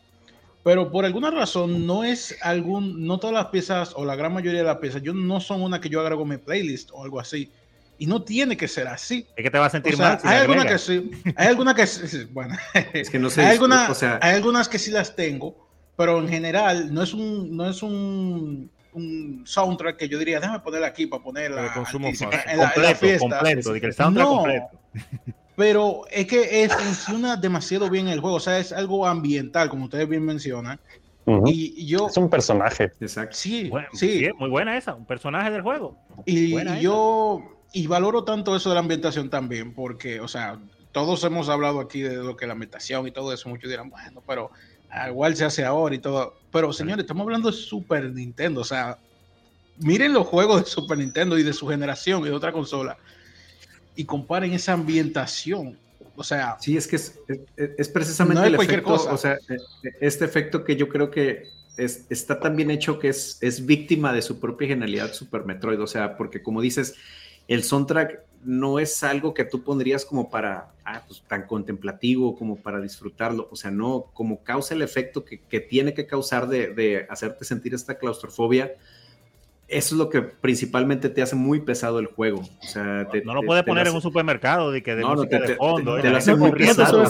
pero 0.62 0.92
por 0.92 1.06
alguna 1.06 1.32
razón 1.32 1.88
no 1.88 2.04
es 2.04 2.38
algún, 2.42 3.08
no 3.08 3.18
todas 3.18 3.34
las 3.34 3.46
piezas 3.46 3.94
o 3.96 4.04
la 4.04 4.18
gran 4.18 4.34
mayoría 4.34 4.60
de 4.60 4.66
las 4.66 4.80
piezas, 4.80 5.02
yo 5.02 5.14
no 5.14 5.40
son 5.40 5.62
una 5.62 5.80
que 5.80 5.88
yo 5.88 6.02
agrego 6.02 6.24
en 6.24 6.30
mi 6.30 6.38
playlist 6.38 6.90
o 6.92 7.02
algo 7.02 7.22
así. 7.22 7.50
Y 8.02 8.08
no 8.08 8.24
tiene 8.24 8.58
que 8.58 8.68
ser 8.68 8.88
así. 8.88 9.28
Es 9.36 9.44
que 9.44 9.52
te 9.52 9.60
va 9.60 9.68
a 9.68 9.70
sentir 9.70 9.96
mal. 9.96 10.18
hay 10.24 10.40
algunas 10.40 10.66
que 10.66 10.80
sí, 10.80 11.12
hay 11.36 11.48
algunas 11.50 11.76
que 11.76 12.26
bueno, 12.32 12.58
es 12.94 13.12
que 13.12 13.20
no 13.20 13.30
sé, 13.30 13.42
hay, 13.42 13.52
algunas, 13.52 13.92
o 13.92 13.94
sea... 13.94 14.18
hay 14.24 14.34
algunas 14.34 14.68
que 14.68 14.80
sí 14.80 14.90
las 14.90 15.16
tengo, 15.16 15.70
pero 15.96 16.18
en 16.18 16.28
general 16.28 16.92
no 16.92 17.04
es 17.04 17.14
un, 17.14 17.56
no 17.56 17.70
es 17.70 17.84
un, 17.84 18.72
un 18.94 19.44
soundtrack 19.46 19.98
que 19.98 20.10
yo 20.10 20.18
diría, 20.18 20.40
déjame 20.40 20.62
ponerla 20.62 20.88
aquí 20.88 21.06
para 21.06 21.22
ponerla 21.22 21.62
en, 21.62 21.68
la, 21.68 21.74
completo, 21.76 22.96
fiesta. 22.96 23.30
Completo, 23.30 23.74
que 23.74 23.86
el 23.86 23.94
soundtrack 23.94 24.28
no, 24.28 24.34
completo. 24.34 24.68
Pero 25.56 26.02
es 26.10 26.26
que 26.26 26.64
es, 26.64 26.74
funciona 26.74 27.36
demasiado 27.36 27.88
bien 27.88 28.08
el 28.08 28.20
juego, 28.20 28.38
o 28.38 28.40
sea, 28.40 28.58
es 28.58 28.74
algo 28.74 29.06
ambiental, 29.06 29.70
como 29.70 29.84
ustedes 29.84 30.10
bien 30.10 30.26
mencionan. 30.26 30.80
Y 31.46 31.86
yo. 31.86 32.08
Es 32.08 32.18
un 32.18 32.32
personaje. 32.32 32.92
Exacto. 33.00 33.36
Sí, 33.36 33.72
sí. 33.94 34.28
muy 34.40 34.50
buena 34.50 34.76
esa, 34.76 34.96
un 34.96 35.06
personaje 35.06 35.52
del 35.52 35.62
juego. 35.62 35.96
Y 36.26 36.56
yo 36.82 37.61
y 37.74 37.88
valoro 37.88 38.24
tanto 38.24 38.56
eso 38.56 38.70
de 38.70 38.76
la 38.76 38.82
ambientación 38.82 39.30
también, 39.30 39.74
porque, 39.74 40.20
o 40.20 40.28
sea, 40.28 40.60
todos 40.92 41.24
hemos 41.24 41.50
hablado 41.50 41.80
aquí 41.80 42.02
de 42.02 42.16
lo 42.16 42.36
que 42.36 42.46
la 42.46 42.54
ambientación 42.54 43.08
y 43.08 43.12
todo 43.12 43.34
eso, 43.34 43.50
muchos 43.50 43.70
dirán, 43.70 43.90
bueno, 43.90 44.22
pero 44.28 44.52
igual 45.08 45.36
se 45.36 45.46
hace 45.46 45.64
ahora 45.64 45.96
y 45.96 46.00
todo. 46.00 46.36
Pero 46.52 46.74
señores, 46.74 47.04
estamos 47.04 47.24
hablando 47.24 47.50
de 47.50 47.58
Super 47.58 48.12
Nintendo, 48.12 48.62
o 48.62 48.66
sea, 48.66 48.98
miren 49.78 50.14
los 50.14 50.28
juegos 50.28 50.64
de 50.64 50.70
Super 50.70 50.98
Nintendo 50.98 51.38
y 51.38 51.44
de 51.44 51.54
su 51.54 51.68
generación 51.68 52.22
y 52.22 52.26
de 52.26 52.32
otra 52.32 52.52
consola 52.52 52.98
y 53.96 54.06
comparen 54.06 54.54
esa 54.54 54.74
ambientación. 54.74 55.78
O 56.16 56.24
sea, 56.24 56.58
sí, 56.60 56.78
es 56.78 56.88
que 56.88 56.98
es, 56.98 57.20
es, 57.56 57.90
precisamente 57.90 58.46
el 58.46 58.56
efecto, 58.56 58.94
o 58.94 59.18
sea, 59.18 59.38
e, 59.50 59.56
e, 59.56 59.92
este 60.02 60.26
efecto 60.26 60.64
que 60.64 60.76
yo 60.76 60.90
creo 60.90 61.10
que 61.10 61.50
es, 61.78 62.06
está 62.10 62.40
tan 62.40 62.56
bien 62.56 62.70
hecho 62.70 63.00
que 63.00 63.08
es, 63.10 63.38
es 63.42 63.66
víctima 63.66 64.14
de 64.14 64.22
su 64.22 64.40
propia 64.40 64.68
genialidad 64.68 65.14
Super 65.14 65.46
Metroid, 65.46 65.82
o 65.82 65.88
sea, 65.88 66.18
porque 66.18 66.44
como 66.44 66.62
dices, 66.62 66.96
el 67.48 67.64
soundtrack 67.64 68.22
no 68.44 68.80
es 68.80 69.04
algo 69.04 69.34
que 69.34 69.46
tú 69.46 69.64
pondrías 69.64 70.06
como 70.06 70.30
para, 70.30 70.72
ah, 70.84 71.04
pues, 71.08 71.24
tan 71.28 71.46
contemplativo 71.46 72.36
como 72.36 72.58
para 72.58 72.80
disfrutarlo, 72.80 73.48
o 73.52 73.56
sea, 73.56 73.72
no, 73.72 74.08
como 74.14 74.44
causa 74.44 74.74
el 74.74 74.82
efecto 74.82 75.24
que, 75.24 75.60
tiene 75.60 75.94
que 75.94 76.08
causar 76.08 76.48
de, 76.48 77.06
hacerte 77.10 77.46
sentir 77.46 77.74
esta 77.74 77.98
claustrofobia, 77.98 78.74
eso 79.68 79.96
es 79.96 80.00
lo 80.00 80.10
que 80.10 80.22
principalmente 80.22 81.08
te 81.08 81.22
hace 81.22 81.36
muy 81.38 81.62
pesado 81.62 82.00
el 82.00 82.08
juego. 82.08 82.42
O 82.42 82.68
sea, 82.68 83.08
no 83.24 83.34
lo 83.34 83.42
puedes 83.44 83.64
poner 83.64 83.88
en 83.88 83.96
un 83.96 84.02
supermercado 84.02 84.70
de 84.70 84.84
que 84.84 84.96
de, 84.96 85.02
no, 85.02 85.16
no, 85.16 85.24
de 85.24 85.56
fondo. 85.56 86.02
Te, 86.02 86.10
lo 86.10 86.18
hace 86.18 86.36
muy 86.36 86.52
pesado. 86.52 87.06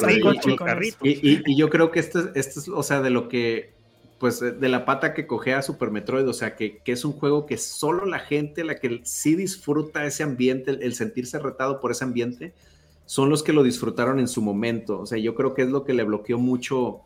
Y, 1.01 1.55
yo 1.55 1.71
creo 1.71 1.89
que 1.89 1.99
esto, 1.99 2.29
esto 2.35 2.59
es, 2.59 2.67
o 2.67 2.83
sea, 2.83 3.01
de 3.01 3.09
lo 3.09 3.29
que 3.29 3.80
pues 4.21 4.39
de 4.39 4.69
la 4.69 4.85
pata 4.85 5.15
que 5.15 5.25
a 5.51 5.63
Super 5.63 5.89
Metroid, 5.89 6.27
o 6.27 6.33
sea, 6.33 6.55
que, 6.55 6.79
es 6.85 7.05
un 7.05 7.13
juego 7.13 7.47
que 7.47 7.57
solo 7.57 8.05
la 8.05 8.19
gente, 8.19 8.63
la 8.63 8.75
que 8.75 9.01
sí 9.03 9.35
disfruta 9.35 10.05
ese 10.05 10.21
ambiente, 10.21 10.77
el, 10.79 10.93
sentirse 10.93 11.39
retado 11.39 11.79
por 11.79 11.89
ese 11.89 12.03
ambiente, 12.03 12.53
son 13.07 13.31
los 13.31 13.41
que 13.41 13.51
lo 13.51 13.63
disfrutaron 13.63 14.19
en 14.19 14.27
su 14.27 14.43
momento. 14.43 14.99
O 14.99 15.07
sea, 15.07 15.17
yo 15.17 15.33
creo 15.33 15.55
que 15.55 15.63
es 15.63 15.69
lo 15.69 15.83
que 15.83 15.95
le 15.95 16.03
bloqueó 16.03 16.37
mucho 16.37 16.99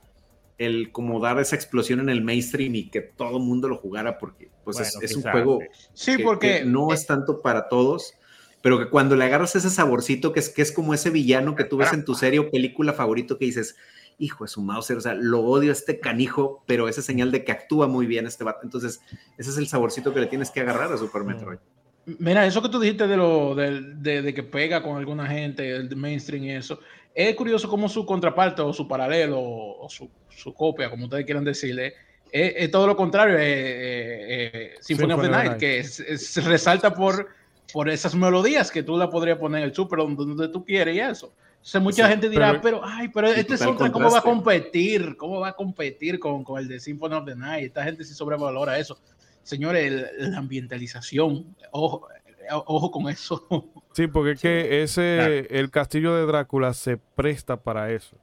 el 0.58 0.92
como 0.92 1.22
dar 1.22 1.40
esa 1.40 1.56
explosión 1.56 2.02
en 2.02 2.10
el 2.10 2.22
mainstream 2.22 2.76
y 2.76 2.90
que 2.90 3.00
todo 3.00 3.38
el 3.38 3.44
mundo 3.44 3.70
lo 3.70 3.78
jugara, 3.78 4.18
porque 4.18 4.50
pues 4.66 4.82
es, 4.82 5.16
un 5.16 5.24
juego 5.24 5.60
sí, 5.94 6.18
porque, 6.18 6.66
no 6.66 6.94
es 6.94 7.06
tanto 7.06 7.42
para 7.42 7.70
todos, 7.70 8.14
pero 8.62 8.78
que 8.78 8.90
cuando 8.90 9.16
le 9.16 9.24
agarras 9.24 9.56
ese 9.56 9.70
saborcito 9.70 10.34
que 10.34 10.42
es, 10.42 10.50
que 10.50 10.62
es 10.62 10.74
como 10.74 10.94
ese 10.94 11.12
villano 11.12 11.56
que 11.56 11.64
tú 11.64 11.78
ves 11.78 11.94
en 11.94 12.04
tu 12.04 12.14
serie 12.14 12.40
o 12.40 12.52
película 12.52 12.92
favorito 12.92 13.38
que 13.38 13.46
dices, 13.46 13.78
hijo 14.18 14.44
de 14.44 14.48
su 14.48 14.62
mouse, 14.62 14.92
o 14.92 15.02
sea, 15.02 15.14
lo 15.14 15.42
odio 15.42 15.72
este 15.72 16.00
canijo, 16.00 16.64
pero 16.66 16.88
esa 16.88 17.02
señal 17.02 17.32
de 17.32 17.44
que 17.44 17.52
actúa 17.52 17.88
muy 17.88 18.06
bien 18.06 18.26
este 18.26 18.44
vato. 18.44 18.60
Entonces, 18.64 19.02
ese 19.38 19.50
es 19.50 19.58
el 19.58 19.68
saborcito 19.68 20.14
que 20.14 20.20
le 20.20 20.28
tienes 20.28 20.52
que 20.52 20.62
agarrar 20.62 20.92
a 20.92 20.98
Super 20.98 21.24
Metroid. 21.24 21.58
Mira, 22.06 22.46
eso 22.46 22.62
que 22.62 22.70
tú 22.70 22.80
dijiste 22.80 23.08
de 23.08 23.18
lo 23.18 23.56
de, 23.56 24.34
que 24.34 24.44
pega 24.44 24.84
con 24.84 24.98
alguna 24.98 25.26
gente, 25.26 25.76
el 25.76 25.96
mainstream 25.96 26.44
y 26.44 26.52
eso, 26.52 26.80
es 27.14 27.36
curioso 27.36 27.68
cómo 27.68 27.90
su 27.90 28.06
contraparte 28.06 28.62
o 28.62 28.72
su 28.74 28.88
paralelo 28.88 29.40
o 29.40 29.88
su, 29.90 30.54
copia, 30.54 30.90
como 30.90 31.06
ustedes 31.06 31.26
quieran 31.26 31.44
decirle, 31.44 31.96
es, 32.32 32.70
todo 32.70 32.86
lo 32.86 32.96
contrario, 32.96 33.38
es, 33.40 34.86
Symphony 34.86 35.14
of 35.14 35.22
the 35.22 35.30
Night, 35.30 35.54
que 35.54 35.84
se 35.84 36.42
resalta 36.42 36.94
por, 36.94 37.28
por 37.74 37.90
esas 37.90 38.14
melodías 38.14 38.70
que 38.70 38.84
tú 38.84 38.98
la 38.98 39.10
podrías 39.10 39.40
poner 39.40 39.64
en 39.64 39.70
el 39.70 39.76
super 39.76 40.00
donde, 40.00 40.26
donde 40.26 40.50
tú 40.50 40.64
quieres 40.64 40.96
y 40.96 41.00
eso 41.00 41.34
mucha 41.82 42.08
gente 42.08 42.30
dirá, 42.30 42.62
pero, 42.62 42.82
ay, 42.84 43.10
pero 43.10 43.28
este 43.28 43.58
Soundtrack, 43.58 43.92
¿cómo 43.92 44.12
va 44.12 44.20
a 44.20 44.22
competir? 44.22 45.18
¿Cómo 45.18 45.40
va 45.40 45.50
a 45.50 45.54
competir 45.54 46.20
con, 46.20 46.44
con, 46.44 46.60
el 46.60 46.68
de 46.68 46.80
Symphony 46.80 47.16
of 47.16 47.26
the 47.26 47.36
Night? 47.36 47.66
Esta 47.66 47.84
gente 47.84 48.04
sí 48.04 48.14
sobrevalora 48.14 48.78
eso. 48.78 49.00
Señores, 49.44 50.12
la 50.18 50.38
ambientalización, 50.38 51.56
ojo, 51.72 52.08
ojo 52.52 52.92
con 52.92 53.10
eso. 53.10 53.48
Sí, 53.94 54.08
porque 54.08 54.32
es 54.32 54.42
que 54.42 54.84
ese, 54.84 55.48
el 55.58 55.72
castillo 55.72 56.16
de 56.16 56.26
Drácula 56.26 56.74
se 56.74 56.98
presta 56.98 57.62
para 57.62 57.92
eso. 57.92 58.18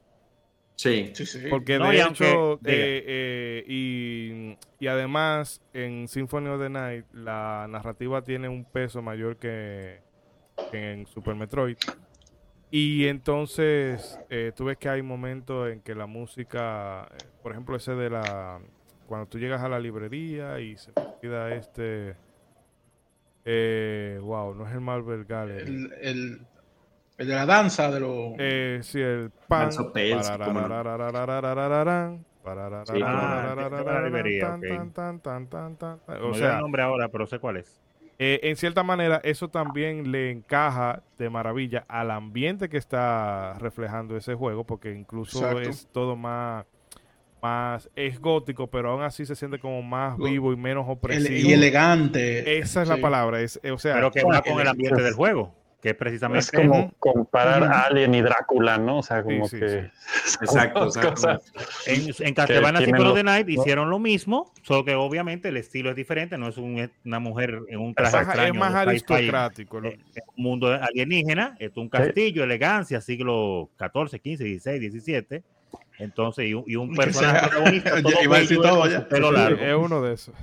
Sí, 0.76 1.12
sí, 1.14 1.26
sí. 1.26 1.38
Porque 1.48 1.78
de 1.78 2.00
hecho, 2.00 2.54
eh, 2.64 3.04
eh, 3.06 3.64
y, 3.68 4.56
y, 4.80 4.86
además 4.88 5.60
en 5.72 6.08
Symphony 6.08 6.48
of 6.48 6.60
the 6.60 6.70
Night 6.70 7.04
la 7.12 7.66
narrativa 7.68 8.22
tiene 8.22 8.48
un 8.48 8.64
peso 8.64 9.00
mayor 9.00 9.36
que, 9.36 10.00
que 10.70 10.92
en 10.92 11.06
Super 11.06 11.34
Metroid. 11.36 11.76
Y 12.74 13.06
entonces 13.06 14.18
eh, 14.30 14.50
tú 14.56 14.64
ves 14.64 14.78
que 14.78 14.88
hay 14.88 15.02
momentos 15.02 15.70
en 15.70 15.82
que 15.82 15.94
la 15.94 16.06
música, 16.06 17.02
eh, 17.02 17.18
por 17.42 17.52
ejemplo, 17.52 17.76
ese 17.76 17.94
de 17.94 18.08
la. 18.08 18.60
Cuando 19.06 19.26
tú 19.26 19.38
llegas 19.38 19.62
a 19.62 19.68
la 19.68 19.78
librería 19.78 20.58
y 20.58 20.78
se 20.78 20.90
queda 21.20 21.54
este. 21.54 22.16
Eh, 23.44 24.18
wow, 24.22 24.54
no 24.54 24.66
es 24.66 24.72
el 24.72 24.80
Marvel 24.80 25.26
Gallery. 25.26 25.66
El, 25.66 25.92
el, 26.00 26.40
el, 27.18 27.26
de 27.28 27.34
la 27.34 27.44
danza 27.44 27.90
de 27.90 28.00
los. 28.00 28.32
Eh, 28.38 28.80
sí, 28.82 29.02
el 29.02 29.30
pan. 29.48 29.68
O 36.22 36.32
sea, 36.32 36.54
el 36.54 36.60
nombre 36.60 36.80
ahora, 36.80 37.08
pero 37.08 37.26
sé 37.26 37.38
cuál 37.38 37.58
es. 37.58 37.82
Eh, 38.24 38.38
en 38.48 38.54
cierta 38.54 38.84
manera, 38.84 39.20
eso 39.24 39.48
también 39.48 40.12
le 40.12 40.30
encaja 40.30 41.02
de 41.18 41.28
maravilla 41.28 41.84
al 41.88 42.12
ambiente 42.12 42.68
que 42.68 42.76
está 42.76 43.54
reflejando 43.58 44.16
ese 44.16 44.36
juego, 44.36 44.62
porque 44.62 44.92
incluso 44.92 45.58
es 45.58 45.88
todo 45.90 46.14
más, 46.14 46.64
más, 47.42 47.90
es 47.96 48.20
gótico, 48.20 48.68
pero 48.68 48.92
aún 48.92 49.02
así 49.02 49.26
se 49.26 49.34
siente 49.34 49.58
como 49.58 49.82
más 49.82 50.16
vivo 50.18 50.52
y 50.52 50.56
menos 50.56 50.84
opresivo. 50.88 51.48
y 51.48 51.52
elegante. 51.52 52.58
Esa 52.60 52.82
es 52.82 52.88
la 52.88 52.98
palabra, 52.98 53.40
es, 53.40 53.58
o 53.68 53.78
sea, 53.78 53.94
pero 53.94 54.12
que 54.12 54.22
va 54.22 54.40
con 54.40 54.60
el 54.60 54.68
ambiente 54.68 55.02
del 55.02 55.14
juego 55.14 55.52
que 55.82 55.94
precisamente 55.94 56.44
es 56.44 56.52
como 56.52 56.92
comparar 57.00 57.64
a 57.64 57.86
Alien 57.86 58.14
y 58.14 58.22
Drácula, 58.22 58.78
¿no? 58.78 58.98
O 58.98 59.02
sea, 59.02 59.24
como 59.24 59.48
que 59.48 59.90
exacto, 60.40 60.88
En, 61.86 62.08
en 62.20 62.34
Castlevania 62.34 62.82
Symphony 62.82 63.08
of 63.08 63.14
the 63.16 63.24
Night 63.24 63.48
hicieron 63.48 63.90
lo 63.90 63.98
mismo, 63.98 64.52
solo 64.62 64.84
que 64.84 64.94
obviamente 64.94 65.48
el 65.48 65.56
estilo 65.56 65.90
es 65.90 65.96
diferente, 65.96 66.38
no 66.38 66.46
es 66.46 66.56
una 66.56 67.18
mujer 67.18 67.62
en 67.68 67.80
un 67.80 67.94
traje 67.94 68.16
extraño, 68.16 68.52
es 68.52 68.60
más 68.60 68.74
aristocrático, 68.74 69.82
es 69.82 69.98
un 70.36 70.44
mundo 70.44 70.68
alienígena, 70.68 71.56
es 71.58 71.76
un 71.76 71.88
castillo, 71.88 72.44
elegancia, 72.44 73.00
siglo 73.00 73.68
14, 73.76 74.20
15, 74.20 74.44
16, 74.44 74.80
17. 74.80 75.42
Entonces, 75.98 76.46
y 76.46 76.54
un, 76.54 76.64
y 76.66 76.76
un 76.76 76.94
personaje 76.94 77.48
protagonista 77.48 78.02
todo, 78.62 79.04
todo 79.06 79.48
Es 79.48 79.74
uno 79.74 80.00
de 80.00 80.14
esos. 80.14 80.34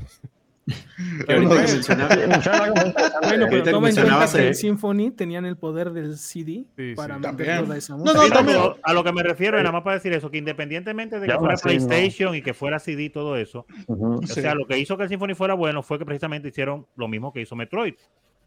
Bueno, 3.22 3.48
pero 3.50 3.64
toma 3.64 3.90
en 3.90 3.96
cuenta 3.96 4.32
que 4.32 4.48
el 4.48 4.56
Symphony 4.56 5.12
tenían 5.12 5.46
el 5.46 5.58
poder 5.58 5.91
del 5.91 6.18
CD 6.18 6.66
para 6.96 7.18
meter 7.18 7.64
toda 7.64 7.78
esa 7.78 7.96
música. 7.96 8.41
No, 8.41 8.44
no, 8.44 8.76
a 8.82 8.94
lo 8.94 9.04
que 9.04 9.12
me 9.12 9.24
refiero 9.24 9.58
es 9.58 9.64
nada 9.64 9.74
más 9.74 9.84
para 9.84 9.96
decir 9.96 10.14
eso, 10.14 10.30
que 10.30 10.38
independientemente 10.38 11.20
de 11.20 11.28
que 11.28 11.38
fuera 11.38 11.56
PlayStation 11.56 12.36
y 12.36 12.41
que 12.41 12.54
fuera 12.54 12.80
CD 12.80 13.04
y 13.04 13.10
todo 13.10 13.38
eso, 13.38 13.66
o 13.88 14.26
sea, 14.28 14.56
lo 14.56 14.66
que 14.66 14.78
hizo 14.78 14.98
que 14.98 15.04
el 15.04 15.10
Symphony 15.10 15.36
fuera 15.36 15.54
bueno 15.54 15.84
fue 15.84 16.00
que 16.00 16.06
precisamente 16.06 16.50
hicieron 16.50 16.88
lo 16.96 17.08
mismo 17.08 17.34
que 17.34 17.41
hizo 17.41 17.56
Metroid. 17.56 17.96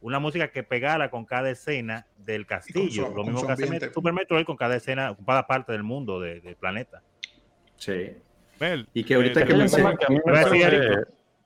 Una 0.01 0.19
música 0.19 0.51
que 0.51 0.65
pegara 0.65 1.11
con 1.11 1.25
cada 1.25 1.49
escena 1.51 2.07
del 2.19 2.45
castillo. 2.45 3.13
lo 3.15 3.23
mismo 3.23 3.47
que 3.47 3.53
hace 3.53 3.93
Super 3.93 4.13
Metroid 4.13 4.45
con 4.45 4.57
cada 4.57 4.77
escena, 4.77 5.15
con 5.15 5.25
cada 5.25 5.47
parte 5.47 5.71
del 5.73 5.85
mundo, 5.85 6.19
del 6.21 6.57
planeta. 6.57 7.03
Sí. 7.77 8.13
y 8.95 9.05
que 9.05 9.15
ahorita 9.15 9.41
eh, 9.43 9.47
que, 9.47 9.55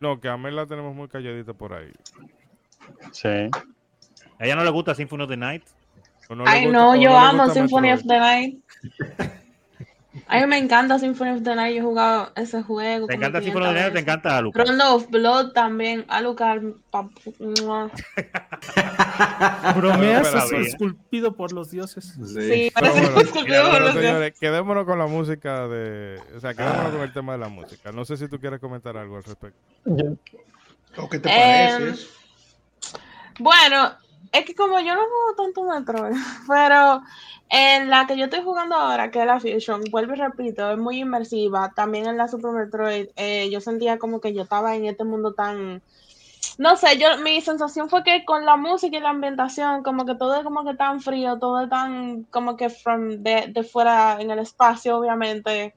no, 0.01 0.21
que 0.21 0.29
a 0.29 0.37
Mel 0.37 0.57
la 0.57 0.67
tenemos 0.67 0.95
muy 0.95 1.09
calladita 1.09 1.53
por 1.53 1.73
ahí. 1.73 1.93
Sí. 3.13 3.29
¿A 3.29 4.45
ella 4.45 4.57
no 4.57 4.65
le 4.65 4.71
gusta 4.71 4.95
Symphony 4.95 5.23
of 5.23 5.31
the 5.31 5.37
Night? 5.37 5.63
Ay, 6.45 6.67
no, 6.67 6.97
yo 6.97 7.17
amo 7.17 7.49
Symphony 7.51 7.93
of 7.93 8.03
the 8.03 8.19
Night. 8.19 8.59
A 10.29 10.41
mí 10.41 10.47
me 10.47 10.59
encanta 10.59 10.99
Symphony 10.99 11.31
of 11.31 11.43
the 11.43 11.55
Night, 11.55 11.75
yo 11.75 11.83
he 11.83 11.85
jugado 11.85 12.33
ese 12.37 12.63
juego. 12.63 13.07
¿Te 13.07 13.15
encanta 13.15 13.41
Symphony 13.41 13.67
of 13.67 13.75
the 13.75 13.81
Night 13.81 13.93
te 13.93 14.01
encanta 14.01 14.39
Alucard? 14.39 14.69
Rondo 14.69 14.95
of 14.95 15.11
Blood 15.11 15.53
también, 15.53 16.05
Alucard. 16.09 16.63
Bromeas 19.77 20.35
es 20.35 20.53
esculpido 20.53 21.37
por 21.37 21.53
los 21.53 21.71
dioses. 21.71 22.17
Sí, 22.27 22.71
parece 22.73 23.21
esculpido 23.21 23.71
por 23.71 23.81
los 23.81 23.95
dioses. 23.95 24.39
Quedémonos 24.39 24.85
con 24.87 24.99
la 24.99 25.07
música 25.07 25.69
de. 25.69 26.21
O 26.37 26.41
sea, 26.41 26.55
quedémonos 26.55 26.93
con 26.93 27.01
el 27.03 27.13
tema 27.13 27.33
de 27.33 27.39
la 27.39 27.49
música. 27.49 27.93
No 27.93 28.05
sé 28.05 28.17
si 28.17 28.29
tú 28.29 28.39
quieres 28.41 28.61
comentar 28.61 28.97
algo 28.97 29.17
al 29.17 29.25
respecto. 29.25 29.59
¿O 30.97 31.09
qué 31.09 31.19
te 31.19 31.29
parece? 31.29 31.91
Eh, 31.91 31.95
bueno, 33.39 33.93
es 34.33 34.45
que 34.45 34.55
como 34.55 34.81
yo 34.81 34.95
no 34.95 35.01
juego 35.01 35.35
tanto 35.37 35.65
Metroid, 35.65 36.17
pero 36.49 37.03
en 37.49 37.91
la 37.91 38.07
que 38.07 38.17
yo 38.17 38.25
estoy 38.25 38.43
jugando 38.43 38.75
ahora, 38.75 39.11
que 39.11 39.21
es 39.21 39.27
la 39.27 39.39
Fusion, 39.39 39.85
vuelvo 39.91 40.15
y 40.15 40.17
repito, 40.17 40.71
es 40.71 40.79
muy 40.79 41.01
inmersiva. 41.01 41.73
También 41.75 42.07
en 42.07 42.17
la 42.17 42.29
Super 42.29 42.51
Metroid, 42.51 43.09
eh, 43.17 43.49
yo 43.51 43.61
sentía 43.61 43.99
como 43.99 44.21
que 44.21 44.35
yo 44.35 44.43
estaba 44.43 44.75
en 44.75 44.87
este 44.87 45.05
mundo 45.05 45.33
tan. 45.33 45.83
No 46.59 46.77
sé, 46.77 46.99
yo 46.99 47.19
mi 47.19 47.41
sensación 47.41 47.89
fue 47.89 48.03
que 48.03 48.25
con 48.25 48.45
la 48.45 48.57
música 48.57 48.97
y 48.97 49.01
la 49.01 49.11
ambientación, 49.11 49.83
como 49.83 50.05
que 50.07 50.15
todo 50.15 50.37
es 50.37 50.43
como 50.43 50.65
que 50.65 50.75
tan 50.75 51.01
frío, 51.01 51.39
todo 51.39 51.63
es 51.63 51.71
tan 51.71 52.25
como 52.25 52.57
que 52.57 52.71
from 52.71 53.23
de, 53.23 53.69
fuera 53.71 54.21
en 54.21 54.31
el 54.31 54.39
espacio, 54.41 54.99
obviamente. 54.99 55.75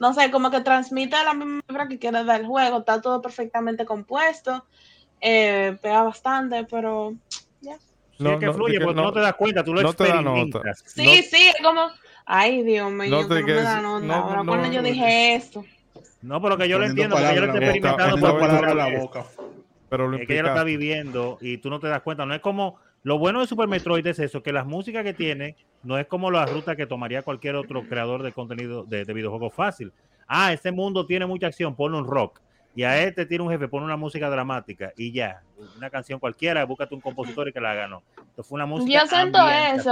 No 0.00 0.12
sé, 0.14 0.30
como 0.30 0.50
que 0.50 0.60
transmite 0.60 1.16
la 1.24 1.34
misma 1.34 1.60
vibra 1.68 1.88
que 1.88 1.98
quiere 1.98 2.24
del 2.24 2.46
juego, 2.46 2.78
está 2.78 3.00
todo 3.00 3.20
perfectamente 3.20 3.84
compuesto, 3.84 4.64
eh, 5.20 5.76
pega 5.82 6.02
bastante, 6.04 6.64
pero 6.64 7.14
no, 8.18 8.32
es 8.32 8.38
que 8.38 8.52
fluye, 8.52 8.80
porque 8.80 9.00
no, 9.00 9.12
te 9.12 9.20
das 9.20 9.34
cuenta, 9.34 9.64
tú 9.64 9.74
lo 9.74 9.82
no 9.82 9.90
experimentas. 9.90 10.82
Sí, 10.86 11.22
sí, 11.22 11.48
es 11.48 11.56
como, 11.62 11.90
ay, 12.24 12.62
Dios 12.62 12.90
mío, 12.90 13.10
no, 13.10 13.28
te 13.28 13.40
no 13.40 13.46
me 13.46 13.52
da 13.54 13.80
nota. 13.80 14.16
Ahora 14.16 14.42
cuando 14.44 14.72
yo 14.72 14.82
dije 14.82 15.34
esto. 15.34 15.64
No, 16.22 16.40
pero 16.40 16.56
que 16.56 16.68
yo 16.68 16.78
lo 16.78 16.86
entiendo, 16.86 17.16
porque 17.16 17.34
yo 17.34 17.40
lo 17.40 17.46
estoy 17.46 17.64
experimentando 17.64 18.18
por 18.18 18.40
palabras 18.40 18.74
la 18.74 18.98
boca. 18.98 19.24
Pero 19.88 20.08
lo 20.08 20.16
es 20.16 20.26
que 20.26 20.32
ella 20.32 20.42
lo 20.42 20.48
está 20.48 20.64
viviendo 20.64 21.38
y 21.40 21.58
tú 21.58 21.70
no 21.70 21.78
te 21.78 21.86
das 21.86 22.02
cuenta. 22.02 22.26
No 22.26 22.34
es 22.34 22.40
como 22.40 22.78
lo 23.02 23.18
bueno 23.18 23.40
de 23.40 23.46
Super 23.46 23.68
Metroid 23.68 24.06
es 24.06 24.18
eso, 24.18 24.42
que 24.42 24.52
las 24.52 24.66
músicas 24.66 25.04
que 25.04 25.14
tiene 25.14 25.54
no 25.84 25.96
es 25.98 26.06
como 26.06 26.30
la 26.30 26.44
ruta 26.46 26.74
que 26.74 26.86
tomaría 26.86 27.22
cualquier 27.22 27.54
otro 27.54 27.86
creador 27.88 28.24
de 28.24 28.32
contenido 28.32 28.82
de, 28.82 29.04
de 29.04 29.12
videojuegos 29.12 29.54
fácil. 29.54 29.92
Ah, 30.26 30.52
este 30.52 30.72
mundo 30.72 31.06
tiene 31.06 31.24
mucha 31.26 31.46
acción, 31.46 31.76
ponle 31.76 31.98
un 31.98 32.06
rock 32.06 32.40
y 32.76 32.84
a 32.84 33.02
este 33.02 33.24
tiene 33.24 33.42
un 33.42 33.50
jefe, 33.50 33.68
pone 33.68 33.86
una 33.86 33.96
música 33.96 34.28
dramática 34.28 34.92
y 34.98 35.10
ya, 35.10 35.42
una 35.78 35.88
canción 35.88 36.20
cualquiera, 36.20 36.62
búscate 36.66 36.94
un 36.94 37.00
compositor 37.00 37.48
y 37.48 37.52
que 37.52 37.60
la 37.60 37.88
no. 37.88 38.02
Entonces 38.18 38.46
fue 38.46 38.56
una 38.56 38.66
música 38.66 39.04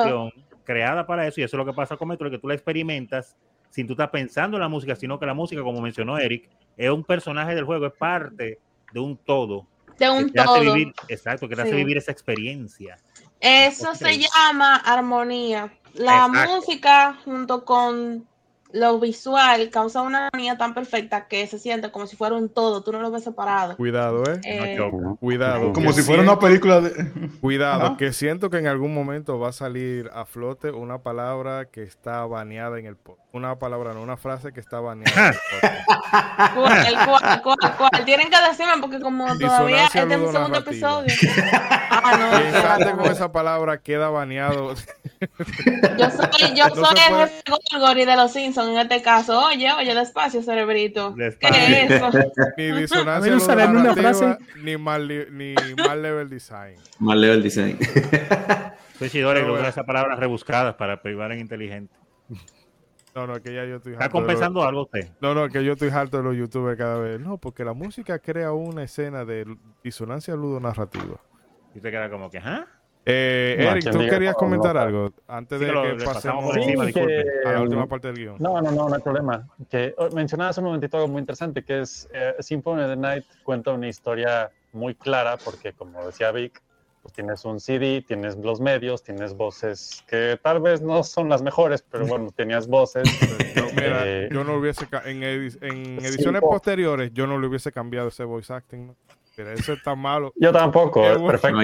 Yo 0.07 0.31
creada 0.65 1.07
para 1.07 1.27
eso 1.27 1.41
y 1.41 1.45
eso 1.45 1.57
es 1.57 1.59
lo 1.59 1.65
que 1.65 1.73
pasa 1.73 1.97
con 1.97 2.09
Metro, 2.09 2.31
que 2.31 2.39
tú 2.39 2.47
la 2.47 2.55
experimentas 2.55 3.37
sin 3.71 3.87
tú 3.87 3.95
estar 3.95 4.11
pensando 4.11 4.59
en 4.59 4.61
la 4.61 4.69
música, 4.69 4.95
sino 4.95 5.19
que 5.19 5.25
la 5.25 5.35
música, 5.35 5.63
como 5.63 5.81
mencionó 5.81 6.19
Eric, 6.19 6.49
es 6.77 6.91
un 6.91 7.03
personaje 7.03 7.55
del 7.55 7.65
juego, 7.65 7.87
es 7.87 7.93
parte 7.95 8.59
de 8.93 9.01
un 9.01 9.17
todo. 9.17 9.67
De 9.99 10.11
un 10.11 10.31
todo. 10.31 10.77
exacto, 11.09 11.49
que 11.49 11.57
te 11.57 11.63
hace 11.63 11.75
vivir 11.75 11.97
esa 11.97 12.13
experiencia. 12.13 12.99
Eso 13.41 13.95
se 13.95 14.19
llama 14.19 14.77
armonía. 14.77 15.73
La 15.95 16.29
música 16.29 17.19
junto 17.25 17.65
con 17.65 18.27
lo 18.75 18.99
visual 18.99 19.71
causa 19.71 20.03
una 20.03 20.27
armonía 20.27 20.59
tan 20.59 20.75
perfecta 20.75 21.29
que 21.29 21.47
se 21.47 21.61
siente 21.61 21.93
como 21.93 22.09
si 22.09 22.17
fuera 22.17 22.35
un 22.35 22.49
todo, 22.49 22.83
tú 22.83 22.91
no 22.91 23.01
lo 23.01 23.13
ves 23.13 23.23
separado. 23.23 23.77
Cuidado, 23.77 24.25
¿eh? 24.25 24.41
eh 24.43 24.79
cuidado. 25.21 25.73
Como 25.73 25.93
si 25.93 26.03
fuera 26.03 26.23
una 26.23 26.41
película 26.41 26.81
de... 26.81 27.31
Cuidado, 27.41 27.97
que 27.97 28.13
siento 28.13 28.51
que 28.51 28.59
en 28.59 28.67
algún 28.67 28.93
momento 28.93 29.39
va 29.39 29.51
a 29.51 29.53
salir 29.53 30.11
a 30.13 30.25
flote 30.25 30.73
una 30.73 30.99
palabra 30.99 31.67
que 31.67 31.85
está 31.85 32.27
baneada 32.27 32.81
en 32.81 32.87
el. 32.87 32.97
Una 33.33 33.59
palabra, 33.59 33.95
no, 33.95 34.03
una 34.03 34.17
frase 34.17 34.53
que 34.53 34.61
está 34.61 34.81
baneada 34.81 35.29
en 35.29 35.35
el 35.35 35.35
¿Cuál, 36.55 37.07
cuál, 37.07 37.43
cuál, 37.43 37.77
cuál? 37.77 38.05
Tienen 38.05 38.29
que 38.31 38.37
decirme 38.49 38.73
porque 38.81 39.01
como 39.01 39.27
todavía 39.39 39.87
este 39.87 39.99
es 40.01 40.05
el 40.05 40.31
segundo 40.31 40.59
episodio. 40.59 41.15
ah, 41.91 42.79
no. 42.81 42.97
con 42.97 43.11
esa 43.11 43.31
palabra 43.31 43.79
queda 43.79 44.09
baneado. 44.11 44.75
yo 44.75 46.11
soy, 46.11 46.55
yo 46.55 46.65
soy 46.75 46.99
el 47.09 47.29
jefe 47.29 48.07
de 48.07 48.17
los 48.17 48.33
Simpsons 48.33 48.64
en 48.69 48.79
este 48.79 49.03
caso. 49.03 49.47
Oye, 49.47 49.71
oye, 49.73 49.95
despacio, 49.95 50.43
cerebrito. 50.43 51.15
¿Qué 51.15 51.27
es 51.27 51.91
eso? 51.91 52.11
Ni 52.57 52.73
disonancia 52.73 53.37
una 53.69 53.95
frase. 53.95 54.39
ni 54.63 54.77
mal, 54.77 55.09
ni 55.09 55.55
mal 55.77 56.03
level 56.03 56.29
design. 56.29 56.77
Mal 56.99 57.21
level 57.21 57.43
design. 57.43 57.79
Soy 58.99 59.11
Chidore 59.11 59.45
que 59.45 59.51
usa 59.51 59.69
esas 59.69 59.85
palabras 59.85 60.19
rebuscadas 60.19 60.75
para 60.75 61.03
privar 61.03 61.33
en 61.33 61.41
inteligente. 61.41 61.95
No, 63.15 63.29
no, 63.29 63.41
que 63.41 63.55
ya 63.55 63.65
yo 63.65 63.77
estoy 63.77 63.93
¿Está 63.93 64.09
compensando 64.09 64.65
algo 64.65 64.83
usted? 64.83 65.09
No, 65.21 65.35
no, 65.35 65.49
que 65.49 65.65
yo 65.65 65.75
estoy 65.75 65.89
harto 65.91 66.17
de 66.17 66.25
los 66.25 66.37
youtubers 66.37 66.77
cada 66.77 66.99
vez. 66.99 67.21
No, 67.21 67.39
porque 67.39 67.65
la 67.65 67.73
música 67.73 68.19
crea 68.19 68.53
una 68.53 68.83
escena 68.83 69.25
de 69.25 69.57
disonancia 69.85 70.35
ludonarrativa. 70.35 71.21
Y 71.75 71.81
te 71.81 71.91
queda 71.93 72.11
como 72.11 72.29
que, 72.29 72.39
¿ah? 72.39 72.67
Eh, 73.07 73.57
Eric, 73.59 73.91
¿tú 73.91 73.99
querías 73.99 74.35
comentar 74.35 74.77
algo 74.77 75.13
antes 75.29 75.61
de 75.61 75.67
que, 75.67 76.05
pasemos 76.05 76.57
a 76.57 77.53
la 77.53 77.61
última 77.61 77.87
parte 77.87 78.09
del 78.09 78.17
guion? 78.17 78.37
No, 78.39 78.61
no, 78.63 78.71
no, 78.71 78.89
no 78.89 78.95
hay 78.95 79.03
problema. 79.03 79.47
Que 79.69 79.95
oh, 79.99 80.09
mencionabas 80.11 80.57
un 80.59 80.65
momentito 80.65 80.97
algo 80.97 81.09
muy 81.09 81.21
interesante, 81.21 81.63
que 81.63 81.81
es 81.81 82.09
eh, 82.15 82.35
Symphony 82.41 82.83
of 82.83 82.89
the 82.89 82.97
Night 82.97 83.25
cuenta 83.43 83.73
una 83.73 83.89
historia 83.89 84.51
muy 84.73 84.95
clara, 84.95 85.37
porque 85.37 85.75
como 85.75 86.07
decía 86.07 86.33
Vic, 86.33 86.63
pues 87.03 87.13
tienes 87.13 87.45
un 87.45 87.61
CD, 87.61 88.03
tienes 88.07 88.39
los 88.39 88.63
medios, 88.63 89.03
tienes 89.03 89.35
voces 89.35 90.03
que 90.09 90.39
tal 90.43 90.61
vez 90.61 90.81
no 90.81 91.05
son 91.05 91.29
las 91.29 91.43
mejores, 91.43 91.85
pero 91.91 92.07
bueno, 92.07 92.31
tenías 92.37 92.67
voces. 92.67 93.05
yo, 93.55 93.67
eh, 93.77 94.31
yo 94.33 94.45
no 94.45 94.57
hubiese, 94.57 94.89
en, 95.05 95.23
en 95.23 95.99
ediciones 96.03 96.41
posteriores, 96.41 97.13
yo 97.13 97.27
no 97.27 97.39
le 97.39 97.49
hubiese 97.49 97.71
cambiado 97.71 98.09
ese 98.09 98.25
voice 98.25 98.51
acting. 98.51 98.87
¿no? 98.87 98.97
Pero 99.37 99.53
eso 99.53 99.73
está 99.73 99.95
malo. 99.95 100.33
Yo 100.37 100.53
tampoco, 100.53 101.03
perfecto. 101.27 101.59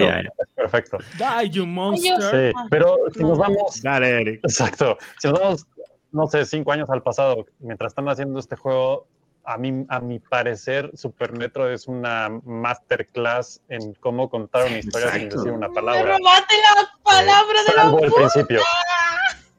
Perfecto. 0.55 0.99
Die, 1.19 1.51
you 1.51 1.67
monster. 1.67 2.53
Sí, 2.53 2.59
pero 2.69 2.97
si 3.15 3.23
nos 3.23 3.39
vamos. 3.39 3.81
Dale, 3.83 4.21
Eric. 4.21 4.41
Exacto. 4.43 4.99
Si 5.19 5.29
nos 5.29 5.41
vamos, 5.41 5.67
no 6.13 6.27
sé, 6.27 6.45
cinco 6.45 6.73
años 6.73 6.91
al 6.91 7.03
pasado, 7.03 7.47
mientras 7.61 7.93
están 7.93 8.09
haciendo 8.09 8.41
este 8.41 8.57
juego, 8.57 9.07
a 9.45 9.57
mí, 9.57 9.87
a 9.89 10.01
mi 10.01 10.19
parecer, 10.19 10.91
Super 10.95 11.33
Metro 11.33 11.71
es 11.73 11.87
una 11.87 12.29
masterclass 12.45 13.61
en 13.69 13.95
cómo 13.95 14.29
contar 14.29 14.67
una 14.67 14.79
historia 14.79 15.13
sin 15.13 15.29
decir 15.29 15.51
una 15.51 15.69
palabra. 15.69 16.03
Me 16.03 16.19
robaste 16.19 16.55
la 16.57 16.91
palabra 17.03 17.63
de 17.67 17.75
la 17.75 17.83
al 17.83 18.13
principio. 18.13 18.61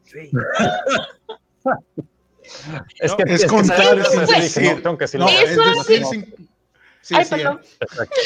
Sí. 0.03 0.31
es 2.99 3.15
que 3.15 3.23
es, 3.33 3.45
contar 3.45 4.05
sin 4.05 4.25
decir. 4.25 4.81
No, 4.83 4.97
que 4.97 5.07
si 5.07 5.17
no, 5.17 5.27
es 5.29 5.55
decir 5.55 6.35
Sí, 7.01 7.15
Ay, 7.17 7.25
sí, 7.25 7.35
perdón. 7.35 7.61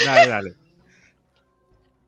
Dale, 0.06 0.28
dale. 0.30 0.54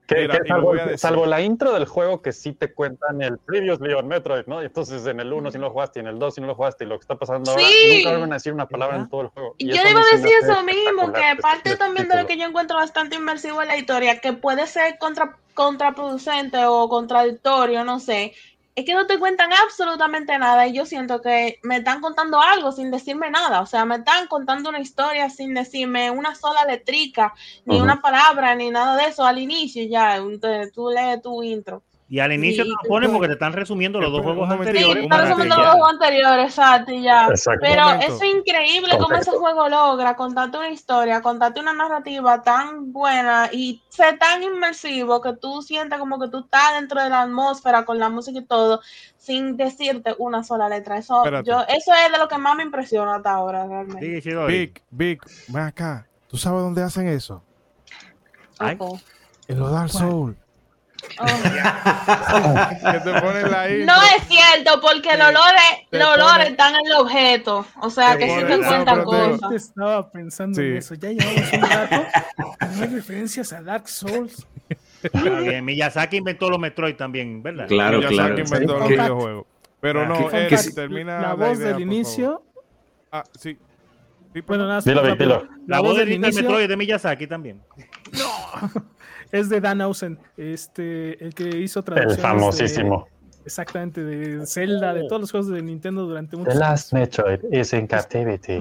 Que, 0.07 0.21
Mira, 0.21 0.39
que 0.39 0.47
salvo, 0.47 0.73
salvo, 0.95 1.25
la 1.25 1.41
intro 1.41 1.73
del 1.73 1.85
juego 1.85 2.21
que 2.21 2.31
sí 2.31 2.53
te 2.53 2.73
cuentan 2.73 3.21
el 3.21 3.37
Previously 3.39 3.91
on 3.91 4.07
Metroid, 4.07 4.45
¿no? 4.45 4.61
Y 4.61 4.67
entonces 4.67 5.05
en 5.05 5.19
el 5.19 5.33
1 5.33 5.51
si 5.51 5.57
no 5.57 5.65
lo 5.65 5.71
jugaste 5.71 5.99
y 5.99 6.03
en 6.03 6.07
el 6.07 6.17
2 6.17 6.35
si 6.35 6.39
no 6.39 6.47
lo 6.47 6.55
jugaste 6.55 6.85
y 6.85 6.87
lo 6.87 6.97
que 6.97 7.03
está 7.03 7.17
pasando 7.17 7.51
ahora, 7.51 7.63
nunca 7.63 8.09
vuelven 8.11 8.31
a 8.31 8.35
decir 8.35 8.53
una 8.53 8.69
palabra 8.69 8.95
en 8.95 9.09
todo 9.09 9.23
el 9.23 9.27
juego. 9.27 9.55
Y 9.57 9.67
yo 9.67 9.73
iba 9.75 9.99
a 9.99 10.15
decir 10.15 10.31
eso 10.41 10.63
mismo, 10.63 11.11
que 11.11 11.25
aparte 11.25 11.75
también 11.75 12.07
de 12.07 12.21
lo 12.21 12.25
que 12.25 12.37
yo 12.37 12.45
encuentro 12.45 12.77
bastante 12.77 13.17
inmersivo 13.17 13.61
en 13.61 13.67
la 13.67 13.75
historia, 13.75 14.21
que 14.21 14.31
puede 14.31 14.65
ser 14.67 14.97
contra, 14.97 15.37
contraproducente 15.53 16.57
o 16.65 16.87
contradictorio, 16.87 17.83
no 17.83 17.99
sé, 17.99 18.33
es 18.77 18.85
que 18.85 18.93
no 18.93 19.07
te 19.07 19.17
cuentan 19.17 19.51
absolutamente 19.53 20.37
nada 20.37 20.67
y 20.67 20.73
yo 20.73 20.85
siento 20.85 21.19
que 21.19 21.59
me 21.63 21.77
están 21.77 21.99
contando 21.99 22.39
algo 22.39 22.71
sin 22.71 22.91
decirme 22.91 23.31
nada, 23.31 23.61
o 23.61 23.65
sea, 23.65 23.85
me 23.85 23.95
están 23.95 24.27
contando 24.27 24.69
una 24.69 24.79
historia 24.79 25.31
sin 25.31 25.55
decirme 25.55 26.11
una 26.11 26.35
sola 26.35 26.63
letrica, 26.63 27.33
ni 27.65 27.81
una 27.81 27.99
palabra, 27.99 28.53
ni 28.53 28.69
nada 28.69 28.95
de 28.95 29.07
eso 29.07 29.25
al 29.25 29.39
inicio 29.39 29.83
ya, 29.89 30.21
tú 30.71 30.89
lees 30.91 31.23
tu 31.23 31.41
intro. 31.41 31.81
Y 32.09 32.19
al 32.19 32.31
inicio 32.31 32.63
te 32.63 32.69
lo 32.69 32.77
ponen 32.87 33.11
porque 33.11 33.27
te 33.27 33.33
están 33.33 33.51
resumiendo 33.51 33.99
los 33.99 34.13
dos 34.13 34.21
juegos 34.21 34.49
anteriores. 34.49 34.95
Sí, 34.95 35.03
están 35.03 35.21
resumiendo 35.23 35.55
los 35.57 35.65
dos 35.65 35.73
juegos 35.73 35.93
anteriores, 35.93 36.45
exacto, 36.45 36.93
ya. 36.93 37.27
Pero 37.59 37.89
es 37.99 38.23
increíble 38.23 38.97
cómo 38.97 39.15
ese 39.15 39.31
juego 39.31 39.67
logra 39.67 40.15
contarte 40.15 40.57
una 40.57 40.69
historia, 40.69 41.21
contarte 41.21 41.59
una 41.59 41.73
narrativa 41.73 42.41
tan 42.41 42.93
buena 42.93 43.49
y 43.51 43.83
ser 43.89 44.17
tan 44.19 44.41
inmersivo 44.41 45.19
que 45.21 45.33
tú 45.33 45.61
sientes 45.61 45.99
como 45.99 46.17
que 46.17 46.29
tú 46.29 46.39
estás 46.39 46.75
dentro 46.75 47.03
de 47.03 47.09
la 47.09 47.23
atmósfera 47.23 47.83
con 47.83 47.99
la 47.99 48.07
música 48.07 48.39
y 48.39 48.45
todo, 48.45 48.79
sin 49.17 49.57
decirte 49.57 50.15
una 50.17 50.45
sola 50.45 50.69
letra. 50.69 50.97
Eso, 50.97 51.25
yo, 51.43 51.65
eso 51.67 51.91
es 51.93 52.11
de 52.11 52.17
lo 52.17 52.29
que 52.29 52.37
más 52.37 52.55
me 52.55 52.63
impresiona 52.63 53.15
hasta 53.15 53.31
ahora, 53.31 53.67
realmente. 53.67 54.21
Sí, 54.21 54.31
Big, 54.47 54.81
Big, 54.91 55.19
ven 55.49 55.63
acá. 55.63 56.07
¿Tú 56.27 56.37
sabes 56.37 56.61
dónde 56.61 56.83
hacen 56.83 57.09
eso? 57.09 57.43
En 58.61 59.59
los 59.59 59.71
Dark 59.71 59.89
Souls. 59.89 60.37
Oh. 61.19 61.25
no 63.85 64.03
es 64.03 64.27
cierto, 64.27 64.81
porque 64.81 65.17
los 65.17 65.27
olores, 65.27 65.61
los 65.91 66.07
olores 66.09 66.49
están 66.49 66.75
en 66.75 66.85
el 66.85 66.93
objeto. 66.93 67.65
O 67.81 67.89
sea, 67.89 68.17
que 68.17 68.29
sí 68.29 68.45
te 68.45 68.59
cuentan 68.59 69.03
cosas. 69.03 69.51
Estaba 69.51 70.09
pensando 70.09 70.61
en 70.61 70.77
eso. 70.77 70.95
Ya 70.95 71.09
llevamos 71.09 71.53
un 71.53 71.61
rato. 71.61 72.05
No 72.75 72.83
hay 72.83 72.89
referencias 72.89 73.53
a 73.53 73.61
Dark 73.61 73.87
Souls. 73.87 74.45
bien, 75.13 75.63
Miyazaki 75.65 76.17
inventó 76.17 76.49
los 76.49 76.59
Metroid 76.59 76.95
también, 76.95 77.41
¿verdad? 77.41 77.67
Claro, 77.67 77.99
Miyazaki 77.99 78.15
claro. 78.15 78.39
inventó 78.39 78.79
los 78.79 78.89
videojuegos. 78.89 79.45
Pero 79.79 80.05
no, 80.07 80.29
eh, 80.31 80.49
termina 80.73 81.21
la 81.21 81.33
voz 81.35 81.59
del 81.59 81.79
inicio. 81.79 82.43
Ah, 83.11 83.23
sí. 83.39 83.57
bueno, 84.45 84.67
nada, 84.67 84.81
dilo, 84.81 85.15
dilo. 85.15 85.47
La, 85.67 85.79
voz 85.79 85.97
del 85.97 86.11
inicio. 86.13 86.41
Metroid 86.41 86.67
de 86.67 86.77
Miyazaki 86.77 87.27
también. 87.27 87.61
No. 88.13 88.71
Es 89.31 89.49
de 89.49 89.61
Dan 89.61 89.81
Ausen, 89.81 90.19
este, 90.37 91.23
el 91.23 91.33
que 91.33 91.49
hizo 91.57 91.83
traducciones. 91.83 92.17
El 92.17 92.21
famosísimo. 92.21 93.07
exactamente, 93.45 94.03
de 94.03 94.45
Zelda, 94.45 94.93
de 94.93 95.07
todos 95.07 95.21
los 95.21 95.31
juegos 95.31 95.49
de 95.49 95.61
Nintendo 95.61 96.05
durante 96.05 96.35
mucho 96.35 96.49
tiempo. 96.49 96.65
The 96.65 96.69
Last 96.69 96.93
Metroid 96.93 97.39
is 97.51 97.73
in 97.73 97.87
captivity. 97.87 98.59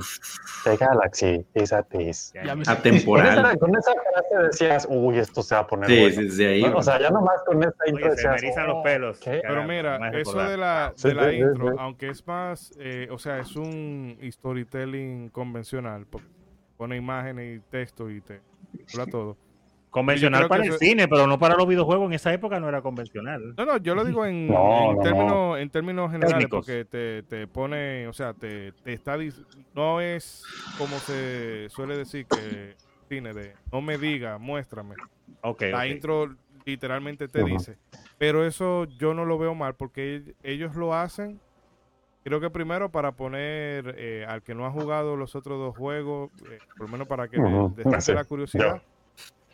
The 0.64 0.76
Galaxy 0.76 1.44
is 1.54 1.72
at 1.72 1.86
peace. 1.88 2.32
Atemporal. 2.66 3.58
Con 3.58 3.76
esa, 3.76 3.92
frase 3.92 4.46
decías, 4.46 4.86
uy, 4.88 5.18
esto 5.18 5.42
se 5.42 5.54
va 5.54 5.62
a 5.62 5.66
poner 5.66 5.88
sí, 5.88 6.00
bueno. 6.00 6.22
Desde 6.22 6.46
ahí. 6.46 6.62
O 6.62 6.82
sea, 6.82 7.00
ya 7.00 7.10
nomás 7.10 7.42
con 7.44 7.62
esta 7.62 7.88
intro 7.88 8.12
Oye, 8.12 8.16
se 8.16 8.28
me 8.28 8.34
erizan 8.36 8.66
los 8.68 8.82
pelos. 8.84 9.20
Pero 9.24 9.64
mira, 9.64 10.10
eso 10.12 10.38
de 10.38 10.56
la, 10.56 10.94
de 11.02 11.14
la 11.14 11.32
intro, 11.32 11.80
aunque 11.80 12.10
es 12.10 12.26
más, 12.26 12.72
eh, 12.78 13.08
o 13.10 13.18
sea, 13.18 13.38
es 13.40 13.56
un 13.56 14.18
storytelling 14.22 15.30
convencional, 15.30 16.06
pone 16.76 16.96
imágenes 16.96 17.58
y 17.58 17.60
texto 17.70 18.08
y 18.10 18.20
te 18.20 18.40
habla 18.92 19.06
todo 19.06 19.36
Convencional 19.90 20.46
para 20.48 20.64
el 20.64 20.72
cine, 20.74 21.08
pero 21.08 21.26
no 21.26 21.38
para 21.38 21.56
los 21.56 21.66
videojuegos. 21.66 22.06
En 22.08 22.12
esa 22.12 22.32
época 22.32 22.60
no 22.60 22.68
era 22.68 22.82
convencional. 22.82 23.54
No, 23.56 23.64
no, 23.64 23.76
yo 23.78 23.94
lo 23.94 24.04
digo 24.04 24.26
en, 24.26 24.48
términos, 25.02 25.58
en 25.58 25.70
términos 25.70 26.12
generales, 26.12 26.48
porque 26.50 26.84
te, 26.84 27.22
te, 27.22 27.46
pone, 27.46 28.06
o 28.06 28.12
sea, 28.12 28.34
te, 28.34 28.72
te 28.72 28.92
está 28.92 29.16
no 29.74 30.00
es 30.00 30.42
como 30.76 30.98
se 30.98 31.68
suele 31.70 31.96
decir 31.96 32.26
que 32.26 32.74
cine 33.08 33.32
de 33.32 33.54
no 33.72 33.80
me 33.80 33.96
diga, 33.96 34.38
muéstrame. 34.38 34.96
Okay, 35.40 35.72
La 35.72 35.86
intro 35.86 36.34
literalmente 36.64 37.28
te 37.28 37.44
dice. 37.44 37.78
Pero 38.18 38.44
eso 38.44 38.84
yo 38.98 39.14
no 39.14 39.24
lo 39.24 39.38
veo 39.38 39.54
mal 39.54 39.74
porque 39.74 40.34
ellos 40.42 40.74
lo 40.76 40.94
hacen. 40.94 41.40
Creo 42.24 42.40
que 42.40 42.50
primero 42.50 42.90
para 42.90 43.12
poner 43.12 43.94
eh, 43.96 44.26
al 44.28 44.42
que 44.42 44.54
no 44.54 44.66
ha 44.66 44.70
jugado 44.70 45.16
los 45.16 45.36
otros 45.36 45.58
dos 45.58 45.76
juegos, 45.76 46.30
eh, 46.50 46.58
por 46.76 46.86
lo 46.86 46.92
menos 46.92 47.06
para 47.06 47.28
que 47.28 47.38
uh 47.38 47.72
la 47.84 48.24
curiosidad 48.24 48.82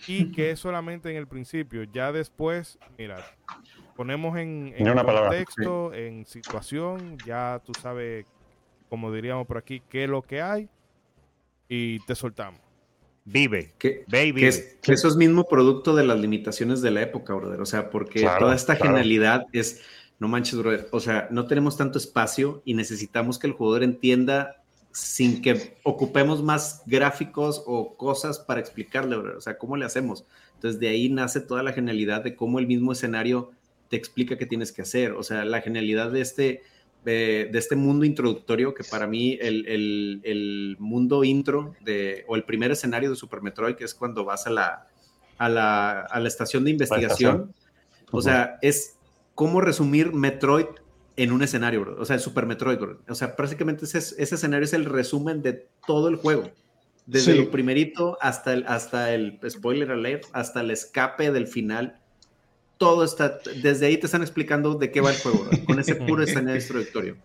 y 0.06 0.32
que 0.32 0.50
es 0.50 0.60
solamente 0.60 1.10
en 1.10 1.16
el 1.16 1.26
principio. 1.26 1.84
Ya 1.84 2.12
después, 2.12 2.78
mira, 2.98 3.24
ponemos 3.96 4.36
en, 4.38 4.74
en 4.76 4.94
contexto, 4.94 5.94
en 5.94 6.26
situación, 6.26 7.18
ya 7.26 7.60
tú 7.64 7.72
sabes, 7.80 8.26
como 8.88 9.12
diríamos 9.12 9.46
por 9.46 9.58
aquí, 9.58 9.82
qué 9.88 10.04
es 10.04 10.10
lo 10.10 10.22
que 10.22 10.42
hay 10.42 10.68
y 11.68 12.00
te 12.00 12.14
soltamos. 12.14 12.60
Vive. 13.24 13.74
Que, 13.78 14.04
Baby. 14.08 14.44
eso 14.46 15.08
es 15.08 15.16
mismo 15.16 15.44
producto 15.44 15.94
de 15.94 16.04
las 16.04 16.18
limitaciones 16.18 16.82
de 16.82 16.90
la 16.90 17.02
época, 17.02 17.34
brother. 17.34 17.60
O 17.60 17.66
sea, 17.66 17.88
porque 17.90 18.28
toda 18.38 18.54
esta 18.54 18.76
genialidad 18.76 19.46
es, 19.52 19.82
no 20.18 20.28
manches, 20.28 20.58
brother. 20.58 20.88
O 20.90 21.00
sea, 21.00 21.28
no 21.30 21.46
tenemos 21.46 21.76
tanto 21.76 21.98
espacio 21.98 22.62
y 22.64 22.74
necesitamos 22.74 23.38
que 23.38 23.46
el 23.46 23.52
jugador 23.52 23.84
entienda 23.84 24.61
sin 24.92 25.40
que 25.40 25.76
ocupemos 25.82 26.42
más 26.42 26.82
gráficos 26.86 27.62
o 27.66 27.96
cosas 27.96 28.38
para 28.38 28.60
explicarle, 28.60 29.16
o 29.16 29.40
sea, 29.40 29.56
¿cómo 29.56 29.76
le 29.76 29.86
hacemos? 29.86 30.24
Entonces 30.54 30.78
de 30.80 30.88
ahí 30.88 31.08
nace 31.08 31.40
toda 31.40 31.62
la 31.62 31.72
genialidad 31.72 32.22
de 32.22 32.36
cómo 32.36 32.58
el 32.58 32.66
mismo 32.66 32.92
escenario 32.92 33.50
te 33.88 33.96
explica 33.96 34.36
qué 34.36 34.46
tienes 34.46 34.70
que 34.70 34.82
hacer, 34.82 35.12
o 35.12 35.22
sea, 35.22 35.44
la 35.44 35.62
genialidad 35.62 36.10
de 36.10 36.20
este, 36.20 36.62
de, 37.04 37.50
este 37.52 37.74
mundo 37.74 38.04
introductorio, 38.04 38.74
que 38.74 38.84
para 38.84 39.06
mí 39.06 39.38
el, 39.40 40.76
mundo 40.78 41.24
intro 41.24 41.74
de, 41.80 42.24
o 42.28 42.36
el 42.36 42.44
primer 42.44 42.70
escenario 42.70 43.10
de 43.10 43.16
Super 43.16 43.42
Metroid, 43.42 43.74
que 43.74 43.84
es 43.84 43.94
cuando 43.94 44.24
vas 44.24 44.46
a 44.46 44.50
la, 44.50 44.88
a 45.38 45.48
la, 45.48 46.28
estación 46.28 46.64
de 46.64 46.70
investigación, 46.70 47.54
o 48.10 48.20
sea, 48.20 48.58
es 48.60 48.96
cómo 49.34 49.60
resumir 49.60 50.12
Metroid 50.12 50.66
en 51.16 51.32
un 51.32 51.42
escenario, 51.42 51.96
O 51.98 52.04
sea, 52.04 52.16
el 52.16 52.22
Super 52.22 52.46
Metroid, 52.46 52.78
O 53.08 53.14
sea, 53.14 53.36
prácticamente 53.36 53.84
ese, 53.84 53.98
ese, 53.98 54.34
escenario 54.34 54.64
es 54.64 54.72
el 54.72 54.84
resumen 54.84 55.42
de 55.42 55.66
todo 55.86 56.08
el 56.08 56.16
juego. 56.16 56.50
Desde 57.04 57.34
lo 57.34 57.50
primerito 57.50 58.16
hasta 58.20 58.52
el, 58.52 58.64
hasta 58.66 59.12
el 59.12 59.38
spoiler 59.48 59.90
alert, 59.90 60.24
hasta 60.32 60.60
el 60.60 60.70
escape 60.70 61.32
del 61.32 61.46
final. 61.46 61.98
Todo 62.78 63.04
está, 63.04 63.40
desde 63.62 63.86
ahí 63.86 63.96
te 63.96 64.06
están 64.06 64.22
explicando 64.22 64.74
de 64.74 64.90
qué 64.90 65.00
va 65.00 65.10
el 65.10 65.18
juego, 65.18 65.48
con 65.66 65.78
ese 65.78 65.96
puro 65.96 66.22
escenario 66.24 66.60
introductorio. 66.60 67.16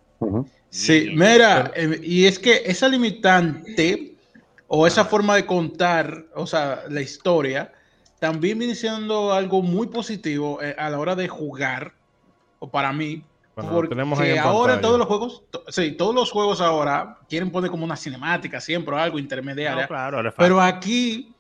Sí, 0.70 1.12
mira, 1.14 1.72
eh, 1.76 2.00
y 2.04 2.26
es 2.26 2.40
que 2.40 2.64
esa 2.66 2.88
limitante 2.88 4.16
o 4.68 4.86
esa 4.86 5.06
forma 5.06 5.36
de 5.36 5.46
contar, 5.46 6.26
o 6.36 6.46
sea, 6.46 6.84
la 6.90 7.02
historia, 7.02 7.72
también 8.20 8.58
viene 8.60 8.76
siendo 8.76 9.32
algo 9.32 9.62
muy 9.62 9.88
positivo 9.88 10.62
eh, 10.62 10.76
a 10.78 10.90
la 10.90 11.00
hora 11.00 11.16
de 11.16 11.28
jugar, 11.28 11.94
o 12.60 12.70
para 12.70 12.92
mí, 12.92 13.24
porque 13.66 13.90
tenemos 13.90 14.20
ahora 14.42 14.80
todos 14.82 15.00
los 15.00 15.08
juegos, 15.08 15.44
sí, 15.70 15.94
todos 15.94 16.14
los 16.14 16.32
juegos 16.32 16.62
ahora 16.62 17.18
quieren 17.28 17.52
poner 17.52 17.72
como 17.72 17.86
una 17.86 17.96
cinemática 17.96 18.62
siempre 18.62 18.94
o 18.94 18.98
algo 18.98 19.20
intermediaria. 19.20 19.88
pero 20.38 20.62
aquí 20.62 21.34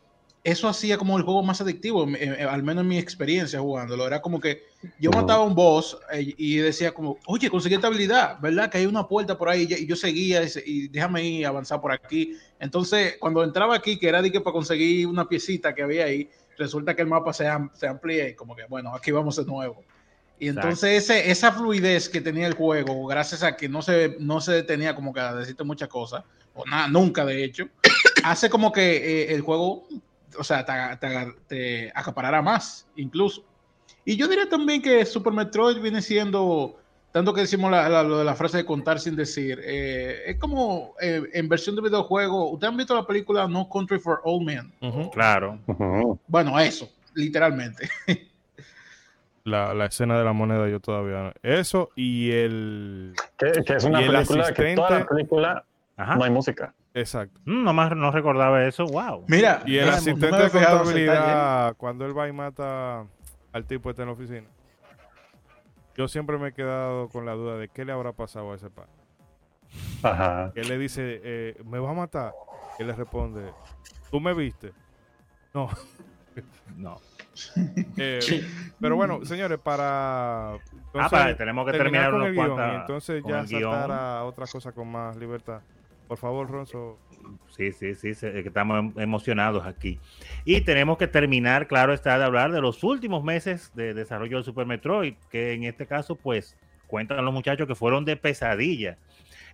eso 0.43 0.69
hacía 0.69 0.97
como 0.97 1.17
el 1.17 1.23
juego 1.23 1.43
más 1.43 1.59
adictivo, 1.59 2.07
eh, 2.07 2.47
al 2.49 2.63
menos 2.63 2.83
en 2.83 2.87
mi 2.87 2.97
experiencia 2.97 3.59
jugándolo. 3.59 4.07
Era 4.07 4.21
como 4.21 4.39
que 4.39 4.63
yo 4.97 5.11
mataba 5.11 5.43
a 5.43 5.45
un 5.45 5.53
boss 5.53 5.97
eh, 6.13 6.33
y 6.37 6.55
decía 6.55 6.93
como, 6.93 7.17
oye, 7.25 7.49
conseguí 7.49 7.75
esta 7.75 7.87
habilidad, 7.87 8.39
¿verdad? 8.39 8.69
Que 8.69 8.77
hay 8.77 8.85
una 8.85 9.05
puerta 9.07 9.37
por 9.37 9.49
ahí 9.49 9.67
y 9.69 9.85
yo 9.85 9.97
seguía 9.97 10.41
y 10.65 10.87
déjame 10.87 11.23
ir 11.23 11.45
avanzar 11.45 11.81
por 11.81 11.91
aquí. 11.91 12.37
Entonces, 12.59 13.17
cuando 13.19 13.43
entraba 13.43 13.75
aquí, 13.75 13.99
que 13.99 14.07
era 14.07 14.21
de 14.21 14.31
que 14.31 14.39
para 14.39 14.53
conseguir 14.53 15.07
una 15.07 15.27
piecita 15.27 15.75
que 15.75 15.83
había 15.83 16.05
ahí, 16.05 16.29
resulta 16.57 16.95
que 16.95 17.01
el 17.01 17.09
mapa 17.09 17.33
se, 17.33 17.45
se 17.73 17.87
amplía 17.87 18.29
y 18.29 18.33
como 18.33 18.55
que, 18.55 18.63
bueno, 18.69 18.95
aquí 18.95 19.11
vamos 19.11 19.35
de 19.35 19.45
nuevo. 19.45 19.83
Y 20.39 20.49
entonces 20.49 21.09
esa 21.09 21.51
fluidez 21.51 22.09
que 22.09 22.21
tenía 22.21 22.47
el 22.47 22.53
juego, 22.53 23.07
gracias 23.07 23.41
a 23.41 23.55
que 23.55 23.67
no 23.67 23.81
se, 23.81 24.17
no 24.19 24.39
se 24.39 24.51
detenía 24.53 24.93
como 24.93 25.13
que 25.13 25.19
a 25.19 25.33
decirte 25.33 25.63
muchas 25.63 25.89
cosas, 25.89 26.23
o 26.53 26.63
nada, 26.65 26.87
nunca 26.87 27.25
de 27.25 27.43
hecho, 27.43 27.67
hace 28.23 28.49
como 28.49 28.71
que 28.71 28.97
eh, 28.97 29.33
el 29.33 29.41
juego, 29.41 29.87
o 30.37 30.43
sea, 30.43 30.63
te, 31.47 31.91
acaparara 31.95 32.41
más, 32.41 32.87
incluso. 32.95 33.43
Y 34.05 34.15
yo 34.15 34.27
diría 34.27 34.47
también 34.47 34.81
que 34.81 35.05
Super 35.05 35.33
Metroid 35.33 35.81
viene 35.81 36.03
siendo, 36.03 36.79
tanto 37.11 37.33
que 37.33 37.41
decimos 37.41 37.71
lo 37.71 38.19
de 38.19 38.25
la 38.25 38.35
frase 38.35 38.57
de 38.57 38.65
contar 38.65 38.99
sin 38.99 39.15
decir, 39.15 39.59
eh, 39.63 40.21
es 40.27 40.37
como 40.37 40.93
eh, 41.01 41.23
en 41.33 41.49
versión 41.49 41.75
de 41.75 41.81
videojuego, 41.81 42.51
¿ustedes 42.51 42.71
han 42.71 42.77
visto 42.77 42.95
la 42.95 43.07
película 43.07 43.47
No 43.47 43.67
Country 43.67 43.99
for 43.99 44.21
Old 44.23 44.45
Men? 44.45 44.71
Claro. 45.11 45.59
Bueno, 46.27 46.59
eso, 46.59 46.87
literalmente. 47.15 47.89
la, 49.47 49.85
escena 49.85 50.17
de 50.17 50.25
la 50.25 50.33
moneda 50.33 50.67
yo 50.67 50.79
todavía 50.79 51.33
eso 51.41 51.89
y 51.95 52.31
el 52.31 53.13
que, 53.37 53.51
es 53.75 53.83
una 53.83 53.99
película 53.99 54.53
que 54.53 54.75
toda 54.75 54.99
la 54.99 55.05
película 55.05 55.65
no 55.97 56.23
hay 56.23 56.29
música. 56.29 56.75
Exacto. 56.93 57.39
Mm, 57.45 57.63
nomás 57.63 57.95
no 57.95 58.11
recordaba 58.11 58.63
eso 58.65 58.85
wow. 58.85 59.23
Mira 59.27 59.61
y 59.65 59.77
el 59.77 59.89
asistente 59.89 60.35
de 60.35 60.49
contabilidad 60.49 61.75
cuando 61.77 62.05
él 62.05 62.17
va 62.17 62.27
y 62.27 62.33
mata 62.33 63.05
al 63.53 63.65
tipo 63.65 63.89
este 63.89 64.01
en 64.01 64.07
la 64.09 64.13
oficina 64.13 64.47
yo 65.95 66.07
siempre 66.07 66.37
me 66.37 66.49
he 66.49 66.53
quedado 66.53 67.09
con 67.09 67.25
la 67.25 67.33
duda 67.33 67.57
de 67.57 67.69
qué 67.69 67.85
le 67.85 67.91
habrá 67.91 68.11
pasado 68.11 68.51
a 68.51 68.55
ese 68.55 68.69
padre 68.69 68.91
Ajá. 70.03 70.51
él 70.55 70.67
le 70.67 70.77
dice 70.77 71.21
eh, 71.23 71.61
me 71.65 71.79
va 71.79 71.91
a 71.91 71.93
matar 71.93 72.33
él 72.79 72.87
le 72.87 72.93
responde 72.93 73.51
tú 74.11 74.19
me 74.19 74.33
viste 74.33 74.73
no. 75.53 75.69
No 76.75 76.99
eh, 77.97 78.19
pero 78.79 78.95
bueno, 78.95 79.23
señores, 79.25 79.59
para. 79.59 80.53
ah, 80.53 81.09
para 81.09 81.35
tenemos 81.35 81.65
que 81.65 81.77
terminar, 81.77 82.11
con 82.11 82.59
entonces 82.59 83.23
ya 83.27 83.45
saltar 83.45 83.91
a 83.91 84.23
otra 84.23 84.45
cosa 84.47 84.71
con 84.71 84.91
más 84.91 85.15
libertad. 85.17 85.61
Por 86.07 86.17
favor, 86.17 86.49
Ronzo. 86.49 86.97
Sí, 87.49 87.73
sí, 87.73 87.95
sí, 87.95 88.09
estamos 88.09 88.79
em, 88.79 88.93
emocionados 88.97 89.65
aquí. 89.65 89.99
Y 90.45 90.61
tenemos 90.61 90.97
que 90.97 91.07
terminar, 91.07 91.67
claro 91.67 91.93
está, 91.93 92.17
de 92.17 92.23
hablar 92.23 92.51
de 92.51 92.61
los 92.61 92.83
últimos 92.83 93.23
meses 93.23 93.71
de 93.75 93.93
desarrollo 93.93 94.37
del 94.37 94.45
Super 94.45 94.65
Metroid, 94.65 95.15
que 95.29 95.53
en 95.53 95.65
este 95.65 95.85
caso, 95.85 96.15
pues, 96.15 96.55
cuentan 96.87 97.25
los 97.25 97.33
muchachos 97.33 97.67
que 97.67 97.75
fueron 97.75 98.05
de 98.05 98.15
pesadilla. 98.15 98.97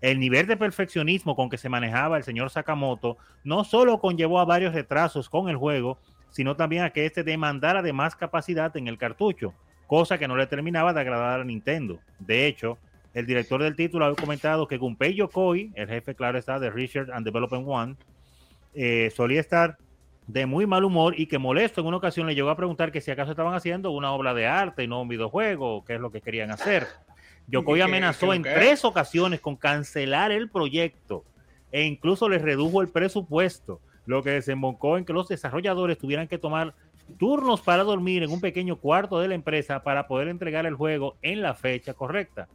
El 0.01 0.19
nivel 0.19 0.47
de 0.47 0.57
perfeccionismo 0.57 1.35
con 1.35 1.49
que 1.49 1.57
se 1.57 1.69
manejaba 1.69 2.17
el 2.17 2.23
señor 2.23 2.49
Sakamoto 2.49 3.17
no 3.43 3.63
solo 3.63 3.99
conllevó 3.99 4.39
a 4.39 4.45
varios 4.45 4.73
retrasos 4.73 5.29
con 5.29 5.49
el 5.49 5.55
juego, 5.55 5.97
sino 6.33 6.55
también 6.55 6.83
a 6.83 6.89
que 6.89 7.05
este 7.05 7.23
demandara 7.23 7.81
de 7.81 7.93
más 7.93 8.15
capacidad 8.15 8.75
en 8.75 8.87
el 8.87 8.97
cartucho, 8.97 9.53
cosa 9.87 10.17
que 10.17 10.27
no 10.27 10.35
le 10.35 10.47
terminaba 10.47 10.91
de 10.91 10.99
agradar 10.99 11.39
a 11.39 11.43
Nintendo. 11.45 11.99
De 12.19 12.47
hecho, 12.47 12.79
el 13.13 13.27
director 13.27 13.61
del 13.61 13.75
título 13.75 14.05
ha 14.05 14.15
comentado 14.15 14.67
que 14.67 14.77
Gunpei 14.77 15.13
Yokoi, 15.13 15.71
el 15.75 15.87
jefe, 15.87 16.15
claro 16.15 16.39
está, 16.39 16.59
de 16.59 16.71
Research 16.71 17.09
and 17.13 17.23
Development 17.23 17.65
One, 17.67 17.95
eh, 18.73 19.11
solía 19.15 19.39
estar 19.39 19.77
de 20.25 20.47
muy 20.47 20.65
mal 20.65 20.83
humor 20.83 21.13
y 21.15 21.27
que 21.27 21.37
molesto 21.37 21.81
en 21.81 21.87
una 21.87 21.97
ocasión 21.97 22.25
le 22.25 22.33
llegó 22.33 22.49
a 22.49 22.57
preguntar 22.57 22.91
que 22.91 23.01
si 23.01 23.11
acaso 23.11 23.31
estaban 23.31 23.53
haciendo 23.53 23.91
una 23.91 24.11
obra 24.11 24.33
de 24.33 24.47
arte 24.47 24.83
y 24.83 24.87
no 24.87 25.03
un 25.03 25.07
videojuego, 25.07 25.85
qué 25.85 25.95
es 25.95 26.01
lo 26.01 26.11
que 26.11 26.21
querían 26.21 26.49
hacer. 26.49 26.87
Yokoi 27.47 27.81
amenazó 27.81 28.33
en 28.33 28.41
tres 28.41 28.83
ocasiones 28.85 29.39
con 29.39 29.55
cancelar 29.55 30.31
el 30.31 30.49
proyecto 30.49 31.25
e 31.71 31.83
incluso 31.83 32.29
les 32.29 32.41
redujo 32.41 32.81
el 32.81 32.87
presupuesto, 32.87 33.81
lo 34.05 34.23
que 34.23 34.31
desembocó 34.31 34.97
en 34.97 35.05
que 35.05 35.13
los 35.13 35.27
desarrolladores 35.27 35.97
tuvieran 35.97 36.27
que 36.27 36.37
tomar 36.37 36.73
turnos 37.17 37.61
para 37.61 37.83
dormir 37.83 38.23
en 38.23 38.31
un 38.31 38.41
pequeño 38.41 38.77
cuarto 38.77 39.19
de 39.19 39.27
la 39.27 39.35
empresa 39.35 39.83
para 39.83 40.07
poder 40.07 40.27
entregar 40.27 40.65
el 40.65 40.75
juego 40.75 41.15
en 41.21 41.41
la 41.41 41.53
fecha 41.53 41.93
correcta. 41.93 42.47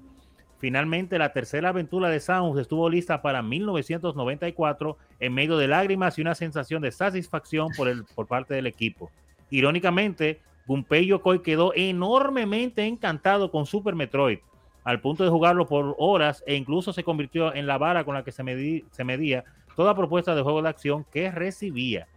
Finalmente, 0.59 1.19
la 1.19 1.33
tercera 1.33 1.69
aventura 1.69 2.09
de 2.09 2.19
Samus 2.19 2.59
estuvo 2.59 2.91
lista 2.91 3.23
para 3.23 3.43
1994 3.43 4.99
en 5.21 5.33
medio 5.33 5.57
de 5.57 5.69
lágrimas 5.69 6.19
y 6.19 6.23
una 6.23 6.35
sensación 6.35 6.83
de 6.83 6.91
satisfacción 6.91 7.69
por, 7.77 7.89
el, 7.89 8.05
por 8.05 8.27
parte 8.27 8.55
del 8.55 8.67
equipo. 8.67 9.11
Irónicamente, 9.51 10.41
Gunpei 10.67 11.07
Yokoi 11.07 11.43
quedó 11.43 11.73
enormemente 11.75 12.85
encantado 12.85 13.53
con 13.53 13.67
Super 13.67 13.95
Metroid, 13.95 14.41
al 14.83 15.01
punto 15.01 15.23
de 15.23 15.31
jugarlo 15.31 15.67
por 15.67 15.95
horas 15.99 16.43
e 16.47 16.57
incluso 16.57 16.93
se 16.93 17.05
convirtió 17.05 17.55
en 17.55 17.67
la 17.67 17.79
vara 17.79 18.05
con 18.05 18.15
la 18.15 18.25
que 18.25 18.33
se 18.33 18.43
medía 18.43 19.45
toda 19.79 19.95
propuesta 19.95 20.35
de 20.35 20.43
juego 20.43 20.61
de 20.61 20.71
acción 20.71 21.05
que 21.05 21.31
recibía 21.31 22.09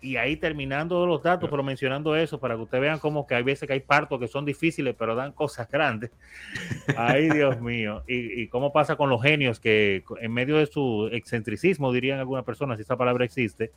y 0.00 0.16
ahí 0.16 0.38
terminando 0.38 1.04
los 1.04 1.22
datos, 1.22 1.50
pero 1.50 1.62
mencionando 1.62 2.16
eso, 2.16 2.40
para 2.40 2.54
que 2.54 2.62
ustedes 2.62 2.80
vean 2.80 2.98
como 2.98 3.26
que 3.26 3.34
hay 3.34 3.42
veces 3.42 3.66
que 3.66 3.74
hay 3.74 3.80
partos 3.80 4.18
que 4.18 4.28
son 4.28 4.46
difíciles, 4.46 4.94
pero 4.98 5.14
dan 5.14 5.32
cosas 5.32 5.68
grandes. 5.70 6.10
Ay, 6.96 7.28
Dios 7.28 7.60
mío. 7.60 8.02
Y, 8.06 8.46
cómo 8.48 8.72
pasa 8.72 8.96
con 8.96 9.10
los 9.10 9.22
genios 9.22 9.60
que 9.60 10.04
en 10.22 10.32
medio 10.32 10.56
de 10.56 10.64
su 10.64 11.10
excentricismo, 11.12 11.92
dirían 11.92 12.18
algunas 12.18 12.46
personas, 12.46 12.78
si 12.78 12.82
esa 12.82 12.96
palabra 12.96 13.26
existe, 13.26 13.72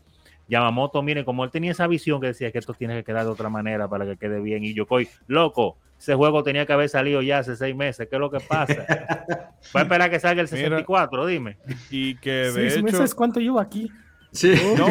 Yamamoto, 0.48 1.02
miren, 1.02 1.26
como 1.26 1.44
él 1.44 1.52
tenía 1.52 1.72
esa 1.72 1.88
visión 1.88 2.20
que 2.20 2.28
decía 2.28 2.52
que 2.52 2.60
esto 2.60 2.74
tiene 2.74 2.96
que 2.96 3.04
quedar 3.04 3.26
de 3.26 3.32
otra 3.32 3.50
manera 3.50 3.88
para 3.88 4.06
que 4.06 4.18
quede 4.18 4.42
bien. 4.42 4.64
Y 4.64 4.74
yo, 4.74 4.86
loco, 5.28 5.78
ese 5.98 6.16
juego 6.16 6.44
tenía 6.44 6.66
que 6.66 6.74
haber 6.74 6.90
salido 6.90 7.22
ya 7.22 7.40
hace 7.40 7.56
seis 7.56 7.76
meses. 7.76 8.08
¿Qué 8.10 8.16
es 8.16 8.20
lo 8.20 8.30
que 8.30 8.40
pasa? 8.40 8.74
Va 9.76 9.80
a 9.80 9.84
esperar 9.84 10.10
que 10.10 10.20
salga 10.20 10.42
el 10.42 10.48
64, 10.48 11.26
dime. 11.26 11.58
Y 11.90 12.16
que 12.16 12.32
de 12.32 12.52
¿Seis 12.52 12.74
hecho... 12.74 12.84
meses 12.84 13.16
cuánto 13.16 13.40
llevo 13.40 13.60
aquí? 13.60 13.90
Sí. 14.34 14.54
No, 14.78 14.88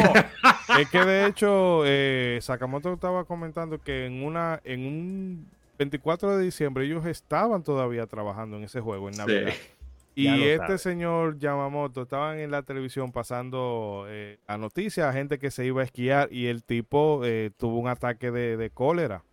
es 0.79 0.89
que 0.89 1.03
de 1.03 1.27
hecho 1.27 1.83
eh, 1.85 2.39
Sakamoto 2.41 2.93
estaba 2.93 3.25
comentando 3.25 3.81
que 3.81 4.05
en 4.05 4.23
una 4.23 4.61
en 4.63 4.85
un 4.85 5.47
24 5.77 6.37
de 6.37 6.45
diciembre 6.45 6.85
ellos 6.85 7.05
estaban 7.05 7.61
todavía 7.61 8.07
trabajando 8.07 8.57
en 8.57 8.63
ese 8.63 8.79
juego 8.79 9.09
en 9.09 9.17
Navidad. 9.17 9.53
Y 10.15 10.43
este 10.43 10.77
señor 10.77 11.39
Yamamoto 11.39 12.03
estaban 12.03 12.37
en 12.39 12.51
la 12.51 12.61
televisión 12.61 13.11
pasando 13.11 14.05
eh, 14.07 14.37
a 14.45 14.57
noticias 14.57 15.07
a 15.07 15.13
gente 15.13 15.39
que 15.39 15.49
se 15.49 15.65
iba 15.65 15.81
a 15.81 15.85
esquiar 15.85 16.31
y 16.31 16.47
el 16.47 16.63
tipo 16.63 17.21
eh, 17.23 17.51
tuvo 17.57 17.79
un 17.79 17.87
ataque 17.87 18.29
de, 18.31 18.69
cólera. 18.69 19.23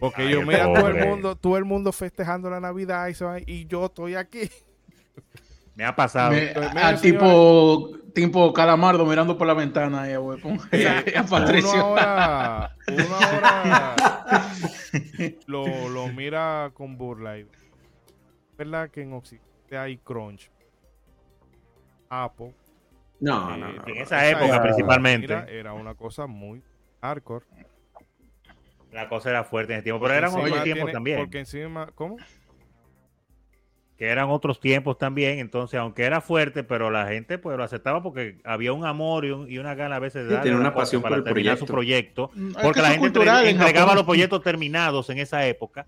Porque 0.00 0.30
yo 0.30 0.42
mira 0.42 0.72
todo 0.72 0.88
el 0.88 1.06
mundo, 1.06 1.36
todo 1.36 1.56
el 1.58 1.64
mundo 1.64 1.92
festejando 1.92 2.48
la 2.48 2.60
Navidad 2.60 3.08
y, 3.08 3.52
y 3.52 3.66
yo 3.66 3.86
estoy 3.86 4.14
aquí. 4.14 4.48
Me 5.74 5.84
ha 5.84 5.94
pasado. 5.94 6.36
al 6.76 7.00
tipo, 7.00 7.90
tipo 8.14 8.52
calamardo 8.52 9.04
mirando 9.04 9.36
por 9.36 9.46
la 9.46 9.54
ventana 9.54 10.02
ahí, 10.02 10.14
güey. 10.14 10.40
a 11.16 11.24
Patricio. 11.24 11.80
ahora, 11.80 12.76
uno 12.86 13.16
ahora 13.16 13.96
lo, 15.46 15.88
lo, 15.88 16.08
mira 16.08 16.70
con 16.74 16.96
burla. 16.96 17.36
¿Verdad 18.56 18.88
que 18.88 19.02
en 19.02 19.14
Occidente 19.14 19.53
hay 19.72 19.96
crunch? 19.98 20.50
Apple. 22.08 22.54
No, 23.20 23.54
eh, 23.54 23.58
no, 23.58 23.72
no, 23.72 23.86
En 23.86 23.96
esa 23.96 24.28
época, 24.28 24.62
principalmente. 24.62 25.32
Era, 25.48 25.72
una 25.72 25.94
cosa 25.94 26.26
muy 26.26 26.62
hardcore. 27.00 27.46
La 28.92 29.08
cosa 29.08 29.30
era 29.30 29.44
fuerte 29.44 29.72
en 29.72 29.78
ese 29.78 29.84
tiempo, 29.84 30.00
pero 30.00 30.14
eran 30.14 30.34
otros 30.34 30.62
tiempos 30.62 30.92
también. 30.92 31.18
Porque 31.18 31.40
encima, 31.40 31.88
¿cómo? 31.94 32.16
que 33.96 34.06
eran 34.06 34.28
otros 34.30 34.58
tiempos 34.58 34.98
también, 34.98 35.38
entonces 35.38 35.78
aunque 35.78 36.02
era 36.02 36.20
fuerte, 36.20 36.64
pero 36.64 36.90
la 36.90 37.06
gente 37.06 37.38
pues 37.38 37.56
lo 37.56 37.62
aceptaba 37.62 38.02
porque 38.02 38.38
había 38.44 38.72
un 38.72 38.84
amor 38.84 39.24
y, 39.24 39.58
una 39.58 39.74
gana 39.74 39.96
a 39.96 39.98
veces 40.00 40.28
de 40.28 40.34
darle 40.34 40.56
una 40.56 40.74
pasión 40.74 41.00
para 41.00 41.22
terminar 41.22 41.56
su 41.58 41.66
proyecto, 41.66 42.30
mm, 42.34 42.52
porque 42.60 42.82
la 42.82 42.90
gente 42.90 43.06
entregaba 43.06 43.94
los 43.94 44.04
proyectos 44.04 44.42
terminados 44.42 45.10
en 45.10 45.18
esa 45.18 45.46
época. 45.46 45.86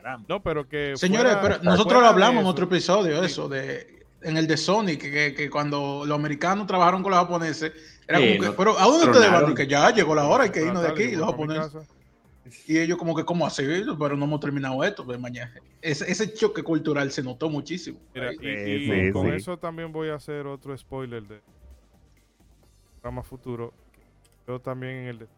Caramba. 0.00 0.26
No, 0.28 0.42
pero 0.42 0.68
que 0.68 0.96
Señores, 0.96 1.36
pero 1.42 1.58
nosotros 1.62 2.02
lo 2.02 2.08
hablamos 2.08 2.42
en 2.42 2.46
otro 2.46 2.64
episodio 2.64 3.22
eso 3.22 3.48
de 3.48 4.00
en 4.22 4.36
el 4.36 4.46
de 4.46 4.56
Sonic 4.56 5.00
que, 5.00 5.34
que, 5.34 5.48
cuando 5.48 6.04
los 6.06 6.14
americanos 6.18 6.66
trabajaron 6.66 7.02
con 7.02 7.10
los 7.10 7.20
japoneses 7.20 7.72
era 8.06 8.18
como 8.18 8.40
que, 8.40 8.56
pero 8.56 8.78
¿a 8.78 8.84
dónde 8.84 9.06
ustedes 9.06 9.30
van? 9.30 9.54
Que 9.54 9.66
ya 9.66 9.90
llegó 9.92 10.14
la 10.14 10.26
hora, 10.26 10.44
hay 10.44 10.50
que 10.50 10.62
irnos 10.62 10.82
de 10.82 10.88
aquí, 10.88 11.12
los 11.12 11.26
japoneses. 11.30 11.72
Y 12.66 12.78
ellos 12.78 12.98
como 12.98 13.14
que, 13.14 13.24
¿cómo 13.24 13.46
así? 13.46 13.62
Pero 13.64 14.16
no 14.16 14.24
hemos 14.24 14.40
terminado 14.40 14.82
esto. 14.82 15.04
Pues, 15.04 15.20
mañana. 15.20 15.54
Ese, 15.80 16.10
ese, 16.10 16.34
choque 16.34 16.64
cultural 16.64 17.12
se 17.12 17.22
notó 17.22 17.48
muchísimo. 17.48 18.00
y, 18.40 19.12
con 19.12 19.32
eso 19.32 19.56
también 19.56 19.92
voy 19.92 20.08
a 20.08 20.16
hacer 20.16 20.46
otro 20.46 20.76
spoiler 20.76 21.22
de 21.22 21.40
programa 23.00 23.22
futuro. 23.22 23.72
Yo 24.48 24.58
también 24.58 24.92
en 24.96 25.06
el 25.06 25.18
de, 25.18 25.28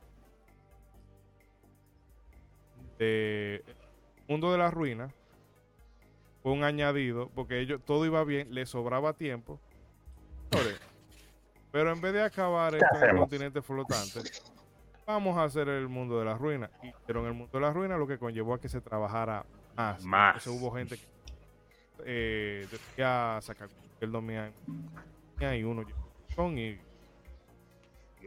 de 2.99 3.65
Mundo 4.33 4.51
de 4.51 4.57
la 4.57 4.71
Ruina 4.71 5.11
fue 6.43 6.53
un 6.53 6.65
añadido 6.65 7.29
porque 7.35 7.61
ellos 7.61 7.83
todo 7.85 8.07
iba 8.07 8.25
bien, 8.25 8.55
le 8.55 8.65
sobraba 8.65 9.13
tiempo. 9.13 9.61
Pero 11.71 11.93
en 11.93 12.01
vez 12.01 12.15
de 12.15 12.23
acabar 12.23 12.75
esto 12.75 12.97
en 12.97 13.11
el 13.11 13.17
continente 13.19 13.61
flotante, 13.61 14.21
vamos 15.07 15.37
a 15.37 15.45
hacer 15.45 15.69
el 15.69 15.87
mundo 15.87 16.19
de 16.19 16.25
la 16.25 16.39
ruina. 16.39 16.71
Pero 17.07 17.21
en 17.21 17.27
el 17.27 17.35
mundo 17.35 17.51
de 17.53 17.61
la 17.61 17.75
ruina 17.75 17.99
lo 17.99 18.07
que 18.07 18.17
conllevó 18.17 18.55
a 18.55 18.61
que 18.61 18.71
se 18.71 18.81
trabajara 18.81 19.45
más. 19.77 20.03
Más. 20.03 20.47
hubo 20.47 20.71
gente 20.71 20.97
que 20.97 21.05
eh, 22.07 22.67
decía 22.71 23.39
sacar 23.43 23.69
el 24.01 24.11
domía 24.11 24.51
y 25.41 25.63
uno 25.63 25.85
y 26.57 26.79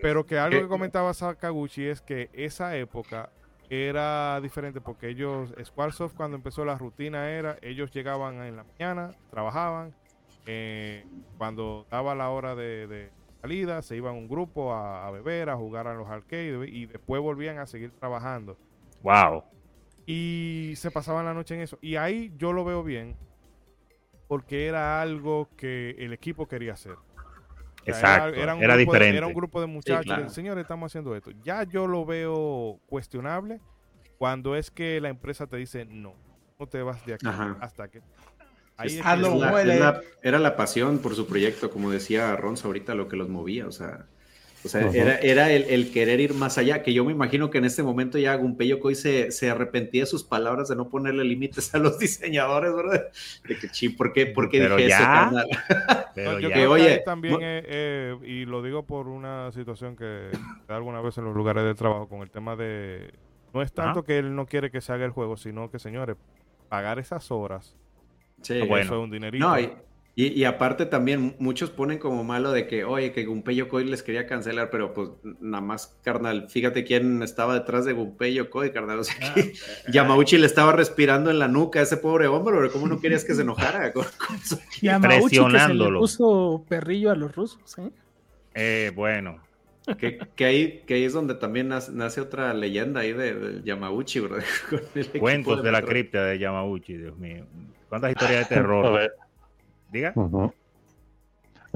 pero 0.04 0.24
que 0.24 0.38
algo 0.38 0.62
que 0.62 0.68
comentaba 0.68 1.16
Sakaguchi 1.16 1.88
es 1.88 2.00
que 2.00 2.30
esa 2.34 2.78
época 2.78 3.32
era 3.70 4.40
diferente 4.42 4.82
porque 4.82 5.10
ellos, 5.10 5.54
Squaresoft 5.64 6.16
cuando 6.16 6.38
empezó 6.38 6.66
la 6.66 6.78
rutina 6.78 7.30
era, 7.30 7.58
ellos 7.62 7.92
llegaban 7.92 8.42
en 8.44 8.56
la 8.56 8.64
mañana, 8.64 9.12
trabajaban, 9.32 9.94
eh, 10.46 11.06
cuando 11.38 11.86
daba 11.90 12.16
la 12.16 12.30
hora 12.30 12.56
de 12.56 13.10
se 13.82 13.96
iban 13.96 14.16
un 14.16 14.28
grupo 14.28 14.74
a, 14.74 15.10
beber, 15.12 15.50
a 15.50 15.56
jugar 15.56 15.88
a 15.88 15.94
los 15.94 16.10
arcades 16.10 16.68
y 16.68 16.86
después 16.88 17.22
volvían 17.22 17.60
a 17.60 17.68
seguir 17.68 17.92
trabajando. 17.92 18.58
Wow. 19.04 19.44
Y 20.06 20.74
se 20.78 20.92
pasaban 20.92 21.26
la 21.26 21.34
noche 21.34 21.56
en 21.56 21.62
eso. 21.62 21.78
Y 21.82 21.96
ahí 21.96 22.34
yo 22.38 22.54
lo 22.54 22.66
veo 22.66 22.84
bien 22.84 23.16
porque 24.28 24.68
era 24.68 25.02
algo 25.02 25.50
que 25.58 25.92
el 26.00 26.14
equipo 26.14 26.48
quería 26.48 26.74
hacer. 26.74 26.96
Exacto, 27.86 28.40
era, 28.40 28.78
diferente. 28.78 29.18
era 29.18 29.28
un 29.28 29.34
grupo 29.34 29.62
de 29.62 29.68
muchachos, 29.68 30.34
señores, 30.34 30.64
estamos 30.64 30.92
haciendo 30.92 31.16
esto. 31.16 31.32
Ya 31.44 31.64
yo 31.64 31.88
lo 31.88 32.06
veo 32.06 32.80
cuestionable 32.88 33.60
cuando 34.18 34.56
es 34.56 34.72
que 34.72 35.00
la 35.02 35.10
empresa 35.10 35.48
te 35.48 35.58
dice 35.58 35.86
no, 35.86 36.16
no 36.60 36.68
te 36.68 36.82
vas 36.82 37.06
de 37.06 37.16
aquí 37.16 37.28
hasta 37.60 37.88
que 37.90 38.02
era 40.22 40.40
la 40.40 40.56
pasión 40.56 41.00
por 41.00 41.16
su 41.16 41.28
proyecto, 41.28 41.70
como 41.70 41.92
decía 41.92 42.36
Ronzo 42.36 42.68
ahorita, 42.68 42.96
lo 42.96 43.08
que 43.08 43.16
los 43.16 43.30
movía, 43.30 43.68
o 43.68 43.72
sea, 43.72 44.08
o 44.66 44.68
sea 44.68 44.90
era, 45.22 45.52
el, 45.52 45.92
querer 45.92 46.20
ir 46.20 46.34
más 46.34 46.58
allá, 46.58 46.82
que 46.84 46.94
yo 46.94 47.06
me 47.06 47.12
imagino 47.12 47.50
que 47.50 47.60
en 47.60 47.66
este 47.66 47.84
momento 47.84 48.18
ya 48.18 48.36
Gunpei 48.36 48.68
Yokoi 48.68 48.96
se, 48.96 49.32
se 49.32 49.50
arrepentía 49.50 50.02
de 50.02 50.08
sus 50.08 50.24
palabras 50.24 50.70
de 50.70 50.76
no 50.76 50.90
ponerle 50.90 51.24
límites 51.24 51.74
a 51.76 51.80
los 51.80 52.00
diseñadores, 52.00 52.76
¿verdad? 52.76 53.08
De 53.48 53.58
que, 53.58 53.70
sí, 53.70 53.90
¿por 53.90 54.14
qué, 54.14 54.26
por 54.26 54.50
qué 54.50 54.62
dije 54.62 54.90
ya, 54.90 55.32
Pero 56.16 56.40
yo 56.40 56.50
que, 56.50 56.68
oye, 56.68 57.02
también, 57.06 57.36
eh, 57.42 57.64
eh, 57.68 58.16
y 58.24 58.46
lo 58.46 58.62
digo 58.62 58.84
por 58.84 59.08
una 59.08 59.52
situación 59.52 59.96
que 59.96 60.30
alguna 60.68 61.02
vez 61.02 61.18
en 61.18 61.26
los 61.26 61.36
lugares 61.36 61.64
de 61.64 61.76
trabajo 61.76 62.08
con 62.08 62.22
el 62.22 62.32
tema 62.32 62.56
de, 62.56 63.12
no 63.54 63.62
es 63.62 63.72
tanto 63.72 64.04
que 64.04 64.18
él 64.18 64.36
no 64.36 64.46
quiere 64.46 64.72
que 64.72 64.82
se 64.82 64.92
haga 64.92 65.06
el 65.06 65.12
juego, 65.12 65.38
sino 65.38 65.70
que, 65.70 65.80
señores, 65.80 66.18
pagar 66.70 67.00
esas 67.00 67.32
horas 67.32 67.76
Sí, 68.42 68.62
bueno. 68.62 69.02
un 69.02 69.10
dinerito. 69.10 69.60
Y, 69.60 69.72
aparte 70.46 70.86
también 70.86 71.36
muchos 71.40 71.72
ponen 71.72 72.00
como 72.00 72.24
malo 72.24 72.54
de 72.54 72.68
que, 72.68 72.86
oye, 72.86 73.12
que 73.12 73.26
Gunpei 73.26 73.58
Yokoi 73.58 73.84
les 73.84 74.02
quería 74.02 74.26
cancelar, 74.26 74.70
pero 74.70 74.94
pues 74.94 75.10
nada 75.42 75.60
más, 75.62 75.98
carnal, 76.04 76.50
fíjate 76.50 76.86
quién 76.86 77.22
estaba 77.22 77.54
detrás 77.54 77.84
de 77.84 77.92
Gunpei 77.92 78.34
Yokoi, 78.34 78.72
carnal. 78.72 79.00
O 79.00 79.04
sea, 79.04 79.16
ah, 79.22 79.34
que 79.34 79.54
Yamauchi 79.92 80.38
le 80.38 80.46
estaba 80.46 80.72
respirando 80.72 81.32
en 81.32 81.40
la 81.40 81.50
nuca 81.50 81.82
a 81.82 81.84
ese 81.84 81.98
pobre 81.98 82.28
hombre, 82.28 82.56
pero 82.56 82.72
¿cómo 82.72 82.88
no 82.88 83.02
querías 83.02 83.26
que 83.26 83.36
se 83.36 83.42
enojara 83.44 83.92
con, 83.92 84.06
eso? 84.42 84.58
Yamauchi 84.82 85.38
que 85.38 85.60
se 85.60 85.74
le 85.74 85.92
puso 85.92 86.66
perrillo 86.70 87.12
a 87.12 87.16
los 87.16 87.36
rusos, 87.36 87.78
¿eh? 87.78 87.90
Eh, 88.54 88.92
bueno. 88.96 89.44
Que, 90.00 90.18
que, 90.36 90.46
ahí, 90.46 90.84
que 90.88 90.96
ahí 90.96 91.04
es 91.04 91.14
donde 91.14 91.36
también 91.36 91.68
nace, 91.68 92.22
otra 92.22 92.54
leyenda 92.54 93.02
ahí 93.02 93.12
de, 93.12 93.62
Yamauchi, 93.66 94.22
bro. 94.22 94.38
Cuentos 95.20 95.62
de, 95.62 95.72
la 95.72 95.82
cripta 95.82 96.24
de 96.24 96.40
Yamauchi, 96.40 96.98
Dios 96.98 97.18
mío. 97.18 97.46
¿Cuántas 97.90 98.12
historias 98.12 98.50
de 98.50 98.56
terror? 98.56 99.12
Diga. 99.96 100.12
No, 100.16 100.54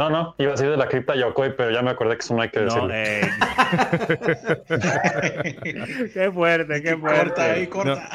no, 0.09 0.35
iba 0.37 0.49
a 0.49 0.51
decir 0.51 0.69
de 0.69 0.75
la 0.75 0.89
cripta 0.89 1.15
Yokoi, 1.15 1.55
pero 1.55 1.71
ya 1.71 1.81
me 1.81 1.91
acordé 1.91 2.15
que 2.15 2.21
eso 2.21 2.35
no 2.35 2.41
hay 2.41 2.49
que 2.49 2.59
decirlo. 2.59 2.89
Eh. 2.91 3.21
qué 6.13 6.31
fuerte, 6.33 6.81
qué 6.81 6.97
fuerte. 6.97 7.23
Corta 7.23 7.43
ahí, 7.43 7.67
corta. 7.67 8.09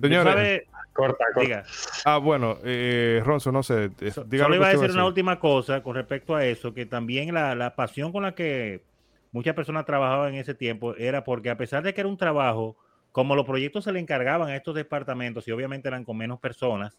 Señores, 0.00 0.62
corta, 0.92 1.24
corta. 1.34 1.40
Diga. 1.40 1.64
Ah, 2.04 2.18
bueno, 2.18 2.58
eh, 2.62 3.20
Ronzo, 3.24 3.50
no 3.50 3.64
sé. 3.64 3.90
Solo 4.12 4.54
iba 4.54 4.68
a 4.68 4.72
decir 4.72 4.92
una 4.92 5.04
última 5.04 5.40
cosa 5.40 5.82
con 5.82 5.96
respecto 5.96 6.36
a 6.36 6.44
eso, 6.44 6.72
que 6.72 6.86
también 6.86 7.34
la, 7.34 7.56
la 7.56 7.74
pasión 7.74 8.12
con 8.12 8.22
la 8.22 8.34
que 8.34 8.82
muchas 9.32 9.54
personas 9.54 9.84
trabajaban 9.84 10.34
en 10.34 10.40
ese 10.40 10.54
tiempo 10.54 10.94
era 10.96 11.24
porque 11.24 11.50
a 11.50 11.56
pesar 11.56 11.82
de 11.82 11.92
que 11.92 12.00
era 12.00 12.08
un 12.08 12.16
trabajo, 12.16 12.76
como 13.10 13.34
los 13.34 13.46
proyectos 13.46 13.84
se 13.84 13.92
le 13.92 14.00
encargaban 14.00 14.48
a 14.48 14.56
estos 14.56 14.74
departamentos 14.74 15.46
y 15.48 15.52
obviamente 15.52 15.88
eran 15.88 16.04
con 16.04 16.16
menos 16.16 16.38
personas, 16.38 16.96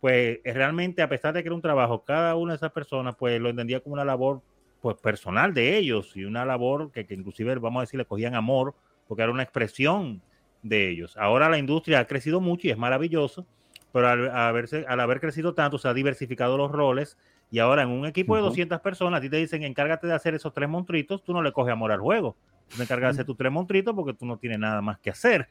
pues 0.00 0.38
eh, 0.42 0.52
realmente 0.54 1.02
a 1.02 1.08
pesar 1.08 1.34
de 1.34 1.42
que 1.42 1.48
era 1.48 1.54
un 1.54 1.62
trabajo, 1.62 2.04
cada 2.04 2.34
una 2.34 2.52
de 2.52 2.56
esas 2.56 2.72
personas 2.72 3.14
pues 3.16 3.40
lo 3.40 3.50
entendía 3.50 3.80
como 3.80 3.94
una 3.94 4.04
labor 4.04 4.42
pues 4.80 4.96
personal 4.96 5.52
de 5.52 5.76
ellos 5.76 6.16
y 6.16 6.24
una 6.24 6.44
labor 6.46 6.90
que, 6.90 7.06
que 7.06 7.14
inclusive 7.14 7.54
vamos 7.56 7.80
a 7.80 7.82
decir 7.82 7.98
le 7.98 8.06
cogían 8.06 8.34
amor 8.34 8.74
porque 9.06 9.22
era 9.22 9.30
una 9.32 9.42
expresión 9.42 10.22
de 10.62 10.88
ellos. 10.90 11.16
Ahora 11.16 11.48
la 11.48 11.58
industria 11.58 12.00
ha 12.00 12.06
crecido 12.06 12.40
mucho 12.40 12.66
y 12.66 12.70
es 12.70 12.78
maravilloso, 12.78 13.46
pero 13.92 14.08
al, 14.08 14.30
haberse, 14.30 14.84
al 14.88 15.00
haber 15.00 15.20
crecido 15.20 15.54
tanto 15.54 15.78
se 15.78 15.88
ha 15.88 15.94
diversificado 15.94 16.56
los 16.56 16.70
roles 16.70 17.18
y 17.50 17.58
ahora 17.58 17.82
en 17.82 17.90
un 17.90 18.06
equipo 18.06 18.36
de 18.36 18.42
200 18.42 18.80
personas 18.80 19.18
a 19.18 19.20
ti 19.20 19.28
te 19.28 19.36
dicen 19.36 19.64
encárgate 19.64 20.06
de 20.06 20.14
hacer 20.14 20.34
esos 20.34 20.54
tres 20.54 20.68
montritos, 20.68 21.22
tú 21.22 21.34
no 21.34 21.42
le 21.42 21.52
coges 21.52 21.72
amor 21.72 21.92
al 21.92 22.00
juego. 22.00 22.36
Tú 22.68 22.76
te 22.76 22.84
encargas 22.84 23.08
de 23.08 23.20
hacer 23.20 23.26
tus 23.26 23.36
tres 23.36 23.50
montritos 23.50 23.94
porque 23.94 24.14
tú 24.14 24.24
no 24.24 24.38
tienes 24.38 24.60
nada 24.60 24.80
más 24.80 24.98
que 25.00 25.10
hacer. 25.10 25.48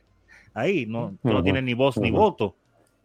Ahí, 0.54 0.86
no, 0.86 1.18
tú 1.22 1.30
no 1.34 1.44
tienes 1.44 1.64
ni 1.64 1.74
voz 1.74 1.98
ni 1.98 2.10
voto 2.10 2.56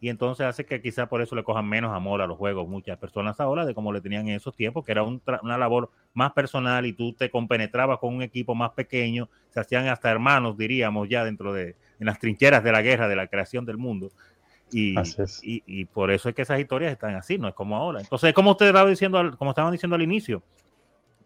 y 0.04 0.10
entonces 0.10 0.44
hace 0.44 0.66
que 0.66 0.82
quizá 0.82 1.06
por 1.06 1.22
eso 1.22 1.34
le 1.34 1.42
cojan 1.42 1.66
menos 1.66 1.90
amor 1.90 2.20
a 2.20 2.26
los 2.26 2.36
juegos 2.36 2.68
muchas 2.68 2.98
personas 2.98 3.40
ahora 3.40 3.64
de 3.64 3.74
como 3.74 3.90
le 3.90 4.02
tenían 4.02 4.28
en 4.28 4.34
esos 4.34 4.54
tiempos, 4.54 4.84
que 4.84 4.92
era 4.92 5.02
una 5.02 5.56
labor 5.56 5.88
más 6.12 6.34
personal 6.34 6.84
y 6.84 6.92
tú 6.92 7.14
te 7.14 7.30
compenetrabas 7.30 7.98
con 8.00 8.14
un 8.14 8.20
equipo 8.20 8.54
más 8.54 8.72
pequeño, 8.72 9.30
se 9.48 9.60
hacían 9.60 9.88
hasta 9.88 10.10
hermanos, 10.10 10.58
diríamos, 10.58 11.08
ya 11.08 11.24
dentro 11.24 11.54
de, 11.54 11.74
en 11.98 12.04
las 12.06 12.18
trincheras 12.18 12.62
de 12.62 12.70
la 12.70 12.82
guerra, 12.82 13.08
de 13.08 13.16
la 13.16 13.28
creación 13.28 13.64
del 13.64 13.78
mundo. 13.78 14.10
Y, 14.70 14.94
y, 15.42 15.84
por 15.86 16.10
eso 16.10 16.28
es 16.28 16.34
que 16.34 16.42
esas 16.42 16.60
historias 16.60 16.92
están 16.92 17.14
así, 17.14 17.38
no 17.38 17.48
es 17.48 17.54
como 17.54 17.74
ahora. 17.74 18.00
Entonces, 18.00 18.34
como 18.34 18.50
ustedes 18.50 18.72
estaban 18.72 18.90
diciendo, 18.90 19.34
como 19.38 19.52
estaban 19.52 19.72
diciendo 19.72 19.96
al 19.96 20.02
inicio, 20.02 20.42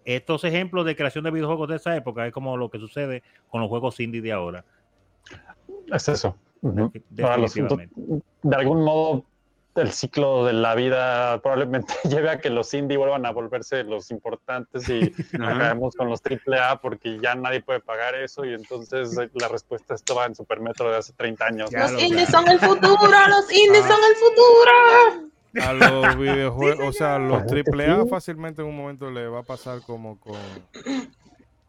estos 0.05 0.45
ejemplos 0.45 0.87
de 0.87 0.95
creación 0.95 1.25
de 1.25 1.33
videojuegos 1.33 1.69
de 1.69 1.77
esa 1.77 1.97
época 1.97 2.29
es 2.29 2.33
como 2.33 2.57
lo 2.57 2.71
que 2.71 2.79
sucede 2.79 3.25
con 3.49 3.61
los 3.61 3.69
juegos 3.69 3.99
indie 3.99 4.23
de 4.23 4.31
ahora. 4.31 4.65
Es 5.93 6.09
eso 6.09 6.37
de 6.63 8.55
algún 8.55 8.85
modo, 8.85 9.25
el 9.81 9.93
ciclo 9.93 10.45
de 10.45 10.53
la 10.53 10.75
vida 10.75 11.41
probablemente 11.41 11.95
lleve 12.09 12.31
a 12.31 12.39
que 12.41 12.51
los 12.51 12.73
indie 12.75 12.97
vuelvan 12.97 13.27
a 13.27 13.31
volverse 13.31 13.85
los 13.85 14.11
importantes 14.11 14.89
y 14.89 15.13
acabemos 15.35 15.95
con 15.95 16.09
los 16.09 16.21
AAA 16.23 16.81
porque 16.81 17.19
ya 17.21 17.35
nadie 17.35 17.61
puede 17.63 17.81
pagar 17.81 18.15
eso 18.15 18.45
y 18.45 18.55
entonces 18.55 19.17
eh, 19.19 19.31
la 19.35 19.49
respuesta 19.49 19.95
esto 19.95 20.15
va 20.15 20.27
en 20.27 20.35
Supermetro 20.35 20.91
de 20.91 20.97
hace 20.97 21.13
30 21.13 21.45
años. 21.45 21.73
Los 21.73 22.03
indies 22.03 22.29
son 22.29 22.49
el 22.49 22.59
futuro, 22.59 22.97
los 23.29 23.53
indies 23.53 23.85
son 23.85 24.01
el 24.09 24.17
futuro. 24.17 25.31
A 25.63 25.73
los 25.73 26.17
videojuegos, 26.19 26.89
o 26.89 26.93
sea, 26.93 27.19
los 27.19 27.43
AAA 27.43 28.07
fácilmente 28.07 28.63
en 28.63 28.69
un 28.69 28.77
momento 28.77 29.11
le 29.11 29.29
va 29.29 29.41
a 29.41 29.45
pasar 29.45 29.81
como 29.83 30.19
con, 30.21 30.39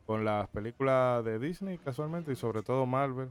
con 0.06 0.26
las 0.26 0.48
películas 0.50 1.24
de 1.24 1.40
Disney 1.40 1.78
casualmente 1.78 2.32
y 2.32 2.36
sobre 2.36 2.62
todo 2.62 2.86
Marvel 2.86 3.30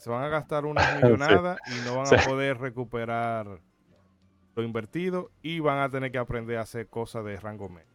se 0.00 0.08
van 0.08 0.24
a 0.24 0.28
gastar 0.28 0.64
una 0.66 0.82
millonada 0.94 1.58
y 1.68 1.86
no 1.86 1.96
van 1.96 2.06
a 2.06 2.24
poder 2.24 2.58
recuperar 2.58 3.60
lo 4.56 4.62
invertido 4.62 5.30
y 5.42 5.60
van 5.60 5.78
a 5.78 5.90
tener 5.90 6.10
que 6.10 6.18
aprender 6.18 6.56
a 6.56 6.62
hacer 6.62 6.88
cosas 6.88 7.24
de 7.24 7.36
rango 7.36 7.68
medio. 7.68 7.86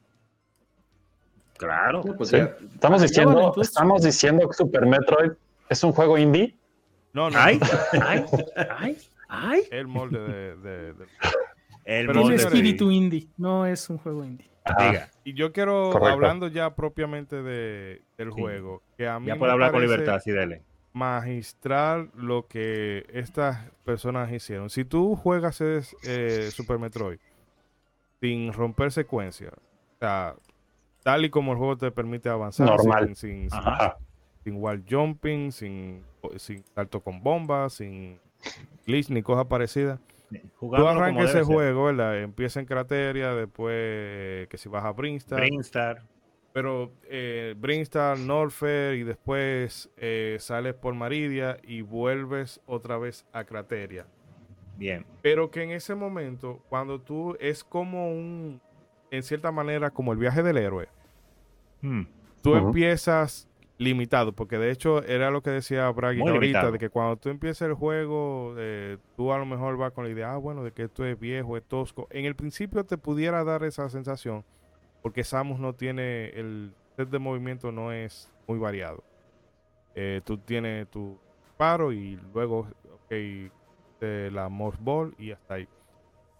Claro. 1.57 2.03
Pues 2.03 2.31
estamos 2.33 3.01
diciendo, 3.01 3.53
estamos 3.59 4.03
diciendo 4.03 4.47
que 4.47 4.53
Super 4.53 4.85
Metroid 4.85 5.31
es 5.69 5.83
un 5.83 5.93
juego 5.93 6.17
indie. 6.17 6.55
No, 7.13 7.29
no. 7.29 7.39
Ay, 7.39 7.59
ay, 8.01 8.25
ay, 8.77 8.97
ay. 9.27 9.63
El 9.71 9.87
molde 9.87 10.19
de, 10.19 10.55
de, 10.57 10.89
El 11.85 12.07
Pero 12.07 12.21
molde 12.21 12.35
espíritu 12.35 12.91
indie, 12.91 13.29
no 13.37 13.65
es 13.65 13.89
un 13.89 13.97
juego 13.97 14.23
indie. 14.23 14.49
Y 15.23 15.33
yo 15.33 15.53
quiero, 15.53 15.91
hablando 16.05 16.49
ya 16.49 16.75
propiamente 16.75 17.41
de, 17.41 18.03
del 18.17 18.29
juego, 18.31 18.83
que 18.97 19.07
a 19.07 19.19
mí 19.19 19.27
ya 19.27 19.37
puede 19.37 19.53
hablar 19.53 19.71
con 19.71 19.81
libertad, 19.81 20.19
sí, 20.23 20.31
dele 20.31 20.61
magistral 20.95 22.09
lo 22.15 22.47
que 22.47 23.05
estas 23.11 23.69
personas 23.83 24.31
hicieron. 24.31 24.69
Si 24.69 24.85
tú 24.85 25.17
juegas 25.17 25.61
eh, 25.61 26.49
Super 26.51 26.79
Metroid 26.79 27.19
sin 28.21 28.53
romper 28.53 28.93
secuencia, 28.93 29.49
o 29.49 29.99
sea, 29.99 30.35
tal 31.03 31.25
y 31.25 31.29
como 31.29 31.51
el 31.51 31.57
juego 31.57 31.77
te 31.77 31.91
permite 31.91 32.29
avanzar, 32.29 32.79
sin, 33.13 33.49
sin, 34.41 34.55
wall 34.55 34.85
jumping, 34.89 35.51
sin, 35.51 36.01
sin 36.37 36.63
salto 36.73 37.01
con 37.01 37.21
bombas, 37.21 37.73
sin 37.73 38.17
glitch 38.87 39.09
ni 39.09 39.21
cosas 39.21 39.47
parecidas. 39.47 39.99
Tú 40.61 40.87
arrancas 40.87 41.31
ese 41.31 41.43
juego, 41.43 41.85
¿verdad? 41.85 42.21
Empieza 42.21 42.61
en 42.61 42.67
Crateria, 42.67 43.33
después 43.33 44.47
que 44.47 44.57
si 44.57 44.69
vas 44.69 44.85
a 44.85 44.91
Brinstar. 44.91 45.41
Brinstar 45.41 46.14
pero 46.55 46.93
eh, 47.09 47.53
Brinstar, 47.57 48.17
Norfair 48.17 48.95
y 48.95 49.03
después 49.03 49.89
eh, 49.97 50.37
sales 50.39 50.73
por 50.73 50.93
Maridia 50.93 51.57
y 51.63 51.81
vuelves 51.81 52.61
otra 52.65 52.97
vez 52.97 53.25
a 53.33 53.43
Crateria. 53.43 54.07
Bien. 54.77 55.05
Pero 55.21 55.51
que 55.51 55.63
en 55.63 55.71
ese 55.71 55.95
momento, 55.95 56.63
cuando 56.69 57.01
tú 57.01 57.35
es 57.41 57.61
como 57.61 58.09
un, 58.09 58.61
en 59.11 59.23
cierta 59.23 59.51
manera, 59.51 59.89
como 59.89 60.13
el 60.13 60.17
viaje 60.17 60.43
del 60.43 60.55
héroe, 60.55 60.87
hmm. 61.81 62.03
tú 62.41 62.55
empiezas 62.55 63.49
limitado, 63.77 64.31
porque 64.31 64.57
de 64.57 64.71
hecho 64.71 65.03
era 65.03 65.31
lo 65.31 65.41
que 65.41 65.49
decía 65.49 65.89
Bragg 65.89 66.21
ahorita, 66.21 66.71
de 66.71 66.79
que 66.79 66.89
cuando 66.89 67.17
tú 67.17 67.27
empiezas 67.27 67.67
el 67.67 67.73
juego, 67.73 68.55
eh, 68.57 68.97
tú 69.17 69.33
a 69.33 69.37
lo 69.37 69.45
mejor 69.45 69.75
vas 69.75 69.91
con 69.91 70.05
la 70.05 70.09
idea, 70.09 70.31
ah, 70.31 70.37
bueno, 70.37 70.63
de 70.63 70.71
que 70.71 70.83
esto 70.83 71.03
es 71.05 71.19
viejo, 71.19 71.57
es 71.57 71.65
tosco. 71.65 72.07
En 72.11 72.23
el 72.23 72.37
principio 72.37 72.85
te 72.85 72.97
pudiera 72.97 73.43
dar 73.43 73.65
esa 73.65 73.89
sensación, 73.89 74.45
porque 75.05 75.23
Samus 75.23 75.59
no 75.59 75.75
tiene 75.75 76.29
el 76.29 76.73
set 76.95 77.09
de 77.09 77.19
movimiento 77.19 77.71
no 77.71 77.91
es 77.91 78.33
muy 78.47 78.57
variado. 78.57 79.03
Eh, 79.93 80.21
tú 80.25 80.39
tienes 80.39 80.89
tu 80.89 81.19
paro 81.57 81.93
y 81.93 82.19
luego 82.33 82.67
la 83.99 84.49
Morph 84.49 84.79
Ball 84.79 85.13
y 85.19 85.29
hasta 85.29 85.53
ahí. 85.53 85.67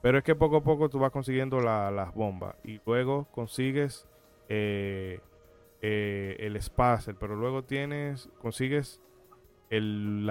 Pero 0.02 0.18
es 0.18 0.24
que 0.24 0.34
poco 0.34 0.58
a 0.58 0.64
poco 0.64 0.90
tú 0.90 0.98
vas 0.98 1.12
consiguiendo 1.12 1.62
las 1.62 2.12
bombas 2.16 2.56
y 2.64 2.82
luego 2.88 3.28
consigues 3.34 4.08
eh, 4.50 5.20
eh, 5.84 6.36
el 6.40 6.60
Spacer, 6.60 7.16
pero 7.20 7.36
luego 7.36 7.64
tienes 7.66 8.32
consigues 8.42 9.00
el 9.70 10.28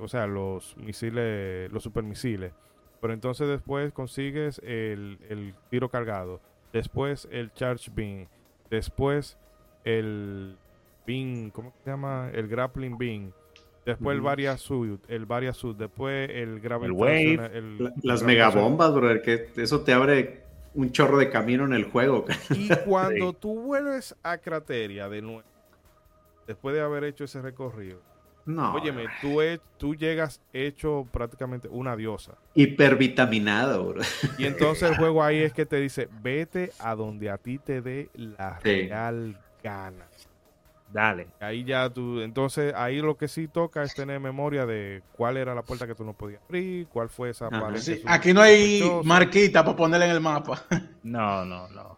o 0.00 0.08
sea, 0.08 0.26
los 0.26 0.76
misiles, 0.76 1.70
los 1.70 1.84
supermisiles. 1.84 2.52
Pero 3.00 3.12
entonces 3.12 3.46
después 3.46 3.92
consigues 3.92 4.58
el 4.64 5.54
tiro 5.70 5.88
cargado 5.88 6.40
después 6.72 7.28
el 7.30 7.52
Charge 7.52 7.90
Beam, 7.94 8.26
después 8.70 9.36
el 9.84 10.56
Beam, 11.06 11.50
¿cómo 11.50 11.72
se 11.84 11.90
llama? 11.90 12.30
El 12.32 12.48
Grappling 12.48 12.98
Beam, 12.98 13.32
después 13.84 14.16
el 14.16 14.20
Varia 14.20 14.56
Suit, 14.56 15.00
el 15.08 15.26
Varia 15.26 15.52
Suit, 15.52 15.76
después 15.76 16.28
el 16.30 16.60
Gravity. 16.60 17.38
Las 18.02 18.22
megabombas, 18.22 18.94
bro, 18.94 19.22
que 19.22 19.48
eso 19.56 19.80
te 19.82 19.92
abre 19.92 20.42
un 20.74 20.92
chorro 20.92 21.18
de 21.18 21.30
camino 21.30 21.64
en 21.64 21.72
el 21.72 21.84
juego. 21.84 22.26
Y 22.50 22.68
cuando 22.84 23.32
tú 23.32 23.60
vuelves 23.60 24.14
a 24.22 24.38
Crateria 24.38 25.08
de 25.08 25.22
nuevo, 25.22 25.42
después 26.46 26.74
de 26.74 26.82
haber 26.82 27.04
hecho 27.04 27.24
ese 27.24 27.40
recorrido, 27.40 28.00
no. 28.46 28.74
Óyeme, 28.74 29.06
tú, 29.20 29.40
tú 29.76 29.94
llegas 29.94 30.40
hecho 30.52 31.06
prácticamente 31.10 31.68
una 31.68 31.96
diosa. 31.96 32.32
Hipervitaminado, 32.54 33.88
bro. 33.88 34.02
Y 34.38 34.46
entonces 34.46 34.90
el 34.90 34.96
juego 34.98 35.22
ahí 35.22 35.38
es 35.38 35.52
que 35.52 35.66
te 35.66 35.80
dice, 35.80 36.08
vete 36.22 36.70
a 36.78 36.94
donde 36.94 37.28
a 37.28 37.38
ti 37.38 37.58
te 37.58 37.82
dé 37.82 38.08
la 38.14 38.58
real 38.60 39.36
gana. 39.62 40.06
Dale. 40.92 41.26
Ahí 41.40 41.64
ya 41.64 41.90
tú, 41.90 42.20
entonces 42.20 42.72
ahí 42.74 43.00
lo 43.00 43.16
que 43.16 43.26
sí 43.26 43.48
toca 43.48 43.82
es 43.82 43.94
tener 43.94 44.20
memoria 44.20 44.64
de 44.64 45.02
cuál 45.16 45.36
era 45.36 45.52
la 45.54 45.62
puerta 45.62 45.86
que 45.86 45.96
tú 45.96 46.04
no 46.04 46.12
podías 46.12 46.40
abrir, 46.44 46.86
cuál 46.86 47.08
fue 47.08 47.30
esa 47.30 47.50
pared. 47.50 47.80
aquí 48.06 48.32
no 48.32 48.40
hay 48.40 48.80
marquita 49.02 49.64
para 49.64 49.76
ponerla 49.76 50.06
en 50.06 50.12
el 50.12 50.20
mapa. 50.20 50.62
No, 51.02 51.44
no, 51.44 51.68
no. 51.68 51.96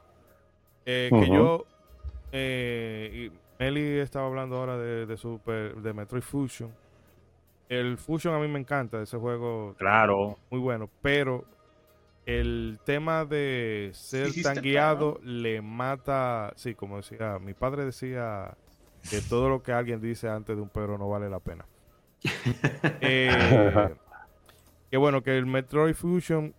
Eh, 0.84 1.08
que 1.10 1.28
yo, 1.28 1.64
eh, 2.30 3.30
Meli 3.58 3.98
estaba 3.98 4.26
hablando 4.26 4.56
ahora 4.56 4.78
de, 4.78 5.06
de, 5.06 5.16
Super, 5.16 5.74
de 5.76 5.92
Metroid 5.92 6.22
Fusion. 6.22 6.72
El 7.68 7.98
Fusion 7.98 8.34
a 8.34 8.38
mí 8.38 8.48
me 8.48 8.58
encanta, 8.58 9.02
ese 9.02 9.18
juego. 9.18 9.74
Claro. 9.78 10.38
Muy 10.50 10.60
bueno, 10.60 10.88
pero 11.02 11.44
el 12.24 12.78
tema 12.84 13.24
de 13.24 13.90
ser 13.94 14.28
tan 14.42 14.62
guiado 14.62 15.18
le 15.22 15.62
mata, 15.62 16.52
sí, 16.56 16.74
como 16.74 16.96
decía, 16.98 17.38
mi 17.38 17.54
padre 17.54 17.84
decía 17.84 18.54
que 19.08 19.20
todo 19.20 19.48
lo 19.48 19.62
que 19.62 19.72
alguien 19.72 20.00
dice 20.00 20.28
antes 20.28 20.54
de 20.54 20.62
un 20.62 20.68
perro 20.68 20.98
no 20.98 21.08
vale 21.08 21.28
la 21.28 21.40
pena. 21.40 21.64
eh, 23.00 23.30
que 24.90 24.96
bueno, 24.96 25.22
que 25.22 25.36
el 25.36 25.46
Metroid 25.46 25.94
Fusion 25.94 26.54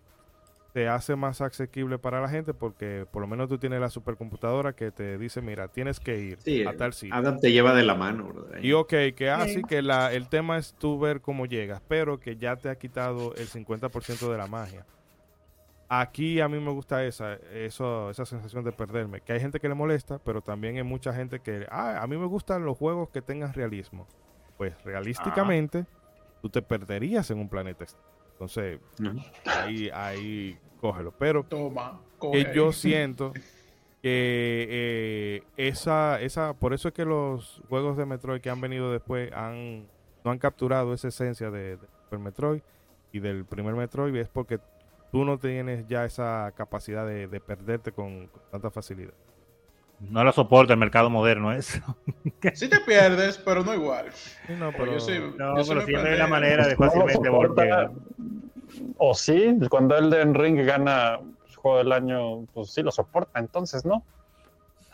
te 0.71 0.87
hace 0.87 1.15
más 1.15 1.41
asequible 1.41 1.97
para 1.97 2.21
la 2.21 2.29
gente 2.29 2.53
porque 2.53 3.05
por 3.11 3.21
lo 3.21 3.27
menos 3.27 3.49
tú 3.49 3.57
tienes 3.57 3.79
la 3.79 3.89
supercomputadora 3.89 4.73
que 4.73 4.91
te 4.91 5.17
dice, 5.17 5.41
mira, 5.41 5.67
tienes 5.67 5.99
que 5.99 6.19
ir 6.19 6.67
a 6.67 6.73
tal 6.73 6.93
sitio. 6.93 7.15
Adam 7.15 7.39
te 7.39 7.51
lleva 7.51 7.73
de 7.73 7.83
la 7.83 7.95
mano. 7.95 8.33
Y 8.61 8.73
ok, 8.73 8.93
que 9.15 9.29
así 9.29 9.63
que 9.63 9.81
la, 9.81 10.13
el 10.13 10.27
tema 10.29 10.57
es 10.57 10.73
tú 10.73 10.99
ver 10.99 11.21
cómo 11.21 11.45
llegas, 11.45 11.81
pero 11.87 12.19
que 12.19 12.37
ya 12.37 12.55
te 12.55 12.69
ha 12.69 12.75
quitado 12.75 13.33
el 13.35 13.47
50% 13.47 14.31
de 14.31 14.37
la 14.37 14.47
magia. 14.47 14.85
Aquí 15.91 16.39
a 16.39 16.47
mí 16.47 16.59
me 16.59 16.69
gusta 16.69 17.03
esa, 17.03 17.33
eso, 17.51 18.11
esa 18.11 18.23
sensación 18.23 18.63
de 18.63 18.71
perderme. 18.71 19.21
Que 19.21 19.33
hay 19.33 19.39
gente 19.39 19.59
que 19.59 19.67
le 19.67 19.73
molesta, 19.73 20.19
pero 20.19 20.41
también 20.41 20.77
hay 20.77 20.83
mucha 20.83 21.11
gente 21.13 21.39
que, 21.39 21.65
ah, 21.71 21.99
a 21.99 22.05
mí 22.05 22.15
me 22.15 22.27
gustan 22.27 22.63
los 22.63 22.77
juegos 22.77 23.09
que 23.09 23.23
tengan 23.23 23.53
realismo. 23.53 24.07
Pues 24.55 24.79
realísticamente, 24.83 25.87
tú 26.43 26.49
te 26.49 26.61
perderías 26.61 27.31
en 27.31 27.39
un 27.39 27.49
planeta. 27.49 27.85
Entonces, 28.39 28.79
ahí, 29.45 29.89
ahí, 29.93 30.57
cógelo. 30.79 31.11
Pero 31.11 31.43
Toma, 31.43 31.99
que 32.31 32.51
yo 32.55 32.71
siento 32.71 33.33
que 33.33 33.41
eh, 34.69 35.43
esa, 35.57 36.21
esa, 36.21 36.53
por 36.53 36.73
eso 36.73 36.87
es 36.87 36.93
que 36.93 37.03
los 37.03 37.61
juegos 37.67 37.97
de 37.97 38.05
Metroid 38.05 38.39
que 38.39 38.49
han 38.49 38.61
venido 38.61 38.93
después 38.93 39.29
han, 39.33 39.87
no 40.23 40.31
han 40.31 40.39
capturado 40.39 40.93
esa 40.93 41.09
esencia 41.09 41.51
de, 41.51 41.75
de 41.75 41.87
Super 42.03 42.19
Metroid 42.19 42.61
y 43.11 43.19
del 43.19 43.43
primer 43.43 43.75
Metroid, 43.75 44.15
es 44.15 44.29
porque 44.29 44.59
tú 45.11 45.25
no 45.25 45.37
tienes 45.37 45.87
ya 45.87 46.05
esa 46.05 46.53
capacidad 46.55 47.05
de, 47.05 47.27
perderte 47.39 47.91
con, 47.91 48.29
tanta 48.51 48.71
facilidad. 48.71 49.13
No 49.99 50.23
lo 50.23 50.31
soporta 50.31 50.73
el 50.73 50.79
mercado 50.79 51.09
moderno 51.09 51.51
eso. 51.53 51.79
sí 52.53 52.69
te 52.69 52.79
pierdes, 52.79 53.37
pero 53.37 53.63
no 53.63 53.73
igual. 53.73 54.05
no, 54.57 54.71
pero, 54.71 54.97
yo 54.97 55.31
no, 55.37 55.63
siempre 55.63 56.11
hay 56.11 56.17
la 56.17 56.27
manera 56.27 56.67
de 56.67 56.75
fácilmente 56.75 57.29
volver. 57.29 57.89
O 58.97 59.13
sí, 59.13 59.57
cuando 59.69 59.97
el 59.97 60.35
Ring 60.35 60.65
gana 60.65 61.19
juego 61.59 61.77
del 61.79 61.91
año, 61.91 62.45
pues 62.53 62.71
sí 62.71 62.81
lo 62.81 62.91
soporta, 62.91 63.39
entonces, 63.39 63.85
¿no? 63.85 64.03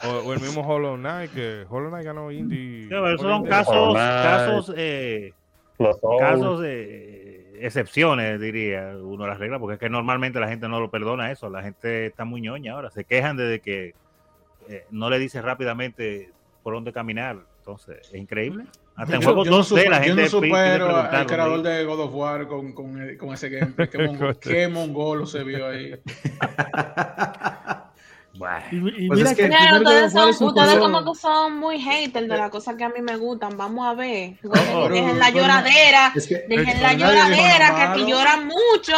O, 0.04 0.34
el 0.34 0.42
mismo 0.42 0.62
Hollow 0.62 0.98
Knight, 0.98 1.32
que 1.32 1.66
Hollow 1.70 1.90
Knight 1.90 2.06
ganó 2.06 2.32
Indie. 2.32 2.86
esos 2.86 3.22
son 3.22 3.46
casos, 3.46 3.96
casos, 3.96 4.74
eh, 4.76 5.34
casos 6.20 6.60
de 6.60 7.58
excepciones, 7.62 8.40
diría 8.42 8.94
uno 9.02 9.26
las 9.26 9.40
reglas, 9.40 9.60
porque 9.60 9.76
es 9.76 9.80
que 9.80 9.90
normalmente 9.90 10.40
la 10.40 10.50
gente 10.50 10.68
no 10.68 10.82
lo 10.82 10.92
perdona 10.92 11.32
eso, 11.32 11.50
la 11.50 11.64
gente 11.64 12.08
está 12.08 12.26
muy 12.26 12.42
ñoña 12.42 12.74
ahora, 12.74 12.92
se 12.92 13.06
quejan 13.06 13.38
de 13.38 13.62
que 13.62 13.94
eh, 14.68 14.86
no 14.92 15.10
le 15.10 15.20
dice 15.20 15.42
rápidamente 15.42 16.32
por 16.64 16.74
dónde 16.74 16.92
caminar, 16.92 17.38
entonces 17.60 17.98
es 18.02 18.16
increíble. 18.16 18.66
Hasta 18.96 19.16
en 19.16 19.22
juegos 19.22 19.48
2D 19.48 19.90
la 19.90 19.98
gente 20.02 20.16
yo 20.16 20.16
no 20.16 20.30
supero 20.30 20.96
al 20.96 21.26
creador 21.26 21.62
de 21.62 21.84
God 21.84 22.00
of 22.00 22.16
War 22.16 22.48
con, 22.48 22.72
con, 22.74 23.18
con 23.18 23.34
ese 23.34 23.50
gameplay, 23.50 23.90
qué, 24.40 24.68
mongolo 24.72 25.26
se 25.26 25.44
vio 25.44 25.68
ahí. 25.68 25.94
Y, 28.38 29.08
pues 29.08 29.20
mira 29.20 29.34
que, 29.34 29.44
ustedes, 29.44 30.12
son, 30.12 30.30
ustedes 30.30 30.78
como 30.78 31.06
que 31.06 31.20
son 31.20 31.58
muy 31.58 31.80
haters 31.80 32.28
de 32.28 32.38
las 32.38 32.50
cosas 32.50 32.76
que 32.76 32.84
a 32.84 32.90
mí 32.90 33.02
me 33.02 33.16
gustan. 33.16 33.56
Vamos 33.56 33.88
a 33.88 33.94
ver. 33.94 34.38
dejen, 34.92 35.20
la 35.20 35.30
lloradera. 35.30 36.12
dejen 36.14 36.82
la 36.82 36.94
lloradera, 36.94 37.76
que 37.76 37.82
aquí 37.82 38.06
lloran 38.06 38.46
mucho. 38.46 38.94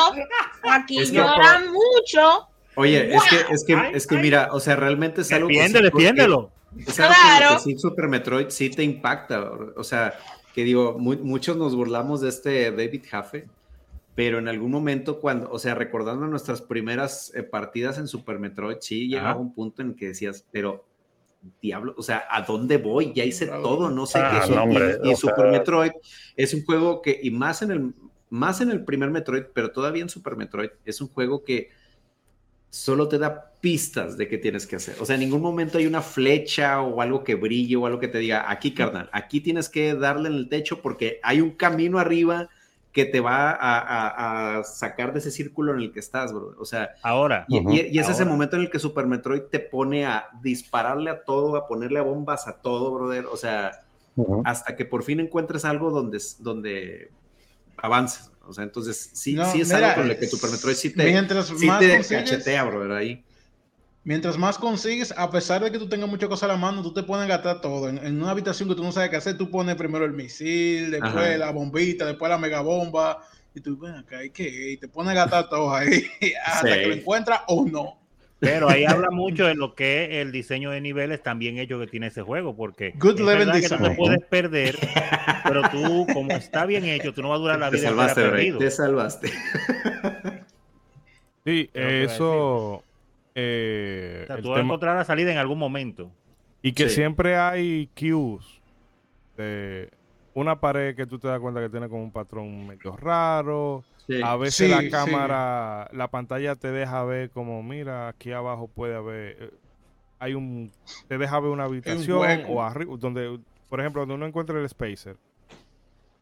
Aquí 0.64 1.06
lloran 1.06 1.72
mucho. 1.72 2.48
Oye, 2.78 3.16
es 3.16 3.24
que, 3.24 3.54
es 3.54 3.64
que, 3.66 3.92
es 3.94 4.06
que 4.06 4.18
mira, 4.18 4.50
o 4.52 4.60
sea, 4.60 4.76
realmente 4.76 5.22
es 5.22 5.32
algo 5.32 5.48
Defiende, 5.48 5.82
defiéndelo. 5.82 6.52
Es 6.78 7.00
algo 7.00 7.14
claro. 7.14 7.56
que 7.56 7.64
sí, 7.64 7.78
Super 7.80 8.08
Metroid 8.08 8.50
sí 8.50 8.70
te 8.70 8.84
impacta. 8.84 9.52
O 9.76 9.84
sea, 9.84 10.14
que 10.54 10.64
digo, 10.64 10.96
muchos 11.00 11.58
nos 11.58 11.76
burlamos 11.76 12.22
de 12.22 12.30
este 12.30 12.72
David 12.72 13.04
Jaffe, 13.10 13.48
pero 14.14 14.38
en 14.38 14.48
algún 14.48 14.70
momento 14.70 15.20
cuando, 15.20 15.50
o 15.50 15.58
sea, 15.58 15.74
recordando 15.74 16.28
nuestras 16.28 16.62
primeras 16.62 17.34
eh, 17.34 17.42
partidas 17.42 17.98
en 17.98 18.08
Super 18.08 18.38
Metroid, 18.38 18.78
sí 18.80 19.08
llegaba 19.08 19.40
un 19.40 19.56
punto 19.56 19.82
en 19.82 19.96
que 19.96 20.10
decías, 20.10 20.46
pero 20.52 20.86
diablo, 21.60 21.96
o 21.98 22.04
sea, 22.04 22.26
¿a 22.30 22.44
dónde 22.44 22.78
voy? 22.78 23.12
Ya 23.12 23.24
hice 23.24 23.48
todo, 23.48 23.90
no 23.90 24.06
sé 24.06 24.20
qué. 24.20 24.56
Ah, 24.56 24.98
y, 25.04 25.16
Super 25.16 25.50
Metroid 25.50 25.92
es 26.36 26.54
un 26.54 26.64
juego 26.64 27.02
que, 27.02 27.20
y 27.24 27.32
más 27.32 27.64
en 27.64 27.72
el, 27.72 27.94
más 28.30 28.62
en 28.62 28.70
el 28.70 28.86
primer 28.86 29.10
Metroid, 29.10 29.46
pero 29.52 29.72
todavía 29.72 30.04
en 30.04 30.10
Super 30.10 30.36
Metroid, 30.36 30.70
es 30.86 31.02
un 31.02 31.08
juego 31.08 31.44
que 31.44 31.70
solo 32.78 33.08
te 33.08 33.18
da 33.18 33.52
pistas 33.60 34.18
de 34.18 34.28
qué 34.28 34.38
tienes 34.38 34.68
que 34.68 34.76
hacer. 34.76 34.96
O 35.02 35.06
sea, 35.06 35.16
en 35.16 35.22
ningún 35.22 35.42
momento 35.42 35.80
hay 35.80 35.88
una 35.88 36.02
flecha 36.02 36.82
o 36.82 37.02
algo 37.02 37.24
que 37.24 37.36
brille 37.36 37.76
o 37.76 37.86
algo 37.86 38.00
que 38.00 38.08
te 38.08 38.20
diga, 38.20 38.50
aquí, 38.52 38.74
carnal, 38.74 39.10
aquí 39.12 39.42
tienes 39.42 39.68
que 39.68 39.96
darle 39.96 40.30
en 40.30 40.36
el 40.36 40.50
techo 40.50 40.82
porque 40.82 41.20
hay 41.24 41.42
un 41.42 41.52
camino 41.52 41.98
arriba 41.98 42.50
que 42.92 43.06
te 43.06 43.20
va 43.20 43.58
a, 43.60 44.64
sacar 44.64 45.14
de 45.14 45.20
ese 45.20 45.32
círculo 45.32 45.74
en 45.74 45.82
el 45.82 45.92
que 45.92 46.00
estás, 46.00 46.34
bro. 46.34 46.56
O 46.60 46.66
sea, 46.66 46.92
ahora. 47.04 47.46
Y, 47.48 47.98
es 47.98 48.10
ese 48.10 48.26
momento 48.26 48.56
en 48.56 48.64
el 48.64 48.70
que 48.70 48.80
Super 48.80 49.06
Metroid 49.06 49.44
te 49.52 49.60
pone 49.60 50.06
a 50.06 50.28
dispararle 50.42 51.10
a 51.10 51.24
todo, 51.24 51.56
a 51.56 51.68
ponerle 51.68 52.00
a 52.00 52.04
bombas 52.04 52.48
a 52.48 52.54
todo, 52.62 52.92
brother. 52.94 53.26
O 53.26 53.38
sea, 53.38 53.84
hasta 54.46 54.76
que 54.76 54.86
por 54.86 55.04
fin 55.04 55.20
encuentres 55.20 55.66
algo 55.66 55.92
donde, 55.92 56.20
donde 56.40 57.12
avances. 57.78 58.32
O 58.48 58.54
sea, 58.54 58.64
entonces 58.64 59.10
sí, 59.14 59.38
sí 59.52 59.62
es 59.62 59.72
algo 59.72 59.96
con 59.96 60.10
el 60.10 60.18
que 60.18 60.28
Super 60.28 60.50
Metroid 60.50 60.76
sí 60.76 60.90
te, 60.92 61.44
sí 61.44 61.68
te 61.80 62.16
cachetea, 62.16 62.64
brother, 62.64 62.92
ahí 62.92 63.24
mientras 64.08 64.38
más 64.38 64.58
consigues, 64.58 65.14
a 65.18 65.30
pesar 65.30 65.62
de 65.62 65.70
que 65.70 65.78
tú 65.78 65.90
tengas 65.90 66.10
muchas 66.10 66.30
cosas 66.30 66.50
a 66.50 66.54
la 66.54 66.58
mano, 66.58 66.82
tú 66.82 66.94
te 66.94 67.04
pones 67.04 67.26
a 67.26 67.28
gastar 67.28 67.60
todo. 67.60 67.90
En, 67.90 68.22
una 68.22 68.32
habitación 68.32 68.70
que 68.70 68.76
tú 68.76 68.82
no 68.82 68.94
sabes 68.94 69.10
qué 69.10 69.18
hacer, 69.18 69.38
tú 69.38 69.52
pones 69.52 69.76
primero 69.76 70.06
el 70.06 70.14
misil, 70.14 70.92
después 70.92 71.38
la 71.38 71.52
bombita, 71.52 72.06
después 72.06 72.30
la 72.30 72.38
megabomba. 72.38 73.22
Y 73.54 73.60
tú, 73.60 73.78
ven 73.78 73.96
acá, 73.96 74.20
hay 74.20 74.30
que 74.30 74.72
y 74.72 74.78
te 74.78 74.88
pones 74.88 75.12
a 75.12 75.16
gastar 75.16 75.50
todo 75.50 75.76
ahí 75.76 76.06
hasta 76.46 76.74
que 76.74 76.88
lo 76.88 76.94
encuentras 76.94 77.42
o 77.48 77.66
no. 77.66 78.00
Pero 78.40 78.70
ahí 78.70 78.86
habla 78.88 79.10
mucho 79.12 79.46
de 79.46 79.56
lo 79.56 79.74
que 79.74 80.06
es 80.06 80.10
el 80.26 80.32
diseño 80.32 80.72
de 80.72 80.82
niveles 80.82 81.24
también 81.24 81.58
hecho 81.58 81.80
que 81.80 81.88
tiene 81.88 82.08
ese 82.08 82.22
juego, 82.22 82.56
porque 82.56 82.94
Good 82.98 83.20
es 83.20 83.70
que 83.70 83.76
tú 83.76 83.84
te 83.84 83.92
puedes 83.92 84.24
perder, 84.26 84.78
pero 85.44 85.70
tú, 85.70 86.08
como 86.14 86.32
está 86.32 86.66
bien 86.66 86.86
hecho, 86.86 87.14
tú 87.14 87.22
no 87.22 87.30
vas 87.30 87.38
a 87.38 87.42
durar 87.42 87.60
la 87.60 87.70
vida. 87.70 87.82
Te 87.82 87.88
salvaste, 87.88 88.54
Te 88.54 88.72
salvaste. 88.72 89.32
Sí, 91.46 91.70
eso, 91.74 92.84
eh, 93.34 94.28
tú 94.42 94.50
vas 94.50 94.60
a 94.60 94.64
encontrar 94.64 94.98
la 94.98 95.06
salida 95.06 95.32
en 95.32 95.38
algún 95.38 95.58
momento. 95.58 96.12
Y 96.62 96.74
que 96.74 96.90
siempre 96.90 97.38
hay 97.38 97.90
cues 97.96 98.46
de 99.38 99.90
una 100.38 100.60
pared 100.60 100.96
que 100.96 101.08
tú 101.08 101.18
te 101.18 101.28
das 101.28 101.40
cuenta 101.40 101.60
que 101.60 101.70
tiene 101.70 101.90
como 101.90 102.04
un 102.04 102.12
patrón 102.12 102.68
medio 102.68 102.96
raro. 102.96 103.84
A 104.24 104.36
veces 104.38 104.70
la 104.70 104.88
cámara, 104.88 105.90
la 105.92 106.10
pantalla 106.10 106.56
te 106.56 106.72
deja 106.72 107.04
ver 107.06 107.32
como, 107.32 107.64
mira, 107.64 108.08
aquí 108.08 108.32
abajo 108.32 108.68
puede 108.68 108.96
haber, 108.96 109.38
eh, 109.40 109.50
hay 110.20 110.36
un, 110.36 110.72
te 111.08 111.18
deja 111.18 111.40
ver 111.40 111.50
una 111.50 111.64
habitación 111.64 112.46
o 112.50 112.62
arriba, 112.62 112.96
donde, 113.00 113.40
por 113.68 113.80
ejemplo, 113.80 114.04
donde 114.04 114.14
uno 114.14 114.28
encuentra 114.28 114.60
el 114.60 114.70
spacer, 114.70 115.18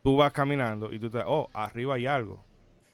tú 0.02 0.16
vas 0.16 0.32
caminando 0.32 0.94
y 0.94 1.00
tú 1.00 1.10
te, 1.10 1.22
oh, 1.26 1.50
arriba 1.54 1.96
hay 1.96 2.06
algo. 2.06 2.42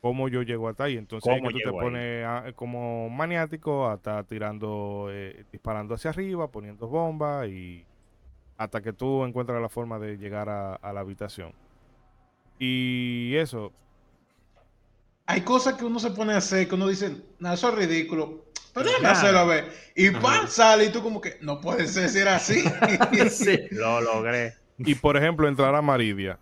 Cómo 0.02 0.28
yo 0.28 0.42
llego 0.42 0.68
hasta 0.68 0.86
ahí. 0.86 0.98
Entonces 0.98 1.32
tú 1.40 1.58
te 1.60 1.72
pones 1.72 2.26
como 2.56 3.08
maniático 3.12 3.88
hasta 3.88 4.24
tirando, 4.24 5.10
eh, 5.12 5.46
disparando 5.52 5.94
hacia 5.94 6.10
arriba, 6.10 6.48
poniendo 6.48 6.88
bombas 6.88 7.48
y 7.48 7.86
hasta 8.64 8.82
que 8.82 8.94
tú 8.94 9.24
encuentras 9.24 9.62
la 9.62 9.70
forma 9.70 10.00
de 10.00 10.18
llegar 10.18 10.50
a, 10.50 10.94
la 10.94 11.00
habitación. 11.00 11.54
Y 12.60 13.36
eso. 13.36 13.72
Hay 15.26 15.42
cosas 15.42 15.76
que 15.76 15.86
uno 15.86 16.00
se 16.00 16.12
pone 16.12 16.34
a 16.34 16.38
hacer 16.38 16.68
que 16.68 16.76
uno 16.76 16.88
dice, 16.88 17.16
no, 17.40 17.54
eso 17.54 17.70
es 17.70 17.76
ridículo. 17.76 18.46
Pero 18.74 18.88
déjame 18.88 19.08
hacerlo 19.08 19.40
a 19.40 19.46
ver. 19.46 19.74
Y 19.96 20.12
pan 20.12 20.48
sale 20.48 20.86
y 20.86 20.92
tú 20.92 21.02
como 21.02 21.20
que 21.20 21.38
no 21.42 21.60
puede 21.60 21.88
ser, 21.88 22.10
ser 22.10 22.28
así. 22.28 22.64
sí. 23.30 23.60
Lo 23.72 24.02
logré. 24.02 24.54
Y 24.78 24.96
por 24.96 25.18
ejemplo, 25.18 25.48
entrar 25.48 25.74
a 25.74 25.82
Maridia. 25.82 26.38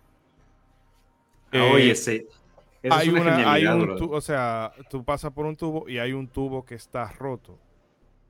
oye, 1.52 1.92
eh, 1.92 1.96
sí 1.96 2.26
hay, 2.88 3.08
una, 3.10 3.52
hay 3.52 3.66
un 3.66 3.96
tubo, 3.96 4.16
o 4.16 4.20
sea, 4.20 4.72
tú 4.88 5.04
pasas 5.04 5.32
por 5.32 5.44
un 5.44 5.56
tubo 5.56 5.88
y 5.88 5.98
hay 5.98 6.12
un 6.12 6.26
tubo 6.26 6.64
que 6.64 6.74
está 6.74 7.10
roto. 7.12 7.58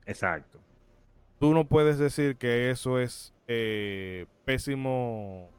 Exacto. 0.05 0.59
Tú 1.39 1.53
no 1.53 1.65
puedes 1.65 1.97
decir 1.97 2.35
que 2.35 2.69
eso 2.69 2.99
es 2.99 3.33
eh, 3.53 4.25
pésimo 4.45 5.49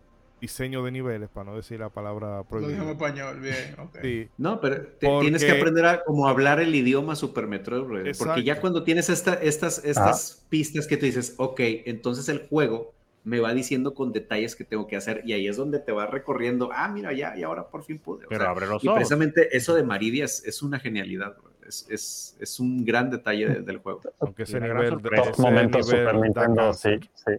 diseño 0.40 0.82
de 0.82 0.90
niveles, 0.90 1.28
para 1.28 1.51
no 1.51 1.56
decir 1.56 1.78
la 1.78 1.90
palabra 1.90 2.43
prohibida. 2.43 2.78
Lo 2.78 2.85
en 2.85 2.89
español, 2.89 3.40
bien, 3.40 3.77
sí, 4.02 4.28
No, 4.39 4.60
pero 4.60 4.86
tienes 4.98 5.44
que 5.44 5.52
aprender 5.52 5.85
a 5.85 6.02
como 6.02 6.27
hablar 6.27 6.59
el 6.59 6.74
idioma 6.74 7.14
Super 7.14 7.47
Metroid, 7.47 8.16
porque 8.19 8.43
ya 8.43 8.60
cuando 8.60 8.82
tienes 8.82 9.09
esta, 9.09 9.35
estas, 9.35 9.85
estas 9.85 10.44
pistas 10.48 10.86
que 10.86 10.97
tú 10.97 11.06
dices, 11.06 11.35
ok, 11.36 11.60
entonces 11.85 12.28
el 12.28 12.47
juego 12.48 12.93
me 13.24 13.39
va 13.39 13.55
diciendo 13.55 13.94
con 13.94 14.12
detalles 14.12 14.56
que 14.56 14.64
tengo 14.64 14.89
que 14.89 14.97
hacer 14.97 15.23
y 15.24 15.32
ahí 15.32 15.47
es 15.47 15.56
donde 15.56 15.78
te 15.78 15.93
va 15.93 16.06
recorriendo, 16.06 16.70
ah, 16.73 16.89
mira, 16.89 17.12
ya, 17.12 17.36
y 17.36 17.44
ahora 17.44 17.69
por 17.69 17.85
fin 17.85 17.98
pude. 17.98 18.27
Pero 18.28 18.48
abre 18.48 18.66
los 18.66 18.82
y 18.82 18.89
precisamente 18.89 19.56
eso 19.56 19.74
de 19.74 19.85
Maridia 19.85 20.24
es, 20.24 20.62
una 20.62 20.81
genialidad, 20.81 21.36
es, 21.64 21.86
es, 21.89 22.36
es, 22.40 22.59
un 22.59 22.85
gran 22.85 23.10
detalle 23.10 23.60
del 23.60 23.78
juego. 23.78 24.01
Aunque 24.19 24.43
ese 24.43 24.60
nivel 24.60 25.01
de 25.01 25.32
momentos 25.39 25.86
Super 25.86 26.16
Nintendo, 26.16 26.73
sí, 26.74 26.98
sí. 27.14 27.32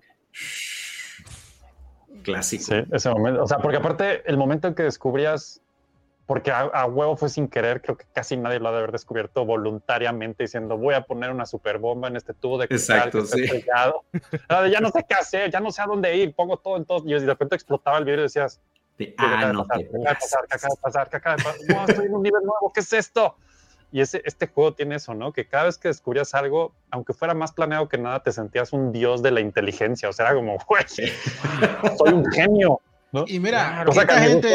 Clásico. 2.23 2.63
Sí, 2.63 2.75
ese 2.91 3.09
momento. 3.09 3.43
O 3.43 3.47
sea, 3.47 3.59
porque 3.59 3.77
aparte, 3.77 4.29
el 4.29 4.37
momento 4.37 4.67
en 4.67 4.75
que 4.75 4.83
descubrías, 4.83 5.61
porque 6.25 6.51
a, 6.51 6.85
huevo 6.85 7.17
fue 7.17 7.29
sin 7.29 7.47
querer, 7.47 7.81
creo 7.81 7.97
que 7.97 8.05
casi 8.13 8.37
nadie 8.37 8.59
lo 8.59 8.69
ha 8.69 8.71
de 8.71 8.77
haber 8.77 8.91
descubierto 8.91 9.45
voluntariamente 9.45 10.43
diciendo, 10.43 10.77
voy 10.77 10.95
a 10.95 11.01
poner 11.01 11.31
una 11.31 11.45
super 11.45 11.79
bomba 11.79 12.07
en 12.07 12.15
este 12.15 12.33
tubo 12.33 12.57
de 12.57 12.67
cristal 12.67 13.09
Exacto, 13.09 13.25
sí. 13.25 13.45
ya 14.71 14.79
no 14.79 14.89
sé 14.89 15.05
qué 15.07 15.15
hacer, 15.15 15.51
ya 15.51 15.59
no 15.59 15.71
sé 15.71 15.81
a 15.81 15.85
dónde 15.85 16.15
ir, 16.15 16.33
pongo 16.33 16.57
todo 16.57 16.77
en 16.77 16.85
todo. 16.85 17.03
Y 17.05 17.13
de 17.13 17.25
repente 17.25 17.55
explotaba 17.55 17.97
el 17.97 18.05
video 18.05 18.19
y 18.19 18.23
decías, 18.23 18.61
ah, 19.17 19.51
no, 19.51 19.67
¿qué 19.67 19.83
acaba 19.85 20.09
de 20.09 20.15
pasar? 20.15 20.47
¿Qué 20.47 20.55
acaba 20.55 20.75
de 20.75 20.81
pasar? 20.81 21.09
¿Qué 21.09 21.17
acaba 21.17 21.35
de 21.35 21.43
pasar? 21.43 21.61
No, 21.67 21.85
estoy 21.87 22.05
en 22.05 22.13
un 22.13 22.23
nivel 22.23 22.43
nuevo, 22.43 22.71
¿qué 22.73 22.79
es 22.79 22.93
esto? 22.93 23.37
Y 23.93 24.01
ese, 24.01 24.23
este 24.25 24.47
juego 24.47 24.73
tiene 24.73 24.95
eso, 24.95 25.13
¿no? 25.13 25.31
Que 25.33 25.45
cada 25.45 25.65
vez 25.65 25.77
que 25.77 25.87
descubrías 25.87 26.33
algo, 26.33 26.73
aunque 26.89 27.13
fuera 27.13 27.35
más 27.35 27.51
planeado 27.51 27.87
que 27.87 27.99
nada, 27.99 28.23
te 28.23 28.31
sentías 28.31 28.73
un 28.73 28.91
dios 28.91 29.21
de 29.21 29.29
la 29.29 29.39
inteligencia. 29.39 30.09
O 30.09 30.13
sea, 30.13 30.25
era 30.25 30.35
como, 30.35 30.57
güey, 30.67 30.83
soy 31.99 32.11
un 32.11 32.25
genio. 32.31 32.81
¿no? 33.11 33.23
Y 33.27 33.39
mira, 33.39 33.85
o 33.87 33.91
sea, 33.91 34.07
que 34.07 34.15
gente... 34.15 34.51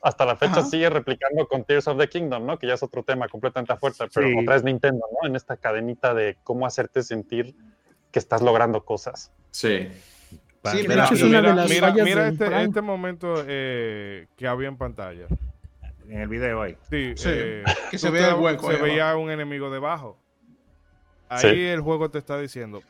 hasta 0.00 0.24
la 0.24 0.36
fecha 0.36 0.64
sigue 0.64 0.88
replicando 0.88 1.46
con 1.46 1.64
Tears 1.64 1.86
of 1.88 1.98
the 1.98 2.08
Kingdom, 2.08 2.46
¿no? 2.46 2.58
Que 2.58 2.66
ya 2.66 2.72
es 2.72 2.82
otro 2.82 3.02
tema 3.02 3.28
completamente 3.28 3.76
fuerte, 3.76 4.06
pero 4.14 4.40
otra 4.40 4.56
es 4.56 4.64
Nintendo, 4.64 5.04
¿no? 5.20 5.28
En 5.28 5.36
esta 5.36 5.58
cadenita 5.58 6.14
de 6.14 6.38
cómo 6.42 6.64
hacerte 6.64 7.02
sentir 7.02 7.54
que 8.10 8.18
estás 8.18 8.40
logrando 8.40 8.86
cosas. 8.86 9.30
Sí. 9.50 9.86
Sí, 10.64 10.88
mira, 10.88 11.10
mira, 11.10 11.92
mira, 11.92 12.28
este, 12.28 12.62
este, 12.62 12.80
momento 12.80 13.34
eh, 13.46 14.28
que 14.36 14.46
había 14.46 14.68
en 14.68 14.78
pantalla 14.78 15.26
en 16.10 16.20
el 16.20 16.28
video 16.28 16.62
ahí. 16.62 16.76
Sí, 16.90 17.14
eh, 17.24 17.64
que 17.90 17.98
se 17.98 18.10
vea 18.10 18.30
el 18.30 18.34
hueco. 18.34 18.70
Se 18.70 18.76
veía 18.82 19.16
un 19.16 19.30
enemigo 19.30 19.70
debajo. 19.70 20.18
Ahí 21.28 21.66
el 21.66 21.80
juego 21.80 22.10
te 22.10 22.18
está 22.18 22.38
diciendo. 22.38 22.82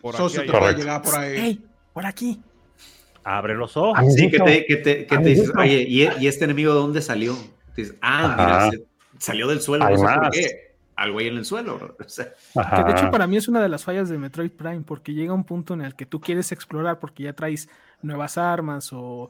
Por 0.00 0.16
aquí 0.16 0.34
te 0.34 0.44
puede 0.44 0.74
llegar 0.74 1.02
por 1.02 1.14
ahí. 1.14 1.64
por 1.92 2.04
aquí. 2.04 2.40
Abre 3.22 3.54
los 3.54 3.76
ojos. 3.76 4.14
Sí, 4.14 4.30
que 4.30 4.38
te, 4.38 4.66
que 4.66 4.76
te, 4.76 5.06
que 5.06 5.18
te 5.18 5.28
dices, 5.28 5.52
oye, 5.56 5.84
¿y, 5.88 6.26
este 6.26 6.44
enemigo 6.44 6.72
de 6.72 6.80
dónde 6.80 7.02
salió? 7.02 7.36
dices, 7.76 7.94
ah, 8.00 8.70
mira, 8.72 8.84
salió 9.18 9.46
del 9.46 9.60
suelo. 9.60 9.88
No 9.88 9.96
sé 9.96 10.04
por 10.04 10.30
qué. 10.30 10.66
Algo 10.96 11.18
ahí 11.18 11.28
en 11.28 11.36
el 11.36 11.44
suelo. 11.44 11.96
que 11.98 12.84
de 12.84 12.92
hecho 12.92 13.10
para 13.10 13.26
mí 13.26 13.36
es 13.36 13.48
una 13.48 13.62
de 13.62 13.68
las 13.68 13.84
fallas 13.84 14.08
de 14.08 14.18
Metroid 14.18 14.50
Prime, 14.50 14.82
porque 14.82 15.12
llega 15.12 15.34
un 15.34 15.44
punto 15.44 15.74
en 15.74 15.82
el 15.82 15.94
que 15.94 16.06
tú 16.06 16.20
quieres 16.20 16.50
explorar 16.52 16.98
porque 16.98 17.24
ya 17.24 17.32
traes 17.34 17.68
nuevas 18.00 18.38
armas 18.38 18.90
o 18.92 19.28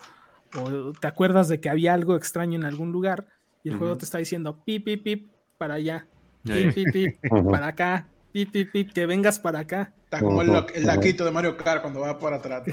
o 0.55 0.93
te 0.93 1.07
acuerdas 1.07 1.49
de 1.49 1.61
que 1.61 1.69
había 1.69 1.95
algo 1.95 2.17
extraño 2.17 2.59
en 2.59 2.65
algún 2.65 2.93
lugar 2.93 3.27
y 3.63 3.71
el 3.71 3.79
juego 3.79 3.97
te 3.97 4.05
está 4.05 4.19
diciendo 4.19 4.63
pip, 4.65 4.85
pip, 4.85 5.03
pip, 5.03 5.33
para 5.59 5.75
allá, 5.75 6.07
pip, 6.45 6.73
pip, 6.73 6.87
pip, 6.93 7.17
para 7.51 7.69
acá, 7.69 8.07
pip, 8.33 8.51
pip, 8.53 8.71
pip, 8.71 8.93
que 8.93 9.07
vengas 9.07 9.39
para 9.39 9.61
acá. 9.61 9.93
Está 10.05 10.21
como 10.21 10.41
el, 10.41 10.53
laquito 10.87 11.25
de 11.25 11.33
Mario 11.33 11.57
Kart 11.57 11.83
cuando 11.83 12.01
va 12.01 12.19
por 12.19 12.33
atrás. 12.33 12.63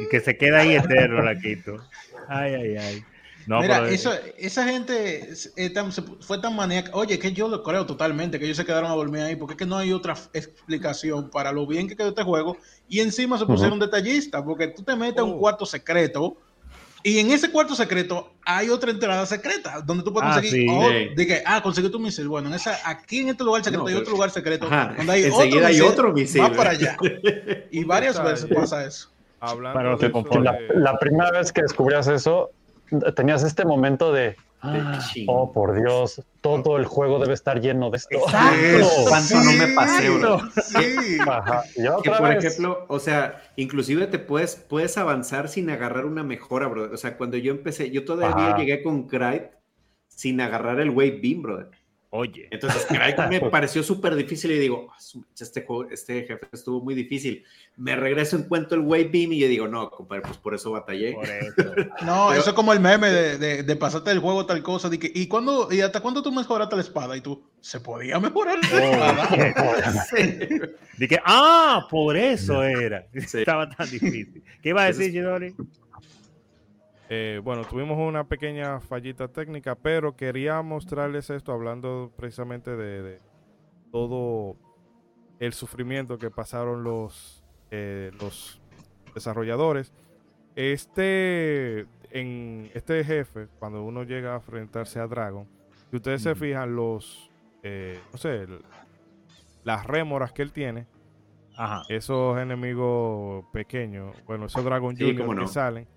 Y 0.00 0.08
que 0.08 0.20
se 0.20 0.36
queda 0.36 0.60
ahí 0.60 0.74
eterno, 0.74 1.22
laquito. 1.22 1.76
Ay, 2.28 2.54
ay, 2.54 2.76
ay. 2.76 3.04
Mira, 3.48 3.88
esa 3.88 4.64
gente 4.64 5.30
fue 6.20 6.38
tan 6.38 6.54
maníaca. 6.54 6.90
Oye, 6.92 7.18
que 7.18 7.32
yo 7.32 7.48
lo 7.48 7.62
creo 7.62 7.86
totalmente, 7.86 8.38
que 8.38 8.44
ellos 8.44 8.58
se 8.58 8.64
quedaron 8.64 8.90
a 8.90 8.94
dormir 8.94 9.22
ahí, 9.22 9.36
porque 9.36 9.54
es 9.54 9.58
que 9.58 9.66
no 9.66 9.78
hay 9.78 9.92
otra 9.92 10.14
explicación 10.34 11.30
para 11.30 11.50
lo 11.50 11.66
bien 11.66 11.88
que 11.88 11.96
quedó 11.96 12.08
este 12.08 12.22
juego. 12.22 12.58
Y 12.88 13.00
encima 13.00 13.38
se 13.38 13.46
pusieron 13.46 13.78
detallistas, 13.78 14.42
porque 14.42 14.68
tú 14.68 14.82
te 14.82 14.94
metes 14.96 15.20
a 15.20 15.24
un 15.24 15.36
oh. 15.36 15.38
cuarto 15.38 15.64
secreto. 15.64 16.36
Y 17.02 17.20
en 17.20 17.30
ese 17.30 17.50
cuarto 17.50 17.74
secreto 17.74 18.32
hay 18.44 18.68
otra 18.68 18.90
entrada 18.90 19.24
secreta 19.24 19.80
donde 19.80 20.02
tú 20.02 20.12
puedes 20.12 20.30
ah, 20.30 20.34
conseguir. 20.34 20.68
Oh, 20.70 20.88
de 21.16 21.26
que, 21.26 21.42
ah, 21.46 21.62
conseguí 21.62 21.88
tu 21.90 22.00
misil. 22.00 22.28
Bueno, 22.28 22.48
en 22.48 22.54
esa, 22.54 22.76
aquí 22.84 23.20
en 23.20 23.30
este 23.30 23.44
lugar 23.44 23.64
secreto 23.64 23.86
hay 23.86 23.94
otro 23.94 24.12
lugar 24.12 24.30
secreto 24.30 24.68
donde 24.68 25.12
hay 25.12 25.24
otro 25.24 25.44
misil, 25.44 25.64
hay 25.64 25.80
otro 25.80 26.12
misil. 26.12 26.42
Va 26.42 26.52
para 26.52 26.70
allá. 26.70 26.96
y 27.70 27.84
varias 27.84 28.22
veces 28.22 28.50
pasa 28.52 28.84
eso. 28.84 29.10
Hablando 29.40 29.96
la, 30.42 30.58
la, 30.74 30.98
primera 30.98 31.30
vez 31.30 31.52
que 31.52 31.62
descubrías 31.62 32.08
eso, 32.08 32.50
tenías 33.14 33.42
este 33.42 33.64
momento 33.64 34.12
de, 34.12 34.36
ah, 34.62 34.98
oh 35.26 35.52
por 35.52 35.74
Dios, 35.80 36.22
todo 36.40 36.76
el 36.76 36.84
juego 36.84 37.18
debe 37.18 37.34
estar 37.34 37.60
lleno 37.60 37.90
de 37.90 37.98
esto. 37.98 38.16
Exacto. 38.16 38.88
¿Cuánto 39.08 39.34
no 39.36 39.52
me 39.52 39.68
pasé, 39.74 40.10
bro? 40.10 40.40
Sí. 40.62 41.18
que 42.02 42.10
por 42.10 42.32
ejemplo, 42.32 42.86
o 42.88 42.98
sea, 42.98 43.42
inclusive 43.56 44.06
te 44.06 44.18
puedes, 44.18 44.56
puedes 44.56 44.98
avanzar 44.98 45.48
sin 45.48 45.70
agarrar 45.70 46.04
una 46.04 46.22
mejora, 46.22 46.66
bro. 46.66 46.92
O 46.92 46.96
sea, 46.96 47.16
cuando 47.16 47.36
yo 47.36 47.52
empecé, 47.52 47.90
yo 47.90 48.04
todavía 48.04 48.56
llegué 48.56 48.82
con 48.82 49.06
Cryte 49.06 49.52
sin 50.08 50.40
agarrar 50.40 50.80
el 50.80 50.90
Wave 50.90 51.20
Beam, 51.22 51.42
brother. 51.42 51.70
Oye. 52.10 52.48
Entonces, 52.50 52.86
me 53.28 53.40
pareció 53.50 53.82
súper 53.82 54.14
difícil 54.14 54.50
y 54.52 54.58
digo, 54.58 54.88
ah, 54.90 54.96
este, 55.38 55.66
este 55.90 56.22
jefe 56.22 56.48
estuvo 56.52 56.80
muy 56.80 56.94
difícil. 56.94 57.44
Me 57.76 57.96
regreso, 57.96 58.36
encuentro 58.36 58.78
el 58.78 58.86
Wave 58.86 59.10
Beam 59.12 59.32
y 59.32 59.40
yo 59.40 59.48
digo, 59.48 59.68
no, 59.68 59.90
compadre, 59.90 60.22
pues 60.22 60.38
por 60.38 60.54
eso 60.54 60.70
batallé. 60.70 61.14
no, 62.06 62.32
eso 62.32 62.50
es 62.50 62.54
como 62.54 62.72
el 62.72 62.80
meme 62.80 63.10
de, 63.10 63.62
de, 63.62 63.76
pasarte 63.76 64.10
el 64.10 64.20
juego 64.20 64.46
tal 64.46 64.62
cosa. 64.62 64.88
De 64.88 64.98
que, 64.98 65.10
¿y, 65.14 65.28
cuándo, 65.28 65.68
¿Y 65.70 65.82
hasta 65.82 66.00
cuándo 66.00 66.22
tú 66.22 66.32
mejoraste 66.32 66.76
la 66.76 66.82
espada? 66.82 67.16
Y 67.16 67.20
tú, 67.20 67.42
¿se 67.60 67.78
podía 67.78 68.18
mejorar 68.18 68.58
la 68.58 68.78
oh, 68.78 68.80
espada? 68.80 70.06
Dije, 70.98 71.20
ah, 71.24 71.86
por 71.90 72.16
eso 72.16 72.62
era. 72.64 73.06
Estaba 73.12 73.68
tan 73.68 73.88
difícil. 73.88 74.42
¿Qué 74.62 74.70
iba 74.70 74.82
a 74.82 74.86
decir, 74.86 75.10
Gidori? 75.12 75.54
Eh, 77.10 77.40
bueno, 77.42 77.64
tuvimos 77.64 77.98
una 77.98 78.24
pequeña 78.24 78.80
fallita 78.80 79.28
técnica, 79.28 79.74
pero 79.74 80.14
quería 80.14 80.60
mostrarles 80.60 81.30
esto 81.30 81.52
hablando 81.52 82.12
precisamente 82.16 82.76
de, 82.76 83.20
todo 83.90 84.56
el 85.38 85.54
sufrimiento 85.54 86.18
que 86.18 86.30
pasaron 86.30 86.84
los, 86.84 87.42
eh, 87.70 88.10
los 88.20 88.60
desarrolladores. 89.14 89.92
Este, 90.54 91.86
en 92.10 92.70
este 92.74 93.02
jefe, 93.04 93.48
cuando 93.58 93.82
uno 93.82 94.02
llega 94.02 94.32
a 94.32 94.36
enfrentarse 94.36 95.00
a 95.00 95.06
Dragon, 95.06 95.46
si 95.90 95.96
ustedes 95.96 96.22
se 96.22 96.34
fijan, 96.34 96.76
los, 96.76 97.30
eh, 97.62 97.98
no 98.12 98.18
sé, 98.18 98.46
las 99.64 99.86
rémoras 99.86 100.32
que 100.32 100.42
él 100.42 100.52
tiene, 100.52 100.86
esos 101.88 102.38
enemigos 102.38 103.46
pequeños, 103.52 104.14
bueno, 104.26 104.46
esos 104.46 104.62
Dragon 104.62 104.94
Junior 104.94 105.38
que 105.38 105.48
salen, 105.48 105.88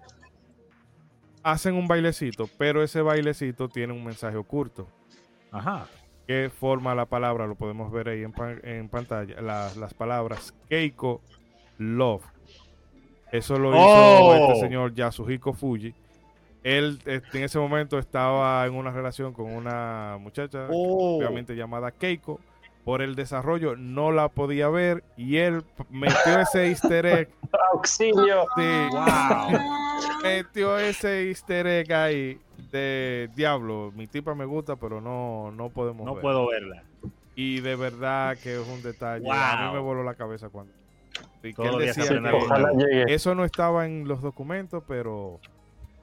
hacen 1.43 1.75
un 1.75 1.87
bailecito, 1.87 2.47
pero 2.57 2.83
ese 2.83 3.01
bailecito 3.01 3.69
tiene 3.69 3.93
un 3.93 4.03
mensaje 4.03 4.37
oculto. 4.37 4.87
Ajá. 5.51 5.87
Que 6.27 6.49
forma 6.49 6.95
la 6.95 7.05
palabra, 7.05 7.47
lo 7.47 7.55
podemos 7.55 7.91
ver 7.91 8.09
ahí 8.09 8.23
en, 8.23 8.89
pantalla, 8.89 9.41
las 9.41 9.93
palabras 9.93 10.53
Keiko 10.69 11.21
Love. 11.77 12.23
Eso 13.31 13.57
lo 13.57 13.69
hizo 13.69 13.79
oh. 13.79 14.35
este 14.35 14.59
señor 14.61 14.93
Yasuhiko 14.93 15.53
Fuji. 15.53 15.93
Él 16.63 16.99
este, 17.05 17.37
en 17.39 17.43
ese 17.45 17.57
momento 17.57 17.97
estaba 17.97 18.65
en 18.65 18.75
una 18.75 18.91
relación 18.91 19.33
con 19.33 19.51
una 19.51 20.17
muchacha, 20.19 20.67
oh. 20.69 21.17
obviamente 21.17 21.55
llamada 21.55 21.91
Keiko. 21.91 22.39
Por 22.85 23.01
el 23.01 23.15
desarrollo 23.15 23.75
no 23.75 24.11
la 24.11 24.29
podía 24.29 24.67
ver 24.69 25.03
y 25.15 25.37
él 25.37 25.63
metió 25.89 26.39
ese 26.39 26.67
easter 26.69 27.05
egg. 27.05 27.29
¡Auxilio! 27.73 28.47
Wow 28.55 29.59
metió 30.23 30.77
ese 30.77 31.27
easter 31.29 31.67
egg 31.67 31.93
ahí 31.93 32.39
de 32.71 33.29
Diablo. 33.35 33.91
Mi 33.95 34.07
tipa 34.07 34.35
me 34.35 34.45
gusta, 34.45 34.75
pero 34.75 35.01
no, 35.01 35.51
no 35.51 35.69
podemos 35.69 36.05
No 36.05 36.19
puedo 36.19 36.47
verla. 36.47 36.83
Y 37.35 37.61
de 37.61 37.75
verdad 37.75 38.37
que 38.37 38.59
es 38.59 38.67
un 38.67 38.81
detalle. 38.81 39.27
A 39.31 39.67
mí 39.67 39.73
me 39.73 39.79
voló 39.79 40.03
la 40.03 40.15
cabeza 40.15 40.49
cuando. 40.49 40.73
Y 41.43 41.53
que 41.53 41.63
él 41.63 41.77
decía 41.79 42.05
que 42.05 43.05
eso 43.07 43.35
no 43.35 43.45
estaba 43.45 43.85
en 43.85 44.07
los 44.07 44.21
documentos, 44.21 44.83
pero 44.87 45.39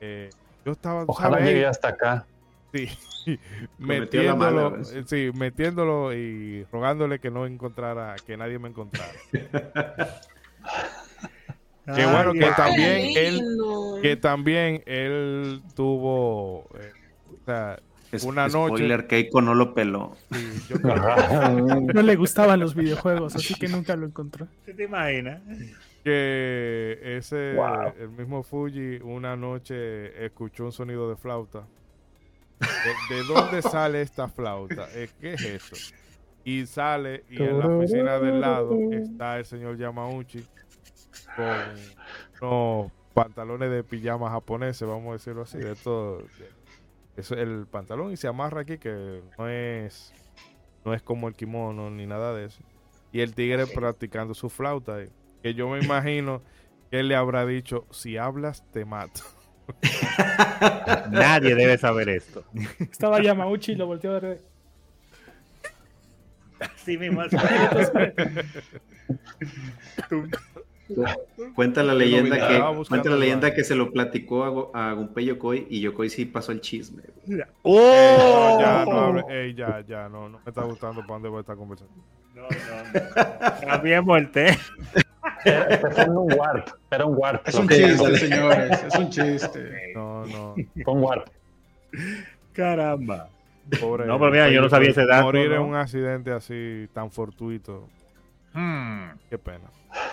eh, 0.00 0.30
yo 0.64 0.72
estaba. 0.72 1.04
Ojalá 1.06 1.40
llegué 1.40 1.66
hasta 1.66 1.88
acá. 1.88 2.26
Sí, 2.72 2.88
metiéndolo, 3.78 4.84
sí, 5.06 5.30
metiéndolo 5.34 6.14
y 6.14 6.64
rogándole 6.72 7.18
que 7.18 7.30
no 7.30 7.46
encontrara, 7.46 8.16
que 8.26 8.36
nadie 8.36 8.58
me 8.58 8.68
encontrara. 8.68 9.12
Que 11.94 12.04
bueno, 12.04 12.34
que 12.34 12.50
también 12.54 13.16
él, 13.16 13.42
que 14.02 14.16
también 14.16 14.82
él 14.84 15.62
tuvo, 15.74 16.68
eh, 16.78 16.92
o 17.32 17.44
sea, 17.46 17.80
una 18.24 18.48
noche. 18.48 18.76
Spoiler, 18.76 19.06
Keiko 19.06 19.40
no 19.40 19.54
lo 19.54 19.74
peló. 19.74 20.14
no 20.82 22.02
le 22.02 22.16
gustaban 22.16 22.60
los 22.60 22.74
videojuegos, 22.74 23.36
así 23.36 23.54
que 23.54 23.68
nunca 23.68 23.96
lo 23.96 24.06
encontró. 24.06 24.48
¿Se 24.66 24.74
te 24.74 24.84
imagina? 24.84 25.40
Que 26.04 26.98
ese, 27.02 27.56
el 27.98 28.10
mismo 28.10 28.42
Fuji, 28.42 28.98
una 29.02 29.36
noche 29.36 30.24
escuchó 30.24 30.66
un 30.66 30.72
sonido 30.72 31.08
de 31.08 31.16
flauta. 31.16 31.64
¿De, 33.08 33.22
dónde 33.24 33.62
sale 33.62 34.02
esta 34.02 34.28
flauta? 34.28 34.88
Eh, 34.94 35.08
¿Qué 35.20 35.34
es 35.34 35.44
eso? 35.44 35.76
Y 36.44 36.66
sale, 36.66 37.24
y 37.28 37.42
en 37.42 37.58
la 37.58 37.66
oficina 37.66 38.18
del 38.18 38.40
lado 38.40 38.76
está 38.90 39.38
el 39.38 39.44
señor 39.44 39.76
Yamauchi 39.76 40.44
con 41.36 41.46
unos 42.40 42.92
pantalones 43.12 43.70
de 43.70 43.84
pijama 43.84 44.30
japoneses, 44.30 44.86
vamos 44.88 45.10
a 45.10 45.12
decirlo 45.12 45.42
así, 45.42 45.58
de 45.58 45.74
todo. 45.74 46.22
Es 47.16 47.30
el 47.32 47.66
pantalón 47.66 48.12
y 48.12 48.16
se 48.16 48.28
amarra 48.28 48.62
aquí 48.62 48.78
que 48.78 49.22
no 49.36 49.48
es 49.48 50.12
no 50.84 50.94
es 50.94 51.02
como 51.02 51.28
el 51.28 51.34
kimono 51.34 51.90
ni 51.90 52.06
nada 52.06 52.32
de 52.32 52.46
eso. 52.46 52.62
Y 53.12 53.20
el 53.20 53.34
tigre 53.34 53.66
practicando 53.66 54.34
su 54.34 54.48
flauta, 54.48 54.98
que 55.42 55.54
yo 55.54 55.68
me 55.68 55.80
imagino 55.80 56.42
que 56.90 57.00
él 57.00 57.08
le 57.08 57.16
habrá 57.16 57.44
dicho, 57.46 57.86
si 57.90 58.16
hablas 58.16 58.64
te 58.70 58.84
mato. 58.84 59.22
Nadie 61.10 61.54
debe 61.54 61.78
saber 61.78 62.08
esto. 62.08 62.44
Estaba 62.78 63.20
Yamauchi 63.22 63.72
y 63.72 63.74
lo 63.76 63.86
volteó 63.86 64.16
a 64.16 64.20
ver. 64.20 64.40
Así 66.60 66.98
mismo. 66.98 67.22
Cuenta 71.54 71.82
la 71.82 71.94
leyenda 71.94 72.48
que 72.48 72.84
cuenta 72.88 73.10
la 73.10 73.16
leyenda 73.16 73.54
que 73.54 73.62
se 73.62 73.74
lo 73.74 73.92
platicó 73.92 74.72
a, 74.74 74.90
a 74.90 74.92
Gunpei 74.94 75.26
Yokoi 75.26 75.66
y 75.68 75.80
Yokoi 75.80 76.08
sí 76.08 76.24
pasó 76.24 76.52
el 76.52 76.60
chisme. 76.60 77.02
¡Oh! 77.62 78.58
ya, 78.60 78.84
no, 78.86 79.28
ya, 79.54 79.84
ya, 79.86 80.08
no, 80.08 80.28
no 80.30 80.40
me 80.44 80.48
está 80.48 80.62
gustando 80.62 81.02
para 81.02 81.14
dónde 81.14 81.28
voy 81.28 81.38
a 81.38 81.40
estar 81.40 81.56
conversando. 81.56 81.92
No, 82.34 82.42
no, 82.42 83.66
Cambiemos 83.66 84.18
el 84.18 84.30
té. 84.30 84.58
Era 85.44 86.10
un 86.10 86.32
warp, 86.32 86.68
era 86.90 87.06
un 87.06 87.16
warp. 87.16 87.48
Es 87.48 87.54
un 87.54 87.68
chiste, 87.68 88.16
señores, 88.16 88.84
es 88.84 88.94
un 88.94 89.10
chiste. 89.10 89.92
No, 89.94 90.26
no. 90.26 90.54
Con 90.84 91.02
warp. 91.02 91.28
Caramba. 92.52 93.28
Pobre, 93.80 94.06
no, 94.06 94.18
pero 94.18 94.30
mira, 94.30 94.48
yo 94.48 94.62
no 94.62 94.70
sabía 94.70 94.90
ese 94.90 95.04
dato. 95.04 95.24
Morir 95.24 95.52
en 95.52 95.60
un 95.60 95.74
accidente 95.74 96.32
así 96.32 96.88
tan 96.92 97.10
fortuito. 97.10 97.88
Hmm. 98.54 99.10
Qué 99.28 99.38
pena. 99.38 99.70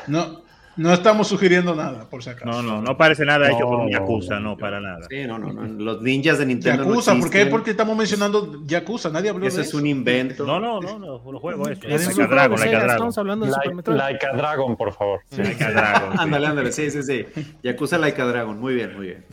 No, 0.08 0.44
no 0.78 0.94
estamos 0.94 1.28
sugiriendo 1.28 1.76
nada, 1.76 2.10
por 2.10 2.24
si 2.24 2.30
acaso. 2.30 2.46
No, 2.46 2.62
no, 2.62 2.82
no 2.82 2.98
parece 2.98 3.26
nada 3.26 3.48
hecho 3.50 3.66
por 3.66 3.80
un 3.80 3.90
Yakuza, 3.90 4.40
no, 4.40 4.58
para 4.58 4.80
nada. 4.80 5.08
Sí, 5.10 5.26
no, 5.26 5.38
no, 5.40 5.54
no. 5.54 5.64
Los 5.84 6.02
ninjas 6.02 6.40
de 6.40 6.46
Nintendo. 6.46 6.84
Yakuza, 6.84 7.16
¿por 7.16 7.30
qué? 7.30 7.46
Porque 7.46 7.72
estamos 7.72 7.96
mencionando 7.98 8.64
Yakuza, 8.66 9.10
nadie 9.10 9.30
habló 9.30 9.48
Ese 9.48 9.58
de 9.58 9.64
eso. 9.64 9.78
es 9.78 9.82
un 9.82 9.88
invento. 9.88 10.46
No, 10.46 10.60
no, 10.60 10.82
no, 10.82 11.00
no 11.00 11.32
los 11.32 11.42
juegos 11.42 11.70
eso. 11.70 11.88
Laika 11.88 12.28
Dragon, 12.28 12.60
Laika 12.60 12.78
Dragon. 12.78 12.92
Estamos 12.92 13.18
hablando 13.18 13.46
de 13.46 13.54
Super 13.54 13.76
Metroid. 13.76 13.98
Laika 13.98 14.34
Dragon, 14.34 14.76
por 14.76 14.94
favor. 14.94 15.22
Laika 15.38 15.72
Dragon. 15.72 16.20
Ándale, 16.20 16.48
ándale, 16.48 16.72
sí, 16.72 16.92
sí, 16.92 17.04
sí. 17.04 17.26
Yakuza 17.64 17.98
Laika 17.98 18.26
Dragon, 18.26 18.60
muy 18.60 18.74
bien, 18.76 18.96
muy 18.96 19.08
bien. 19.08 19.26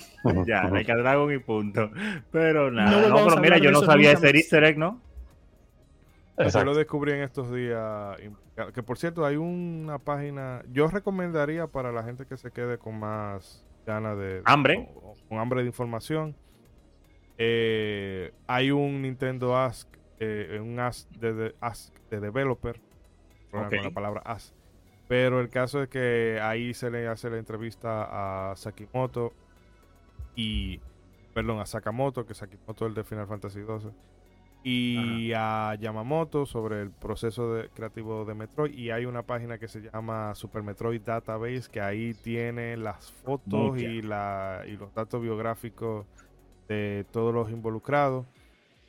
ya, 0.47 0.65
Laika 0.65 0.97
Dragon 0.97 1.33
y 1.33 1.39
punto. 1.39 1.91
Pero 2.31 2.71
nada, 2.71 3.09
no, 3.09 3.25
pero 3.25 3.37
mira, 3.39 3.59
yo 3.59 3.71
no 3.71 3.83
sabía 3.83 4.13
ese 4.13 4.31
easter 4.31 4.65
egg, 4.65 4.79
¿no? 4.79 5.01
Yo 6.39 6.65
lo 6.65 6.75
descubrí 6.75 7.13
en 7.13 7.21
estos 7.21 7.53
días. 7.53 8.17
Que 8.75 8.83
por 8.83 8.99
cierto, 8.99 9.25
hay 9.25 9.37
una 9.37 9.99
página. 9.99 10.63
Yo 10.73 10.89
recomendaría 10.89 11.67
para 11.67 11.93
la 11.93 12.03
gente 12.03 12.27
que 12.27 12.37
se 12.37 12.51
quede 12.51 12.79
con 12.79 12.99
más 12.99 13.67
ganas 13.87 14.17
de. 14.19 14.43
Hambre. 14.45 14.89
con 15.29 15.39
hambre 15.39 15.61
de 15.61 15.67
información. 15.67 16.35
Eh, 17.39 18.33
hay 18.47 18.71
un 18.71 19.03
Nintendo 19.03 19.57
Ask. 19.57 19.89
Eh, 20.21 20.59
un 20.63 20.79
Ask 20.79 21.09
de, 21.11 21.55
Ask 21.61 21.95
de 22.11 22.21
Developer. 22.21 22.81
Con 23.51 23.69
la 23.71 23.91
palabra 23.91 24.23
Ask. 24.25 24.55
Pero 25.09 25.41
el 25.41 25.51
caso 25.51 25.83
es 25.83 25.89
que 25.89 26.39
ahí 26.41 26.73
se 26.73 26.91
le 26.91 27.07
hace 27.09 27.29
la 27.29 27.37
entrevista 27.39 28.51
a 28.51 28.57
Sakimoto. 28.57 29.33
Y. 30.35 30.81
Perdón, 31.35 31.61
a 31.61 31.67
Sakamoto, 31.67 32.27
que 32.27 32.35
Sakimoto 32.35 32.85
es 32.85 32.91
el 32.91 32.95
de 32.95 33.05
Final 33.05 33.27
Fantasy 33.27 33.61
XII 33.61 33.93
y 34.65 35.33
a 35.33 35.75
Yamamoto 35.75 36.47
sobre 36.47 36.83
el 36.83 36.91
proceso 36.91 37.55
de, 37.55 37.69
creativo 37.71 38.25
de 38.25 38.35
Metroid. 38.35 38.73
Y 38.73 38.91
hay 38.91 39.07
una 39.07 39.23
página 39.23 39.59
que 39.59 39.69
se 39.69 39.81
llama 39.81 40.35
Super 40.35 40.63
Metroid 40.63 41.01
Database 41.01 41.65
que 41.71 41.81
ahí 41.81 42.15
tiene 42.15 42.77
las 42.77 43.11
fotos 43.11 43.79
y, 43.79 44.03
la, 44.03 44.63
y 44.67 44.77
los 44.77 44.95
datos 44.95 45.21
biográficos 45.21 46.07
de 46.69 47.05
todos 47.11 47.35
los 47.35 47.51
involucrados. 47.51 48.27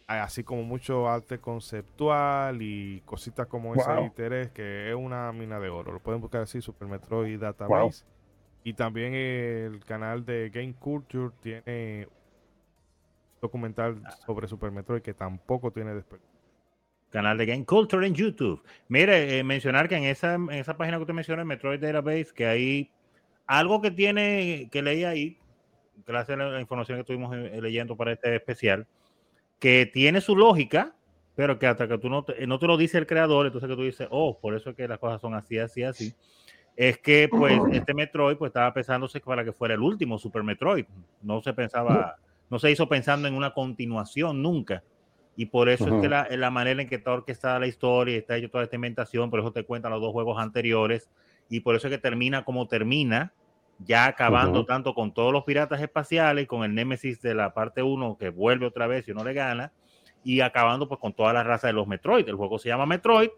Así 0.05 0.43
como 0.43 0.63
mucho 0.63 1.09
arte 1.09 1.39
conceptual 1.39 2.61
y 2.61 3.01
cositas 3.05 3.47
como 3.47 3.73
ese 3.73 4.01
interés 4.01 4.51
que 4.51 4.89
es 4.89 4.95
una 4.95 5.31
mina 5.31 5.59
de 5.59 5.69
oro. 5.69 5.93
Lo 5.93 5.99
pueden 5.99 6.21
buscar 6.21 6.41
así 6.41 6.61
Super 6.61 6.87
Metroid 6.87 7.39
Database. 7.39 8.05
Y 8.65 8.73
también 8.73 9.13
el 9.13 9.83
canal 9.85 10.23
de 10.23 10.49
Game 10.49 10.73
Culture 10.73 11.33
tiene 11.41 12.07
documental 13.43 14.01
ah. 14.05 14.11
sobre 14.25 14.47
Super 14.47 14.71
Metroid 14.71 15.01
que 15.01 15.13
tampoco 15.13 15.71
tiene 15.71 15.93
después. 15.93 16.21
Canal 17.11 17.37
de 17.37 17.45
Game 17.45 17.65
Culture 17.65 18.07
en 18.07 18.15
YouTube. 18.15 18.63
Mire, 18.87 19.37
eh, 19.37 19.43
mencionar 19.43 19.87
que 19.87 19.95
en 19.95 20.05
esa, 20.05 20.33
en 20.33 20.49
esa 20.51 20.75
página 20.75 20.97
que 20.97 21.03
usted 21.03 21.13
menciona, 21.13 21.45
Metroid 21.45 21.79
Database, 21.79 22.33
que 22.33 22.47
hay 22.47 22.89
algo 23.45 23.81
que 23.81 23.91
tiene, 23.91 24.67
que 24.71 24.81
leí 24.81 25.03
ahí, 25.03 25.37
gracias 26.07 26.39
a 26.39 26.43
la 26.43 26.59
información 26.59 26.97
que 26.97 27.01
estuvimos 27.01 27.35
eh, 27.35 27.59
leyendo 27.61 27.95
para 27.95 28.13
este 28.13 28.35
especial, 28.35 28.87
que 29.59 29.85
tiene 29.85 30.21
su 30.21 30.35
lógica, 30.35 30.95
pero 31.35 31.59
que 31.59 31.67
hasta 31.67 31.87
que 31.87 31.99
tú 31.99 32.09
no 32.09 32.23
te, 32.23 32.47
no 32.47 32.57
te 32.57 32.65
lo 32.65 32.77
dice 32.77 32.97
el 32.97 33.05
creador, 33.05 33.45
entonces 33.45 33.69
que 33.69 33.75
tú 33.75 33.83
dices, 33.83 34.07
oh, 34.09 34.39
por 34.39 34.55
eso 34.55 34.71
es 34.71 34.75
que 34.75 34.87
las 34.87 34.97
cosas 34.97 35.21
son 35.21 35.35
así, 35.35 35.59
así, 35.59 35.83
así, 35.83 36.15
es 36.75 36.97
que 36.97 37.27
pues 37.29 37.59
este 37.71 37.93
Metroid 37.93 38.37
pues 38.37 38.49
estaba 38.49 38.73
pensándose 38.73 39.19
para 39.19 39.43
que 39.43 39.53
fuera 39.53 39.75
el 39.75 39.81
último 39.81 40.17
Super 40.17 40.41
Metroid, 40.41 40.85
no 41.21 41.41
se 41.43 41.53
pensaba 41.53 42.17
no 42.53 42.59
se 42.59 42.69
hizo 42.69 42.87
pensando 42.87 43.27
en 43.27 43.33
una 43.33 43.51
continuación 43.51 44.43
nunca. 44.43 44.83
Y 45.35 45.47
por 45.47 45.69
eso 45.69 45.87
es 45.87 46.01
que 46.03 46.07
la, 46.07 46.27
la, 46.29 46.51
manera 46.51 46.83
en 46.83 46.87
que 46.87 46.93
está 46.93 47.11
orquestada 47.11 47.57
la 47.57 47.65
historia, 47.65 48.15
está 48.15 48.37
hecho 48.37 48.51
toda 48.51 48.63
esta 48.63 48.75
inventación, 48.75 49.31
por 49.31 49.39
eso 49.39 49.51
te 49.51 49.63
cuentan 49.63 49.91
los 49.91 50.01
dos 50.01 50.11
juegos 50.11 50.39
anteriores, 50.39 51.09
y 51.49 51.61
por 51.61 51.75
eso 51.75 51.87
es 51.87 51.93
que 51.93 51.97
termina 51.97 52.45
como 52.45 52.67
termina, 52.67 53.33
ya 53.79 54.05
acabando 54.05 54.67
tanto 54.67 54.93
con 54.93 55.15
todos 55.15 55.33
los 55.33 55.45
piratas 55.45 55.81
espaciales, 55.81 56.45
con 56.45 56.63
el 56.63 56.75
Némesis 56.75 57.23
de 57.23 57.33
la 57.33 57.55
parte 57.55 57.81
1 57.81 58.19
que 58.19 58.29
vuelve 58.29 58.67
otra 58.67 58.85
vez 58.85 59.07
y 59.07 59.11
uno 59.11 59.23
le 59.23 59.33
gana, 59.33 59.71
y 60.23 60.41
acabando 60.41 60.87
pues 60.87 60.99
con 60.99 61.13
toda 61.13 61.33
la 61.33 61.41
raza 61.41 61.65
de 61.65 61.73
los 61.73 61.87
Metroid. 61.87 62.29
El 62.29 62.35
juego 62.35 62.59
se 62.59 62.69
llama 62.69 62.85
Metroid 62.85 63.29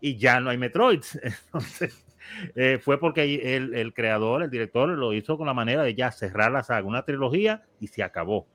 y 0.00 0.16
ya 0.16 0.40
no 0.40 0.50
hay 0.50 0.58
Metroids. 0.58 1.20
Entonces, 1.22 2.04
eh, 2.56 2.80
fue 2.82 2.98
porque 2.98 3.54
el, 3.54 3.72
el, 3.74 3.94
creador, 3.94 4.42
el 4.42 4.50
director, 4.50 4.88
lo 4.88 5.12
hizo 5.12 5.38
con 5.38 5.46
la 5.46 5.54
manera 5.54 5.84
de 5.84 5.94
ya 5.94 6.10
cerrar 6.10 6.50
la 6.50 6.64
saga, 6.64 6.88
una 6.88 7.04
trilogía 7.04 7.62
y 7.78 7.86
se 7.86 8.02
acabó 8.02 8.48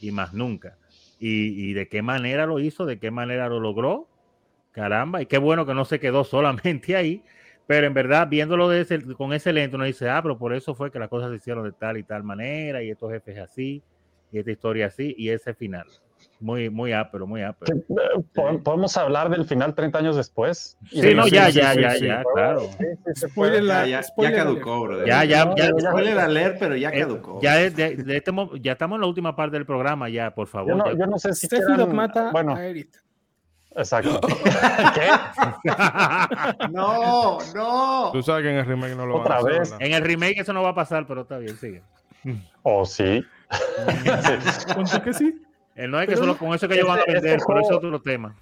y 0.00 0.10
más 0.10 0.34
nunca. 0.34 0.76
Y, 1.20 1.72
de 1.72 1.88
qué 1.88 2.00
manera 2.00 2.46
lo 2.46 2.60
hizo, 2.60 2.86
de 2.86 2.98
qué 2.98 3.10
manera 3.10 3.48
lo 3.48 3.60
logró. 3.60 4.08
Caramba, 4.72 5.20
y 5.22 5.26
qué 5.26 5.38
bueno 5.38 5.66
que 5.66 5.74
no 5.74 5.84
se 5.84 5.98
quedó 5.98 6.24
solamente 6.24 6.94
ahí, 6.94 7.22
pero 7.66 7.86
en 7.86 7.94
verdad, 7.94 8.28
viéndolo 8.28 8.68
de 8.68 8.82
ese, 8.82 9.02
con 9.14 9.32
ese 9.32 9.52
lento, 9.52 9.76
uno 9.76 9.84
dice, 9.84 10.08
ah, 10.08 10.22
pero 10.22 10.38
por 10.38 10.54
eso 10.54 10.74
fue 10.74 10.90
que 10.90 10.98
las 10.98 11.08
cosas 11.08 11.30
se 11.30 11.36
hicieron 11.36 11.64
de 11.64 11.72
tal 11.72 11.96
y 11.98 12.04
tal 12.04 12.22
manera, 12.22 12.82
y 12.82 12.90
estos 12.90 13.10
jefes 13.10 13.38
así, 13.38 13.82
y 14.30 14.38
esta 14.38 14.50
historia 14.50 14.86
así, 14.86 15.14
y 15.18 15.30
ese 15.30 15.54
final. 15.54 15.86
Muy, 16.40 16.70
muy 16.70 16.92
ápero, 16.92 17.26
muy 17.26 17.42
ápero. 17.42 17.76
Eh, 17.76 18.58
¿Podemos 18.62 18.96
hablar 18.96 19.28
del 19.28 19.44
final 19.44 19.74
30 19.74 19.98
años 19.98 20.16
después? 20.16 20.78
Sí, 20.90 21.14
no, 21.14 21.26
ya, 21.26 21.48
ya, 21.48 21.74
ya, 21.74 21.96
ya, 21.96 22.22
claro. 22.32 22.70
ya, 23.86 23.86
ya, 23.86 24.32
caducó, 24.32 24.82
bro. 24.82 25.04
Ya, 25.04 25.24
ya, 25.24 25.52
ya. 25.56 26.22
a 26.22 26.28
leer, 26.28 26.56
pero 26.60 26.76
ya 26.76 26.90
eh, 26.90 27.00
caducó. 27.00 27.40
Ya, 27.42 27.56
de, 27.56 27.66
este 27.66 28.32
ya 28.60 28.72
estamos 28.72 28.96
en 28.96 29.00
la 29.00 29.06
última 29.08 29.34
parte 29.34 29.56
del 29.56 29.66
programa, 29.66 30.08
ya, 30.08 30.32
por 30.32 30.46
favor. 30.46 30.96
Yo 30.96 31.06
no, 31.06 31.18
sé 31.18 31.34
si 31.34 31.48
quieran, 31.48 31.94
mata 31.94 32.30
bueno, 32.30 32.54
a 32.54 32.64
Eric. 32.64 32.88
Exacto. 33.74 34.20
¿Qué? 34.94 35.08
no, 36.70 37.38
no. 37.54 38.10
Tú 38.12 38.22
sabes 38.22 38.42
que 38.44 38.50
en 38.50 38.56
el 38.58 38.64
remake 38.64 38.94
no 38.94 39.06
lo 39.06 39.16
Otra 39.16 39.40
van 39.40 39.54
a 39.54 39.58
vez. 39.58 39.74
En 39.78 39.92
el 39.92 40.02
remake 40.02 40.40
eso 40.40 40.52
no 40.52 40.62
va 40.62 40.70
a 40.70 40.74
pasar, 40.74 41.06
pero 41.06 41.22
está 41.22 41.38
bien, 41.38 41.56
sigue. 41.56 41.82
¿O 42.62 42.80
oh, 42.80 42.86
sí? 42.86 43.24
¿Cuánto 44.74 45.02
que 45.02 45.12
sí? 45.12 45.42
Eh, 45.78 45.86
no 45.86 46.00
es 46.00 46.08
que 46.08 46.16
solo 46.16 46.36
con 46.36 46.52
eso 46.52 46.66
que 46.66 46.74
ellos 46.74 46.88
van 46.88 46.98
a 46.98 47.02
este 47.02 47.12
vender, 47.12 47.38
por 47.46 47.60
eso 47.60 47.70
es 47.70 47.76
otro 47.76 48.02
tema. 48.02 48.34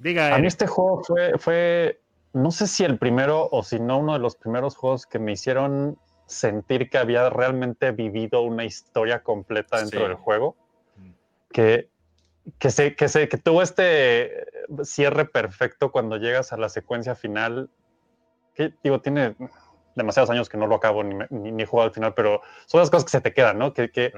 Diga. 0.00 0.34
A 0.34 0.38
mí 0.38 0.48
este 0.48 0.66
juego 0.66 1.04
fue, 1.04 1.38
fue, 1.38 2.00
no 2.32 2.50
sé 2.50 2.66
si 2.66 2.82
el 2.82 2.98
primero 2.98 3.48
o 3.52 3.62
si 3.62 3.78
no 3.78 3.98
uno 3.98 4.14
de 4.14 4.18
los 4.18 4.34
primeros 4.34 4.74
juegos 4.74 5.06
que 5.06 5.20
me 5.20 5.30
hicieron 5.30 5.96
sentir 6.26 6.90
que 6.90 6.98
había 6.98 7.30
realmente 7.30 7.92
vivido 7.92 8.42
una 8.42 8.64
historia 8.64 9.22
completa 9.22 9.78
dentro 9.78 10.02
del 10.02 10.14
juego. 10.14 10.56
Mm. 10.96 11.10
Que, 11.52 11.88
que, 12.58 12.70
se, 12.70 12.96
que, 12.96 13.08
se, 13.08 13.28
que 13.28 13.36
tuvo 13.36 13.62
este 13.62 14.46
cierre 14.82 15.26
perfecto 15.26 15.92
cuando 15.92 16.16
llegas 16.16 16.52
a 16.52 16.56
la 16.56 16.68
secuencia 16.68 17.14
final. 17.14 17.70
Que 18.52 18.74
digo, 18.82 19.00
tiene 19.00 19.36
demasiados 19.94 20.30
años 20.30 20.48
que 20.48 20.56
no 20.56 20.66
lo 20.66 20.74
acabo 20.74 21.04
ni, 21.04 21.14
ni, 21.30 21.52
ni, 21.52 21.64
jugado 21.64 21.90
al 21.90 21.94
final, 21.94 22.14
pero 22.14 22.42
son 22.66 22.80
las 22.80 22.90
cosas 22.90 23.04
que 23.04 23.10
se 23.12 23.20
te 23.20 23.32
quedan, 23.32 23.58
¿no? 23.58 23.72
Que, 23.74 23.92
que 23.92 24.12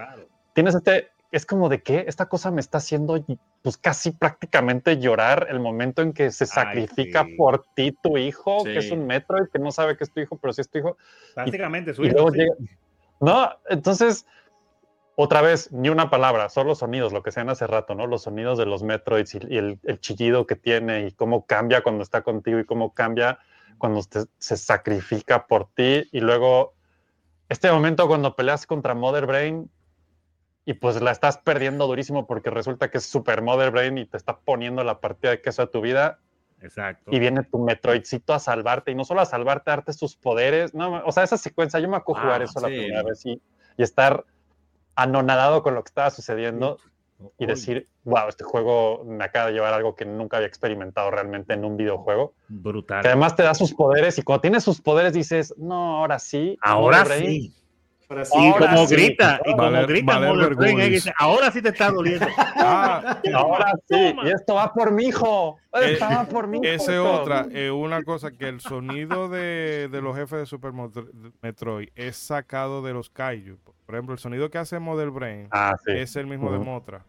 tienes 0.55 0.75
este 0.75 1.11
es 1.33 1.47
como 1.47 1.71
de 1.71 1.83
que 1.83 2.05
esta 2.07 2.29
cosa 2.29 2.51
me 2.51 2.61
está 2.61 2.77
haciendo 2.79 3.25
pues 3.63 3.79
casi 3.79 4.11
prácticamente 4.11 4.99
llorar 4.99 5.47
el 5.49 5.61
momento 5.61 6.03
en 6.03 6.13
que 6.13 6.31
se 6.31 6.45
sacrifica 6.45 7.27
por 7.39 7.65
ti 7.75 7.97
tu 8.03 8.19
hijo, 8.19 8.63
que 8.65 8.77
es 8.77 8.91
un 8.91 9.07
Metroid, 9.07 9.49
que 9.51 9.59
no 9.59 9.73
sabe 9.73 9.97
que 9.97 10.05
es 10.05 10.13
tu 10.13 10.21
hijo, 10.21 10.37
pero 10.37 10.53
sí 10.53 10.61
es 10.61 10.69
tu 10.69 10.79
hijo. 10.79 10.99
Prácticamente 11.35 11.95
su 11.95 12.05
hijo. 12.05 12.31
no, 13.21 13.51
entonces, 13.71 14.27
otra 15.15 15.41
vez, 15.41 15.73
ni 15.73 15.89
una 15.89 16.11
palabra, 16.11 16.51
solo 16.51 16.75
sonidos, 16.75 17.15
lo 17.15 17.23
que 17.23 17.33
sean 17.33 17.49
hace 17.49 17.67
rato, 17.67 17.95
¿no? 17.95 18.07
Los 18.07 18.25
sonidos 18.25 18.59
de 18.59 18.67
los 18.67 18.83
Metroids 18.83 19.35
y, 19.35 19.57
el, 19.57 19.79
chillido 20.01 20.47
que 20.47 20.57
tiene 20.57 21.07
y 21.07 21.13
cómo 21.13 21.47
cambia 21.47 21.83
cuando 21.83 22.03
está 22.03 22.21
contigo 22.21 22.59
y 22.59 22.67
cómo 22.67 22.93
cambia 22.93 23.39
cuando 23.79 24.03
se 24.03 24.57
sacrifica 24.59 25.47
por 25.47 25.67
ti 25.75 26.09
y 26.13 26.21
luego 26.21 26.75
este 27.49 27.73
momento 27.73 28.07
cuando 28.07 28.37
peleas 28.37 28.67
contra 28.67 28.95
Mother 28.95 29.27
Brain 29.27 29.71
y 30.65 30.75
pues 30.75 31.01
la 31.01 31.11
estás 31.11 31.39
perdiendo 31.39 31.87
durísimo 31.87 32.27
porque 32.27 32.51
resulta 32.51 32.91
que 32.91 32.99
es 32.99 33.05
Super 33.05 33.43
Mother 33.43 33.71
Brain 33.71 33.99
y 33.99 34.07
te 34.07 34.17
está 34.17 34.39
poniendo 34.39 34.85
la 34.85 35.01
partida 35.01 35.33
de 35.33 35.41
queso 35.41 35.63
a 35.63 35.71
tu 35.71 35.81
vida. 35.81 36.21
Exacto. 36.61 37.11
Y 37.11 37.19
viene 37.19 37.43
tu 37.43 37.59
Metroidcito 37.59 38.33
a 38.33 38.39
salvarte 38.39 38.93
y 38.93 38.95
no 38.95 39.05
solo 39.05 39.21
a 39.21 39.27
salvarte, 39.27 39.71
a 39.71 39.77
darte 39.77 39.93
sus 39.93 40.15
poderes. 40.15 40.75
No, 40.75 41.03
o 41.05 41.11
sea, 41.11 41.25
esa 41.25 41.37
secuencia, 41.37 41.81
yo 41.81 41.89
me 41.89 41.97
acuerdo 41.97 42.23
jugar 42.23 42.41
ah, 42.41 42.45
eso 42.45 42.61
la 42.61 42.69
primera 42.69 43.03
vez 43.03 43.27
y, 43.27 43.43
y, 43.77 43.83
estar 43.83 44.25
anonadado 44.95 45.65
con 45.65 45.75
lo 45.75 45.83
que 45.83 45.89
estaba 45.89 46.11
sucediendo 46.11 46.79
y 47.39 47.47
decir, 47.47 47.89
wow, 48.05 48.29
este 48.29 48.45
juego 48.45 49.05
me 49.05 49.25
acaba 49.25 49.47
de 49.47 49.55
llevar 49.55 49.75
algo 49.75 49.95
que 49.95 50.05
nunca 50.05 50.37
había 50.37 50.49
experimentado 50.49 51.11
realmente 51.11 51.55
en 51.55 51.65
un 51.65 51.77
videojuego. 51.77 52.35
Brutal. 52.49 53.03
Que 53.03 53.09
además 53.09 53.35
te 53.35 53.43
da 53.43 53.55
sus 53.55 53.75
poderes 53.75 54.19
y 54.19 54.23
cuando 54.23 54.43
tienes 54.43 54.63
sus 54.63 54.81
poderes 54.81 55.13
dices, 55.13 55.55
no, 55.59 55.99
ahora 55.99 56.21
sí. 56.21 56.57
Ahora 56.63 57.05
sí. 57.05 57.53
Ahora 58.13 58.25
sí, 58.25 58.39
y 58.39 58.53
como 58.53 58.87
grita, 58.87 59.41
y 59.45 59.57
como 59.57 59.87
grita 59.87 61.15
ahora 61.19 61.51
sí 61.51 61.63
te 61.63 61.71
está 61.71 61.91
doliendo. 61.91 62.27
Ah, 62.65 63.21
ahora 63.35 63.73
sí, 63.89 64.15
y 64.25 64.29
esto 64.31 64.55
va 64.55 64.73
por 64.73 64.93
mi 64.93 65.07
hijo. 65.07 65.59
Eh, 65.75 65.99
va 66.01 66.25
por 66.25 66.47
mi 66.47 66.59
hijo. 66.59 66.67
Esa 66.67 66.93
es 66.93 67.01
otra, 67.01 67.47
eh, 67.51 67.71
una 67.71 68.03
cosa 68.05 68.31
que 68.31 68.49
el 68.49 68.61
sonido 68.61 69.29
de, 69.29 69.89
de, 69.91 70.01
los 70.01 70.17
jefes 70.17 70.39
de 70.41 70.47
Super 70.47 70.73
Metroid 71.41 71.89
es 71.97 72.17
sacado 72.17 72.83
de 72.83 72.93
los 72.93 73.11
Kaiju. 73.11 73.59
Por 73.87 73.95
ejemplo, 73.95 74.13
el 74.13 74.21
sonido 74.21 74.49
que 74.51 74.59
hace 74.59 74.79
Model 74.79 75.11
Brain 75.11 75.49
ah, 75.51 75.75
es 75.87 76.15
el 76.15 76.27
mismo 76.27 76.53
de 76.53 76.59
Motra. 76.59 77.05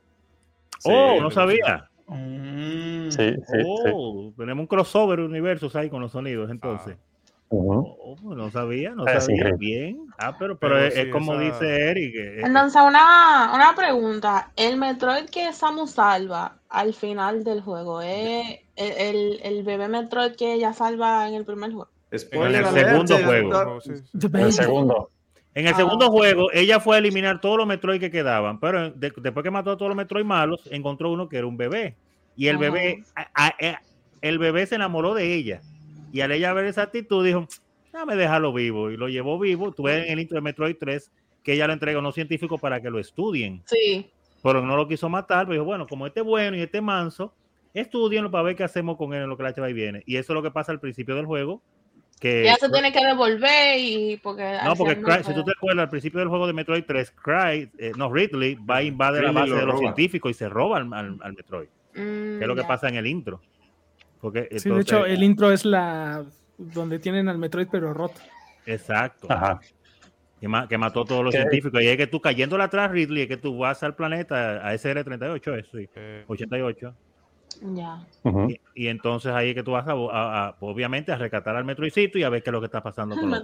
oh, 0.86 1.20
no 1.22 1.30
sabía. 1.30 1.90
Mm. 2.08 3.10
Sí, 3.10 3.34
sí, 3.36 3.64
oh, 3.66 4.34
tenemos 4.38 4.64
un 4.64 4.68
crossover 4.68 5.20
universos 5.20 5.76
ahí 5.76 5.90
con 5.90 6.02
los 6.02 6.12
sonidos, 6.12 6.50
entonces. 6.50 6.98
Ah. 7.00 7.13
Oh, 7.56 8.18
no 8.36 8.50
sabía, 8.50 8.96
no 8.96 9.06
sabía 9.06 9.52
bien. 9.58 10.08
Ah, 10.18 10.36
pero, 10.40 10.58
pero, 10.58 10.80
es, 10.80 11.08
como 11.12 11.38
dice 11.38 11.92
Eric. 11.92 12.16
Entonces, 12.44 12.82
una, 12.82 13.52
una 13.54 13.76
pregunta. 13.76 14.52
El 14.56 14.78
Metroid 14.78 15.26
que 15.26 15.54
Samus 15.54 15.92
salva 15.92 16.58
al 16.70 16.96
final 16.96 17.44
del 17.44 17.62
juego, 17.62 18.02
¿es 18.02 18.60
el, 18.76 19.40
el, 19.44 19.64
bebé 19.64 19.88
Metroid 19.88 20.36
que 20.36 20.54
ella 20.54 20.74
salva 20.74 21.28
en 21.28 21.36
el 21.36 21.46
primer 21.46 21.72
juego? 21.72 21.90
en 22.10 22.56
el 22.56 22.66
segundo 22.66 23.18
juego. 23.20 23.80
el 24.34 24.54
segundo. 24.54 25.10
En 25.54 25.68
el 25.68 25.76
segundo 25.76 26.10
juego, 26.10 26.52
ella 26.52 26.80
fue 26.80 26.96
a 26.96 27.00
eliminar 27.00 27.40
todos 27.40 27.58
los 27.58 27.68
Metroid 27.68 28.00
que 28.00 28.10
quedaban, 28.10 28.60
pero 28.60 28.90
después 28.90 29.44
que 29.44 29.52
mató 29.52 29.72
a 29.72 29.78
todos 29.78 29.90
los 29.90 29.96
Metroid 29.96 30.26
malos, 30.26 30.68
encontró 30.72 31.12
uno 31.12 31.30
que 31.30 31.38
era 31.38 31.46
un 31.46 31.58
bebé. 31.58 31.96
Y 32.36 32.48
el 32.48 32.58
bebé, 32.58 33.04
el 34.22 34.40
bebé 34.40 34.66
se 34.66 34.74
enamoró 34.74 35.14
de 35.14 35.36
ella. 35.36 35.62
Y 36.14 36.22
al 36.22 36.32
ella 36.32 36.54
ver 36.54 36.66
esa 36.66 36.84
actitud, 36.84 37.26
dijo, 37.26 37.48
déjame 37.92 38.16
dejarlo 38.16 38.54
vivo. 38.54 38.92
Y 38.92 38.98
lo 38.98 39.10
llevó 39.10 39.40
vivo. 39.40 39.72
Tuve 39.72 40.06
en 40.06 40.14
el 40.14 40.20
intro 40.20 40.36
de 40.36 40.42
Metroid 40.42 40.78
3 40.80 41.12
que 41.42 41.54
ella 41.54 41.66
lo 41.66 41.74
entregó 41.74 41.98
a 41.98 42.02
unos 42.02 42.14
científicos 42.14 42.62
para 42.62 42.80
que 42.80 42.92
lo 42.92 43.00
estudien. 43.00 43.64
Sí. 43.66 44.12
Pero 44.44 44.62
no 44.62 44.78
lo 44.78 44.88
quiso 44.88 45.10
matar. 45.10 45.48
Pero 45.48 45.54
dijo, 45.54 45.66
bueno, 45.66 45.88
como 45.88 46.06
este 46.06 46.22
bueno 46.22 46.56
y 46.56 46.62
este 46.62 46.82
manso, 46.82 47.34
estudienlo 47.74 48.30
para 48.30 48.44
ver 48.44 48.56
qué 48.56 48.64
hacemos 48.64 48.96
con 48.96 49.12
él 49.16 49.24
en 49.24 49.30
lo 49.30 49.36
que 49.36 49.42
la 49.42 49.56
chava 49.56 49.68
viene. 49.70 50.04
Y 50.06 50.18
eso 50.18 50.34
es 50.34 50.36
lo 50.36 50.44
que 50.44 50.52
pasa 50.52 50.72
al 50.72 50.80
principio 50.80 51.16
del 51.16 51.26
juego. 51.26 51.64
Que 52.20 52.44
ya 52.44 52.56
se 52.58 52.70
tiene 52.70 52.94
que 52.94 53.04
devolver 53.04 53.80
y 53.80 54.18
porque 54.18 54.58
no 54.64 54.76
porque 54.76 54.96
si 55.24 55.34
tú 55.34 55.44
te 55.44 55.52
acuerdas 55.52 55.86
al 55.86 55.90
principio 55.90 56.20
del 56.20 56.30
juego 56.30 56.46
de 56.48 56.54
Metroid 56.54 56.86
3 56.86 57.12
Cry 57.12 57.72
eh, 57.78 57.92
no 57.98 58.14
Ridley 58.14 58.56
va 58.56 58.78
a 58.78 58.84
invadir 58.84 59.24
la 59.24 59.32
base 59.32 59.54
de 59.54 59.66
los 59.66 59.80
científicos 59.80 60.32
y 60.32 60.34
se 60.36 60.48
roba 60.48 60.78
al, 60.78 60.86
Metroid 60.86 61.68
mm, 61.96 62.38
que 62.38 62.40
es 62.40 62.48
lo 62.48 62.56
que 62.56 62.64
pasa 62.64 62.88
en 62.88 62.96
el 62.96 63.08
intro 63.08 63.42
sí, 64.58 64.70
de 64.70 64.82
hecho, 64.82 65.06
el 65.06 65.24
intro 65.24 65.52
es 65.52 65.66
la 65.66 66.26
donde 66.58 67.00
tienen 67.00 67.28
al 67.28 67.38
Metroid 67.38 67.68
pero 67.72 67.94
roto. 67.94 68.20
Exacto. 68.66 69.28
Que, 70.40 70.78
mató 70.78 71.02
a 71.02 71.06
todos 71.06 71.24
los 71.24 71.34
científicos. 71.34 71.82
Y 71.82 71.88
es 71.88 71.96
que 71.96 72.08
tú 72.08 72.20
cayéndole 72.20 72.64
atrás, 72.64 72.92
Ridley, 72.92 73.24
es 73.24 73.28
que 73.30 73.38
tú 73.38 73.58
vas 73.58 73.82
al 73.82 73.96
planeta, 73.96 74.68
a 74.68 74.74
SR38, 74.74 75.60
eso, 75.60 75.78
sí, 75.78 75.90
88. 76.28 76.94
Ya. 77.62 78.06
y, 78.76 78.88
entonces 78.88 79.32
ahí 79.32 79.50
es 79.50 79.56
que 79.56 79.64
tú 79.64 79.72
vas 79.72 79.86
a, 79.88 80.56
obviamente 80.60 81.12
a 81.12 81.18
rescatar 81.18 81.56
al 81.56 81.64
Metroidcito 81.64 82.18
y 82.18 82.24
a 82.24 82.30
ver 82.30 82.42
qué 82.42 82.50
es 82.50 82.52
lo 82.52 82.60
que 82.60 82.66
está 82.66 82.82
pasando 82.82 83.16
con, 83.16 83.30
los, 83.30 83.42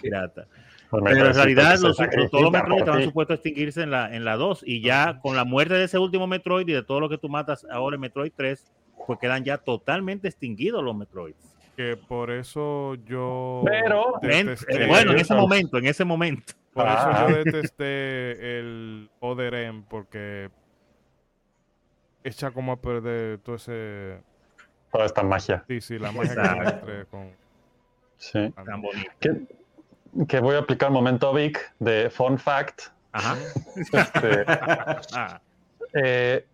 piratas. 0.00 0.46
Pero 0.90 1.08
en 1.08 1.34
realidad 1.34 1.78
los, 1.80 1.96
todos 1.96 2.42
los 2.42 2.52
Metroid 2.52 2.80
estaban 2.80 3.02
supuestos 3.02 3.32
a 3.32 3.36
extinguirse 3.36 3.82
en 3.82 3.90
la, 3.90 4.14
en 4.14 4.24
la 4.24 4.36
2 4.36 4.62
y 4.66 4.82
ya 4.82 5.18
con 5.20 5.36
la 5.36 5.44
muerte 5.44 5.74
de 5.74 5.84
ese 5.84 5.98
último 5.98 6.26
Metroid 6.26 6.68
y 6.68 6.72
de 6.72 6.82
todo 6.82 7.00
lo 7.00 7.08
que 7.08 7.18
tú 7.18 7.28
matas 7.28 7.66
ahora 7.70 7.96
en 7.96 8.02
Metroid 8.02 8.32
3, 8.36 8.72
pues 9.06 9.18
quedan 9.18 9.44
ya 9.44 9.58
totalmente 9.58 10.28
extinguidos 10.28 10.82
los 10.82 10.94
Metroids. 10.94 11.56
Que 11.76 11.96
por 11.96 12.30
eso 12.30 12.94
yo. 13.04 13.62
Pero, 13.64 14.14
bueno, 14.88 15.12
en 15.12 15.18
ese 15.18 15.34
momento, 15.34 15.78
en 15.78 15.86
ese 15.86 16.04
momento. 16.04 16.54
Por 16.72 16.86
eso 16.86 17.10
yo 17.10 17.26
ah. 17.26 17.42
detesté 17.44 18.58
el 18.58 19.10
Oderem, 19.20 19.82
porque 19.84 20.50
echa 22.24 22.50
como 22.50 22.72
a 22.72 22.80
perder 22.80 23.38
todo 23.38 23.56
ese. 23.56 24.18
Toda 24.90 25.06
esta 25.06 25.22
magia. 25.22 25.64
Sí, 25.68 25.80
sí, 25.80 25.98
la 25.98 26.12
magia 26.12 26.82
que 26.84 27.04
con. 27.10 27.30
Sí. 28.16 28.50
Tan 28.50 28.82
bonito. 28.82 29.10
Que, 30.28 30.40
voy 30.40 30.56
a 30.56 30.60
aplicar 30.60 30.88
un 30.88 30.94
momento 30.94 31.32
Vic 31.34 31.74
de 31.78 32.08
Fun 32.10 32.38
Fact. 32.38 32.82
Ajá. 33.12 33.36
Este, 33.92 34.44
ah. 34.46 35.40
eh, 35.94 36.46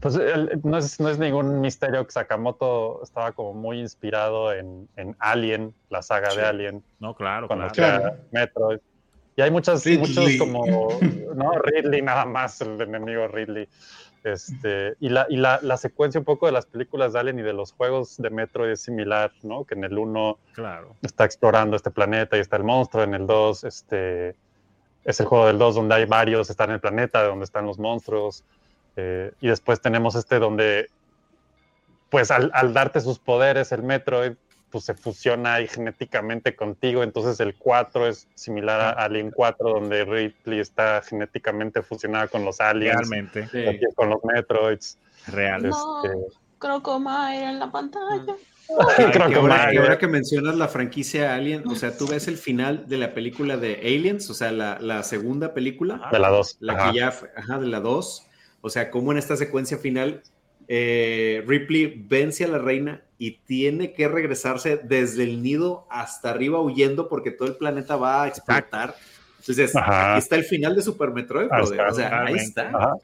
pues 0.00 0.16
no, 0.64 0.78
es, 0.78 1.00
no, 1.00 1.08
es, 1.08 1.18
ningún 1.18 1.60
misterio 1.60 2.04
que 2.04 2.12
Sakamoto 2.12 3.00
estaba 3.02 3.32
como 3.32 3.54
muy 3.54 3.80
inspirado 3.80 4.52
en, 4.52 4.88
en 4.96 5.16
Alien, 5.18 5.74
la 5.90 6.02
saga 6.02 6.34
de 6.34 6.42
Alien. 6.42 6.84
No, 6.98 7.14
claro, 7.14 7.48
con 7.48 7.66
claro. 7.70 8.16
Metroid. 8.32 8.78
Y 9.36 9.42
hay 9.42 9.50
muchas, 9.50 9.86
muchos 9.86 10.36
como, 10.38 10.64
¿no? 11.34 11.52
Ridley 11.58 12.00
nada 12.00 12.24
más, 12.24 12.60
el 12.62 12.80
enemigo 12.80 13.28
Ridley. 13.28 13.68
Este, 14.24 14.94
y 14.98 15.08
la, 15.08 15.26
y 15.28 15.36
la, 15.36 15.60
la, 15.62 15.76
secuencia 15.76 16.18
un 16.18 16.24
poco 16.24 16.46
de 16.46 16.52
las 16.52 16.66
películas 16.66 17.12
de 17.12 17.20
Alien 17.20 17.38
y 17.38 17.42
de 17.42 17.52
los 17.52 17.70
juegos 17.70 18.16
de 18.16 18.30
Metroid 18.30 18.72
es 18.72 18.80
similar, 18.80 19.30
¿no? 19.42 19.64
Que 19.64 19.74
en 19.74 19.84
el 19.84 19.96
1 19.96 20.38
claro. 20.52 20.96
está 21.02 21.24
explorando 21.24 21.76
este 21.76 21.92
planeta 21.92 22.36
y 22.36 22.40
está 22.40 22.56
el 22.56 22.64
monstruo, 22.64 23.04
en 23.04 23.14
el 23.14 23.24
2 23.24 23.62
este, 23.62 24.34
es 25.04 25.20
el 25.20 25.26
juego 25.26 25.46
del 25.46 25.58
2 25.58 25.76
donde 25.76 25.94
hay 25.94 26.06
varios, 26.06 26.50
está 26.50 26.64
en 26.64 26.72
el 26.72 26.80
planeta 26.80 27.22
donde 27.22 27.44
están 27.44 27.66
los 27.66 27.78
monstruos. 27.78 28.42
Eh, 28.96 29.32
y 29.40 29.48
después 29.48 29.80
tenemos 29.80 30.14
este 30.14 30.38
donde, 30.38 30.88
pues 32.10 32.30
al, 32.30 32.50
darte 32.72 33.00
sus 33.00 33.18
poderes, 33.18 33.70
el 33.72 33.82
Metroid, 33.82 34.32
pues 34.70 34.84
se 34.84 34.94
fusiona 34.94 35.54
ahí 35.54 35.68
genéticamente 35.68 36.56
contigo. 36.56 37.02
Entonces 37.02 37.38
el 37.40 37.54
4 37.54 38.08
es 38.08 38.26
similar 38.34 38.80
a 38.80 38.90
Alien 39.04 39.30
4, 39.30 39.68
donde 39.68 40.04
Ripley 40.04 40.60
está 40.60 41.02
genéticamente 41.02 41.82
fusionada 41.82 42.28
con 42.28 42.44
los 42.44 42.60
aliens. 42.60 43.08
Realmente. 43.08 43.48
Con 43.94 44.10
los 44.10 44.24
Metroids. 44.24 44.98
Real. 45.28 45.62
No, 45.68 46.04
este... 46.04 46.16
en 47.34 47.58
la 47.58 47.70
pantalla. 47.70 48.36
ahora, 49.78 49.98
que 49.98 50.08
mencionas 50.08 50.56
la 50.56 50.66
franquicia 50.66 51.34
Alien, 51.34 51.66
o 51.68 51.76
sea, 51.76 51.96
tú 51.96 52.08
ves 52.08 52.26
el 52.26 52.36
final 52.36 52.88
de 52.88 52.98
la 52.98 53.14
película 53.14 53.56
de 53.56 53.74
Aliens, 53.76 54.28
o 54.30 54.34
sea, 54.34 54.50
la, 54.50 54.78
la 54.80 55.02
segunda 55.04 55.54
película. 55.54 56.08
De 56.10 56.18
la 56.18 56.30
2. 56.30 56.56
La 56.60 56.90
que 56.90 56.98
ya, 56.98 57.12
ajá, 57.36 57.58
de 57.58 57.66
la 57.66 57.80
2 57.80 58.26
o 58.66 58.70
sea, 58.70 58.90
como 58.90 59.12
en 59.12 59.18
esta 59.18 59.36
secuencia 59.36 59.78
final 59.78 60.22
eh, 60.66 61.44
Ripley 61.46 62.04
vence 62.08 62.44
a 62.44 62.48
la 62.48 62.58
reina 62.58 63.02
y 63.16 63.38
tiene 63.46 63.92
que 63.92 64.08
regresarse 64.08 64.76
desde 64.76 65.22
el 65.22 65.40
nido 65.40 65.86
hasta 65.88 66.30
arriba 66.30 66.60
huyendo 66.60 67.08
porque 67.08 67.30
todo 67.30 67.46
el 67.46 67.54
planeta 67.54 67.94
va 67.94 68.24
a 68.24 68.28
explotar. 68.28 68.96
Entonces, 69.38 69.72
aquí 69.76 70.18
está 70.18 70.34
el 70.34 70.42
final 70.42 70.74
de 70.74 70.82
Super 70.82 71.12
Metroid, 71.12 71.48
O 71.48 71.66
sea, 71.94 72.24
ahí 72.24 72.34
está. 72.34 72.96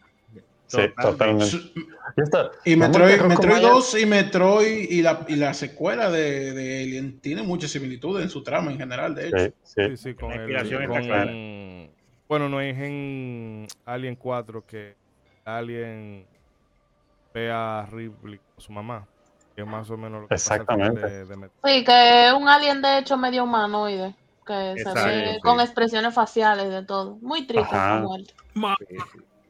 Sí, 0.67 0.81
totalmente. 1.01 1.57
Y 2.65 2.75
Metroid, 2.75 3.21
2 3.61 4.01
y 4.01 4.07
Metroid 4.07 4.91
y 4.91 5.03
la, 5.03 5.25
y 5.29 5.37
la 5.37 5.55
secuela 5.55 6.11
de, 6.11 6.53
de, 6.55 6.83
Alien 6.83 7.21
tienen 7.21 7.47
muchas 7.47 7.71
similitudes 7.71 8.25
en 8.25 8.31
su 8.31 8.43
trama 8.43 8.73
en 8.73 8.79
general, 8.79 9.15
de 9.15 9.29
hecho. 9.29 9.55
Sí, 9.63 9.97
sí, 9.97 10.15
con, 10.15 10.33
el, 10.33 11.91
Bueno, 12.27 12.49
no 12.49 12.61
es 12.61 12.77
en 12.77 13.69
Alien 13.85 14.17
4 14.17 14.67
que 14.67 15.02
alguien 15.45 16.27
ve 17.35 17.51
a 17.51 17.87
Ripley 17.91 18.41
su 18.57 18.73
mamá. 18.73 19.07
Que 19.55 19.63
es 19.63 19.67
más 19.67 19.91
o 19.91 19.97
menos 19.97 20.23
lo 20.23 20.29
que 20.29 20.35
Exactamente. 20.35 21.01
Pasa 21.01 21.49
sí, 21.65 21.85
que 21.85 22.29
es 22.29 22.33
un 22.33 22.49
alien 22.49 22.81
de 22.81 22.99
hecho 22.99 23.17
medio 23.19 23.45
humanoide. 23.45 24.15
Que 24.47 24.75
se 24.77 24.93
ve 24.95 25.39
con 25.43 25.61
expresiones 25.61 26.15
faciales 26.15 26.71
de 26.71 26.85
todo. 26.85 27.19
Muy 27.21 27.47
triste 27.47 27.77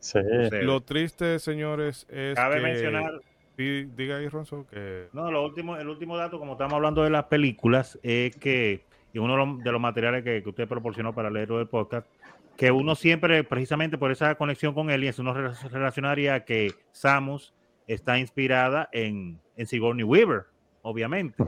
Sí. 0.03 0.19
Lo 0.63 0.81
triste, 0.81 1.39
señores, 1.39 2.07
es 2.11 2.35
Cabe 2.35 2.61
mencionar... 2.61 3.21
diga 3.57 4.17
ahí, 4.17 4.29
Ronzo, 4.29 4.67
que... 4.69 5.07
No, 5.13 5.31
lo 5.31 5.45
último, 5.45 5.77
el 5.77 5.89
último 5.89 6.17
dato, 6.17 6.41
como 6.41 6.53
estamos 6.53 6.75
hablando 6.75 7.05
de 7.05 7.11
las 7.11 7.27
películas, 7.27 8.01
es 8.03 8.35
que, 8.35 8.85
y 9.13 9.19
uno 9.21 9.59
de 9.59 9.71
los 9.71 9.81
materiales 9.81 10.25
que, 10.25 10.43
que 10.43 10.49
usted 10.49 10.67
proporcionó 10.67 11.15
para 11.15 11.31
leer 11.31 11.53
el 11.53 11.69
podcast, 11.69 12.09
que 12.57 12.71
uno 12.71 12.95
siempre, 12.95 13.45
precisamente 13.45 13.99
por 13.99 14.13
esa 14.13 14.35
conexión 14.35 14.75
con 14.75 14.91
Aliens, 14.91 15.19
uno 15.19 15.35
relacionaría 15.35 16.45
que 16.45 16.73
Samus 16.93 17.55
está 17.87 18.19
inspirada 18.19 18.89
en, 18.93 19.41
en 19.57 19.67
Sigourney 19.67 20.05
Weaver, 20.05 20.45
obviamente. 20.83 21.43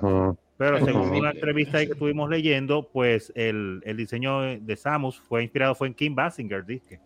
Pero 0.56 0.84
según 0.84 1.10
una 1.10 1.30
entrevista 1.30 1.78
que 1.78 1.92
estuvimos 1.92 2.30
leyendo, 2.30 2.88
pues 2.88 3.32
el, 3.34 3.82
el, 3.84 3.96
diseño 3.96 4.40
de 4.60 4.76
Samus 4.76 5.20
fue 5.20 5.42
inspirado 5.42 5.74
fue 5.74 5.88
en 5.88 5.94
Kim 5.94 6.14
Basinger, 6.14 6.64
dice. 6.64 7.00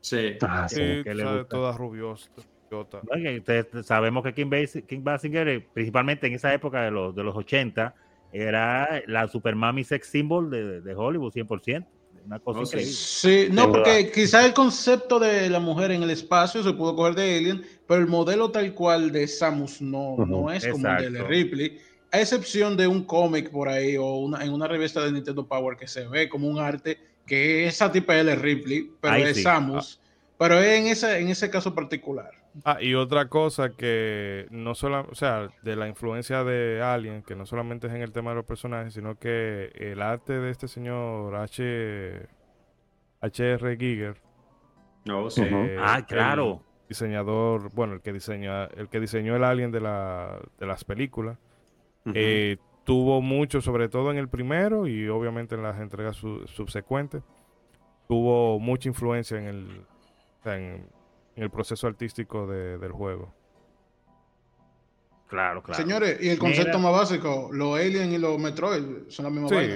Sí, 0.00 0.36
ah, 0.42 0.68
sí, 0.68 1.02
que 1.02 1.14
le 1.14 1.44
toda 1.44 1.76
rubiosa. 1.76 2.30
sabemos 3.82 4.22
que 4.22 4.32
Kim, 4.32 5.02
Basinger, 5.02 5.48
eh, 5.48 5.60
principalmente 5.60 6.28
en 6.28 6.34
esa 6.34 6.54
época 6.54 6.82
de 6.82 6.92
los, 6.92 7.14
de 7.14 7.24
los 7.24 7.36
80, 7.36 7.94
era 8.32 9.02
la 9.06 9.26
super 9.26 9.56
mami 9.56 9.82
sex 9.84 10.08
symbol 10.08 10.50
de, 10.50 10.80
de 10.80 10.94
Hollywood 10.94 11.32
100%. 11.32 11.84
Una 12.28 12.38
cosa 12.40 12.60
increíble. 12.60 12.92
Sí, 12.92 13.48
no, 13.50 13.72
porque 13.72 14.12
quizás 14.12 14.44
el 14.44 14.52
concepto 14.52 15.18
de 15.18 15.48
la 15.48 15.60
mujer 15.60 15.92
en 15.92 16.02
el 16.02 16.10
espacio 16.10 16.62
se 16.62 16.74
pudo 16.74 16.94
coger 16.94 17.14
de 17.14 17.38
Alien, 17.38 17.66
pero 17.86 18.00
el 18.00 18.06
modelo 18.06 18.50
tal 18.50 18.74
cual 18.74 19.10
de 19.10 19.26
Samus 19.26 19.80
no, 19.80 20.14
no 20.26 20.52
es 20.52 20.66
como 20.68 20.86
el 20.88 21.14
de 21.14 21.22
Ripley 21.22 21.78
a 22.10 22.20
excepción 22.20 22.76
de 22.76 22.86
un 22.86 23.04
cómic 23.04 23.50
por 23.50 23.68
ahí 23.68 23.96
o 23.96 24.16
una, 24.16 24.44
en 24.44 24.52
una 24.52 24.66
revista 24.66 25.02
de 25.02 25.10
Nintendo 25.12 25.46
Power 25.46 25.76
que 25.76 25.88
se 25.88 26.06
ve 26.06 26.28
como 26.28 26.48
un 26.48 26.58
arte 26.58 26.98
que 27.26 27.66
es 27.66 27.74
esa 27.74 27.90
tipa 27.90 28.12
de 28.14 28.34
Ripley, 28.34 28.90
pero 29.00 29.16
es 29.16 29.42
Samus, 29.42 30.00
pero 30.38 30.58
es 30.58 30.80
en 30.80 30.86
ese, 30.86 31.18
en 31.18 31.28
ese 31.28 31.48
caso 31.48 31.74
particular. 31.74 32.30
Ah, 32.64 32.78
y 32.80 32.94
otra 32.94 33.28
cosa 33.28 33.76
que 33.76 34.46
no 34.50 34.74
solo, 34.74 35.06
o 35.10 35.14
sea, 35.14 35.48
de 35.62 35.76
la 35.76 35.88
influencia 35.88 36.44
de 36.44 36.82
Alien, 36.82 37.22
que 37.22 37.36
no 37.36 37.46
solamente 37.46 37.86
es 37.86 37.92
en 37.92 38.02
el 38.02 38.12
tema 38.12 38.30
de 38.30 38.36
los 38.36 38.44
personajes, 38.44 38.94
sino 38.94 39.18
que 39.18 39.70
el 39.74 40.02
arte 40.02 40.38
de 40.38 40.50
este 40.50 40.68
señor 40.68 41.34
H. 41.36 42.26
H.R. 43.20 43.76
Giger. 43.76 44.16
No, 45.04 45.30
sí. 45.30 45.42
ah, 45.80 46.04
claro. 46.06 46.62
diseñador, 46.88 47.70
bueno, 47.72 47.94
el 47.94 48.00
que 48.00 48.12
diseña, 48.12 48.64
el 48.64 48.88
que 48.88 49.00
diseñó 49.00 49.36
el 49.36 49.44
Alien 49.44 49.72
de, 49.72 49.80
la, 49.80 50.38
de 50.58 50.66
las 50.66 50.84
películas 50.84 51.38
eh, 52.14 52.56
tuvo 52.84 53.20
mucho, 53.20 53.60
sobre 53.60 53.88
todo 53.88 54.10
en 54.10 54.18
el 54.18 54.28
primero 54.28 54.86
y 54.86 55.08
obviamente 55.08 55.54
en 55.54 55.62
las 55.62 55.78
entregas 55.78 56.16
subsecuentes, 56.16 57.22
tuvo 58.06 58.58
mucha 58.58 58.88
influencia 58.88 59.38
en 59.38 59.46
el, 59.46 59.84
en, 60.44 60.88
el 61.38 61.50
proceso 61.50 61.86
artístico 61.86 62.46
del 62.46 62.92
juego. 62.92 63.32
Claro, 65.28 65.62
claro. 65.62 65.82
Señores, 65.82 66.18
y 66.22 66.30
el 66.30 66.38
concepto 66.38 66.78
más 66.78 66.92
básico, 66.92 67.50
los 67.52 67.78
Alien 67.78 68.12
y 68.12 68.18
los 68.18 68.38
Metroid 68.38 69.08
son 69.08 69.24
la 69.24 69.30
misma 69.30 69.48
sí. 69.50 69.74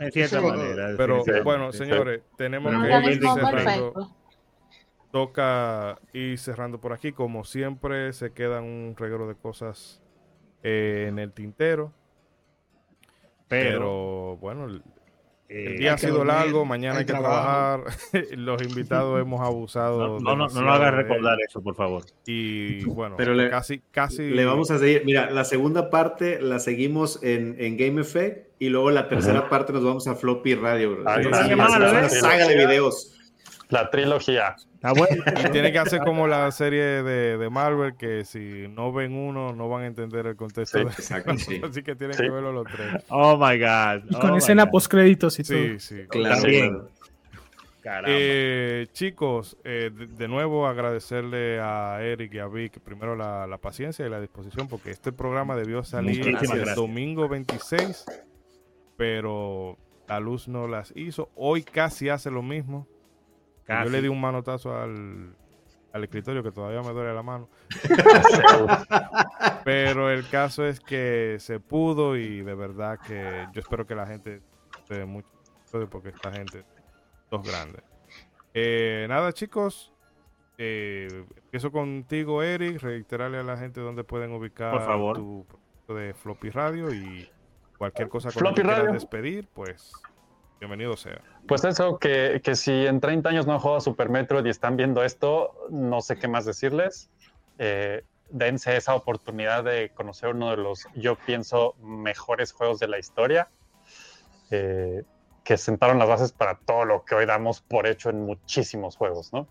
en 0.00 0.12
cierta 0.12 0.40
manera. 0.40 0.94
Pero 0.96 1.22
bueno, 1.44 1.72
señores, 1.72 2.22
tenemos 2.36 2.72
que 2.72 3.12
ir 3.12 3.20
cerrando. 3.22 4.16
Toca 5.12 6.00
ir 6.12 6.36
cerrando 6.38 6.80
por 6.80 6.92
aquí. 6.92 7.12
Como 7.12 7.44
siempre, 7.44 8.12
se 8.12 8.32
quedan 8.32 8.64
un 8.64 8.96
reguero 8.98 9.28
de 9.28 9.36
cosas 9.36 10.02
eh, 10.64 11.06
en 11.08 11.20
el 11.20 11.32
tintero. 11.32 11.92
Pero, 13.46 14.36
bueno, 14.38 14.66
el, 15.48 15.74
eh, 15.74 15.78
día 15.78 15.94
ha 15.94 15.98
sido 15.98 16.24
largo, 16.24 16.64
mañana 16.64 16.98
hay 16.98 17.04
que 17.04 17.12
trabajar. 17.12 17.84
Los 18.36 18.62
invitados 18.62 19.20
hemos 19.22 19.40
abusado. 19.40 20.20
No, 20.20 20.36
no, 20.36 20.48
no, 20.48 20.62
lo 20.62 20.72
hagas 20.72 20.94
recordar 20.94 21.38
eso, 21.46 21.62
por 21.62 21.74
favor. 21.74 22.04
Y 22.26 22.84
bueno, 22.84 23.16
Pero 23.16 23.36
casi, 23.50 23.80
casi. 23.90 24.30
Le 24.30 24.44
vamos 24.44 24.70
a 24.70 24.78
seguir. 24.78 25.02
Mira, 25.04 25.30
la 25.30 25.44
segunda 25.44 25.90
parte 25.90 26.40
la 26.40 26.58
seguimos 26.58 27.22
en, 27.22 27.56
en 27.58 27.76
Game 27.76 28.00
Effect 28.00 28.48
y 28.58 28.68
luego 28.68 28.90
la 28.90 29.08
tercera 29.08 29.48
parte 29.48 29.72
nos 29.72 29.84
vamos 29.84 30.06
a 30.08 30.14
Floppy 30.14 30.54
Radio. 30.54 30.98
una 31.00 32.08
saga 32.08 32.48
de 32.48 32.56
videos. 32.56 33.13
La 33.68 33.90
trilogía. 33.90 34.56
Y 35.46 35.50
tiene 35.50 35.72
que 35.72 35.78
hacer 35.78 36.00
como 36.00 36.28
la 36.28 36.50
serie 36.50 37.02
de, 37.02 37.38
de, 37.38 37.50
Marvel, 37.50 37.96
que 37.96 38.24
si 38.26 38.68
no 38.68 38.92
ven 38.92 39.14
uno, 39.14 39.54
no 39.54 39.68
van 39.70 39.84
a 39.84 39.86
entender 39.86 40.26
el 40.26 40.36
contexto. 40.36 40.78
Así 40.88 41.82
que 41.82 41.96
tienen 41.96 42.16
que 42.16 42.28
verlo 42.28 42.52
los 42.52 42.66
tres. 42.66 43.02
Oh 43.08 43.36
my 43.36 43.58
God. 43.58 44.10
Y 44.10 44.20
con 44.20 44.32
oh 44.32 44.36
escena 44.36 44.70
post 44.70 44.88
créditos 44.88 45.38
y 45.38 45.42
todo. 45.42 45.56
Sí, 45.56 45.80
sí. 45.80 46.06
Claro. 47.84 48.06
Eh, 48.06 48.86
chicos, 48.92 49.58
eh, 49.62 49.90
de, 49.92 50.28
nuevo 50.28 50.66
agradecerle 50.66 51.60
a 51.60 52.02
Eric 52.02 52.32
y 52.32 52.38
a 52.38 52.46
Vic 52.46 52.80
primero 52.80 53.14
la, 53.14 53.46
la 53.46 53.58
paciencia 53.58 54.06
y 54.06 54.10
la 54.10 54.20
disposición, 54.20 54.68
porque 54.68 54.90
este 54.90 55.12
programa 55.12 55.54
debió 55.54 55.84
salir 55.84 56.26
el 56.26 56.74
domingo 56.74 57.28
26, 57.28 58.06
pero 58.96 59.76
la 60.08 60.18
luz 60.18 60.48
no 60.48 60.66
las 60.66 60.92
hizo. 60.96 61.30
Hoy 61.34 61.62
casi 61.62 62.08
hace 62.08 62.30
lo 62.30 62.42
mismo. 62.42 62.86
Yo 63.66 63.90
le 63.90 64.02
di 64.02 64.08
un 64.08 64.20
manotazo 64.20 64.76
al, 64.76 65.34
escritorio 65.94 66.42
que 66.42 66.50
todavía 66.50 66.82
me 66.82 66.92
duele 66.92 67.14
la 67.14 67.22
mano. 67.22 67.48
Pero 69.64 70.10
el 70.10 70.28
caso 70.28 70.66
es 70.66 70.80
que 70.80 71.36
se 71.38 71.60
pudo 71.60 72.16
y 72.16 72.42
de 72.42 72.54
verdad 72.54 72.98
que 72.98 73.46
yo 73.52 73.60
espero 73.60 73.86
que 73.86 73.94
la 73.94 74.06
gente 74.06 74.42
se 74.88 75.04
mucho 75.04 75.28
porque 75.90 76.10
esta 76.10 76.30
gente 76.30 76.64
dos 77.30 77.42
grandes. 77.42 77.82
Eh, 78.52 79.06
nada 79.08 79.32
chicos, 79.32 79.92
eh, 80.56 81.24
empiezo 81.36 81.72
contigo 81.72 82.42
Eric, 82.42 82.80
reiterarle 82.80 83.38
a 83.38 83.42
la 83.42 83.56
gente 83.56 83.80
dónde 83.80 84.04
pueden 84.04 84.32
ubicar 84.32 84.72
Por 84.72 84.86
favor. 84.86 85.16
tu 85.16 85.46
de 85.88 86.14
Floppy 86.14 86.50
Radio 86.50 86.94
y 86.94 87.28
cualquier 87.76 88.08
cosa 88.08 88.30
con 88.30 88.44
la 88.44 88.54
que 88.54 88.62
quieras 88.62 88.92
despedir, 88.92 89.48
pues 89.52 89.92
bienvenido 90.60 90.96
sea. 90.96 91.20
Pues 91.46 91.64
eso, 91.64 91.98
que, 91.98 92.40
que, 92.42 92.54
si 92.54 92.86
en 92.86 93.00
30 93.00 93.28
años 93.28 93.46
no 93.46 93.52
han 93.52 93.58
jugado 93.58 93.80
Super 93.80 94.08
Metroid 94.08 94.46
y 94.46 94.48
están 94.48 94.76
viendo 94.76 95.04
esto, 95.04 95.54
no 95.70 96.00
sé 96.00 96.16
qué 96.16 96.26
más 96.26 96.46
decirles. 96.46 97.10
Eh, 97.58 98.02
dense 98.30 98.76
esa 98.76 98.94
oportunidad 98.94 99.62
de 99.64 99.90
conocer 99.90 100.30
uno 100.30 100.50
de 100.50 100.56
los, 100.56 100.86
yo 100.94 101.16
pienso, 101.16 101.74
mejores 101.80 102.52
juegos 102.52 102.78
de 102.80 102.88
la 102.88 102.98
historia, 102.98 103.48
eh, 104.50 105.04
que 105.44 105.56
sentaron 105.58 105.98
las 105.98 106.08
bases 106.08 106.32
para 106.32 106.56
todo 106.56 106.84
lo 106.84 107.04
que 107.04 107.14
hoy 107.14 107.26
damos 107.26 107.60
por 107.60 107.86
hecho 107.86 108.10
en 108.10 108.24
muchísimos 108.24 108.96
juegos, 108.96 109.32
¿no? 109.32 109.46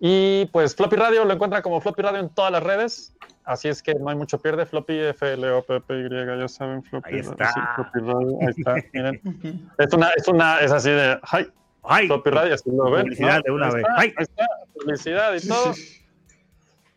Y 0.00 0.46
pues 0.46 0.76
Floppy 0.76 0.96
Radio 0.96 1.24
lo 1.24 1.32
encuentran 1.32 1.62
como 1.62 1.80
Floppy 1.80 2.02
Radio 2.02 2.20
en 2.20 2.28
todas 2.28 2.52
las 2.52 2.62
redes. 2.62 3.16
Así 3.44 3.68
es 3.68 3.82
que 3.82 3.94
no 3.94 4.08
hay 4.08 4.16
mucho 4.16 4.38
pierde. 4.38 4.66
Floppy 4.66 4.98
F 4.98 5.32
L 5.32 5.50
O 5.50 5.62
P 5.62 5.80
P 5.80 6.00
Y, 6.00 6.08
ya 6.10 6.48
saben, 6.48 6.82
Floppy, 6.82 7.14
ahí 7.14 7.20
está. 7.20 7.74
floppy 7.74 8.00
Radio. 8.00 8.38
Ahí 8.40 8.48
está, 8.56 8.74
miren. 8.92 9.70
Es 9.78 9.92
una, 9.92 10.10
es 10.10 10.28
una, 10.28 10.60
es 10.60 10.70
así 10.70 10.90
de 10.90 11.18
¡ay! 11.22 11.50
¡Ay! 11.82 12.06
Floppy 12.06 12.30
Radio, 12.30 12.54
así 12.54 12.70
lo 12.70 12.90
ven. 12.90 13.02
Publicidad 13.04 13.40
de 13.42 13.50
una 13.50 13.66
ahí 13.68 13.72
vez. 13.72 13.82
Está, 13.82 14.00
Ahí 14.00 14.14
está, 14.18 14.46
publicidad 14.74 15.34
y 15.34 15.48
todo. 15.48 15.74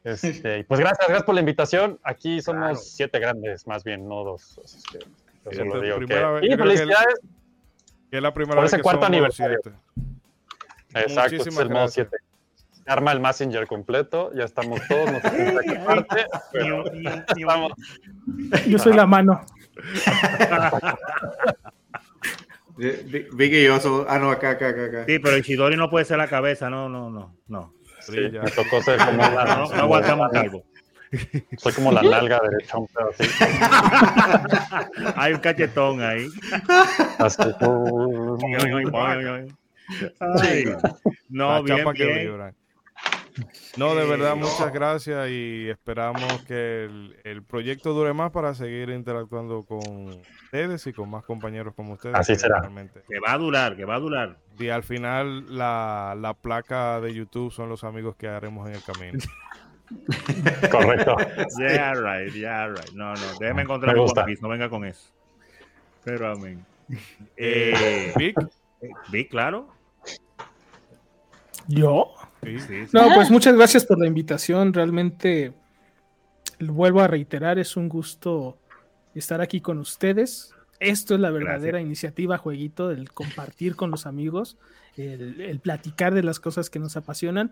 Este, 0.03 0.63
pues 0.63 0.79
gracias, 0.79 1.07
gracias 1.07 1.23
por 1.23 1.35
la 1.35 1.41
invitación. 1.41 1.99
Aquí 2.03 2.41
somos 2.41 2.61
claro. 2.61 2.75
siete 2.75 3.19
grandes, 3.19 3.65
más 3.67 3.83
bien, 3.83 4.07
no 4.07 4.23
dos. 4.23 4.59
Así 4.63 4.81
que, 4.91 5.55
yo 5.55 5.65
lo 5.65 5.79
digo 5.79 5.99
que... 5.99 6.47
Y 6.47 6.57
felicidades. 6.57 7.19
Que 8.09 8.17
es 8.17 8.23
la 8.23 8.33
primera 8.33 8.55
por 8.55 8.63
vez 8.63 8.73
ese 8.73 8.81
cuarto 8.81 9.05
aniversario. 9.05 9.59
Exacto, 10.93 11.35
es 11.35 11.57
el 11.57 11.69
modo 11.69 11.87
7 11.87 12.17
arma 12.91 13.11
el 13.11 13.19
Messenger 13.19 13.67
completo, 13.67 14.31
ya 14.33 14.43
estamos 14.43 14.81
todos, 14.87 15.11
no 15.11 15.19
sé 15.21 15.55
qué 15.65 15.75
parte, 15.85 16.25
pero 16.51 16.83
estamos. 16.91 17.73
Yo 18.67 18.77
soy 18.79 18.93
la 18.93 19.05
mano. 19.05 19.45
Vicky 22.77 23.57
y 23.57 23.65
yo 23.65 24.05
ah 24.07 24.17
no, 24.17 24.31
acá, 24.31 24.51
acá, 24.51 24.69
acá, 24.69 25.05
Sí, 25.05 25.19
pero 25.19 25.37
Ishidori 25.37 25.77
no 25.77 25.89
puede 25.89 26.05
ser 26.05 26.17
la 26.17 26.27
cabeza, 26.27 26.69
no, 26.69 26.89
no, 26.89 27.09
no, 27.09 27.35
no. 27.47 27.73
Sí, 27.99 28.17
me 28.19 28.49
tocó 28.51 28.81
ser 28.81 28.97
como 28.97 29.17
la, 29.17 29.55
no, 29.57 29.67
no 29.69 29.75
aguantamos 29.75 30.29
calvo. 30.31 30.63
Soy 31.57 31.73
como 31.73 31.91
la 31.91 32.01
nalga 32.01 32.39
derecha, 32.39 32.77
un 32.77 32.87
pedo 32.87 33.09
así. 33.09 33.29
Hay 35.17 35.33
un 35.33 35.39
cachetón 35.39 36.01
ahí. 36.01 36.27
Así. 37.19 37.43
Ay, 40.19 40.65
no, 41.29 41.63
bien, 41.63 41.85
bien. 41.93 42.55
No, 43.77 43.95
de 43.95 44.05
verdad, 44.05 44.35
muchas 44.35 44.71
gracias 44.73 45.29
y 45.29 45.69
esperamos 45.69 46.43
que 46.47 46.89
el, 47.23 47.43
proyecto 47.43 47.93
dure 47.93 48.13
más 48.13 48.31
para 48.31 48.53
seguir 48.53 48.89
interactuando 48.89 49.63
con 49.63 49.79
ustedes 50.43 50.85
y 50.87 50.93
con 50.93 51.09
más 51.09 51.23
compañeros 51.23 51.73
como 51.75 51.93
ustedes. 51.93 52.15
Así 52.15 52.35
será. 52.35 52.61
Que 53.07 53.19
va 53.19 53.33
a 53.33 53.37
durar, 53.37 53.75
que 53.75 53.85
va 53.85 53.95
a 53.95 53.99
durar. 53.99 54.37
Y 54.59 54.69
al 54.69 54.83
final 54.83 55.57
la, 55.57 56.15
la 56.19 56.33
placa 56.33 57.01
de 57.01 57.13
YouTube 57.13 57.51
son 57.51 57.69
los 57.69 57.83
amigos 57.83 58.15
que 58.15 58.27
haremos 58.27 58.67
en 58.69 58.75
el 58.75 58.83
camino. 58.83 59.19
Correcto. 60.71 61.15
Yeah, 61.59 61.93
right, 61.93 62.33
yeah, 62.33 62.67
right. 62.67 62.91
No, 62.93 63.13
no, 63.13 63.39
déjeme 63.39 63.63
encontrar 63.63 63.97
un 63.97 64.09
no 64.41 64.49
venga 64.49 64.69
con 64.69 64.85
eso. 64.85 65.09
Pero 66.03 66.31
amén. 66.31 66.65
Eh, 67.37 68.13
Vic, 68.17 68.35
Vic, 69.09 69.29
claro. 69.29 69.67
¿Yo? 71.67 72.13
No, 72.91 73.13
pues 73.13 73.29
muchas 73.29 73.55
gracias 73.55 73.85
por 73.85 73.99
la 73.99 74.07
invitación. 74.07 74.73
Realmente, 74.73 75.53
vuelvo 76.59 77.01
a 77.01 77.07
reiterar, 77.07 77.59
es 77.59 77.77
un 77.77 77.89
gusto 77.89 78.57
estar 79.13 79.41
aquí 79.41 79.61
con 79.61 79.77
ustedes. 79.77 80.53
Esto 80.79 81.13
es 81.13 81.19
la 81.21 81.29
verdadera 81.29 81.79
iniciativa, 81.79 82.37
jueguito, 82.37 82.89
el 82.89 83.11
compartir 83.11 83.75
con 83.75 83.91
los 83.91 84.07
amigos, 84.07 84.57
el, 84.97 85.59
platicar 85.59 86.13
de 86.13 86.23
las 86.23 86.39
cosas 86.39 86.69
que 86.71 86.79
nos 86.79 86.97
apasionan 86.97 87.51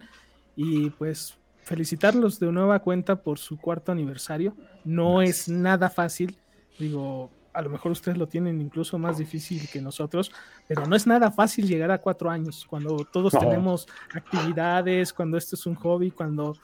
y 0.55 0.89
pues 0.89 1.37
felicitarlos 1.61 2.39
de 2.39 2.51
nueva 2.51 2.79
cuenta 2.79 3.21
por 3.21 3.37
su 3.37 3.57
cuarto 3.57 3.91
aniversario. 3.91 4.55
No 4.83 5.21
es 5.21 5.47
nada 5.47 5.91
fácil, 5.91 6.37
digo, 6.79 7.29
a 7.59 7.61
lo 7.61 7.69
mejor 7.69 7.91
ustedes 7.91 8.17
lo 8.17 8.27
tienen 8.27 8.61
incluso 8.61 8.97
más 8.97 9.17
difícil 9.17 9.67
que 9.69 9.81
nosotros, 9.81 10.31
pero 10.65 10.85
no 10.85 10.95
es 10.95 11.05
nada 11.05 11.29
fácil 11.29 11.67
llegar 11.67 11.91
a 11.91 11.97
cuatro 11.97 12.29
años, 12.29 12.65
cuando 12.67 13.05
todos 13.11 13.33
tenemos 13.37 13.85
actividades, 14.13 15.11
cuando 15.11 15.37
esto 15.37 15.57
es 15.57 15.65
un 15.65 15.75
hobby, 15.75 16.11
cuando 16.11 16.55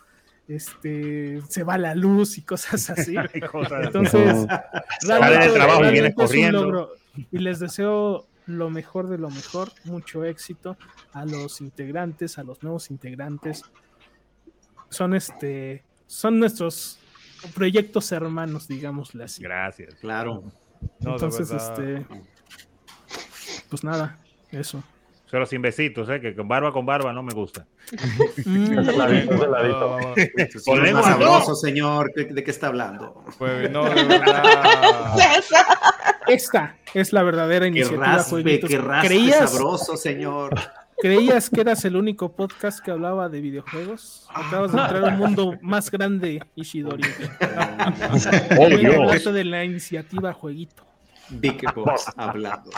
este, 0.48 1.42
se 1.50 1.64
va 1.64 1.78
la 1.78 1.96
luz 1.96 2.38
y 2.38 2.44
cosas 2.44 2.90
así. 2.92 3.16
Entonces, 3.84 4.48
y 7.30 7.38
les 7.40 7.60
deseo 7.60 8.26
lo 8.46 8.70
mejor 8.70 9.10
de 9.10 9.18
lo 9.18 9.30
mejor, 9.30 9.72
mucho 9.84 10.24
éxito 10.24 10.78
a 11.12 11.26
los 11.26 11.60
integrantes, 11.60 12.38
a 12.38 12.44
los 12.44 12.64
nuevos 12.64 12.90
integrantes. 12.90 13.64
Son 14.90 15.14
este, 15.14 15.84
son 16.08 16.40
nuestros 16.40 17.00
proyectos 17.54 18.14
hermanos, 18.14 18.70
digámosle 18.70 19.26
así. 19.26 19.44
Gracias. 19.44 19.96
Claro. 19.96 20.44
Entonces, 21.00 21.52
este, 21.52 22.06
pues 23.70 23.84
nada, 23.84 24.18
eso. 24.52 24.84
Solo 25.26 25.46
sin 25.48 25.62
besitos, 25.62 26.08
¿eh? 26.10 26.22
que 26.22 26.36
con 26.36 26.48
barba 26.48 26.72
con 26.72 26.86
barba 26.86 27.12
no 27.12 27.24
me 27.24 27.34
gusta. 27.34 27.66
Ponemos 30.66 31.06
sabroso, 31.06 31.56
señor. 31.56 32.14
¿De, 32.14 32.44
qué 32.44 32.52
está 32.52 32.68
hablando? 32.68 33.24
Pues 33.38 33.72
no, 33.72 33.88
Esta 36.28 36.76
es 36.94 37.12
la 37.12 37.24
verdadera 37.24 37.66
iniciativa. 37.68 38.24
Que 38.68 38.78
raspe, 38.78 39.08
¿Creías, 39.08 39.52
sabroso, 39.52 39.98
señor. 39.98 40.54
¿Creías 40.98 41.50
que 41.50 41.62
eras 41.62 41.84
el 41.86 41.96
único 41.96 42.32
podcast 42.32 42.80
que 42.80 42.92
hablaba 42.92 43.28
de 43.28 43.42
videojuegos? 43.42 44.28
Acabas 44.34 44.72
de 44.72 44.80
entrar 44.80 45.04
a 45.04 45.08
un 45.08 45.18
mundo 45.18 45.58
más 45.62 45.92
grande, 45.92 46.42
Ishidori. 46.56 47.04
oh, 48.60 48.68
Dios. 48.70 49.34
de 49.34 49.44
la 49.44 49.64
iniciativa 49.64 50.34
Jueguito. 50.34 50.86
Big 51.30 51.62
Boss 51.74 52.06
hablando. 52.16 52.72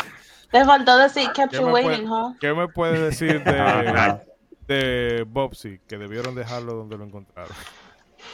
Te 0.51 0.65
faltó 0.65 0.97
decir 0.97 1.29
kept 1.33 1.53
you 1.53 1.67
waiting, 1.67 2.07
huh? 2.07 2.35
¿Qué 2.39 2.53
me 2.53 2.67
puedes 2.67 3.01
decir 3.01 3.43
de, 3.43 4.19
de 4.67 5.23
Bobsy? 5.27 5.79
Que 5.87 5.97
debieron 5.97 6.33
dejarlo 6.35 6.73
donde 6.73 6.97
lo 6.97 7.03
encontraron. 7.03 7.55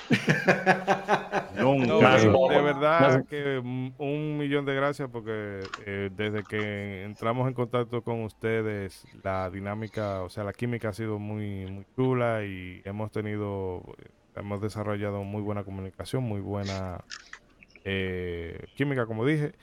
Nunca. 1.58 2.18
de 2.18 2.62
verdad 2.62 3.26
que 3.26 3.58
un 3.60 4.38
millón 4.38 4.66
de 4.66 4.76
gracias 4.76 5.10
porque 5.10 5.62
eh, 5.86 6.10
desde 6.16 6.44
que 6.44 7.04
entramos 7.04 7.48
en 7.48 7.54
contacto 7.54 8.02
con 8.02 8.24
ustedes, 8.24 9.06
la 9.24 9.50
dinámica, 9.50 10.22
o 10.22 10.30
sea, 10.30 10.44
la 10.44 10.54
química 10.54 10.90
ha 10.90 10.94
sido 10.94 11.20
muy, 11.20 11.66
muy 11.68 11.86
chula 11.96 12.44
y 12.46 12.82
hemos 12.86 13.12
tenido, 13.12 13.84
hemos 14.36 14.62
desarrollado 14.62 15.24
muy 15.24 15.42
buena 15.42 15.64
comunicación, 15.64 16.24
muy 16.24 16.42
buena 16.42 17.04
eh, 17.84 18.66
química, 18.76 19.06
como 19.06 19.26
dije, 19.26 19.54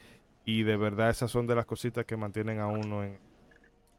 y 0.45 0.63
de 0.63 0.77
verdad 0.77 1.11
esas 1.11 1.31
son 1.31 1.47
de 1.47 1.55
las 1.55 1.67
cositas 1.67 2.05
que 2.05 2.17
mantienen 2.17 2.61
a 2.61 2.67
uno 2.67 3.05
en, 3.05 3.19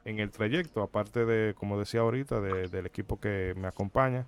en 0.06 0.20
el 0.20 0.32
trayecto, 0.32 0.82
aparte 0.82 1.26
de, 1.26 1.54
como 1.54 1.80
decía 1.80 2.02
ahorita, 2.02 2.42
del 2.42 2.86
equipo 2.86 3.20
que 3.20 3.54
me 3.56 3.68
acompaña 3.68 4.26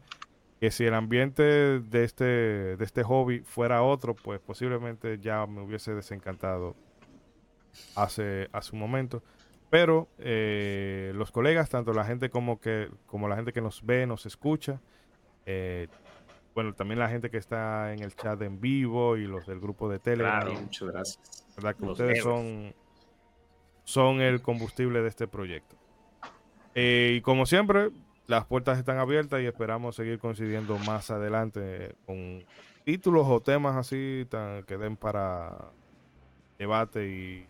que 0.59 0.71
si 0.71 0.85
el 0.85 0.93
ambiente 0.93 1.43
de 1.43 2.03
este, 2.03 2.23
de 2.23 2.83
este 2.85 3.03
hobby 3.03 3.41
fuera 3.41 3.83
otro, 3.83 4.15
pues 4.15 4.39
posiblemente 4.39 5.19
ya 5.19 5.45
me 5.45 5.61
hubiese 5.61 5.93
desencantado 5.93 6.75
hace, 7.95 8.49
hace 8.51 8.73
un 8.73 8.79
momento. 8.79 9.23
Pero 9.69 10.07
eh, 10.19 11.11
los 11.15 11.31
colegas, 11.31 11.69
tanto 11.69 11.93
la 11.93 12.05
gente 12.05 12.29
como, 12.29 12.59
que, 12.59 12.89
como 13.07 13.27
la 13.27 13.35
gente 13.35 13.53
que 13.53 13.61
nos 13.61 13.83
ve, 13.83 14.05
nos 14.05 14.25
escucha, 14.25 14.79
eh, 15.45 15.87
bueno, 16.53 16.73
también 16.73 16.99
la 16.99 17.09
gente 17.09 17.29
que 17.31 17.37
está 17.37 17.91
en 17.93 18.03
el 18.03 18.15
chat 18.15 18.39
en 18.43 18.61
vivo 18.61 19.17
y 19.17 19.25
los 19.25 19.47
del 19.47 19.59
grupo 19.59 19.89
de 19.89 19.99
Telegram. 19.99 20.41
Claro, 20.41 20.61
muchas 20.61 20.87
gracias. 20.89 21.45
¿verdad? 21.55 21.75
Que 21.75 21.85
ustedes 21.85 22.23
son, 22.23 22.73
son 23.83 24.21
el 24.21 24.41
combustible 24.41 25.01
de 25.01 25.09
este 25.09 25.27
proyecto. 25.27 25.75
Eh, 26.75 27.15
y 27.17 27.21
como 27.21 27.45
siempre, 27.45 27.89
las 28.27 28.45
puertas 28.45 28.77
están 28.77 28.97
abiertas 28.97 29.41
y 29.41 29.45
esperamos 29.45 29.95
seguir 29.95 30.19
coincidiendo 30.19 30.77
más 30.79 31.11
adelante 31.11 31.95
con 32.05 32.43
títulos 32.83 33.27
o 33.27 33.41
temas 33.41 33.75
así 33.75 34.25
tan, 34.29 34.63
que 34.63 34.77
den 34.77 34.95
para 34.95 35.71
debate 36.57 37.07
y 37.07 37.47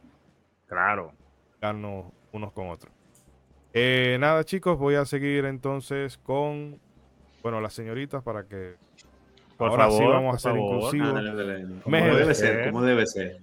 claro 0.67 1.13
darnos 1.61 2.05
unos 2.31 2.51
con 2.51 2.69
otros. 2.69 2.91
Eh, 3.73 4.17
nada 4.19 4.43
chicos, 4.43 4.77
voy 4.77 4.95
a 4.95 5.05
seguir 5.05 5.45
entonces 5.45 6.17
con 6.17 6.79
bueno 7.41 7.61
las 7.61 7.73
señoritas 7.73 8.23
para 8.23 8.43
que 8.45 8.75
por 9.57 9.69
ahora 9.69 9.85
favor, 9.85 9.99
sí 9.99 10.07
vamos 10.07 10.35
a 10.35 10.39
ser 10.39 10.57
inclusivos. 10.57 11.83
Como 11.83 11.97
debe 11.97 12.35
ser, 12.35 12.71
como 12.71 12.81
debe 12.81 13.05
ser. 13.05 13.39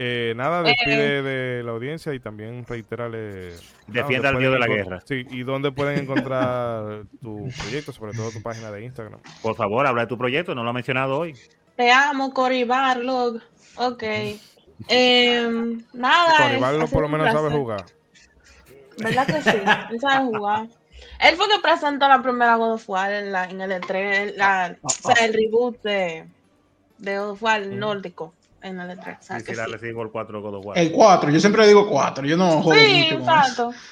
Eh, 0.00 0.32
nada, 0.36 0.62
despide 0.62 1.18
eh, 1.18 1.22
de 1.22 1.62
la 1.64 1.72
audiencia 1.72 2.14
y 2.14 2.20
también 2.20 2.64
reiterale. 2.64 3.54
Defienda 3.88 4.28
al 4.28 4.38
dios 4.38 4.52
de 4.52 4.58
la 4.60 4.68
guerra. 4.68 5.00
Sí, 5.04 5.26
y 5.28 5.42
dónde 5.42 5.72
pueden 5.72 5.98
encontrar 5.98 7.02
tu 7.20 7.48
proyecto, 7.58 7.92
sobre 7.92 8.12
todo 8.12 8.30
tu 8.30 8.40
página 8.40 8.70
de 8.70 8.84
Instagram. 8.84 9.18
Por 9.42 9.56
favor, 9.56 9.84
habla 9.86 10.02
de 10.02 10.06
tu 10.06 10.16
proyecto, 10.16 10.54
no 10.54 10.62
lo 10.62 10.70
ha 10.70 10.72
mencionado 10.72 11.18
hoy. 11.18 11.34
Te 11.74 11.90
amo, 11.90 12.32
Cory 12.32 12.62
Barlog. 12.62 13.40
Ok. 13.76 14.04
Eh, 14.88 15.78
nada. 15.92 16.46
Cory 16.46 16.60
Barlog 16.60 16.90
por 16.90 17.02
lo 17.02 17.08
menos 17.08 17.32
sabe 17.32 17.50
jugar. 17.50 17.84
¿Verdad 18.98 19.26
que 19.26 19.42
sí? 19.42 19.58
Él 19.90 20.00
sabe 20.00 20.26
jugar. 20.26 20.68
Él 21.20 21.34
fue 21.34 21.48
que 21.48 21.58
presentó 21.60 22.06
la 22.06 22.22
primera 22.22 22.54
God 22.54 22.74
of 22.74 22.88
War 22.88 23.12
en, 23.12 23.32
la, 23.32 23.44
en 23.46 23.60
el, 23.60 23.72
entre, 23.72 24.36
la, 24.36 24.76
o 24.82 24.88
sea, 24.88 25.24
el 25.24 25.34
reboot 25.34 25.82
de, 25.82 26.24
de 26.98 27.18
God 27.18 27.30
of 27.30 27.42
War 27.42 27.66
nórdico 27.66 28.32
en 28.62 28.80
el 28.80 28.98
E3. 28.98 29.18
O 29.18 29.40
sí, 29.40 29.54
darle 29.54 29.78
sí. 29.78 29.86
el 29.86 30.10
4 30.10 30.42
God 30.42 30.54
of 30.54 30.66
War. 30.66 30.78
El 30.78 30.92
4, 30.92 31.30
yo 31.30 31.40
siempre 31.40 31.66
digo 31.66 31.88
4, 31.88 32.26
yo 32.26 32.36
no 32.36 32.62
jodo 32.62 32.74
sí, 32.74 33.02
mucho 33.04 33.14
exacto. 33.20 33.72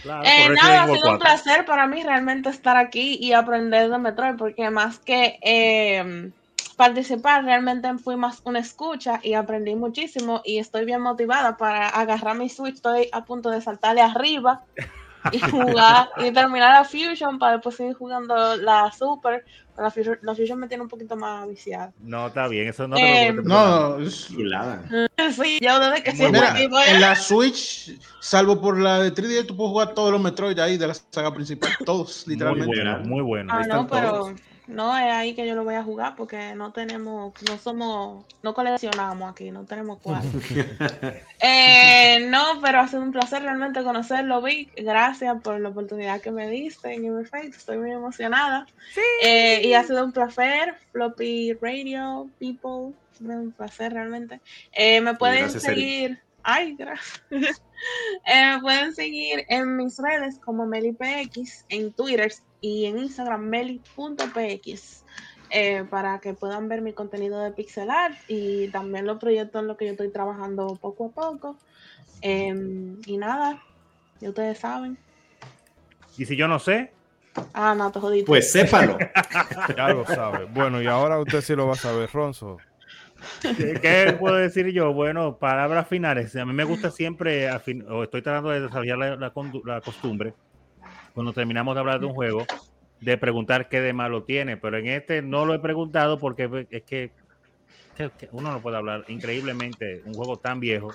Claro, 0.00 0.22
eh, 0.24 0.48
nada, 0.54 0.84
ha 0.84 0.94
sido 0.94 1.10
un 1.10 1.18
placer 1.18 1.64
para 1.64 1.88
mí 1.88 2.04
realmente 2.04 2.48
estar 2.50 2.76
aquí 2.76 3.18
y 3.20 3.32
aprender 3.32 3.90
de 3.90 3.98
Metroid, 3.98 4.36
porque 4.36 4.70
más 4.70 5.00
que 5.00 5.40
eh, 5.42 6.30
participar, 6.76 7.44
realmente 7.44 7.92
fui 7.98 8.14
más 8.14 8.40
una 8.44 8.60
escucha 8.60 9.18
y 9.24 9.34
aprendí 9.34 9.74
muchísimo 9.74 10.40
y 10.44 10.58
estoy 10.58 10.84
bien 10.84 11.00
motivada 11.00 11.56
para 11.56 11.88
agarrar 11.88 12.36
mi 12.36 12.48
Switch, 12.48 12.76
estoy 12.76 13.08
a 13.10 13.24
punto 13.24 13.50
de 13.50 13.60
saltarle 13.60 14.00
arriba 14.00 14.62
y 15.32 15.38
jugar 15.38 16.08
y 16.18 16.30
terminar 16.32 16.72
la 16.72 16.84
Fusion 16.84 17.38
para 17.38 17.54
después 17.54 17.76
seguir 17.76 17.94
jugando 17.94 18.56
la 18.56 18.90
Super. 18.92 19.44
La 19.76 19.90
Fusion, 19.92 20.18
la 20.22 20.34
Fusion 20.34 20.58
me 20.58 20.66
tiene 20.66 20.82
un 20.82 20.88
poquito 20.88 21.14
más 21.16 21.48
viciada. 21.48 21.92
No, 22.00 22.26
está 22.26 22.48
bien, 22.48 22.68
eso 22.68 22.88
no 22.88 22.96
te 22.96 23.28
eh, 23.28 23.32
No, 23.32 23.98
es 23.98 24.28
chulada. 24.28 24.82
Sí, 25.32 25.58
yo 25.60 25.78
desde 25.78 26.02
que 26.02 26.12
siempre 26.12 26.40
En 26.88 27.00
la 27.00 27.14
Switch, 27.14 27.98
salvo 28.20 28.60
por 28.60 28.78
la 28.78 29.00
de 29.00 29.12
3D, 29.12 29.46
tú 29.46 29.56
puedes 29.56 29.72
jugar 29.72 29.94
todos 29.94 30.12
los 30.12 30.20
Metroid 30.20 30.58
ahí 30.58 30.78
de 30.78 30.86
la 30.86 30.94
saga 30.94 31.34
principal, 31.34 31.70
todos, 31.84 32.26
literalmente. 32.26 32.66
Muy 32.66 32.76
bueno, 32.76 32.98
muy 33.04 33.22
bueno. 33.22 33.52
Ah, 33.52 33.66
no, 33.66 33.86
pero 33.86 34.34
no 34.68 34.96
es 34.96 35.10
ahí 35.10 35.34
que 35.34 35.46
yo 35.46 35.54
lo 35.54 35.64
voy 35.64 35.74
a 35.74 35.82
jugar 35.82 36.14
porque 36.14 36.54
no 36.54 36.72
tenemos, 36.72 37.32
no 37.48 37.58
somos, 37.58 38.26
no 38.42 38.52
coleccionamos 38.52 39.30
aquí, 39.30 39.50
no 39.50 39.64
tenemos 39.64 39.98
cuatro. 40.02 40.30
eh, 41.40 42.26
no, 42.28 42.60
pero 42.60 42.80
ha 42.80 42.88
sido 42.88 43.02
un 43.02 43.10
placer 43.10 43.42
realmente 43.42 43.82
conocerlo, 43.82 44.42
Vic. 44.42 44.70
Gracias 44.76 45.40
por 45.42 45.58
la 45.58 45.70
oportunidad 45.70 46.20
que 46.20 46.30
me 46.30 46.50
diste 46.50 46.92
en 46.92 47.06
Everface. 47.06 47.48
Estoy 47.48 47.78
muy 47.78 47.92
emocionada. 47.92 48.66
Sí. 48.94 49.00
Eh, 49.22 49.62
y 49.64 49.72
ha 49.72 49.84
sido 49.84 50.04
un 50.04 50.12
placer, 50.12 50.74
Floppy 50.92 51.54
Radio, 51.54 52.28
People. 52.38 52.94
Un 53.20 53.52
placer 53.56 53.94
realmente. 53.94 54.40
Eh, 54.72 55.00
me 55.00 55.14
pueden 55.14 55.50
seguir. 55.50 56.20
Ay, 56.42 56.76
gracias. 56.78 57.22
eh, 58.26 58.54
me 58.54 58.60
pueden 58.60 58.94
seguir 58.94 59.44
en 59.48 59.76
mis 59.76 59.98
redes 59.98 60.38
como 60.38 60.66
MeliPX, 60.66 61.64
en 61.68 61.92
Twitter 61.92 62.32
y 62.60 62.86
en 62.86 62.98
Instagram 62.98 63.42
meli.px 63.42 65.04
eh, 65.50 65.84
para 65.88 66.18
que 66.18 66.34
puedan 66.34 66.68
ver 66.68 66.82
mi 66.82 66.92
contenido 66.92 67.40
de 67.40 67.52
pixelar 67.52 68.12
y 68.28 68.68
también 68.68 69.06
los 69.06 69.18
proyectos 69.18 69.62
en 69.62 69.68
los 69.68 69.78
que 69.78 69.86
yo 69.86 69.92
estoy 69.92 70.10
trabajando 70.10 70.76
poco 70.76 71.06
a 71.06 71.08
poco. 71.10 71.56
Em, 72.20 73.00
y 73.06 73.16
nada, 73.16 73.62
ya 74.20 74.28
ustedes 74.28 74.58
saben. 74.58 74.98
¿Y 76.18 76.26
si 76.26 76.36
yo 76.36 76.48
no 76.48 76.58
sé? 76.58 76.92
Ah, 77.54 77.74
no, 77.74 77.90
te 77.92 78.00
jodiste. 78.00 78.26
Pues 78.26 78.52
sépalo. 78.52 78.98
ya 79.76 79.88
lo 79.88 80.04
sabe. 80.04 80.46
Bueno, 80.46 80.82
y 80.82 80.86
ahora 80.86 81.18
usted 81.18 81.40
sí 81.40 81.54
lo 81.54 81.66
va 81.66 81.74
a 81.74 81.76
saber, 81.76 82.10
Ronzo. 82.12 82.58
¿Qué 83.56 84.16
puedo 84.18 84.36
decir 84.36 84.68
yo? 84.68 84.92
Bueno, 84.92 85.38
palabras 85.38 85.88
finales. 85.88 86.34
A 86.36 86.44
mí 86.44 86.52
me 86.52 86.64
gusta 86.64 86.90
siempre, 86.90 87.50
o 87.88 88.02
estoy 88.02 88.22
tratando 88.22 88.50
de 88.50 88.60
desarrollar 88.60 88.98
la, 88.98 89.16
la 89.16 89.80
costumbre 89.80 90.34
cuando 91.18 91.32
terminamos 91.32 91.74
de 91.74 91.80
hablar 91.80 91.98
de 91.98 92.06
un 92.06 92.14
juego, 92.14 92.46
de 93.00 93.18
preguntar 93.18 93.68
qué 93.68 93.80
de 93.80 93.92
malo 93.92 94.22
tiene, 94.22 94.56
pero 94.56 94.78
en 94.78 94.86
este 94.86 95.20
no 95.20 95.44
lo 95.44 95.52
he 95.52 95.58
preguntado 95.58 96.18
porque 96.20 96.68
es 96.70 96.84
que, 96.84 97.10
uno 98.30 98.52
no 98.52 98.62
puede 98.62 98.76
hablar 98.76 99.04
increíblemente 99.08 100.02
un 100.04 100.14
juego 100.14 100.38
tan 100.38 100.60
viejo, 100.60 100.94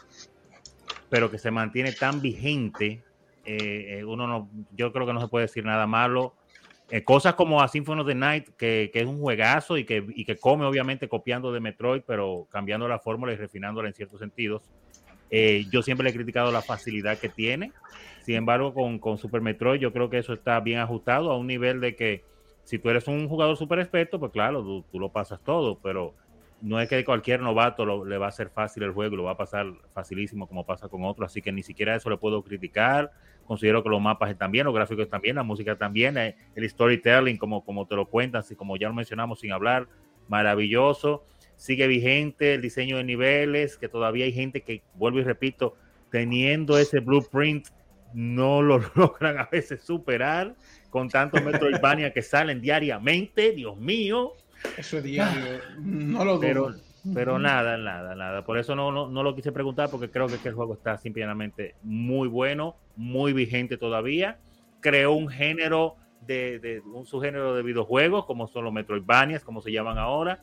pero 1.09 1.29
que 1.29 1.37
se 1.37 1.51
mantiene 1.51 1.91
tan 1.91 2.21
vigente. 2.21 3.03
Eh, 3.43 3.97
eh, 3.99 4.05
uno 4.05 4.25
no, 4.25 4.49
yo 4.71 4.93
creo 4.93 5.05
que 5.05 5.11
no 5.11 5.19
se 5.19 5.27
puede 5.27 5.47
decir 5.47 5.65
nada 5.65 5.87
malo. 5.87 6.35
Eh, 6.95 7.03
cosas 7.03 7.33
como 7.33 7.61
a 7.61 7.67
Symphony 7.67 8.01
of 8.01 8.07
the 8.07 8.13
Night, 8.13 8.49
que, 8.57 8.91
es 8.93 9.05
un 9.05 9.19
juegazo 9.19 9.77
y 9.77 9.85
que, 9.85 10.37
come 10.39 10.65
obviamente 10.65 11.07
copiando 11.07 11.51
de 11.51 11.59
Metroid, 11.59 12.03
pero 12.05 12.47
cambiando 12.51 12.87
la 12.87 12.99
fórmula 12.99 13.33
y 13.33 13.35
refinándola 13.35 13.87
en 13.87 13.95
ciertos 13.95 14.19
sentidos. 14.19 14.61
yo 15.71 15.81
siempre 15.81 16.03
le 16.03 16.11
he 16.11 16.13
criticado 16.13 16.51
la 16.51 16.61
facilidad 16.61 17.17
que 17.17 17.29
tiene 17.29 17.71
sin 18.23 18.35
embargo, 18.35 18.73
con, 18.73 19.17
Super 19.17 19.41
Metroid 19.41 19.81
yo 19.81 19.91
creo 19.91 20.09
que 20.09 20.17
eso 20.17 20.31
está 20.31 20.59
bien 20.61 20.79
ajustado 20.79 21.29
a 21.29 21.37
un 21.37 21.45
nivel 21.45 21.81
de 21.81 21.95
que 21.95 22.23
si 22.63 22.79
tú 22.79 22.89
eres 22.89 23.07
un 23.09 23.27
jugador 23.27 23.57
super 23.57 23.79
experto, 23.79 24.17
pues 24.17 24.31
claro, 24.31 24.63
tú, 24.89 24.99
lo 24.99 25.09
pasas 25.09 25.41
todo, 25.43 25.77
pero 25.83 26.13
no 26.61 26.79
es 26.79 26.87
que 26.87 27.03
cualquier 27.03 27.41
novato 27.41 28.05
le 28.05 28.17
va 28.17 28.27
a 28.27 28.31
ser 28.31 28.49
fácil 28.49 28.83
el 28.83 28.91
juego, 28.91 29.17
lo 29.17 29.23
va 29.25 29.31
a 29.31 29.37
pasar 29.37 29.65
facilísimo 29.93 30.47
como 30.47 30.65
pasa 30.65 30.87
con 30.87 31.03
otros, 31.03 31.29
así 31.29 31.41
que 31.41 31.51
ni 31.51 31.63
siquiera 31.63 31.95
eso 31.95 32.09
le 32.09 32.15
puedo 32.15 32.41
criticar. 32.43 33.11
Considero 33.45 33.83
que 33.83 33.89
los 33.89 34.01
mapas 34.01 34.31
están 34.31 34.51
bien, 34.51 34.65
los 34.65 34.73
gráficos 34.73 35.03
están 35.03 35.21
bien, 35.21 35.35
la 35.35 35.43
música 35.43 35.77
también, 35.77 36.17
eh, 36.17 36.35
el 36.55 36.69
storytelling, 36.69 37.37
como, 37.37 37.63
como 37.63 37.85
te 37.87 37.95
lo 37.95 38.07
cuentan, 38.07 38.39
así 38.39 38.55
como 38.55 38.77
ya 38.77 38.87
lo 38.87 38.93
mencionamos 38.93 39.39
sin 39.39 39.51
hablar, 39.51 39.87
maravilloso. 40.27 41.25
Sigue 41.55 41.87
vigente 41.87 42.55
el 42.55 42.61
diseño 42.61 42.97
de 42.97 43.03
niveles, 43.03 43.77
que 43.77 43.89
todavía 43.89 44.25
hay 44.25 44.33
gente 44.33 44.61
que, 44.61 44.81
vuelvo 44.95 45.19
y 45.19 45.23
repito, 45.23 45.75
teniendo 46.09 46.77
ese 46.77 46.99
blueprint 46.99 47.67
no 48.13 48.61
lo 48.61 48.79
logran 48.95 49.39
a 49.39 49.45
veces 49.51 49.83
superar 49.83 50.55
con 50.89 51.09
tantos 51.09 51.41
Metroidvania 51.43 52.13
que 52.13 52.21
salen 52.21 52.61
diariamente, 52.61 53.51
Dios 53.51 53.77
mío. 53.77 54.33
Eso 54.77 54.97
es 54.97 55.03
diario, 55.03 55.59
no 55.79 56.23
lo 56.23 56.39
pero, 56.39 56.73
pero 57.13 57.39
nada, 57.39 57.77
nada, 57.77 58.15
nada. 58.15 58.45
Por 58.45 58.57
eso 58.57 58.75
no, 58.75 58.91
no, 58.91 59.23
lo 59.23 59.35
quise 59.35 59.51
preguntar 59.51 59.89
porque 59.89 60.09
creo 60.09 60.27
que, 60.27 60.47
el 60.47 60.53
juego 60.53 60.73
está 60.73 60.97
simplemente 60.97 61.75
muy 61.81 62.27
bueno, 62.27 62.75
muy 62.95 63.33
vigente 63.33 63.77
todavía. 63.77 64.39
Creó 64.79 65.13
un 65.13 65.27
género 65.27 65.95
de, 66.21 66.59
de 66.59 66.81
un 66.81 67.05
subgénero 67.05 67.55
de 67.55 67.63
videojuegos 67.63 68.25
como 68.25 68.47
son 68.47 68.65
los 68.65 68.73
Metroidvanias, 68.73 69.43
como 69.43 69.61
se 69.61 69.71
llaman 69.71 69.97
ahora 69.97 70.41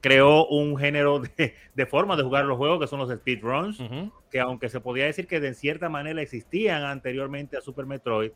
creó 0.00 0.46
un 0.46 0.76
género 0.76 1.20
de, 1.20 1.54
de, 1.74 1.86
forma 1.86 2.16
de 2.16 2.22
jugar 2.22 2.44
los 2.44 2.56
juegos 2.56 2.80
que 2.80 2.86
son 2.86 2.98
los 3.00 3.10
speedruns, 3.10 3.82
que 4.30 4.40
aunque 4.40 4.68
se 4.68 4.80
podía 4.80 5.04
decir 5.04 5.26
que 5.26 5.40
de 5.40 5.54
cierta 5.54 5.88
manera 5.88 6.22
existían 6.22 6.84
anteriormente 6.84 7.56
a 7.56 7.60
Super 7.60 7.86
Metroid, 7.86 8.32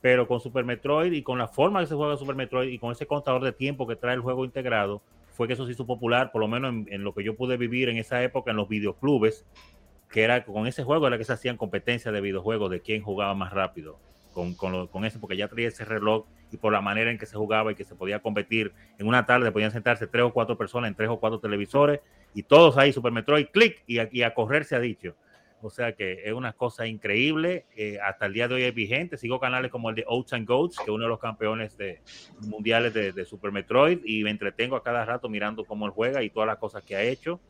pero 0.00 0.28
con 0.28 0.40
Super 0.40 0.64
Metroid 0.64 1.12
y 1.12 1.22
con 1.22 1.38
la 1.38 1.48
forma 1.48 1.80
que 1.80 1.86
se 1.86 1.94
juega 1.94 2.16
Super 2.16 2.36
Metroid 2.36 2.68
y 2.70 2.78
con 2.78 2.92
ese 2.92 3.06
contador 3.06 3.42
de 3.42 3.52
tiempo 3.52 3.86
que 3.86 3.96
trae 3.96 4.14
el 4.14 4.20
juego 4.20 4.44
integrado, 4.44 5.02
fue 5.36 5.46
que 5.46 5.52
eso 5.52 5.66
se 5.66 5.72
hizo 5.72 5.86
popular, 5.86 6.32
por 6.32 6.40
lo 6.40 6.48
menos 6.48 6.86
en, 6.88 7.04
lo 7.04 7.14
que 7.14 7.22
yo 7.22 7.36
pude 7.36 7.58
vivir 7.58 7.90
en 7.90 7.98
esa 7.98 8.22
época 8.22 8.50
en 8.50 8.56
los 8.56 8.68
videoclubes, 8.68 9.44
que 10.08 10.22
era 10.22 10.44
con 10.44 10.66
ese 10.66 10.82
juego 10.82 11.06
era 11.06 11.18
que 11.18 11.24
se 11.24 11.34
hacían 11.34 11.58
competencias 11.58 12.12
de 12.12 12.20
videojuegos 12.22 12.70
de 12.70 12.80
quién 12.80 13.02
jugaba 13.02 13.34
más 13.34 13.52
rápido 13.52 13.98
con, 14.32 14.54
con, 14.54 14.86
con 14.86 15.04
ese, 15.04 15.18
porque 15.18 15.36
ya 15.36 15.48
traía 15.48 15.68
ese 15.68 15.84
reloj 15.84 16.24
y 16.50 16.56
por 16.56 16.72
la 16.72 16.80
manera 16.80 17.10
en 17.10 17.18
que 17.18 17.26
se 17.26 17.36
jugaba 17.36 17.72
y 17.72 17.74
que 17.74 17.84
se 17.84 17.94
podía 17.94 18.20
competir 18.20 18.72
en 18.98 19.06
una 19.06 19.26
tarde, 19.26 19.52
podían 19.52 19.72
sentarse 19.72 20.06
tres 20.06 20.24
o 20.24 20.32
cuatro 20.32 20.56
personas 20.56 20.88
en 20.88 20.94
tres 20.94 21.10
o 21.10 21.20
cuatro 21.20 21.38
televisores 21.38 22.00
y 22.34 22.42
todos 22.42 22.78
ahí, 22.78 22.92
Super 22.92 23.12
Metroid, 23.12 23.48
clic 23.52 23.82
y, 23.86 23.98
y 24.18 24.22
a 24.22 24.32
correr 24.32 24.64
se 24.64 24.74
ha 24.74 24.80
dicho. 24.80 25.16
O 25.62 25.70
sea 25.70 25.92
que 25.92 26.22
es 26.24 26.32
una 26.32 26.52
cosa 26.52 26.86
increíble. 26.86 27.66
Eh, 27.76 27.98
hasta 28.02 28.26
el 28.26 28.32
día 28.32 28.48
de 28.48 28.54
hoy 28.54 28.62
es 28.62 28.74
vigente. 28.74 29.16
Sigo 29.16 29.40
canales 29.40 29.70
como 29.70 29.90
el 29.90 29.96
de 29.96 30.04
Oats 30.06 30.32
and 30.34 30.46
Goats, 30.46 30.76
que 30.76 30.84
es 30.84 30.88
uno 30.90 31.04
de 31.04 31.08
los 31.08 31.18
campeones 31.18 31.76
de, 31.76 32.02
mundiales 32.40 32.92
de, 32.94 33.12
de, 33.12 33.24
Super 33.24 33.52
Metroid, 33.52 34.00
y 34.04 34.22
me 34.22 34.30
entretengo 34.30 34.76
a 34.76 34.82
cada 34.82 35.04
rato 35.04 35.28
mirando 35.28 35.64
cómo 35.64 35.86
él 35.86 35.92
juega 35.92 36.22
y 36.22 36.30
todas 36.30 36.46
las 36.46 36.58
cosas 36.58 36.84
que 36.84 36.96
ha 36.96 37.02
hecho. 37.02 37.40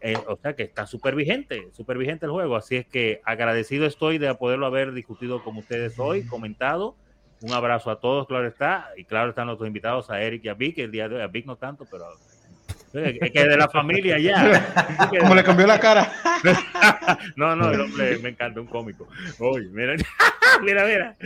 Eh, 0.00 0.16
o 0.28 0.36
sea 0.36 0.54
que 0.54 0.62
está 0.62 0.86
súper 0.86 1.16
vigente, 1.16 1.68
súper 1.72 1.98
vigente 1.98 2.26
el 2.26 2.32
juego. 2.32 2.56
Así 2.56 2.76
es 2.76 2.86
que 2.86 3.20
agradecido 3.24 3.86
estoy 3.86 4.18
de 4.18 4.32
poderlo 4.34 4.66
haber 4.66 4.92
discutido 4.92 5.42
con 5.42 5.56
ustedes 5.56 5.98
hoy, 5.98 6.24
comentado. 6.26 6.96
Un 7.40 7.52
abrazo 7.52 7.90
a 7.90 8.00
todos, 8.00 8.26
claro 8.26 8.46
está. 8.46 8.90
Y 8.96 9.04
claro 9.04 9.30
están 9.30 9.46
nuestros 9.46 9.66
invitados 9.66 10.10
a 10.10 10.20
Eric 10.22 10.44
y 10.44 10.48
a 10.48 10.54
Vic. 10.54 10.78
El 10.78 10.90
día 10.90 11.08
de 11.08 11.16
hoy, 11.16 11.22
a 11.22 11.26
Vic 11.26 11.46
no 11.46 11.56
tanto, 11.56 11.84
pero 11.90 12.06
que 12.92 13.44
de 13.44 13.56
la 13.56 13.68
familia 13.68 14.18
ya. 14.18 15.10
Como 15.20 15.34
le 15.34 15.44
cambió 15.44 15.66
la 15.66 15.78
cara. 15.78 16.12
no, 17.36 17.56
no, 17.56 17.70
el 17.70 17.80
hombre 17.80 18.18
me 18.18 18.30
encanta, 18.30 18.60
un 18.60 18.66
cómico. 18.66 19.08
Uy, 19.38 19.68
mira, 19.72 19.94
mira, 20.62 20.84
mira. 20.84 21.16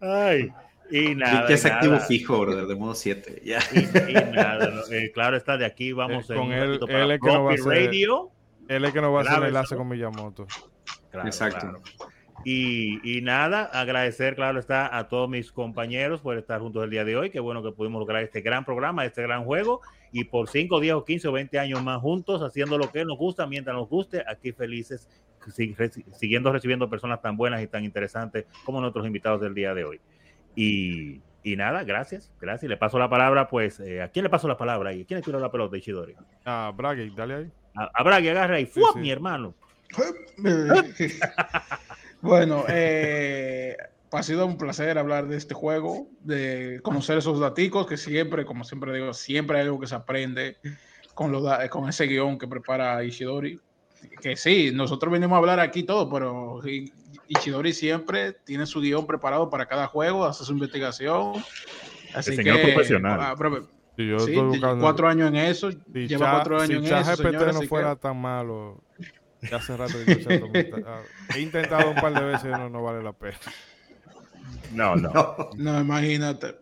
Ay. 0.00 0.52
Y 0.90 1.14
nada. 1.14 1.44
Y 1.44 1.46
que 1.46 1.52
es 1.54 1.64
activo 1.64 1.98
fijo, 2.00 2.40
brother, 2.40 2.66
de 2.66 2.74
modo 2.74 2.94
7. 2.94 3.42
Ya. 3.44 3.60
Y, 3.72 4.14
nada, 4.34 4.82
eh, 4.90 5.12
claro 5.12 5.36
está, 5.36 5.56
de 5.56 5.64
aquí 5.64 5.92
vamos 5.92 6.28
eh, 6.30 6.34
con 6.34 6.52
él, 6.52 6.80
él 6.88 7.10
es 7.12 7.20
que 7.20 7.32
no 7.32 7.44
va 7.44 7.52
a 7.52 7.54
hacer, 7.54 7.66
Radio. 7.66 8.30
Él 8.68 8.84
es 8.84 8.92
que 8.92 9.00
no 9.00 9.12
va 9.12 9.20
a 9.20 9.22
hacer 9.22 9.38
el 9.38 9.48
enlace 9.48 9.76
con 9.76 9.88
Miyamoto. 9.88 10.46
Claro, 11.10 11.26
Exacto. 11.26 11.60
Claro. 11.60 11.82
Y, 12.44 13.18
y, 13.18 13.20
nada, 13.20 13.64
agradecer, 13.64 14.34
claro 14.34 14.58
está, 14.58 14.96
a 14.96 15.08
todos 15.08 15.28
mis 15.28 15.52
compañeros 15.52 16.22
por 16.22 16.38
estar 16.38 16.60
juntos 16.60 16.82
el 16.82 16.90
día 16.90 17.04
de 17.04 17.16
hoy. 17.16 17.30
Qué 17.30 17.38
bueno 17.38 17.62
que 17.62 17.70
pudimos 17.70 18.00
lograr 18.00 18.22
este 18.22 18.40
gran 18.40 18.64
programa, 18.64 19.04
este 19.04 19.22
gran 19.22 19.44
juego. 19.44 19.82
Y 20.12 20.24
por 20.24 20.48
5, 20.48 20.80
10 20.80 20.94
o 20.94 21.04
15 21.04 21.28
o 21.28 21.32
20 21.32 21.58
años 21.58 21.82
más 21.82 22.00
juntos, 22.00 22.42
haciendo 22.42 22.78
lo 22.78 22.90
que 22.90 23.04
nos 23.04 23.16
gusta, 23.16 23.46
mientras 23.46 23.76
nos 23.76 23.88
guste, 23.88 24.24
aquí 24.26 24.52
felices, 24.52 25.08
siguiendo 26.12 26.52
recibiendo 26.52 26.90
personas 26.90 27.22
tan 27.22 27.36
buenas 27.36 27.62
y 27.62 27.66
tan 27.66 27.84
interesantes 27.84 28.46
como 28.64 28.80
nuestros 28.80 29.06
invitados 29.06 29.40
del 29.40 29.54
día 29.54 29.74
de 29.74 29.84
hoy. 29.84 30.00
Y, 30.56 31.20
y 31.42 31.56
nada, 31.56 31.84
gracias, 31.84 32.30
gracias. 32.40 32.68
Le 32.68 32.76
paso 32.76 32.98
la 32.98 33.08
palabra, 33.08 33.48
pues, 33.48 33.80
eh, 33.80 34.02
¿a 34.02 34.08
quién 34.08 34.24
le 34.24 34.30
paso 34.30 34.48
la 34.48 34.56
palabra 34.56 34.90
ahí? 34.90 35.04
¿Quién 35.04 35.20
le 35.20 35.24
tiró 35.24 35.38
la 35.38 35.50
pelota, 35.50 35.76
Ichidori? 35.76 36.14
A 36.44 36.72
Braggy, 36.76 37.10
dale 37.10 37.34
ahí. 37.34 37.50
A, 37.76 37.90
a 37.94 38.02
Braggy, 38.02 38.28
agarra 38.28 38.56
ahí. 38.56 38.66
¡Fua, 38.66 38.94
mi 38.96 39.10
hermano! 39.10 39.54
bueno, 42.20 42.64
eh, 42.68 43.76
ha 44.12 44.22
sido 44.22 44.46
un 44.46 44.58
placer 44.58 44.98
hablar 44.98 45.28
de 45.28 45.36
este 45.36 45.54
juego, 45.54 46.08
de 46.20 46.80
conocer 46.82 47.18
esos 47.18 47.38
daticos 47.38 47.86
que 47.86 47.96
siempre, 47.96 48.44
como 48.44 48.64
siempre 48.64 48.92
digo, 48.92 49.14
siempre 49.14 49.58
hay 49.58 49.64
algo 49.64 49.78
que 49.78 49.86
se 49.86 49.94
aprende 49.94 50.56
con, 51.14 51.30
los, 51.30 51.44
con 51.68 51.88
ese 51.88 52.06
guion 52.06 52.38
que 52.38 52.48
prepara 52.48 53.04
Ishidori. 53.04 53.60
Que 54.22 54.34
sí, 54.36 54.70
nosotros 54.72 55.12
venimos 55.12 55.36
a 55.36 55.38
hablar 55.38 55.60
aquí 55.60 55.82
todo, 55.82 56.10
pero 56.10 56.60
Ichidori 57.28 57.72
siempre 57.72 58.32
tiene 58.32 58.66
su 58.66 58.80
guion 58.80 59.06
preparado 59.06 59.50
para 59.50 59.66
cada 59.66 59.86
juego, 59.86 60.24
hace 60.24 60.44
su 60.44 60.52
investigación. 60.52 61.34
Así 62.14 62.36
que, 62.36 62.52
profesional. 62.52 63.20
Ah, 63.20 63.34
sí, 63.96 64.34
cuatro 64.80 65.06
años 65.06 65.28
en 65.28 65.36
eso. 65.36 65.70
lleva 65.92 66.32
cuatro 66.32 66.60
años 66.60 66.84
en 66.84 66.96
eso. 66.96 67.16
Si 67.16 67.22
no 67.22 67.62
fuera 67.68 67.94
tan 67.94 68.20
malo, 68.20 68.82
ya 69.42 69.58
hace 69.58 69.76
rato 69.76 69.94
que 70.04 70.72
ah, 70.86 71.02
He 71.36 71.40
intentado 71.40 71.90
un 71.90 71.96
par 71.96 72.14
de 72.14 72.24
veces 72.24 72.46
y 72.46 72.48
no, 72.48 72.68
no 72.68 72.82
vale 72.82 73.02
la 73.02 73.12
pena. 73.12 73.38
No, 74.72 74.96
no. 74.96 75.50
No, 75.56 75.80
imagínate. 75.80 76.56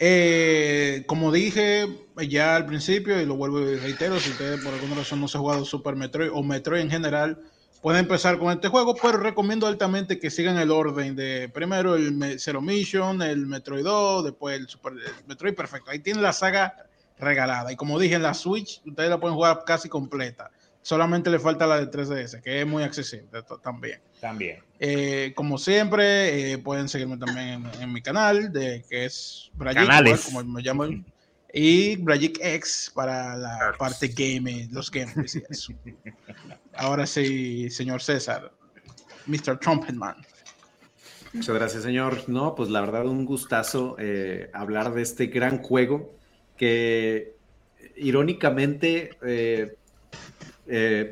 Eh, 0.00 1.04
como 1.06 1.32
dije 1.32 1.86
ya 2.28 2.56
al 2.56 2.66
principio, 2.66 3.20
y 3.20 3.26
lo 3.26 3.36
vuelvo 3.36 3.60
y 3.60 3.76
reitero, 3.76 4.18
si 4.20 4.30
ustedes 4.30 4.62
por 4.62 4.72
alguna 4.72 4.96
razón 4.96 5.20
no 5.20 5.28
se 5.28 5.38
ha 5.38 5.40
jugado 5.40 5.64
Super 5.64 5.96
Metroid 5.96 6.30
o 6.32 6.42
Metroid 6.42 6.82
en 6.82 6.90
general, 6.90 7.40
pueden 7.82 8.00
empezar 8.00 8.38
con 8.38 8.52
este 8.52 8.68
juego, 8.68 8.94
pero 8.94 9.18
recomiendo 9.18 9.66
altamente 9.66 10.18
que 10.18 10.30
sigan 10.30 10.56
el 10.58 10.70
orden 10.70 11.16
de 11.16 11.48
primero 11.48 11.96
el 11.96 12.38
Zero 12.38 12.60
Mission, 12.60 13.22
el 13.22 13.46
Metroid 13.46 13.84
2, 13.84 14.24
después 14.24 14.58
el 14.58 14.68
Super 14.68 14.94
Metroid 15.26 15.54
perfecto. 15.54 15.90
Ahí 15.90 15.98
tienen 15.98 16.22
la 16.22 16.32
saga 16.32 16.74
regalada. 17.18 17.72
Y 17.72 17.76
como 17.76 17.98
dije, 17.98 18.14
en 18.14 18.22
la 18.22 18.34
Switch 18.34 18.80
ustedes 18.86 19.10
la 19.10 19.18
pueden 19.18 19.36
jugar 19.36 19.62
casi 19.66 19.88
completa. 19.88 20.50
Solamente 20.88 21.28
le 21.28 21.38
falta 21.38 21.66
la 21.66 21.84
de 21.84 21.90
3DS, 21.90 22.40
que 22.40 22.62
es 22.62 22.66
muy 22.66 22.82
accesible 22.82 23.28
también. 23.62 24.00
También. 24.22 24.62
Eh, 24.80 25.34
como 25.36 25.58
siempre, 25.58 26.52
eh, 26.52 26.56
pueden 26.56 26.88
seguirme 26.88 27.18
también 27.18 27.62
en, 27.78 27.92
mi 27.92 28.00
canal, 28.00 28.50
de 28.50 28.82
que 28.88 29.04
es 29.04 29.50
Brajic, 29.52 30.24
como 30.24 30.42
me 30.44 30.62
llaman, 30.62 31.04
y 31.52 31.96
Brajic 31.96 32.38
X 32.40 32.90
para 32.94 33.36
la 33.36 33.74
parte 33.78 34.08
gaming, 34.08 34.72
los 34.72 34.90
gameplays 34.90 35.36
y 35.36 35.42
eso. 35.50 35.74
Ahora 36.74 37.06
sí, 37.06 37.68
señor 37.68 38.00
César, 38.00 38.50
Mr. 39.26 39.58
Trumpetman. 39.58 40.16
Muchas 41.34 41.54
gracias, 41.54 41.82
señor. 41.82 42.26
No, 42.30 42.54
pues 42.54 42.70
la 42.70 42.80
verdad, 42.80 43.04
un 43.04 43.26
gustazo 43.26 43.94
eh, 43.98 44.50
hablar 44.54 44.94
de 44.94 45.02
este 45.02 45.26
gran 45.26 45.58
juego 45.58 46.14
que 46.56 47.34
irónicamente 47.94 49.10
eh, 49.20 49.74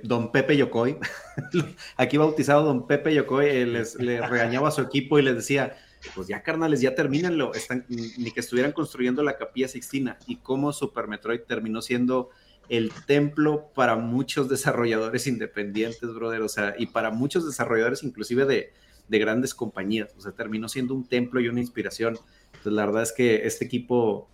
don 0.03 0.33
Pepe 0.33 0.57
Yokoi, 0.57 0.99
aquí 1.97 2.16
bautizado 2.16 2.65
Don 2.65 2.87
Pepe 2.87 3.15
Yokoi, 3.15 3.47
eh, 3.47 3.66
les, 3.66 3.95
le 3.97 4.20
regañaba 4.27 4.69
a 4.69 4.70
su 4.70 4.83
equipo 4.83 5.19
y 5.19 5.23
les 5.23 5.35
decía, 5.35 5.77
pues 6.15 6.28
ya 6.28 6.43
carnales, 6.43 6.81
ya 6.81 6.95
termínenlo, 6.95 7.55
están, 7.55 7.85
ni 7.89 8.31
que 8.31 8.41
estuvieran 8.41 8.73
construyendo 8.73 9.23
la 9.23 9.37
capilla 9.37 9.69
Sixtina 9.69 10.19
y 10.27 10.37
cómo 10.37 10.73
Super 10.73 11.09
Metroid 11.09 11.41
terminó 11.41 11.83
siendo 11.83 12.31
el 12.69 12.93
templo 13.07 13.70
para 13.74 13.97
muchos 13.97 14.49
desarrolladores 14.49 15.27
independientes, 15.27 16.12
brother, 16.15 16.43
o 16.43 16.49
sea, 16.49 16.74
y 16.78 16.87
para 16.87 17.11
muchos 17.11 17.47
desarrolladores 17.47 18.03
inclusive 18.03 18.45
de, 18.45 18.73
de 19.09 19.19
grandes 19.19 19.55
compañías. 19.55 20.15
O 20.16 20.20
sea, 20.20 20.33
terminó 20.33 20.69
siendo 20.69 20.95
un 20.95 21.09
templo 21.09 21.41
y 21.41 21.49
una 21.49 21.61
inspiración. 21.61 22.19
Entonces, 22.47 22.73
la 22.73 22.87
verdad 22.87 23.03
es 23.03 23.12
que 23.12 23.47
este 23.47 23.65
equipo 23.65 24.28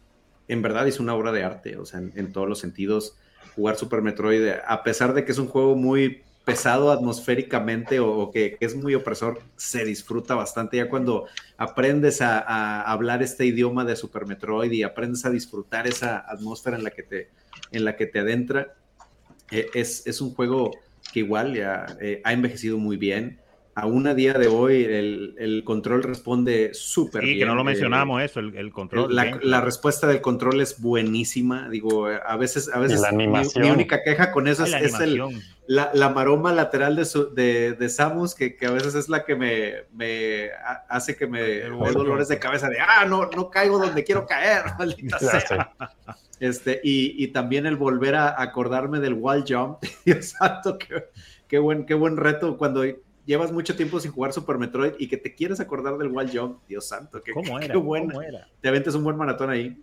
en 0.48 0.62
verdad 0.62 0.86
es 0.88 1.00
una 1.00 1.14
obra 1.14 1.32
de 1.32 1.44
arte, 1.44 1.76
o 1.76 1.86
sea, 1.86 2.00
en, 2.00 2.32
todos 2.32 2.48
los 2.48 2.58
sentidos. 2.58 3.16
Jugar 3.54 3.76
Super 3.76 4.02
Metroid, 4.02 4.48
a 4.66 4.82
pesar 4.82 5.14
de 5.14 5.24
que 5.24 5.32
es 5.32 5.38
un 5.38 5.46
juego 5.46 5.76
muy 5.76 6.22
pesado 6.44 6.90
atmosféricamente 6.90 8.00
o, 8.00 8.30
que, 8.30 8.56
es 8.60 8.74
muy 8.74 8.94
opresor, 8.94 9.40
se 9.56 9.84
disfruta 9.84 10.34
bastante 10.34 10.78
ya 10.78 10.88
cuando 10.88 11.26
aprendes 11.56 12.20
a, 12.20 12.82
hablar 12.82 13.22
este 13.22 13.46
idioma 13.46 13.84
de 13.84 13.96
Super 13.96 14.26
Metroid 14.26 14.72
y 14.72 14.82
aprendes 14.82 15.24
a 15.24 15.30
disfrutar 15.30 15.86
esa 15.86 16.18
atmósfera 16.18 16.76
en 16.76 16.84
la 16.84 16.90
que 16.90 17.02
te, 17.02 17.28
en 17.70 17.84
la 17.84 17.96
que 17.96 18.06
te 18.06 18.18
adentra. 18.18 18.74
Eh, 19.50 19.68
es, 19.74 20.06
es, 20.06 20.20
un 20.20 20.34
juego 20.34 20.72
que 21.12 21.20
igual 21.20 21.54
ya 21.54 21.86
eh, 22.00 22.20
ha 22.24 22.32
envejecido 22.32 22.78
muy 22.78 22.96
bien 22.96 23.38
aún 23.74 24.06
a 24.06 24.14
día 24.14 24.34
de 24.34 24.48
hoy 24.48 24.84
el, 24.84 25.62
control 25.64 26.02
responde 26.02 26.70
súper 26.74 27.22
bien. 27.22 27.34
Sí, 27.34 27.40
que 27.40 27.46
no 27.46 27.54
lo 27.54 27.64
mencionamos 27.64 28.22
eso, 28.22 28.40
el, 28.40 28.72
control. 28.72 29.14
La, 29.14 29.60
respuesta 29.60 30.06
del 30.06 30.20
control 30.20 30.60
es 30.60 30.80
buenísima. 30.80 31.68
Digo, 31.68 32.06
a 32.06 32.36
veces, 32.36 32.70
a 32.72 32.78
veces 32.78 33.02
mi, 33.12 33.26
única 33.70 34.02
queja 34.02 34.32
con 34.32 34.48
eso 34.48 34.64
es, 34.64 34.94
la, 35.66 36.08
maroma 36.10 36.52
lateral 36.52 36.96
de, 36.96 37.72
de, 37.72 37.88
Samus, 37.88 38.34
que, 38.34 38.56
a 38.66 38.70
veces 38.70 38.94
es 38.94 39.08
la 39.08 39.24
que 39.24 39.36
me, 39.36 40.50
hace 40.88 41.16
que 41.16 41.26
me 41.26 41.42
dé 41.42 41.68
dolores 41.68 42.28
de 42.28 42.38
cabeza 42.38 42.68
de, 42.68 42.78
ah, 42.80 43.06
no, 43.06 43.30
no 43.34 43.50
caigo 43.50 43.78
donde 43.78 44.04
quiero 44.04 44.26
caer, 44.26 44.62
maldita 44.78 45.18
sea. 45.18 45.72
Este, 46.40 46.80
y, 46.82 47.28
también 47.28 47.66
el 47.66 47.76
volver 47.76 48.16
a 48.16 48.42
acordarme 48.42 48.98
del 48.98 49.14
wall 49.14 49.44
jump. 49.48 49.78
Dios 50.04 50.34
santo, 50.38 50.76
qué, 51.48 51.58
buen, 51.58 51.86
qué 51.86 51.94
buen 51.94 52.16
reto 52.16 52.58
cuando 52.58 52.84
llevas 53.24 53.52
mucho 53.52 53.76
tiempo 53.76 54.00
sin 54.00 54.12
jugar 54.12 54.32
Super 54.32 54.58
Metroid 54.58 54.92
y 54.98 55.08
que 55.08 55.16
te 55.16 55.34
quieres 55.34 55.60
acordar 55.60 55.96
del 55.98 56.08
Wild 56.08 56.36
Jump, 56.36 56.66
Dios 56.66 56.88
santo, 56.88 57.22
que, 57.22 57.32
¿Cómo 57.32 57.58
era? 57.58 57.72
qué 57.72 57.78
bueno. 57.78 58.18
Te 58.60 58.68
aventes 58.68 58.94
un 58.94 59.04
buen 59.04 59.16
maratón 59.16 59.50
ahí. 59.50 59.76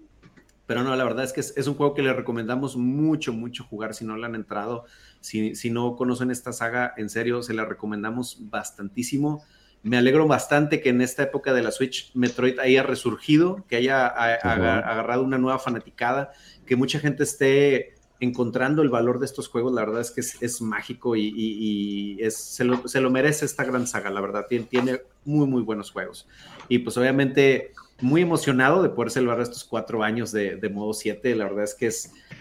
Pero 0.66 0.84
no, 0.84 0.96
la 0.96 1.04
verdad 1.04 1.24
es 1.24 1.34
que 1.34 1.40
es, 1.40 1.68
un 1.68 1.74
juego 1.74 1.96
que 1.96 2.04
le 2.04 2.14
recomendamos 2.14 2.78
mucho, 2.78 3.34
mucho 3.34 3.64
jugar 3.64 3.96
si 3.96 4.06
no 4.06 4.16
le 4.18 4.28
han 4.28 4.36
entrado. 4.36 4.86
Si, 5.20 5.56
si 5.56 5.72
no 5.72 5.96
conocen 5.96 6.30
esta 6.30 6.54
saga, 6.54 6.94
en 6.96 7.10
serio, 7.10 7.42
se 7.42 7.56
la 7.56 7.66
recomendamos 7.66 8.38
bastantísimo. 8.52 9.44
Me 9.82 9.98
alegro 9.98 10.28
bastante 10.28 10.80
que 10.80 10.90
en 10.90 11.02
esta 11.02 11.24
época 11.24 11.54
de 11.54 11.64
la 11.64 11.72
Switch 11.72 12.12
Metroid 12.14 12.60
haya 12.60 12.84
resurgido, 12.84 13.66
que 13.68 13.78
haya 13.78 14.06
agarrado 14.08 15.24
una 15.24 15.40
nueva 15.40 15.58
fanaticada, 15.58 16.34
que 16.68 16.76
mucha 16.76 17.00
gente 17.00 17.24
esté 17.24 17.96
encontrando 18.20 18.82
el 18.82 18.90
valor 18.90 19.20
de 19.20 19.26
estos 19.26 19.48
juegos, 19.48 19.74
la 19.74 19.86
verdad 19.86 20.02
es 20.02 20.12
que 20.12 20.22
es, 20.46 20.62
mágico 20.62 21.16
y, 21.16 22.18
es, 22.20 22.36
se, 22.36 22.64
lo, 22.66 23.10
merece 23.10 23.46
esta 23.46 23.64
gran 23.64 23.88
saga, 23.88 24.10
la 24.10 24.22
verdad, 24.22 24.46
tiene, 24.48 25.02
muy, 25.26 25.48
muy 25.48 25.62
buenos 25.62 25.92
juegos. 25.92 26.28
Y 26.68 26.80
pues 26.80 26.98
obviamente 26.98 27.72
muy 28.02 28.22
emocionado 28.22 28.82
de 28.82 28.90
poder 28.90 29.12
celebrar 29.12 29.42
estos 29.42 29.64
cuatro 29.64 30.04
años 30.04 30.32
de, 30.32 30.70
modo 30.74 30.94
7, 30.94 31.36
la 31.36 31.46
verdad 31.46 31.64
es 31.64 31.76
que 31.76 31.88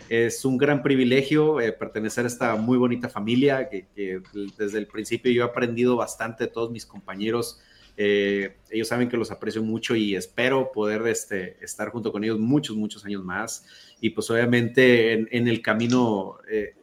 es, 0.09 0.45
un 0.45 0.57
gran 0.57 0.83
privilegio 0.83 1.61
eh, 1.61 1.73
pertenecer 1.73 2.25
a 2.25 2.29
esta 2.29 2.57
muy 2.57 2.79
bonita 2.79 3.09
familia, 3.09 3.69
que, 3.69 4.21
desde 4.57 4.79
el 4.79 4.87
principio 4.87 5.31
yo 5.31 5.45
he 5.45 5.47
aprendido 5.47 5.97
bastante 5.97 6.45
de 6.45 6.51
todos 6.51 6.71
mis 6.71 6.87
compañeros. 6.87 7.61
Eh, 8.01 8.57
ellos 8.71 8.87
saben 8.87 9.09
que 9.09 9.17
los 9.17 9.33
aprecio 9.33 9.61
mucho 9.61 9.97
y 9.97 10.15
espero 10.15 10.71
poder 10.71 11.05
este, 11.09 11.57
estar 11.65 11.91
junto 11.91 12.13
con 12.13 12.23
ellos 12.23 12.39
muchos, 12.39 12.77
muchos 12.77 13.05
años 13.05 13.25
más 13.25 13.67
y 14.01 14.11
pues 14.11 14.31
obviamente 14.31 15.15
en, 15.15 15.49
el 15.49 15.61
camino 15.61 16.37
eh, 16.49 16.77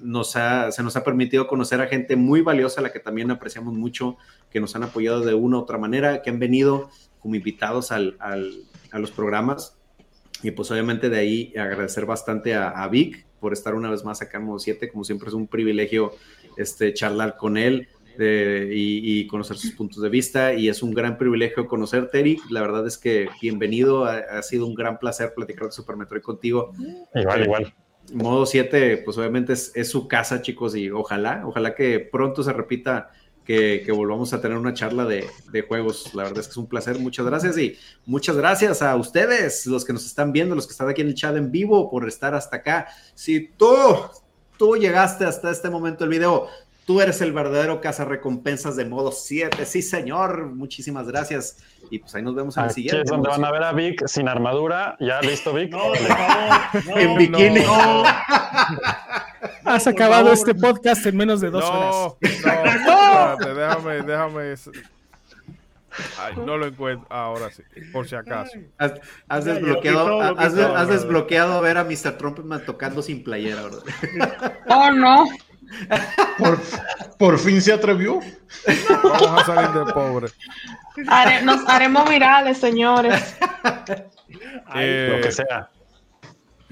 nos 0.00 0.30
se 0.30 0.82
nos 0.82 0.96
ha 0.96 1.04
permitido 1.04 1.46
conocer 1.46 1.82
a 1.82 1.88
gente 1.88 2.16
muy 2.16 2.40
valiosa, 2.40 2.80
a 2.80 2.84
la 2.84 2.90
que 2.90 3.00
también 3.00 3.30
apreciamos 3.30 3.74
mucho, 3.74 4.16
que 4.50 4.60
nos 4.60 4.74
han 4.74 4.82
apoyado 4.82 5.20
de 5.20 5.34
una 5.34 5.58
u 5.58 5.60
otra 5.60 5.76
manera, 5.76 6.22
que 6.22 6.30
han 6.30 6.38
venido 6.38 6.88
como 7.20 7.34
invitados 7.34 7.92
al, 7.92 8.16
a 8.18 8.98
los 8.98 9.10
programas. 9.10 9.76
Y 10.42 10.50
pues 10.50 10.70
obviamente 10.70 11.08
de 11.08 11.18
ahí 11.18 11.52
agradecer 11.56 12.04
bastante 12.04 12.54
a, 12.54 12.88
Vic 12.88 13.26
por 13.38 13.52
estar 13.52 13.74
una 13.74 13.90
vez 13.90 14.04
más 14.04 14.22
acá 14.22 14.38
en 14.38 14.44
Modo 14.44 14.58
7, 14.58 14.88
como 14.88 15.04
siempre 15.04 15.28
es 15.28 15.34
un 15.34 15.46
privilegio 15.46 16.12
este, 16.56 16.92
charlar 16.94 17.36
con 17.36 17.56
él. 17.56 17.88
Y, 18.18 19.26
conocer 19.26 19.56
sus 19.56 19.72
puntos 19.72 20.02
de 20.02 20.08
vista. 20.08 20.54
Y 20.54 20.68
es 20.68 20.82
un 20.82 20.92
gran 20.92 21.18
privilegio 21.18 21.66
conocerte, 21.66 22.20
Eric. 22.20 22.40
La 22.50 22.60
verdad 22.60 22.86
es 22.86 22.98
que 22.98 23.28
bienvenido. 23.40 24.04
Ha, 24.04 24.42
sido 24.42 24.66
un 24.66 24.74
gran 24.74 24.98
placer 24.98 25.32
platicar 25.34 25.66
de 25.66 25.72
Super 25.72 25.96
Metroid 25.96 26.22
contigo. 26.22 26.72
Igual, 27.14 27.40
eh, 27.40 27.44
igual. 27.44 27.74
Modo 28.12 28.46
7, 28.46 29.02
pues 29.04 29.16
obviamente 29.16 29.52
es, 29.52 29.90
su 29.90 30.08
casa, 30.08 30.42
chicos, 30.42 30.74
y 30.74 30.90
ojalá, 30.90 31.42
ojalá 31.46 31.74
que 31.74 32.00
pronto 32.00 32.42
se 32.42 32.52
repita 32.52 33.10
que, 33.44 33.86
volvamos 33.94 34.32
a 34.32 34.40
tener 34.40 34.58
una 34.58 34.74
charla 34.74 35.04
de, 35.04 35.26
de, 35.50 35.62
juegos. 35.62 36.14
La 36.14 36.24
verdad 36.24 36.40
es 36.40 36.46
que 36.46 36.52
es 36.52 36.56
un 36.56 36.66
placer. 36.66 36.98
Muchas 36.98 37.26
gracias 37.26 37.56
y 37.58 37.76
muchas 38.04 38.36
gracias 38.36 38.82
a 38.82 38.96
ustedes, 38.96 39.66
los 39.66 39.84
que 39.84 39.92
nos 39.92 40.04
están 40.04 40.32
viendo, 40.32 40.54
los 40.54 40.66
que 40.66 40.72
están 40.72 40.88
aquí 40.88 41.00
en 41.00 41.08
el 41.08 41.14
chat 41.14 41.36
en 41.36 41.50
vivo, 41.50 41.90
por 41.90 42.06
estar 42.08 42.34
hasta 42.34 42.56
acá. 42.56 42.88
Si 43.14 43.48
tú, 43.56 43.74
tú 44.58 44.76
llegaste 44.76 45.24
hasta 45.24 45.50
este 45.50 45.70
momento 45.70 46.04
del 46.04 46.10
video, 46.10 46.48
Tú 46.84 47.00
eres 47.00 47.20
el 47.20 47.32
verdadero 47.32 47.80
recompensas 47.80 48.74
de 48.74 48.84
modo 48.84 49.12
7. 49.12 49.64
Sí, 49.66 49.82
señor. 49.82 50.46
Muchísimas 50.46 51.06
gracias. 51.06 51.58
Y 51.90 52.00
pues 52.00 52.14
ahí 52.14 52.22
nos 52.22 52.34
vemos 52.34 52.56
en 52.56 52.64
el 52.64 52.70
siguiente. 52.70 53.02
es 53.02 53.10
donde 53.10 53.28
van 53.28 53.44
a 53.44 53.52
ver 53.52 53.62
a 53.62 53.72
Vic 53.72 54.06
sin 54.06 54.28
armadura. 54.28 54.96
¿Ya 54.98 55.20
listo, 55.20 55.52
Vic? 55.52 55.70
No, 55.70 55.78
no, 56.86 56.96
en 56.96 57.16
bikini. 57.16 57.62
Has 59.64 59.86
acabado 59.86 60.32
este 60.32 60.54
podcast 60.54 61.06
en 61.06 61.16
menos 61.16 61.40
de 61.40 61.50
dos 61.50 61.64
horas. 61.64 61.94
No, 62.84 63.36
no. 63.38 63.54
déjame, 63.54 64.02
déjame. 64.02 64.54
Ay, 66.18 66.34
no 66.36 66.56
lo 66.56 66.66
encuentro. 66.66 67.06
Ahora 67.10 67.50
sí, 67.50 67.62
por 67.92 68.08
si 68.08 68.16
acaso. 68.16 68.58
Has, 69.28 69.44
desbloqueado, 69.44 70.38
has, 70.38 70.88
desbloqueado 70.88 71.52
a 71.52 71.60
ver 71.60 71.78
a 71.78 71.84
Mr. 71.84 72.16
Trumpman 72.18 72.64
tocando 72.64 73.02
sin 73.02 73.22
playera, 73.22 73.62
¿verdad? 73.62 73.82
Oh, 74.68 74.90
no. 74.90 75.26
Por, 77.18 77.38
fin 77.38 77.60
se 77.60 77.72
atrevió. 77.72 78.20
Vamos 79.02 79.42
a 79.42 79.44
salir 79.44 79.70
de 79.70 79.92
pobre. 79.92 80.28
nos 81.44 81.68
haremos 81.68 82.08
virales, 82.08 82.58
señores. 82.58 83.36
Eh, 84.74 85.08
lo 85.16 85.22
que 85.22 85.32
sea. 85.32 85.70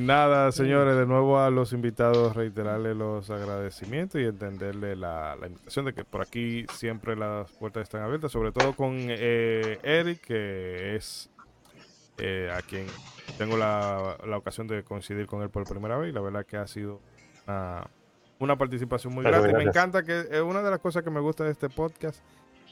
Nada, 0.01 0.51
señores, 0.51 0.97
de 0.97 1.05
nuevo 1.05 1.39
a 1.39 1.51
los 1.51 1.75
invitados 1.75 2.35
reiterarles 2.35 2.97
los 2.97 3.29
agradecimientos 3.29 4.19
y 4.19 4.25
entenderle 4.25 4.97
la, 4.97 5.37
invitación 5.47 5.85
de 5.85 5.93
que 5.93 6.05
por 6.07 6.23
aquí 6.23 6.65
siempre 6.73 7.17
las 7.17 7.53
puertas 7.53 7.83
están 7.83 8.03
abiertas, 8.03 8.33
sobre 8.33 8.51
todo 8.51 8.75
con 8.75 8.97
eh, 8.97 9.79
Eric, 9.83 10.23
que 10.23 10.97
es 10.97 11.29
eh, 12.17 12.51
a 12.51 12.63
quien 12.63 12.87
tengo 13.37 13.59
la, 13.59 14.17
la, 14.27 14.39
ocasión 14.39 14.67
de 14.67 14.85
coincidir 14.85 15.27
con 15.27 15.43
él 15.43 15.51
por 15.51 15.69
primera 15.69 15.99
vez 15.99 16.09
y 16.09 16.13
la 16.15 16.23
verdad 16.23 16.47
que 16.47 16.57
ha 16.57 16.67
sido 16.67 17.03
una, 17.47 17.87
una 18.41 18.57
participación 18.57 19.15
muy 19.15 19.23
grande. 19.23 19.53
Me 19.53 19.63
encanta 19.63 20.03
que 20.03 20.25
eh, 20.31 20.43
una 20.43 20.63
de 20.63 20.71
las 20.71 20.81
cosas 20.81 21.05
que 21.05 21.11
me 21.11 21.21
gusta 21.21 21.45
de 21.45 21.53
este 21.53 21.69
podcast 21.69 22.21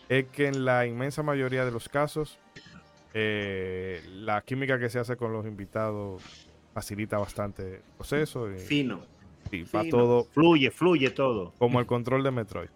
es 0.09 0.27
que 0.27 0.49
en 0.49 0.65
la 0.65 0.87
inmensa 0.87 1.23
mayoría 1.23 1.65
de 1.65 1.71
los 1.71 1.89
casos 1.89 2.39
eh, 3.15 4.03
la 4.11 4.41
química 4.43 4.79
que 4.79 4.89
se 4.89 4.99
hace 4.99 5.17
con 5.17 5.33
los 5.33 5.47
invitados 5.47 6.23
facilita 6.75 7.19
bastante 7.19 7.77
el 7.77 7.83
proceso. 7.97 8.49
Fino. 8.57 9.01
Sí, 9.51 9.65
va 9.75 9.85
todo. 9.89 10.25
Fluye, 10.25 10.71
fluye 10.71 11.11
todo. 11.11 11.53
Como 11.59 11.81
el 11.81 11.87
control 11.87 12.23
de 12.23 12.31
Metroid. 12.31 12.69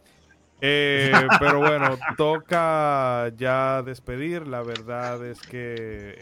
Eh, 0.61 1.13
pero 1.41 1.59
bueno, 1.59 1.99
toca 2.17 3.31
ya 3.37 3.83
despedir. 3.83 4.47
La 4.47 4.63
verdad 4.63 5.25
es 5.27 5.41
que, 5.41 6.19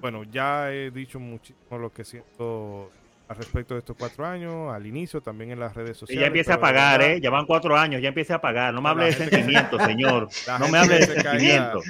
bueno, 0.00 0.24
ya 0.24 0.72
he 0.72 0.90
dicho 0.90 1.18
muchísimo 1.20 1.78
lo 1.78 1.92
que 1.92 2.04
siento 2.04 2.90
respecto 3.36 3.74
de 3.74 3.80
estos 3.80 3.96
cuatro 3.96 4.26
años, 4.26 4.72
al 4.72 4.86
inicio, 4.86 5.20
también 5.20 5.50
en 5.50 5.60
las 5.60 5.74
redes 5.74 5.96
sociales. 5.96 6.20
ya 6.20 6.26
empieza 6.26 6.54
a 6.54 6.60
pagar, 6.60 7.02
¿eh? 7.02 7.20
Ya 7.20 7.30
van 7.30 7.46
cuatro 7.46 7.76
años, 7.76 8.00
ya 8.02 8.08
empieza 8.08 8.36
a 8.36 8.40
pagar. 8.40 8.72
No 8.74 8.80
me 8.80 8.88
hable 8.88 9.06
de 9.06 9.12
sentimientos, 9.12 9.82
señor. 9.86 10.28
No 10.58 10.68
me 10.68 10.78
hable 10.78 10.98
de 10.98 11.06
sentimientos. 11.06 11.84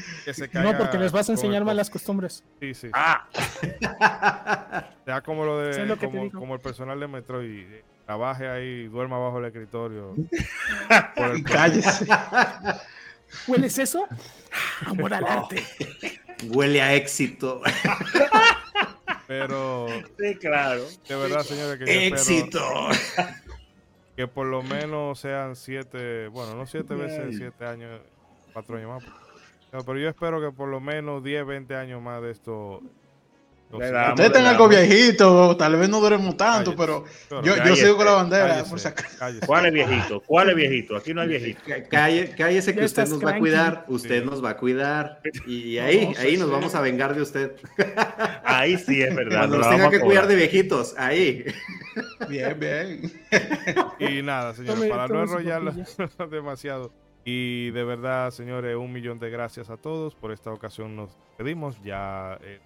No, 0.53 0.77
porque 0.77 0.99
les 0.99 1.13
vas 1.13 1.29
a 1.29 1.33
enseñar 1.33 1.65
malas 1.65 1.91
costumbres. 1.91 2.45
Sí, 2.61 2.75
sí. 2.75 2.91
Ah. 2.93 3.27
Ya 5.05 5.21
como 5.21 5.45
lo 5.45 5.59
de, 5.59 5.97
como, 6.33 6.55
el 6.55 6.61
personal 6.61 7.01
de 7.01 7.09
Metro 7.09 7.45
y 7.45 7.67
trabaje 8.07 8.49
ahí, 8.49 8.87
duerma 8.87 9.19
bajo 9.19 9.41
el 9.41 9.47
escritorio. 9.47 10.15
por 11.17 11.43
Cállese. 11.43 12.07
¿Hueles 13.49 13.79
eso? 13.79 14.07
Amor 14.87 15.15
al 15.15 15.25
arte. 15.27 15.65
Huele 16.49 16.83
a 16.83 16.95
éxito. 16.95 17.63
Pero. 19.41 19.87
Sí, 20.19 20.35
claro. 20.37 20.85
De 21.09 21.17
verdad, 21.17 21.43
señores, 21.43 21.79
que 21.79 22.07
¡Éxito! 22.09 22.61
que 24.17 24.29
por 24.29 24.47
lo 24.47 24.63
menos 24.63 25.19
sean 25.21 25.57
siete, 25.57 26.29
bueno, 26.29 26.55
no 26.55 26.67
siete 26.67 26.95
veces 26.95 27.37
siete 27.37 27.65
años, 27.65 28.01
cuatro 28.53 28.77
años 28.77 28.91
más. 28.91 29.85
pero 29.87 29.99
yo 29.99 30.09
espero 30.09 30.41
que 30.41 30.55
por 30.55 30.69
lo 30.69 30.81
menos 30.81 31.25
10, 31.25 31.47
20 31.47 31.75
años 31.75 32.03
más 32.03 32.21
de 32.23 32.31
esto 32.31 32.83
Ustedes 33.73 34.27
están 34.27 34.47
algo 34.47 34.69
viejito, 34.69 35.57
tal 35.57 35.77
vez 35.77 35.89
no 35.89 36.01
duremos 36.01 36.37
tanto, 36.37 36.77
pero 36.77 37.05
yo, 37.43 37.57
yo 37.65 37.75
sigo 37.75 37.97
con 37.97 38.07
la 38.07 38.13
bandera. 38.13 38.65
¿Cuál 39.47 39.67
es 39.67 39.73
viejito? 39.73 40.23
¿Cuál 40.27 40.51
es 40.51 40.57
viejito? 40.57 40.97
Aquí 40.97 41.15
no 41.15 41.23
hay 41.23 41.29
viejito. 41.29 41.61
cállese 41.91 42.75
que 42.75 42.85
usted 42.85 43.09
nos 43.09 43.25
va 43.25 43.31
a 43.31 43.39
cuidar, 43.39 43.85
usted 43.89 44.25
nos 44.25 44.45
va 44.45 44.51
a 44.51 44.57
cuidar 44.57 45.21
y 45.47 45.79
ahí, 45.79 46.13
ahí 46.19 46.37
nos 46.37 46.51
vamos 46.51 46.75
a 46.75 46.81
vengar 46.81 47.15
de 47.15 47.23
usted. 47.23 47.53
Ahí 48.45 48.77
sí 48.77 49.01
es 49.03 49.15
verdad. 49.15 49.41
Cuando 49.41 49.59
nos 49.59 49.71
tenga 49.71 49.91
que 49.91 50.01
cuidar 50.01 50.27
de 50.27 50.35
viejitos, 50.35 50.95
ahí. 50.99 51.45
Bien, 52.29 52.59
bien. 52.59 53.13
Y 53.99 54.23
nada, 54.23 54.55
señores, 54.55 54.91
para 54.91 55.09
no 55.09 55.23
enrollarla 55.23 55.75
demasiado. 56.31 56.93
Y 57.25 57.71
de 57.71 57.85
verdad, 57.85 58.31
señores, 58.31 58.77
un 58.77 58.93
millón 58.93 59.19
de 59.19 59.31
gracias 59.31 59.71
a 59.71 59.77
todos. 59.77 60.15
Por 60.15 60.33
esta 60.33 60.53
ocasión 60.53 60.97
nos 60.97 61.17
pedimos 61.37 61.81
ya 61.83 62.39
eh, 62.43 62.61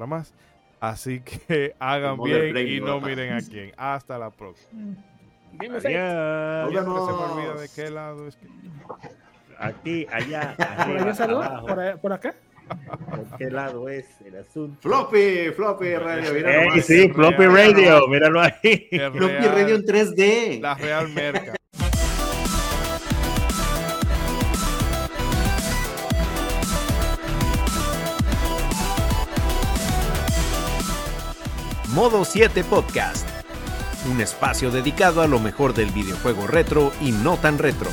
para 0.00 0.06
más. 0.06 0.32
Así 0.80 1.20
que 1.20 1.74
hagan 1.78 2.18
bien 2.22 2.56
y 2.56 2.80
no 2.80 3.00
miren 3.00 3.34
a 3.34 3.40
quién. 3.42 3.72
Hasta 3.76 4.18
la 4.18 4.30
próxima. 4.30 4.96
Adiós. 5.58 5.82
se 5.82 5.88
me 5.90 5.98
olvida 5.98 7.60
de 7.60 7.68
qué 7.74 7.90
lado 7.90 8.26
es 8.26 8.36
que. 8.36 8.46
Aquí, 9.58 10.06
allá, 10.10 10.54
arriba, 10.78 11.60
¿Por, 11.60 12.00
¿Por, 12.00 12.12
acá? 12.14 12.34
¿Por 13.10 13.36
qué 13.36 13.50
lado 13.50 13.90
es 13.90 14.06
el 14.22 14.38
asunto? 14.38 14.80
Floppy, 14.80 15.50
Floppy 15.54 15.96
Radio. 15.96 16.32
Mira 16.32 16.80
sí, 16.80 17.10
Floppy 17.10 17.44
Radio, 17.44 18.08
míralo 18.08 18.40
ahí. 18.40 18.88
Floppy 18.90 19.46
Radio 19.48 19.74
en 19.74 19.82
3D. 19.82 20.60
La 20.62 20.76
Real 20.76 21.08
Merca. 21.10 21.59
Modo 32.00 32.24
7 32.24 32.64
Podcast, 32.64 33.28
un 34.10 34.22
espacio 34.22 34.70
dedicado 34.70 35.20
a 35.20 35.26
lo 35.26 35.38
mejor 35.38 35.74
del 35.74 35.90
videojuego 35.90 36.46
retro 36.46 36.92
y 37.02 37.12
no 37.12 37.36
tan 37.36 37.58
retro. 37.58 37.90